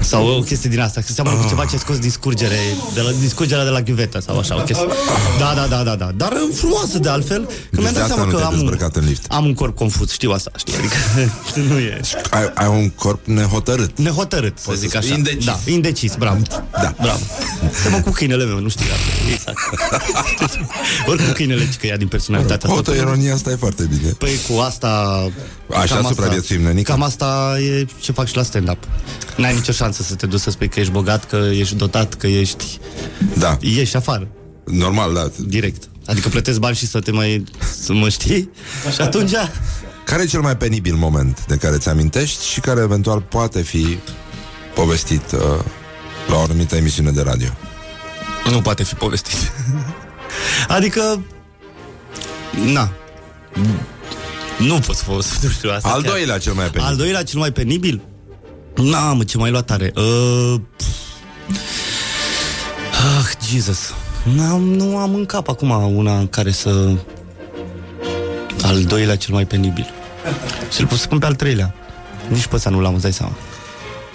sau 0.00 0.26
o 0.28 0.40
chestie 0.40 0.70
din 0.70 0.80
asta, 0.80 1.00
că 1.00 1.12
seamănă 1.12 1.36
cu 1.36 1.48
ceva 1.48 1.64
ce 1.64 1.68
ai 1.72 1.78
scos 1.78 1.98
din 1.98 2.10
scurgere, 2.10 2.58
de 2.94 3.00
la, 3.00 3.10
din 3.10 3.28
scurgerea 3.28 3.64
de 3.64 3.70
la 3.70 3.80
ghiuvetă 3.82 4.20
sau 4.20 4.38
așa, 4.38 4.56
o 4.56 4.62
chestie. 4.62 4.86
Da, 5.38 5.52
da, 5.54 5.66
da, 5.66 5.82
da, 5.82 5.94
da. 5.94 6.10
Dar 6.16 6.32
frumoasă 6.54 6.98
de 6.98 7.08
altfel, 7.08 7.44
că 7.44 7.80
mi-am 7.80 7.92
de 7.92 7.98
dat 7.98 8.02
asta 8.02 8.14
seama 8.14 8.24
nu 8.24 8.30
că 8.30 8.36
te-ai 8.36 8.48
am 8.48 8.52
un, 8.58 8.60
dezbrăcat 8.60 8.96
în 8.96 9.04
lift. 9.06 9.24
am 9.28 9.44
un 9.44 9.54
corp 9.54 9.76
confuz, 9.76 10.10
știu 10.10 10.30
asta, 10.30 10.50
știi, 10.56 10.74
adică 10.74 10.96
nu 11.68 11.78
e 11.78 12.00
Ai, 12.30 12.50
ai 12.54 12.68
un 12.68 12.90
corp 12.90 13.26
nehotărât. 13.26 13.98
nehotărât, 13.98 14.58
să 14.58 14.64
Poți 14.68 14.78
zic 14.78 14.90
să 14.90 14.96
spui 14.96 15.08
așa. 15.08 15.16
indecis. 15.18 15.44
Da, 15.44 15.58
indecis, 15.66 16.14
bravo. 16.14 16.42
Da. 16.70 16.94
Bravo. 17.00 17.20
Semă 17.82 18.00
cu 18.00 18.10
câinele 18.10 18.44
meu, 18.44 18.58
nu 18.60 18.68
știu 18.68 18.86
asta. 18.92 19.32
Exact. 19.32 19.58
Oricum 21.08 21.32
câinele 21.32 21.68
că 21.80 21.86
ia 21.86 21.96
din 21.96 22.08
personalitatea 22.08 22.68
asta. 22.68 22.76
Autoironia 22.76 23.34
asta 23.34 23.50
e 23.50 23.54
foarte 23.56 23.88
bine. 23.98 24.10
Păi 24.10 24.30
cu 24.48 24.58
asta... 24.60 25.22
Așa 25.74 25.94
cam 25.94 26.04
supraviețuim, 26.06 26.62
nenică. 26.62 26.90
Cam 26.92 27.02
asta 27.02 27.56
e 27.60 27.86
ce 28.00 28.12
fac 28.12 28.26
și 28.26 28.36
la 28.36 28.42
stand-up. 28.42 28.78
N-ai 29.36 29.54
nicio 29.58 29.72
șansă 29.72 30.02
să 30.02 30.14
te 30.14 30.26
duci 30.26 30.40
să 30.40 30.50
spui 30.50 30.68
că 30.68 30.80
ești 30.80 30.92
bogat, 30.92 31.24
că 31.24 31.36
ești 31.36 31.74
dotat, 31.74 32.14
că 32.14 32.26
ești... 32.26 32.78
Da, 33.38 33.56
Ieși 33.60 33.96
afară, 33.96 34.28
normal, 34.64 35.14
da. 35.14 35.30
direct. 35.46 35.88
Adică 36.06 36.28
plătesc 36.28 36.58
bani 36.58 36.76
și 36.76 36.86
să 36.86 37.00
te 37.00 37.10
mai... 37.10 37.44
să 37.82 37.92
mă 37.92 38.08
știi? 38.08 38.50
Și 38.92 39.00
atunci... 39.00 39.32
Care 40.04 40.22
e 40.22 40.26
cel 40.26 40.40
mai 40.40 40.56
penibil 40.56 40.94
moment 40.94 41.46
de 41.46 41.56
care 41.56 41.76
ți 41.76 41.88
amintești 41.88 42.46
și 42.46 42.60
care 42.60 42.80
eventual 42.80 43.20
poate 43.20 43.62
fi 43.62 43.98
povestit 44.74 45.32
uh, 45.32 45.40
la 46.28 46.36
o 46.36 46.40
anumită 46.40 46.76
emisiune 46.76 47.10
de 47.10 47.22
radio? 47.22 47.48
Nu 48.50 48.60
poate 48.60 48.82
fi 48.82 48.94
povestit. 48.94 49.52
adică... 50.68 51.22
Na. 52.72 52.92
Nu 54.58 54.78
pot 54.78 54.96
să 54.96 55.04
povestesc, 55.04 55.42
nu 55.42 55.48
știu 55.48 55.70
asta. 55.70 55.88
Al 55.88 56.02
chiar. 56.02 56.12
doilea 56.12 56.38
cel 56.38 56.52
mai 56.52 56.64
penibil. 56.64 56.90
Al 56.90 56.96
doilea 56.96 57.22
cel 57.22 57.38
mai 57.38 57.52
penibil? 57.52 58.02
Na, 58.82 59.12
mă, 59.12 59.24
ce 59.24 59.38
mai 59.38 59.50
luat 59.50 59.64
tare. 59.64 59.92
Uh, 59.96 60.54
pf. 60.76 60.86
ah, 62.92 63.48
Jesus. 63.50 63.94
N-am, 64.34 64.62
nu 64.62 64.96
am 64.96 65.14
în 65.14 65.26
cap 65.26 65.48
acum 65.48 65.96
una 65.96 66.18
în 66.18 66.26
care 66.26 66.50
să... 66.50 66.94
Al 68.62 68.84
doilea 68.84 69.16
cel 69.16 69.34
mai 69.34 69.46
penibil. 69.46 69.92
Și-l 70.72 70.86
pot 70.86 70.96
să 70.96 71.02
spun 71.02 71.18
pe 71.18 71.26
al 71.26 71.34
treilea. 71.34 71.74
Nici 72.28 72.46
pe 72.46 72.54
ăsta 72.54 72.70
nu 72.70 72.80
l-am, 72.80 72.92
îți 72.92 73.02
dai 73.02 73.12
seama. 73.12 73.32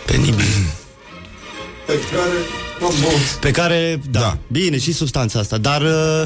Penibil. 0.06 0.46
Pe 1.86 1.94
care, 2.12 2.38
da, 4.10 4.10
Da. 4.12 4.20
da. 4.20 4.38
bine, 4.48 4.78
și 4.78 4.92
substanța 4.94 5.40
asta, 5.40 5.58
dar 5.58 5.82
uh, 5.82 6.24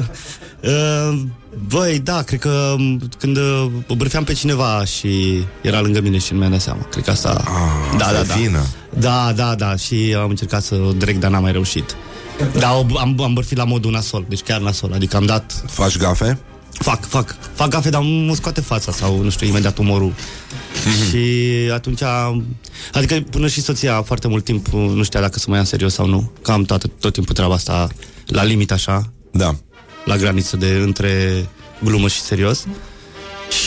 uh, 0.62 1.20
Băi, 1.68 1.98
da, 1.98 2.22
cred 2.22 2.40
că 2.40 2.74
m, 2.78 3.08
când 3.18 3.36
uh, 3.36 3.66
bârfeam 3.96 4.24
pe 4.24 4.32
cineva 4.32 4.84
și 4.84 5.42
era 5.60 5.80
lângă 5.80 6.00
mine 6.00 6.18
și 6.18 6.32
nu 6.32 6.38
mi-am 6.38 6.50
dat 6.50 6.60
seama. 6.60 6.80
Cred 6.90 7.04
că 7.04 7.10
asta... 7.10 7.42
Ah, 7.44 7.96
da, 7.98 8.04
asta 8.06 8.12
da, 8.16 8.20
e 8.20 8.24
da. 8.24 8.34
vină. 8.34 8.66
Da, 8.98 9.32
da, 9.36 9.54
da, 9.54 9.76
și 9.76 10.14
am 10.18 10.28
încercat 10.28 10.62
să 10.62 10.74
o 10.74 10.92
direct, 10.92 11.20
dar 11.20 11.30
n-am 11.30 11.42
mai 11.42 11.52
reușit. 11.52 11.96
Dar 12.58 12.70
o- 12.74 12.98
am, 12.98 13.20
am 13.22 13.34
bărfit 13.34 13.56
la 13.56 13.64
modul 13.64 13.90
nasol, 13.90 14.24
deci 14.28 14.40
chiar 14.40 14.60
nasol, 14.60 14.92
adică 14.94 15.16
am 15.16 15.26
dat... 15.26 15.64
Faci 15.70 15.96
gafe? 15.96 16.38
Fac, 16.72 17.08
fac, 17.08 17.36
fac 17.54 17.68
gafe, 17.68 17.90
dar 17.90 18.02
mă 18.02 18.34
scoate 18.34 18.60
fața 18.60 18.92
sau, 18.92 19.22
nu 19.22 19.30
știu, 19.30 19.46
imediat 19.46 19.78
umorul. 19.78 20.12
Și 21.08 21.44
atunci, 21.72 22.00
adică 22.92 23.20
până 23.30 23.48
și 23.48 23.60
soția 23.60 24.02
foarte 24.02 24.28
mult 24.28 24.44
timp 24.44 24.66
nu 24.68 25.02
știa 25.02 25.20
dacă 25.20 25.38
să 25.38 25.44
mă 25.48 25.54
ia 25.54 25.60
în 25.60 25.66
serios 25.66 25.94
sau 25.94 26.06
nu, 26.06 26.30
că 26.42 26.50
am 26.52 26.62
tot, 26.64 26.90
tot 27.00 27.12
timpul 27.12 27.34
treaba 27.34 27.54
asta 27.54 27.88
la 28.26 28.44
limit 28.44 28.72
așa, 28.72 29.12
Da. 29.32 29.54
la 30.04 30.16
graniță 30.16 30.56
de 30.56 30.80
între 30.84 31.46
glumă 31.84 32.08
și 32.08 32.20
serios. 32.20 32.64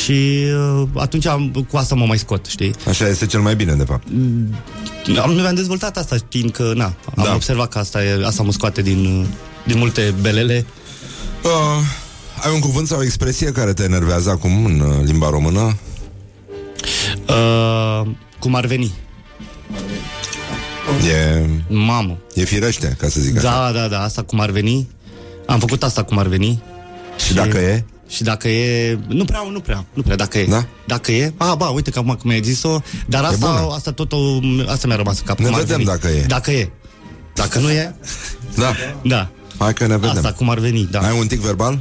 Și 0.03 0.43
uh, 0.81 0.87
atunci 0.95 1.25
am, 1.25 1.65
cu 1.69 1.77
asta 1.77 1.95
mă 1.95 2.05
mai 2.05 2.17
scot, 2.17 2.45
știi? 2.45 2.73
Așa 2.87 3.07
este 3.07 3.25
cel 3.25 3.39
mai 3.39 3.55
bine, 3.55 3.73
de 3.73 3.83
fapt. 3.83 4.07
Am, 5.21 5.33
mi-am 5.33 5.55
dezvoltat 5.55 5.97
asta 5.97 6.15
știind 6.15 6.51
că, 6.51 6.71
na, 6.75 6.85
am 6.85 7.23
Da. 7.23 7.33
observat 7.35 7.69
că 7.69 7.77
asta, 7.77 8.03
e, 8.03 8.25
asta 8.25 8.43
mă 8.43 8.51
scoate 8.51 8.81
din, 8.81 9.05
uh, 9.19 9.25
din 9.67 9.77
multe 9.77 10.13
belele. 10.21 10.65
Uh, 11.43 11.49
ai 12.45 12.53
un 12.53 12.59
cuvânt 12.59 12.87
sau 12.87 12.99
o 12.99 13.03
expresie 13.03 13.51
care 13.51 13.73
te 13.73 13.83
enervează 13.83 14.29
acum 14.29 14.65
în 14.65 14.79
uh, 14.79 15.03
limba 15.03 15.29
română? 15.29 15.77
Uh, 17.27 18.07
cum 18.39 18.55
ar 18.55 18.65
veni? 18.65 18.91
E, 21.11 21.45
Mamă. 21.67 22.17
e 22.33 22.43
firește, 22.43 22.95
ca 22.99 23.07
să 23.09 23.19
zic 23.19 23.37
așa. 23.37 23.49
Da, 23.49 23.79
da, 23.79 23.87
da, 23.87 24.01
asta 24.03 24.21
cum 24.23 24.39
ar 24.39 24.49
veni. 24.49 24.89
Am 25.45 25.59
făcut 25.59 25.83
asta 25.83 26.03
cum 26.03 26.17
ar 26.17 26.27
veni. 26.27 26.63
Și 27.25 27.33
dacă 27.33 27.57
e? 27.57 27.85
Și 28.09 28.23
dacă 28.23 28.47
e... 28.49 28.99
Nu 29.07 29.25
prea, 29.25 29.47
nu 29.51 29.59
prea, 29.59 29.85
nu 29.93 30.01
prea, 30.01 30.15
dacă 30.15 30.37
e. 30.39 30.45
Da? 30.45 30.65
Dacă 30.85 31.11
e... 31.11 31.33
A, 31.37 31.55
ba, 31.55 31.65
uite 31.65 31.91
că 31.91 31.99
acum 31.99 32.13
cum 32.21 32.29
ai 32.29 32.41
zis-o, 32.43 32.79
dar 33.07 33.23
asta, 33.23 33.51
bună. 33.61 33.73
asta 33.75 33.91
tot 33.91 34.11
o, 34.11 34.17
asta 34.67 34.87
mi-a 34.87 34.95
rămas 34.95 35.19
în 35.19 35.25
cap. 35.25 35.39
Ne 35.39 35.45
cum 35.45 35.53
ar 35.53 35.59
vedem 35.61 35.75
veni. 35.75 35.87
dacă 35.89 36.07
e. 36.07 36.23
Dacă 36.27 36.51
e. 36.51 36.69
Dacă 37.35 37.59
nu 37.59 37.69
e, 37.71 37.95
Da. 38.55 38.73
da. 39.03 39.29
Hai 39.57 39.73
că 39.73 39.87
ne 39.87 39.97
vedem. 39.97 40.15
Asta 40.15 40.33
cum 40.33 40.49
ar 40.49 40.59
veni, 40.59 40.87
da. 40.91 40.99
Ai 40.99 41.19
un 41.19 41.27
tic 41.27 41.39
verbal? 41.39 41.79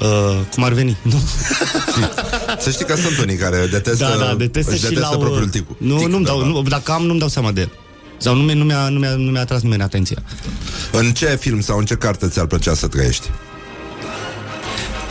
Uh, 0.00 0.40
cum 0.54 0.62
ar 0.64 0.72
veni, 0.72 0.96
nu? 1.02 1.20
Să 2.58 2.70
știi 2.70 2.84
că 2.84 2.96
sunt 2.96 3.18
unii 3.18 3.36
care 3.36 3.66
detestă, 3.70 4.04
da, 4.18 4.24
da, 4.24 4.34
detestă 4.34 4.70
își 4.70 4.80
și 4.84 4.88
detestă 4.88 5.08
la 5.12 5.18
propriul 5.18 5.48
tic. 5.48 5.64
Nu, 5.78 5.96
tic 5.98 6.06
nu-mi 6.06 6.24
dau, 6.24 6.36
verbal. 6.38 6.54
nu, 6.62 6.68
dacă 6.68 6.92
am, 6.92 7.02
nu-mi 7.06 7.18
dau 7.18 7.28
seama 7.28 7.52
de 7.52 7.60
el. 7.60 7.70
Sau 8.18 8.34
nu, 8.34 8.42
mi- 8.42 8.52
nu, 8.54 8.64
mi-a, 8.64 8.88
nu, 8.88 8.98
mi-a, 8.98 9.10
nu 9.14 9.30
mi-a 9.30 9.40
atras 9.40 9.62
nimeni 9.62 9.82
atenția. 9.82 10.22
În 10.92 11.12
ce 11.12 11.26
film 11.40 11.60
sau 11.60 11.78
în 11.78 11.84
ce 11.84 11.94
carte 11.94 12.28
ți-ar 12.28 12.46
plăcea 12.46 12.74
să 12.74 12.86
trăiești? 12.88 13.30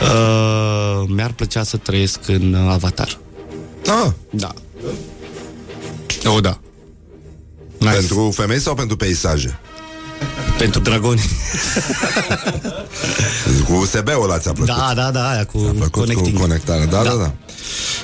Uh, 0.02 1.04
mi-ar 1.08 1.32
plăcea 1.32 1.62
să 1.62 1.76
trăiesc 1.76 2.18
în 2.26 2.52
uh, 2.52 2.70
Avatar. 2.72 3.18
Ah, 3.86 4.10
Da. 4.30 4.52
O, 6.36 6.40
da. 6.40 6.58
Nice. 7.78 7.92
Pentru, 7.94 8.14
pentru 8.14 8.30
femei 8.42 8.60
sau 8.60 8.74
pentru 8.74 8.96
peisaje? 8.96 9.58
Pentru 10.58 10.80
dragoni. 10.80 11.20
Cu 13.66 13.72
USB-ul 13.72 14.22
ăla 14.22 14.38
ți-a 14.38 14.52
plăcut? 14.52 14.74
da, 14.76 14.92
da, 14.94 15.10
da, 15.10 15.28
aia 15.30 15.44
cu 15.44 15.58
Ți-a 15.58 15.70
plăcut 15.70 15.90
connecting. 15.90 16.34
cu 16.34 16.40
conectarea. 16.40 16.86
Da, 16.86 17.02
da, 17.02 17.10
Da. 17.14 17.32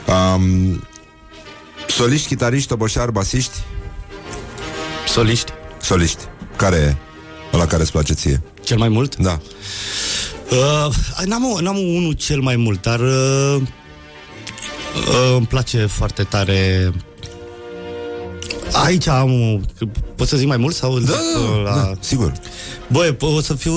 da. 0.07 0.15
Um, 0.15 0.83
soliști, 1.89 2.27
chitariști, 2.27 2.69
toboșari, 2.69 3.13
basiști? 3.13 3.57
Soliști. 5.09 5.53
Soliști. 5.81 6.19
Care 6.57 6.77
e 6.77 6.97
ăla 7.57 7.67
care 7.67 7.83
îți 7.83 7.93
place 7.93 8.13
ție? 8.13 8.43
Cel 8.63 8.79
mai 8.79 8.89
mult? 8.89 9.17
Da. 9.17 9.41
Uh, 10.51 10.95
n-am, 11.25 11.59
n-am 11.61 11.77
unul 11.79 12.13
cel 12.13 12.41
mai 12.41 12.57
mult, 12.57 12.83
dar 12.83 13.01
uh, 13.01 13.57
uh, 14.97 15.35
îmi 15.37 15.47
place 15.47 15.87
foarte 15.87 16.23
tare 16.23 16.93
Aici 18.73 19.07
am 19.07 19.31
o- 19.33 19.59
Pot 20.17 20.29
să 20.29 20.37
zic 20.37 20.47
mai 20.47 20.57
mult? 20.57 20.75
Sau 20.75 20.99
Da, 20.99 21.13
uh, 21.13 21.65
da, 21.65 21.71
da, 21.75 21.93
sigur. 22.01 22.33
Băi, 22.89 23.17
o 23.21 23.41
să 23.41 23.55
fiu 23.55 23.73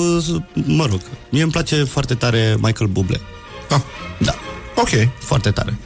Mă 0.66 0.86
rog, 0.90 1.00
mie 1.30 1.42
îmi 1.42 1.50
place 1.52 1.84
foarte 1.84 2.14
tare 2.14 2.56
Michael 2.60 2.90
Bublé 2.90 3.20
Ah, 3.70 3.80
Da, 4.18 4.34
ok. 4.76 4.88
foarte 5.18 5.50
tare 5.50 5.78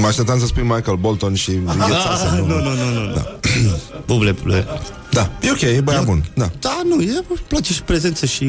Mă 0.00 0.06
așteptam 0.06 0.38
să 0.38 0.46
spui 0.46 0.62
Michael 0.62 0.96
Bolton 0.96 1.34
și 1.34 1.50
înghețase, 1.66 2.24
Ah, 2.26 2.38
nu, 2.38 2.46
nu, 2.46 2.60
nu, 2.62 2.74
nu, 2.92 3.06
nu. 3.06 3.12
Da. 3.14 3.38
Bublé, 4.06 4.32
Bublé 4.32 4.66
Da, 5.10 5.30
e 5.40 5.50
ok, 5.50 5.60
e 5.60 5.80
băiat 5.84 6.04
bun. 6.04 6.24
Da. 6.34 6.50
Da, 6.60 6.80
nu, 6.84 7.00
e, 7.02 7.08
îmi 7.28 7.38
place 7.48 7.72
și 7.72 7.82
prezență 7.82 8.26
și... 8.26 8.44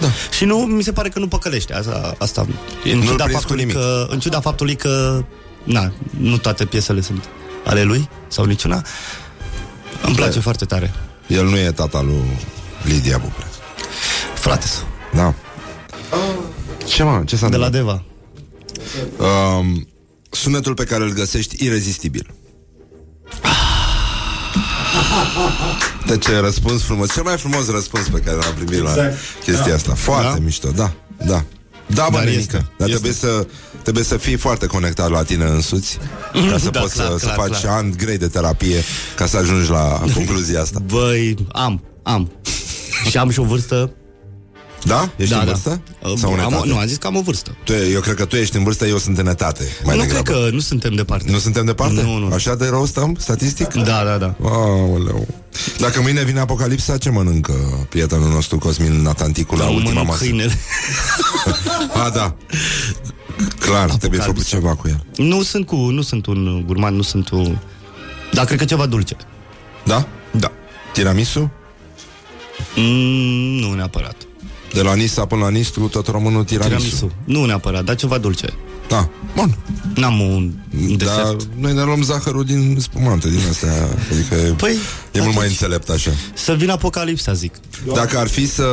Da. 0.00 0.06
Și 0.36 0.44
nu, 0.44 0.56
mi 0.56 0.82
se 0.82 0.92
pare 0.92 1.08
că 1.08 1.18
nu 1.18 1.28
păcălește 1.28 1.74
asta. 1.74 2.14
asta 2.18 2.46
în, 2.84 2.98
Nu-l 2.98 3.06
ciuda 3.06 3.24
prins 3.24 3.34
cu 3.34 3.40
faptului 3.40 3.64
nimic. 3.64 3.76
că, 3.76 4.06
în 4.10 4.18
ciuda 4.20 4.40
faptului 4.40 4.76
că... 4.76 5.24
Na, 5.64 5.92
nu 6.20 6.36
toate 6.38 6.64
piesele 6.64 7.00
sunt 7.00 7.24
ale 7.66 7.82
lui, 7.82 8.08
sau 8.28 8.44
niciuna. 8.44 8.82
Îmi 10.06 10.14
place 10.14 10.34
Da. 10.34 10.40
foarte 10.40 10.64
tare. 10.64 10.92
El 11.26 11.44
nu 11.44 11.56
e 11.56 11.70
tata 11.70 12.00
lui 12.02 12.38
Lidia 12.82 13.18
Buble. 13.18 13.44
Frate, 14.34 14.66
Da. 15.12 15.34
Ce 16.86 17.02
mă? 17.02 17.22
Ce 17.26 17.36
s-a 17.36 17.48
de 17.48 17.56
la 17.56 17.66
întâmplat? 17.66 18.02
Deva. 19.18 19.28
Um, 19.58 19.88
sunetul 20.30 20.74
pe 20.74 20.84
care 20.84 21.04
îl 21.04 21.12
găsești 21.12 21.64
irezistibil. 21.64 22.34
De 26.06 26.18
ce 26.18 26.38
răspuns 26.38 26.82
frumos? 26.82 27.12
Cel 27.12 27.22
mai 27.22 27.36
frumos 27.36 27.70
răspuns 27.70 28.08
pe 28.08 28.18
care 28.20 28.36
l-am 28.36 28.54
primit 28.54 28.82
la 28.82 28.94
chestia 29.44 29.74
asta. 29.74 29.94
Foarte 29.94 30.38
Da? 30.38 30.44
mișto, 30.44 30.70
da, 30.70 30.92
da. 31.26 31.44
Da, 31.86 32.06
bă, 32.10 32.16
Dar 32.16 32.24
nenică. 32.24 32.40
este, 32.40 32.52
Dar 32.78 32.88
este. 32.88 32.90
trebuie 32.90 33.12
să, 33.12 33.46
trebuie 33.82 34.04
să 34.04 34.16
fii 34.16 34.36
foarte 34.36 34.66
conectat 34.66 35.10
la 35.10 35.22
tine 35.22 35.44
însuți 35.44 35.98
ca 36.50 36.58
să 36.58 36.70
Da, 36.70 36.80
poți 36.80 36.94
clar, 36.94 37.10
să, 37.10 37.18
să 37.18 37.24
clar, 37.24 37.36
faci 37.48 37.60
clar. 37.60 37.76
ani 37.76 37.96
grei 37.96 38.18
de 38.18 38.26
terapie 38.28 38.82
ca 39.16 39.26
să 39.26 39.36
ajungi 39.36 39.70
la 39.70 40.02
concluzia 40.14 40.60
asta. 40.60 40.78
Băi, 40.86 41.34
am, 41.52 41.84
am. 42.02 42.30
și 43.10 43.16
am 43.18 43.30
și 43.30 43.40
o 43.40 43.44
vârstă. 43.44 43.90
Da? 44.86 45.10
Ești 45.16 45.32
da, 45.32 45.38
în 45.40 45.44
da. 45.46 45.50
vârstă? 45.52 45.80
Uh, 46.02 46.12
Sau 46.16 46.32
în 46.32 46.38
am, 46.40 46.52
etate? 46.52 46.68
nu, 46.68 46.76
am 46.76 46.86
zis 46.86 46.96
că 46.96 47.06
am 47.06 47.16
o 47.16 47.20
vârstă. 47.20 47.56
Tu, 47.64 47.72
eu 47.72 48.00
cred 48.00 48.14
că 48.14 48.24
tu 48.24 48.36
ești 48.36 48.56
în 48.56 48.64
vârstă, 48.64 48.86
eu 48.86 48.98
sunt 48.98 49.18
în 49.18 49.26
etate. 49.26 49.62
Mai 49.84 49.96
nu 49.96 50.02
degrabă. 50.02 50.22
cred 50.30 50.36
că 50.36 50.50
nu 50.54 50.60
suntem 50.60 50.94
departe. 50.94 51.30
Nu 51.30 51.38
suntem 51.38 51.64
departe? 51.64 52.02
Nu, 52.02 52.16
nu. 52.18 52.34
Așa 52.34 52.54
de 52.54 52.66
rău 52.68 52.84
stăm, 52.86 53.16
statistic? 53.18 53.72
Da, 53.74 54.04
da, 54.04 54.16
da. 54.18 54.34
Aoleu. 54.48 55.26
Dacă 55.78 56.00
mâine 56.00 56.24
vine 56.24 56.40
apocalipsa, 56.40 56.98
ce 56.98 57.10
mănâncă 57.10 57.52
prietenul 57.88 58.28
nostru 58.28 58.58
Cosmin 58.58 59.02
Natanticu 59.02 59.56
la 59.56 59.64
Îmi 59.64 59.74
ultima 59.74 59.90
mănânc 59.92 60.08
masă? 60.08 60.22
câinele. 60.24 60.58
A, 62.04 62.10
da. 62.10 62.34
Clar, 63.58 63.90
trebuie 63.90 64.20
făcut 64.20 64.44
ceva 64.44 64.74
cu 64.74 64.88
el. 64.88 65.04
nu 65.16 65.42
sunt 65.42 65.66
cu, 65.66 65.76
nu 65.76 66.02
sunt 66.02 66.26
un 66.26 66.62
gurman, 66.66 66.94
nu 66.94 67.02
sunt 67.02 67.28
un... 67.28 67.58
Dar 68.32 68.44
cred 68.44 68.58
că 68.58 68.64
ceva 68.64 68.86
dulce. 68.86 69.16
Da? 69.84 70.06
Da. 70.30 70.52
Tiramisu? 70.92 71.50
Mm, 72.76 73.58
nu 73.60 73.72
neapărat. 73.74 74.16
De 74.76 74.82
la 74.82 74.94
Nisa 74.94 75.26
până 75.26 75.42
la 75.42 75.48
Nistru, 75.50 75.88
tot 75.88 76.06
românul 76.06 76.44
tiramisu. 76.44 76.76
Tiramisu. 76.76 77.10
Nu 77.24 77.44
neapărat, 77.44 77.84
dar 77.84 77.94
ceva 77.94 78.18
dulce. 78.18 78.46
Da. 78.88 79.08
Bun. 79.36 79.58
N-am 79.94 80.20
un 80.20 80.50
Dar 80.70 80.96
desert. 80.96 81.48
noi 81.58 81.72
ne 81.74 81.82
luăm 81.82 82.02
zahărul 82.02 82.44
din 82.44 82.76
spumante, 82.80 83.28
din 83.28 83.40
astea. 83.50 83.88
Adică 84.12 84.54
Păi, 84.56 84.72
e 85.12 85.20
mult 85.20 85.34
mai 85.34 85.44
atunci- 85.44 85.50
înțelept 85.50 85.88
așa. 85.88 86.10
Să 86.34 86.52
vină 86.54 86.72
apocalipsa, 86.72 87.32
zic. 87.32 87.54
Dacă 87.94 88.18
ar 88.18 88.28
fi 88.28 88.46
să 88.48 88.64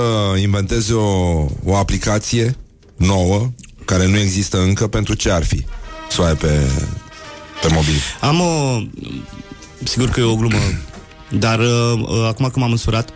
inventezi 0.41 0.93
o, 0.93 1.05
o 1.65 1.75
aplicație 1.75 2.55
nouă, 2.95 3.51
care 3.85 4.07
nu 4.07 4.17
există 4.17 4.61
încă, 4.61 4.87
pentru 4.87 5.13
ce 5.13 5.31
ar 5.31 5.43
fi? 5.45 5.65
Să 6.09 6.21
o 6.21 6.23
ai 6.23 6.35
pe, 6.35 6.59
pe 7.61 7.67
mobil. 7.73 7.93
Am 8.21 8.39
o... 8.39 8.79
Sigur 9.83 10.09
că 10.09 10.19
e 10.19 10.23
o 10.23 10.35
glumă, 10.35 10.57
dar 11.45 11.59
uh, 11.59 11.93
uh, 12.01 12.25
acum 12.27 12.45
când 12.45 12.55
m-am 12.55 12.71
însurat, 12.71 13.09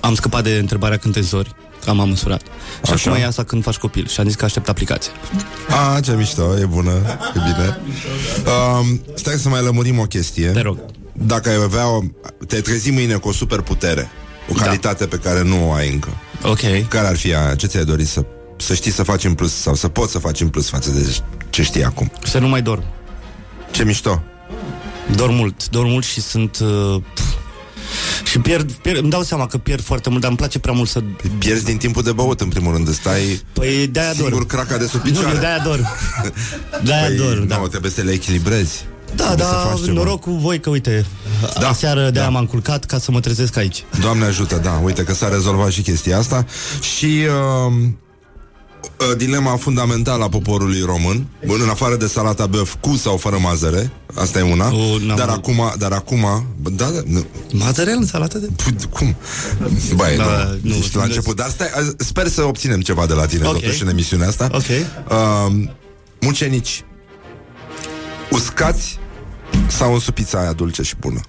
am 0.00 0.14
scăpat 0.14 0.42
de 0.42 0.50
întrebarea 0.50 0.96
când 0.96 1.14
te 1.86 1.92
zori, 1.92 1.92
că 1.92 1.92
m-am 1.92 2.08
însurat. 2.08 2.42
Și 2.86 2.92
Așa. 2.92 3.10
acum 3.10 3.22
e 3.22 3.26
asta 3.26 3.42
când 3.44 3.62
faci 3.62 3.76
copil 3.76 4.06
și 4.06 4.20
am 4.20 4.26
zis 4.26 4.34
că 4.36 4.44
aștept 4.44 4.68
aplicația. 4.68 5.12
A, 5.96 6.00
ce 6.00 6.12
mișto, 6.16 6.58
e 6.58 6.64
bună, 6.64 6.90
e 7.34 7.38
bine. 7.52 7.78
Um, 8.80 9.00
stai 9.14 9.34
să 9.34 9.48
mai 9.48 9.62
lămurim 9.62 9.98
o 9.98 10.04
chestie. 10.04 10.48
Te 10.48 10.60
rog. 10.60 10.78
Dacă 11.12 11.48
ai 11.48 11.62
avea, 11.62 11.88
o, 11.88 12.00
te 12.46 12.60
trezi 12.60 12.90
mâine 12.90 13.14
cu 13.14 13.28
o 13.28 13.32
superputere, 13.32 14.08
o 14.50 14.54
Da. 14.56 14.62
calitate 14.64 15.06
pe 15.06 15.16
care 15.16 15.42
nu 15.42 15.68
o 15.68 15.72
ai 15.72 15.88
încă, 15.92 16.08
Ok. 16.42 16.88
care 16.88 17.06
ar 17.06 17.16
fi 17.16 17.34
aia? 17.34 17.54
Ce 17.54 17.66
ți-ai 17.66 17.84
dori 17.84 18.04
să, 18.04 18.24
să 18.56 18.74
știi 18.74 18.90
să 18.90 19.02
faci 19.02 19.24
în 19.24 19.34
plus 19.34 19.54
sau 19.54 19.74
să 19.74 19.88
poți 19.88 20.12
să 20.12 20.18
faci 20.18 20.40
în 20.40 20.48
plus 20.48 20.68
față 20.68 20.90
de 20.90 21.16
ce 21.50 21.62
știi 21.62 21.84
acum? 21.84 22.10
Să 22.24 22.38
nu 22.38 22.48
mai 22.48 22.62
dorm. 22.62 22.82
Ce 23.70 23.84
mișto. 23.84 24.22
Dorm 25.14 25.34
mult, 25.34 25.68
dorm 25.68 25.88
mult 25.88 26.04
și 26.04 26.20
sunt... 26.20 26.58
Uh, 26.62 26.96
pf, 27.14 27.22
și 28.24 28.38
pierd, 28.38 28.72
pierd, 28.72 28.98
îmi 28.98 29.10
dau 29.10 29.22
seama 29.22 29.46
că 29.46 29.58
pierd 29.58 29.82
foarte 29.82 30.08
mult, 30.08 30.20
dar 30.20 30.28
îmi 30.30 30.38
place 30.38 30.58
prea 30.58 30.74
mult 30.74 30.88
să... 30.88 31.02
Pierzi 31.38 31.64
din 31.64 31.76
timpul 31.76 32.02
de 32.02 32.12
băut, 32.12 32.40
în 32.40 32.48
primul 32.48 32.72
rând, 32.72 32.88
îți 32.88 32.96
stai 32.96 33.40
Păi 33.52 33.86
de-aia 33.86 34.12
dorm. 34.12 34.28
singur 34.28 34.46
craca 34.46 34.76
de 34.76 34.86
sub 34.86 35.00
Nu, 35.04 35.10
picioare. 35.10 35.34
eu 35.34 35.40
de-aia 35.40 35.58
dorm. 35.58 35.86
De-aia 36.84 37.06
Păi, 37.06 37.16
dorm, 37.16 37.46
da. 37.46 37.56
nu, 37.56 37.66
trebuie 37.66 37.90
să 37.90 38.02
le 38.02 38.12
echilibrezi. 38.12 38.84
Da, 39.14 39.24
Trebuie 39.24 39.46
să 39.46 39.52
da, 39.52 39.58
faci 39.70 39.78
ceva. 39.84 39.92
noroc 39.92 40.20
cu 40.20 40.30
voi 40.30 40.60
că, 40.60 40.70
uite, 40.70 41.04
Da, 41.40 41.60
da, 41.60 41.68
aseară 41.68 42.00
de-aia 42.10 42.26
da. 42.26 42.32
m-am 42.32 42.46
culcat 42.46 42.84
ca 42.84 42.98
să 42.98 43.10
mă 43.10 43.20
trezesc 43.20 43.56
aici. 43.56 43.84
Doamne 44.00 44.24
ajută, 44.24 44.60
da, 44.62 44.80
uite 44.84 45.02
că 45.02 45.14
s-a 45.14 45.28
rezolvat 45.28 45.70
și 45.70 45.80
chestia 45.82 46.18
asta 46.18 46.46
Și 46.96 47.04
uh, 47.04 47.72
uh, 47.82 47.88
dilema 49.16 49.56
fundamentală 49.56 50.24
a 50.24 50.28
poporului 50.28 50.80
român 50.80 51.26
Bun, 51.46 51.58
în 51.62 51.68
afară 51.68 51.96
de 51.96 52.06
salata 52.06 52.46
băf 52.46 52.74
cu 52.80 52.96
sau 52.96 53.16
fără 53.16 53.38
mazăre 53.42 53.90
Asta 54.14 54.38
e 54.38 54.42
una 54.42 54.66
O, 54.74 54.98
n-am- 55.06 55.16
Dar 55.16 55.28
acum, 55.28 55.72
dar 55.78 55.92
acum 55.92 56.46
bă, 56.60 56.70
da, 56.70 56.84
da, 56.90 57.00
nu, 57.06 57.26
Mazărel 57.52 57.96
în 57.98 58.06
salată 58.06 58.38
de... 58.38 58.46
Pu- 58.56 58.88
cum? 58.90 59.16
Băi, 59.94 60.16
Da, 60.16 60.24
nu, 60.24 60.70
nu, 60.70 60.74
ești 60.74 60.96
la 60.96 61.00
nu- 61.02 61.06
început 61.08 61.36
Dar 61.36 61.48
stai, 61.48 61.68
uh, 61.80 61.88
sper 61.96 62.28
să 62.28 62.42
obținem 62.42 62.80
ceva 62.80 63.06
de 63.06 63.12
la 63.14 63.26
tine 63.26 63.46
Ok. 63.46 63.52
Totuși 63.52 63.82
în 63.82 63.88
emisiunea 63.88 64.28
asta 64.28 64.48
Ok. 64.52 64.62
uh, 65.10 65.64
Mucenici 66.20 66.84
Uscați 68.30 68.98
Sau 69.66 69.92
însupița 69.92 70.40
aia 70.40 70.52
dulce 70.52 70.82
și 70.82 70.94
bună 71.00 71.20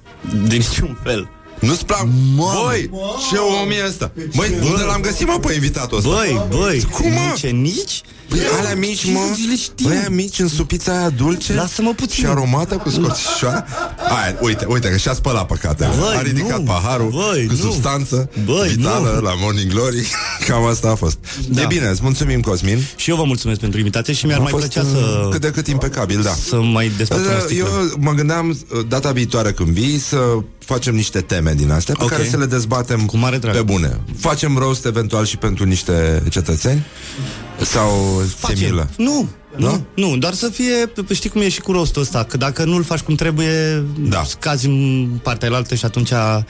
De 0.47 0.55
niciun 0.55 0.97
fel. 1.03 1.29
Nu-ți 1.59 1.85
plac? 1.85 2.07
Băi, 2.35 2.89
ce 3.29 3.37
om 3.37 3.69
e 3.69 3.85
ăsta? 3.87 4.11
Băi, 4.35 4.49
unde 4.63 4.81
l-am 4.83 5.01
găsit, 5.01 5.27
mă, 5.27 5.39
pe 5.39 5.53
invitatul 5.53 5.97
ăsta? 5.97 6.09
Băi, 6.09 6.41
băi, 6.49 6.83
Cum, 6.91 7.11
mă? 7.11 7.33
ce 7.37 7.47
nici? 7.47 8.01
Păi 8.29 8.39
alea 8.59 8.75
mici, 8.75 8.99
ce 8.99 9.11
mă 9.11 9.19
să 9.33 9.39
le 9.49 9.55
știu? 9.55 9.87
Băi, 9.87 9.97
aia 9.97 10.07
mici 10.09 10.39
în 10.39 10.47
supița 10.47 10.97
aia 10.97 11.09
dulce 11.09 11.53
Lasă-mă 11.53 11.93
puțin. 11.93 12.23
Și 12.23 12.29
aromată 12.29 12.75
cu 12.75 12.89
scorțișoara 12.89 13.65
Aia, 14.09 14.37
uite, 14.41 14.65
uite 14.69 14.89
că 14.89 14.97
și-a 14.97 15.13
spălat 15.13 15.45
păcatele 15.47 15.89
Băi, 15.99 16.15
A 16.17 16.21
ridicat 16.21 16.57
nu. 16.57 16.63
paharul 16.63 17.09
Băi, 17.09 17.45
Cu 17.45 17.53
nu. 17.53 17.59
substanță 17.59 18.29
Băi, 18.45 18.67
Vitală 18.67 19.11
nu. 19.15 19.21
la 19.21 19.33
Morning 19.39 19.71
Glory 19.71 20.07
Cam 20.47 20.65
asta 20.65 20.89
a 20.89 20.95
fost 20.95 21.17
Da. 21.49 21.61
E 21.61 21.65
bine, 21.65 21.87
îți 21.87 21.99
mulțumim, 22.03 22.41
Cosmin 22.41 22.79
Și 22.95 23.09
eu 23.09 23.15
vă 23.15 23.23
mulțumesc 23.23 23.59
pentru 23.59 23.77
invitație 23.79 24.13
și 24.13 24.25
mi-ar 24.25 24.39
A 24.39 24.41
mai 24.41 24.51
fost 24.51 24.63
plăcea 24.65 24.87
uh, 24.87 24.93
să, 24.93 25.27
cât 25.31 25.41
de 25.41 25.51
cât 25.51 25.67
impecabil, 25.67 26.21
da 26.21 26.31
să 26.31 26.55
mai 26.55 26.91
despărțim 26.97 27.27
o 27.29 27.33
Eu 27.33 27.65
sticlă. 27.65 27.93
mă 27.99 28.11
gândeam 28.11 28.49
uh, 28.49 28.79
data 28.87 29.11
viitoare 29.11 29.51
când 29.51 29.69
vii 29.69 29.99
să 29.99 30.17
facem 30.67 30.95
niște 30.95 31.21
teme 31.21 31.53
din 31.53 31.71
astea 31.71 31.95
pe 31.97 32.03
Ok. 32.03 32.09
care 32.09 32.23
să 32.23 32.37
le 32.37 32.45
dezbatem 32.45 33.05
Cu 33.05 33.17
mare 33.17 33.37
drag. 33.37 33.55
pe 33.55 33.61
bune. 33.61 33.99
Facem 34.17 34.57
roast 34.57 34.85
eventual 34.85 35.25
și 35.25 35.37
pentru 35.37 35.63
niște 35.65 36.23
cetățeni 36.29 36.85
sau 37.61 38.21
ți-e 38.45 38.65
milă? 38.65 38.89
Nu, 38.97 39.27
Da? 39.59 39.67
nu, 39.69 39.85
nu, 39.95 40.17
doar 40.17 40.33
să 40.33 40.49
fie, 40.49 40.91
știi 41.13 41.29
cum 41.29 41.41
e 41.41 41.49
și 41.49 41.61
cu 41.61 41.71
rostul 41.71 42.01
ăsta, 42.01 42.23
că 42.23 42.37
dacă 42.37 42.63
nu-l 42.63 42.83
faci 42.83 42.99
cum 42.99 43.15
trebuie, 43.15 43.83
Da. 43.99 44.23
scazi 44.23 44.65
în 44.67 45.07
partea 45.23 45.47
elaltă 45.47 45.75
și 45.75 45.85
atunci... 45.85 46.09
Dar 46.09 46.45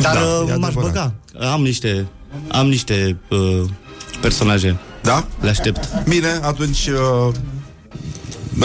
Da, 0.00 0.10
uh, 0.10 0.48
e 0.50 0.54
m-aș 0.56 0.70
adevărat. 0.70 0.92
băga. 0.92 1.14
Am 1.52 1.62
niște, 1.62 2.06
am 2.48 2.68
niște 2.68 3.18
uh, 3.30 3.62
personaje, 4.20 4.78
Da? 5.02 5.26
le 5.40 5.48
aștept. 5.48 5.88
Bine, 6.08 6.38
atunci 6.42 6.86
uh, 6.86 7.34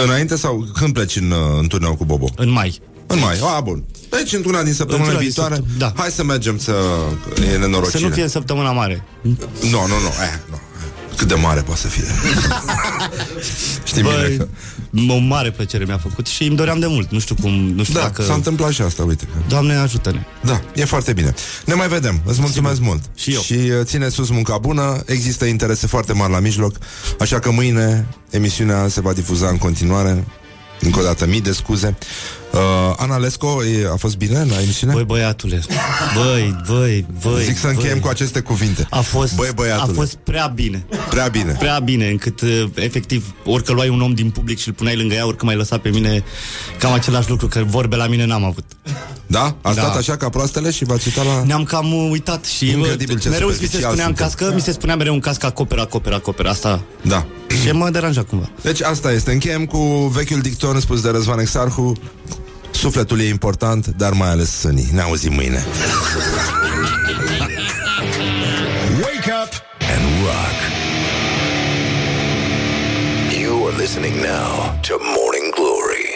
înainte 0.04 0.36
sau 0.36 0.66
când 0.74 0.92
pleci 0.92 1.16
în, 1.16 1.30
uh, 1.30 1.38
în 1.60 1.66
turneu 1.66 1.94
cu 1.96 2.04
Bobo? 2.04 2.26
În 2.36 2.50
mai. 2.50 2.80
În 3.12 3.18
mai. 3.18 3.38
A, 3.56 3.60
bun. 3.60 3.84
Deci 4.10 4.32
într-una 4.32 4.62
din 4.62 4.72
săptămâna 4.72 5.04
Într-una 5.08 5.22
din 5.22 5.28
viitoare, 5.28 5.54
săptămâna, 5.54 5.92
da. 5.94 6.00
hai 6.02 6.10
să 6.10 6.24
mergem 6.24 6.58
să... 6.58 6.74
E 7.52 7.56
nenorocire. 7.56 7.98
Să 7.98 8.06
nu 8.06 8.12
fie 8.12 8.22
în 8.22 8.28
săptămâna 8.28 8.72
mare. 8.72 9.04
Nu, 9.22 9.30
nu, 9.70 9.86
nu. 9.86 10.08
Eh, 10.22 10.38
nu. 10.50 10.60
Cât 11.16 11.28
de 11.28 11.34
mare 11.34 11.60
poate 11.60 11.80
să 11.80 11.86
fie. 11.86 12.02
Știi 13.84 14.02
bine 14.02 14.14
Băi, 14.14 14.36
că... 14.36 15.12
o 15.12 15.16
mare 15.18 15.50
plăcere 15.50 15.84
mi-a 15.84 15.98
făcut 15.98 16.26
și 16.26 16.42
îmi 16.44 16.56
doream 16.56 16.78
de 16.78 16.86
mult. 16.86 17.10
Nu 17.10 17.18
știu 17.18 17.34
cum, 17.40 17.50
nu 17.52 17.82
știu 17.82 17.94
Da, 17.94 18.00
dacă... 18.00 18.22
s-a 18.22 18.34
întâmplat 18.34 18.70
și 18.70 18.82
asta, 18.82 19.02
uite. 19.04 19.24
că- 19.24 19.38
Doamne, 19.48 19.74
ajută-ne. 19.74 20.22
Da, 20.40 20.60
e 20.74 20.84
foarte 20.84 21.12
bine. 21.12 21.34
Ne 21.64 21.74
mai 21.74 21.88
vedem. 21.88 22.20
Îți 22.24 22.40
mulțumesc 22.40 22.80
mult. 22.80 23.02
Și 23.14 23.32
eu. 23.34 23.40
Și 23.40 23.52
uh, 23.52 23.70
ține 23.82 24.08
sus 24.08 24.28
munca 24.30 24.58
bună. 24.58 25.02
Există 25.06 25.44
interese 25.44 25.86
foarte 25.86 26.12
mari 26.12 26.32
la 26.32 26.38
mijloc, 26.38 26.76
așa 27.20 27.38
că 27.38 27.50
mâine 27.50 28.06
emisiunea 28.30 28.88
se 28.88 29.00
va 29.00 29.12
difuza 29.12 29.48
în 29.48 29.56
continuare. 29.58 30.24
Încă 30.80 31.00
o 31.00 31.02
dată, 31.02 31.26
mii 31.26 31.40
de 31.40 31.52
scuze. 31.52 31.96
Uh, 32.52 32.58
Ana 32.96 33.16
Lesco 33.18 33.64
e, 33.64 33.88
a 33.92 33.96
fost 33.96 34.16
bine 34.16 34.44
la 34.50 34.60
emisiune? 34.62 34.92
Băi, 34.92 35.04
băiatule, 35.04 35.62
băi, 36.14 36.56
băi, 36.68 37.06
băi. 37.22 37.44
Zic 37.44 37.56
să 37.56 37.66
încheiem 37.66 37.92
băi. 37.92 38.00
cu 38.02 38.08
aceste 38.08 38.40
cuvinte. 38.40 38.86
A 38.90 39.00
fost, 39.00 39.34
Băi, 39.34 39.48
a 39.48 39.52
băiatule. 39.52 39.92
fost 39.92 40.14
prea 40.14 40.46
bine. 40.46 40.86
Prea 41.08 41.28
bine. 41.28 41.56
Prea 41.58 41.78
bine, 41.78 42.08
încât 42.08 42.40
uh, 42.40 42.64
efectiv, 42.74 43.34
orică 43.44 43.72
luai 43.72 43.88
un 43.88 44.00
om 44.00 44.14
din 44.14 44.30
public 44.30 44.58
și 44.58 44.68
îl 44.68 44.74
puneai 44.74 44.96
lângă 44.96 45.14
ea, 45.14 45.26
orică 45.26 45.44
mai 45.44 45.56
lăsa 45.56 45.78
pe 45.78 45.88
mine 45.88 46.24
cam 46.78 46.92
același 46.92 47.30
lucru, 47.30 47.48
că 47.48 47.62
vorbe 47.66 47.96
la 47.96 48.06
mine 48.06 48.24
n-am 48.26 48.44
avut. 48.44 48.64
Da? 49.26 49.56
A 49.62 49.72
stat 49.72 49.92
Da. 49.92 49.98
așa 49.98 50.16
ca 50.16 50.28
proastele 50.28 50.70
și 50.70 50.84
v-ați 50.84 51.06
uitat 51.08 51.24
la... 51.24 51.42
Ne-am 51.44 51.64
cam 51.64 51.92
uh, 51.92 52.08
uitat 52.10 52.44
și 52.44 52.68
Incredibil 52.70 53.18
ce 53.18 53.28
mereu 53.28 53.48
mi 53.48 53.54
se 53.54 53.60
superficial 53.60 53.90
spunea 53.90 54.06
în 54.08 54.14
suntem. 54.16 54.36
cască, 54.38 54.54
mi 54.54 54.60
se 54.60 54.72
spunea 54.72 54.96
mereu 54.96 55.12
în 55.12 55.20
cască 55.20 55.46
acoperă, 55.46 55.80
acoperă, 55.80 56.14
acoperă, 56.14 56.48
asta. 56.48 56.82
Da. 57.02 57.26
Și 57.62 57.70
mă 57.70 57.90
deranja 57.90 58.22
cumva. 58.22 58.50
Deci 58.62 58.80
asta 58.82 59.12
este. 59.12 59.32
Încheiem 59.32 59.66
cu 59.66 59.78
vechiul 60.12 60.40
dicton 60.40 60.80
spus 60.80 61.00
de 61.00 61.08
Răzvan 61.10 61.38
Exarhu. 61.38 61.92
Sufletul 62.82 63.20
e 63.20 63.28
important, 63.28 63.86
dar 63.96 64.12
mai 64.12 64.28
ales 64.28 64.48
sânii. 64.48 64.88
Ne 64.92 65.00
auzim 65.00 65.32
mâine. 65.32 65.64
Wake 69.00 69.30
up 69.42 69.52
and 69.94 70.04
rock. 70.24 70.58
You 73.40 73.66
are 73.66 73.76
listening 73.76 74.14
now 74.14 74.80
to 74.80 74.94
Morning 75.16 75.54
Glory. 75.54 75.91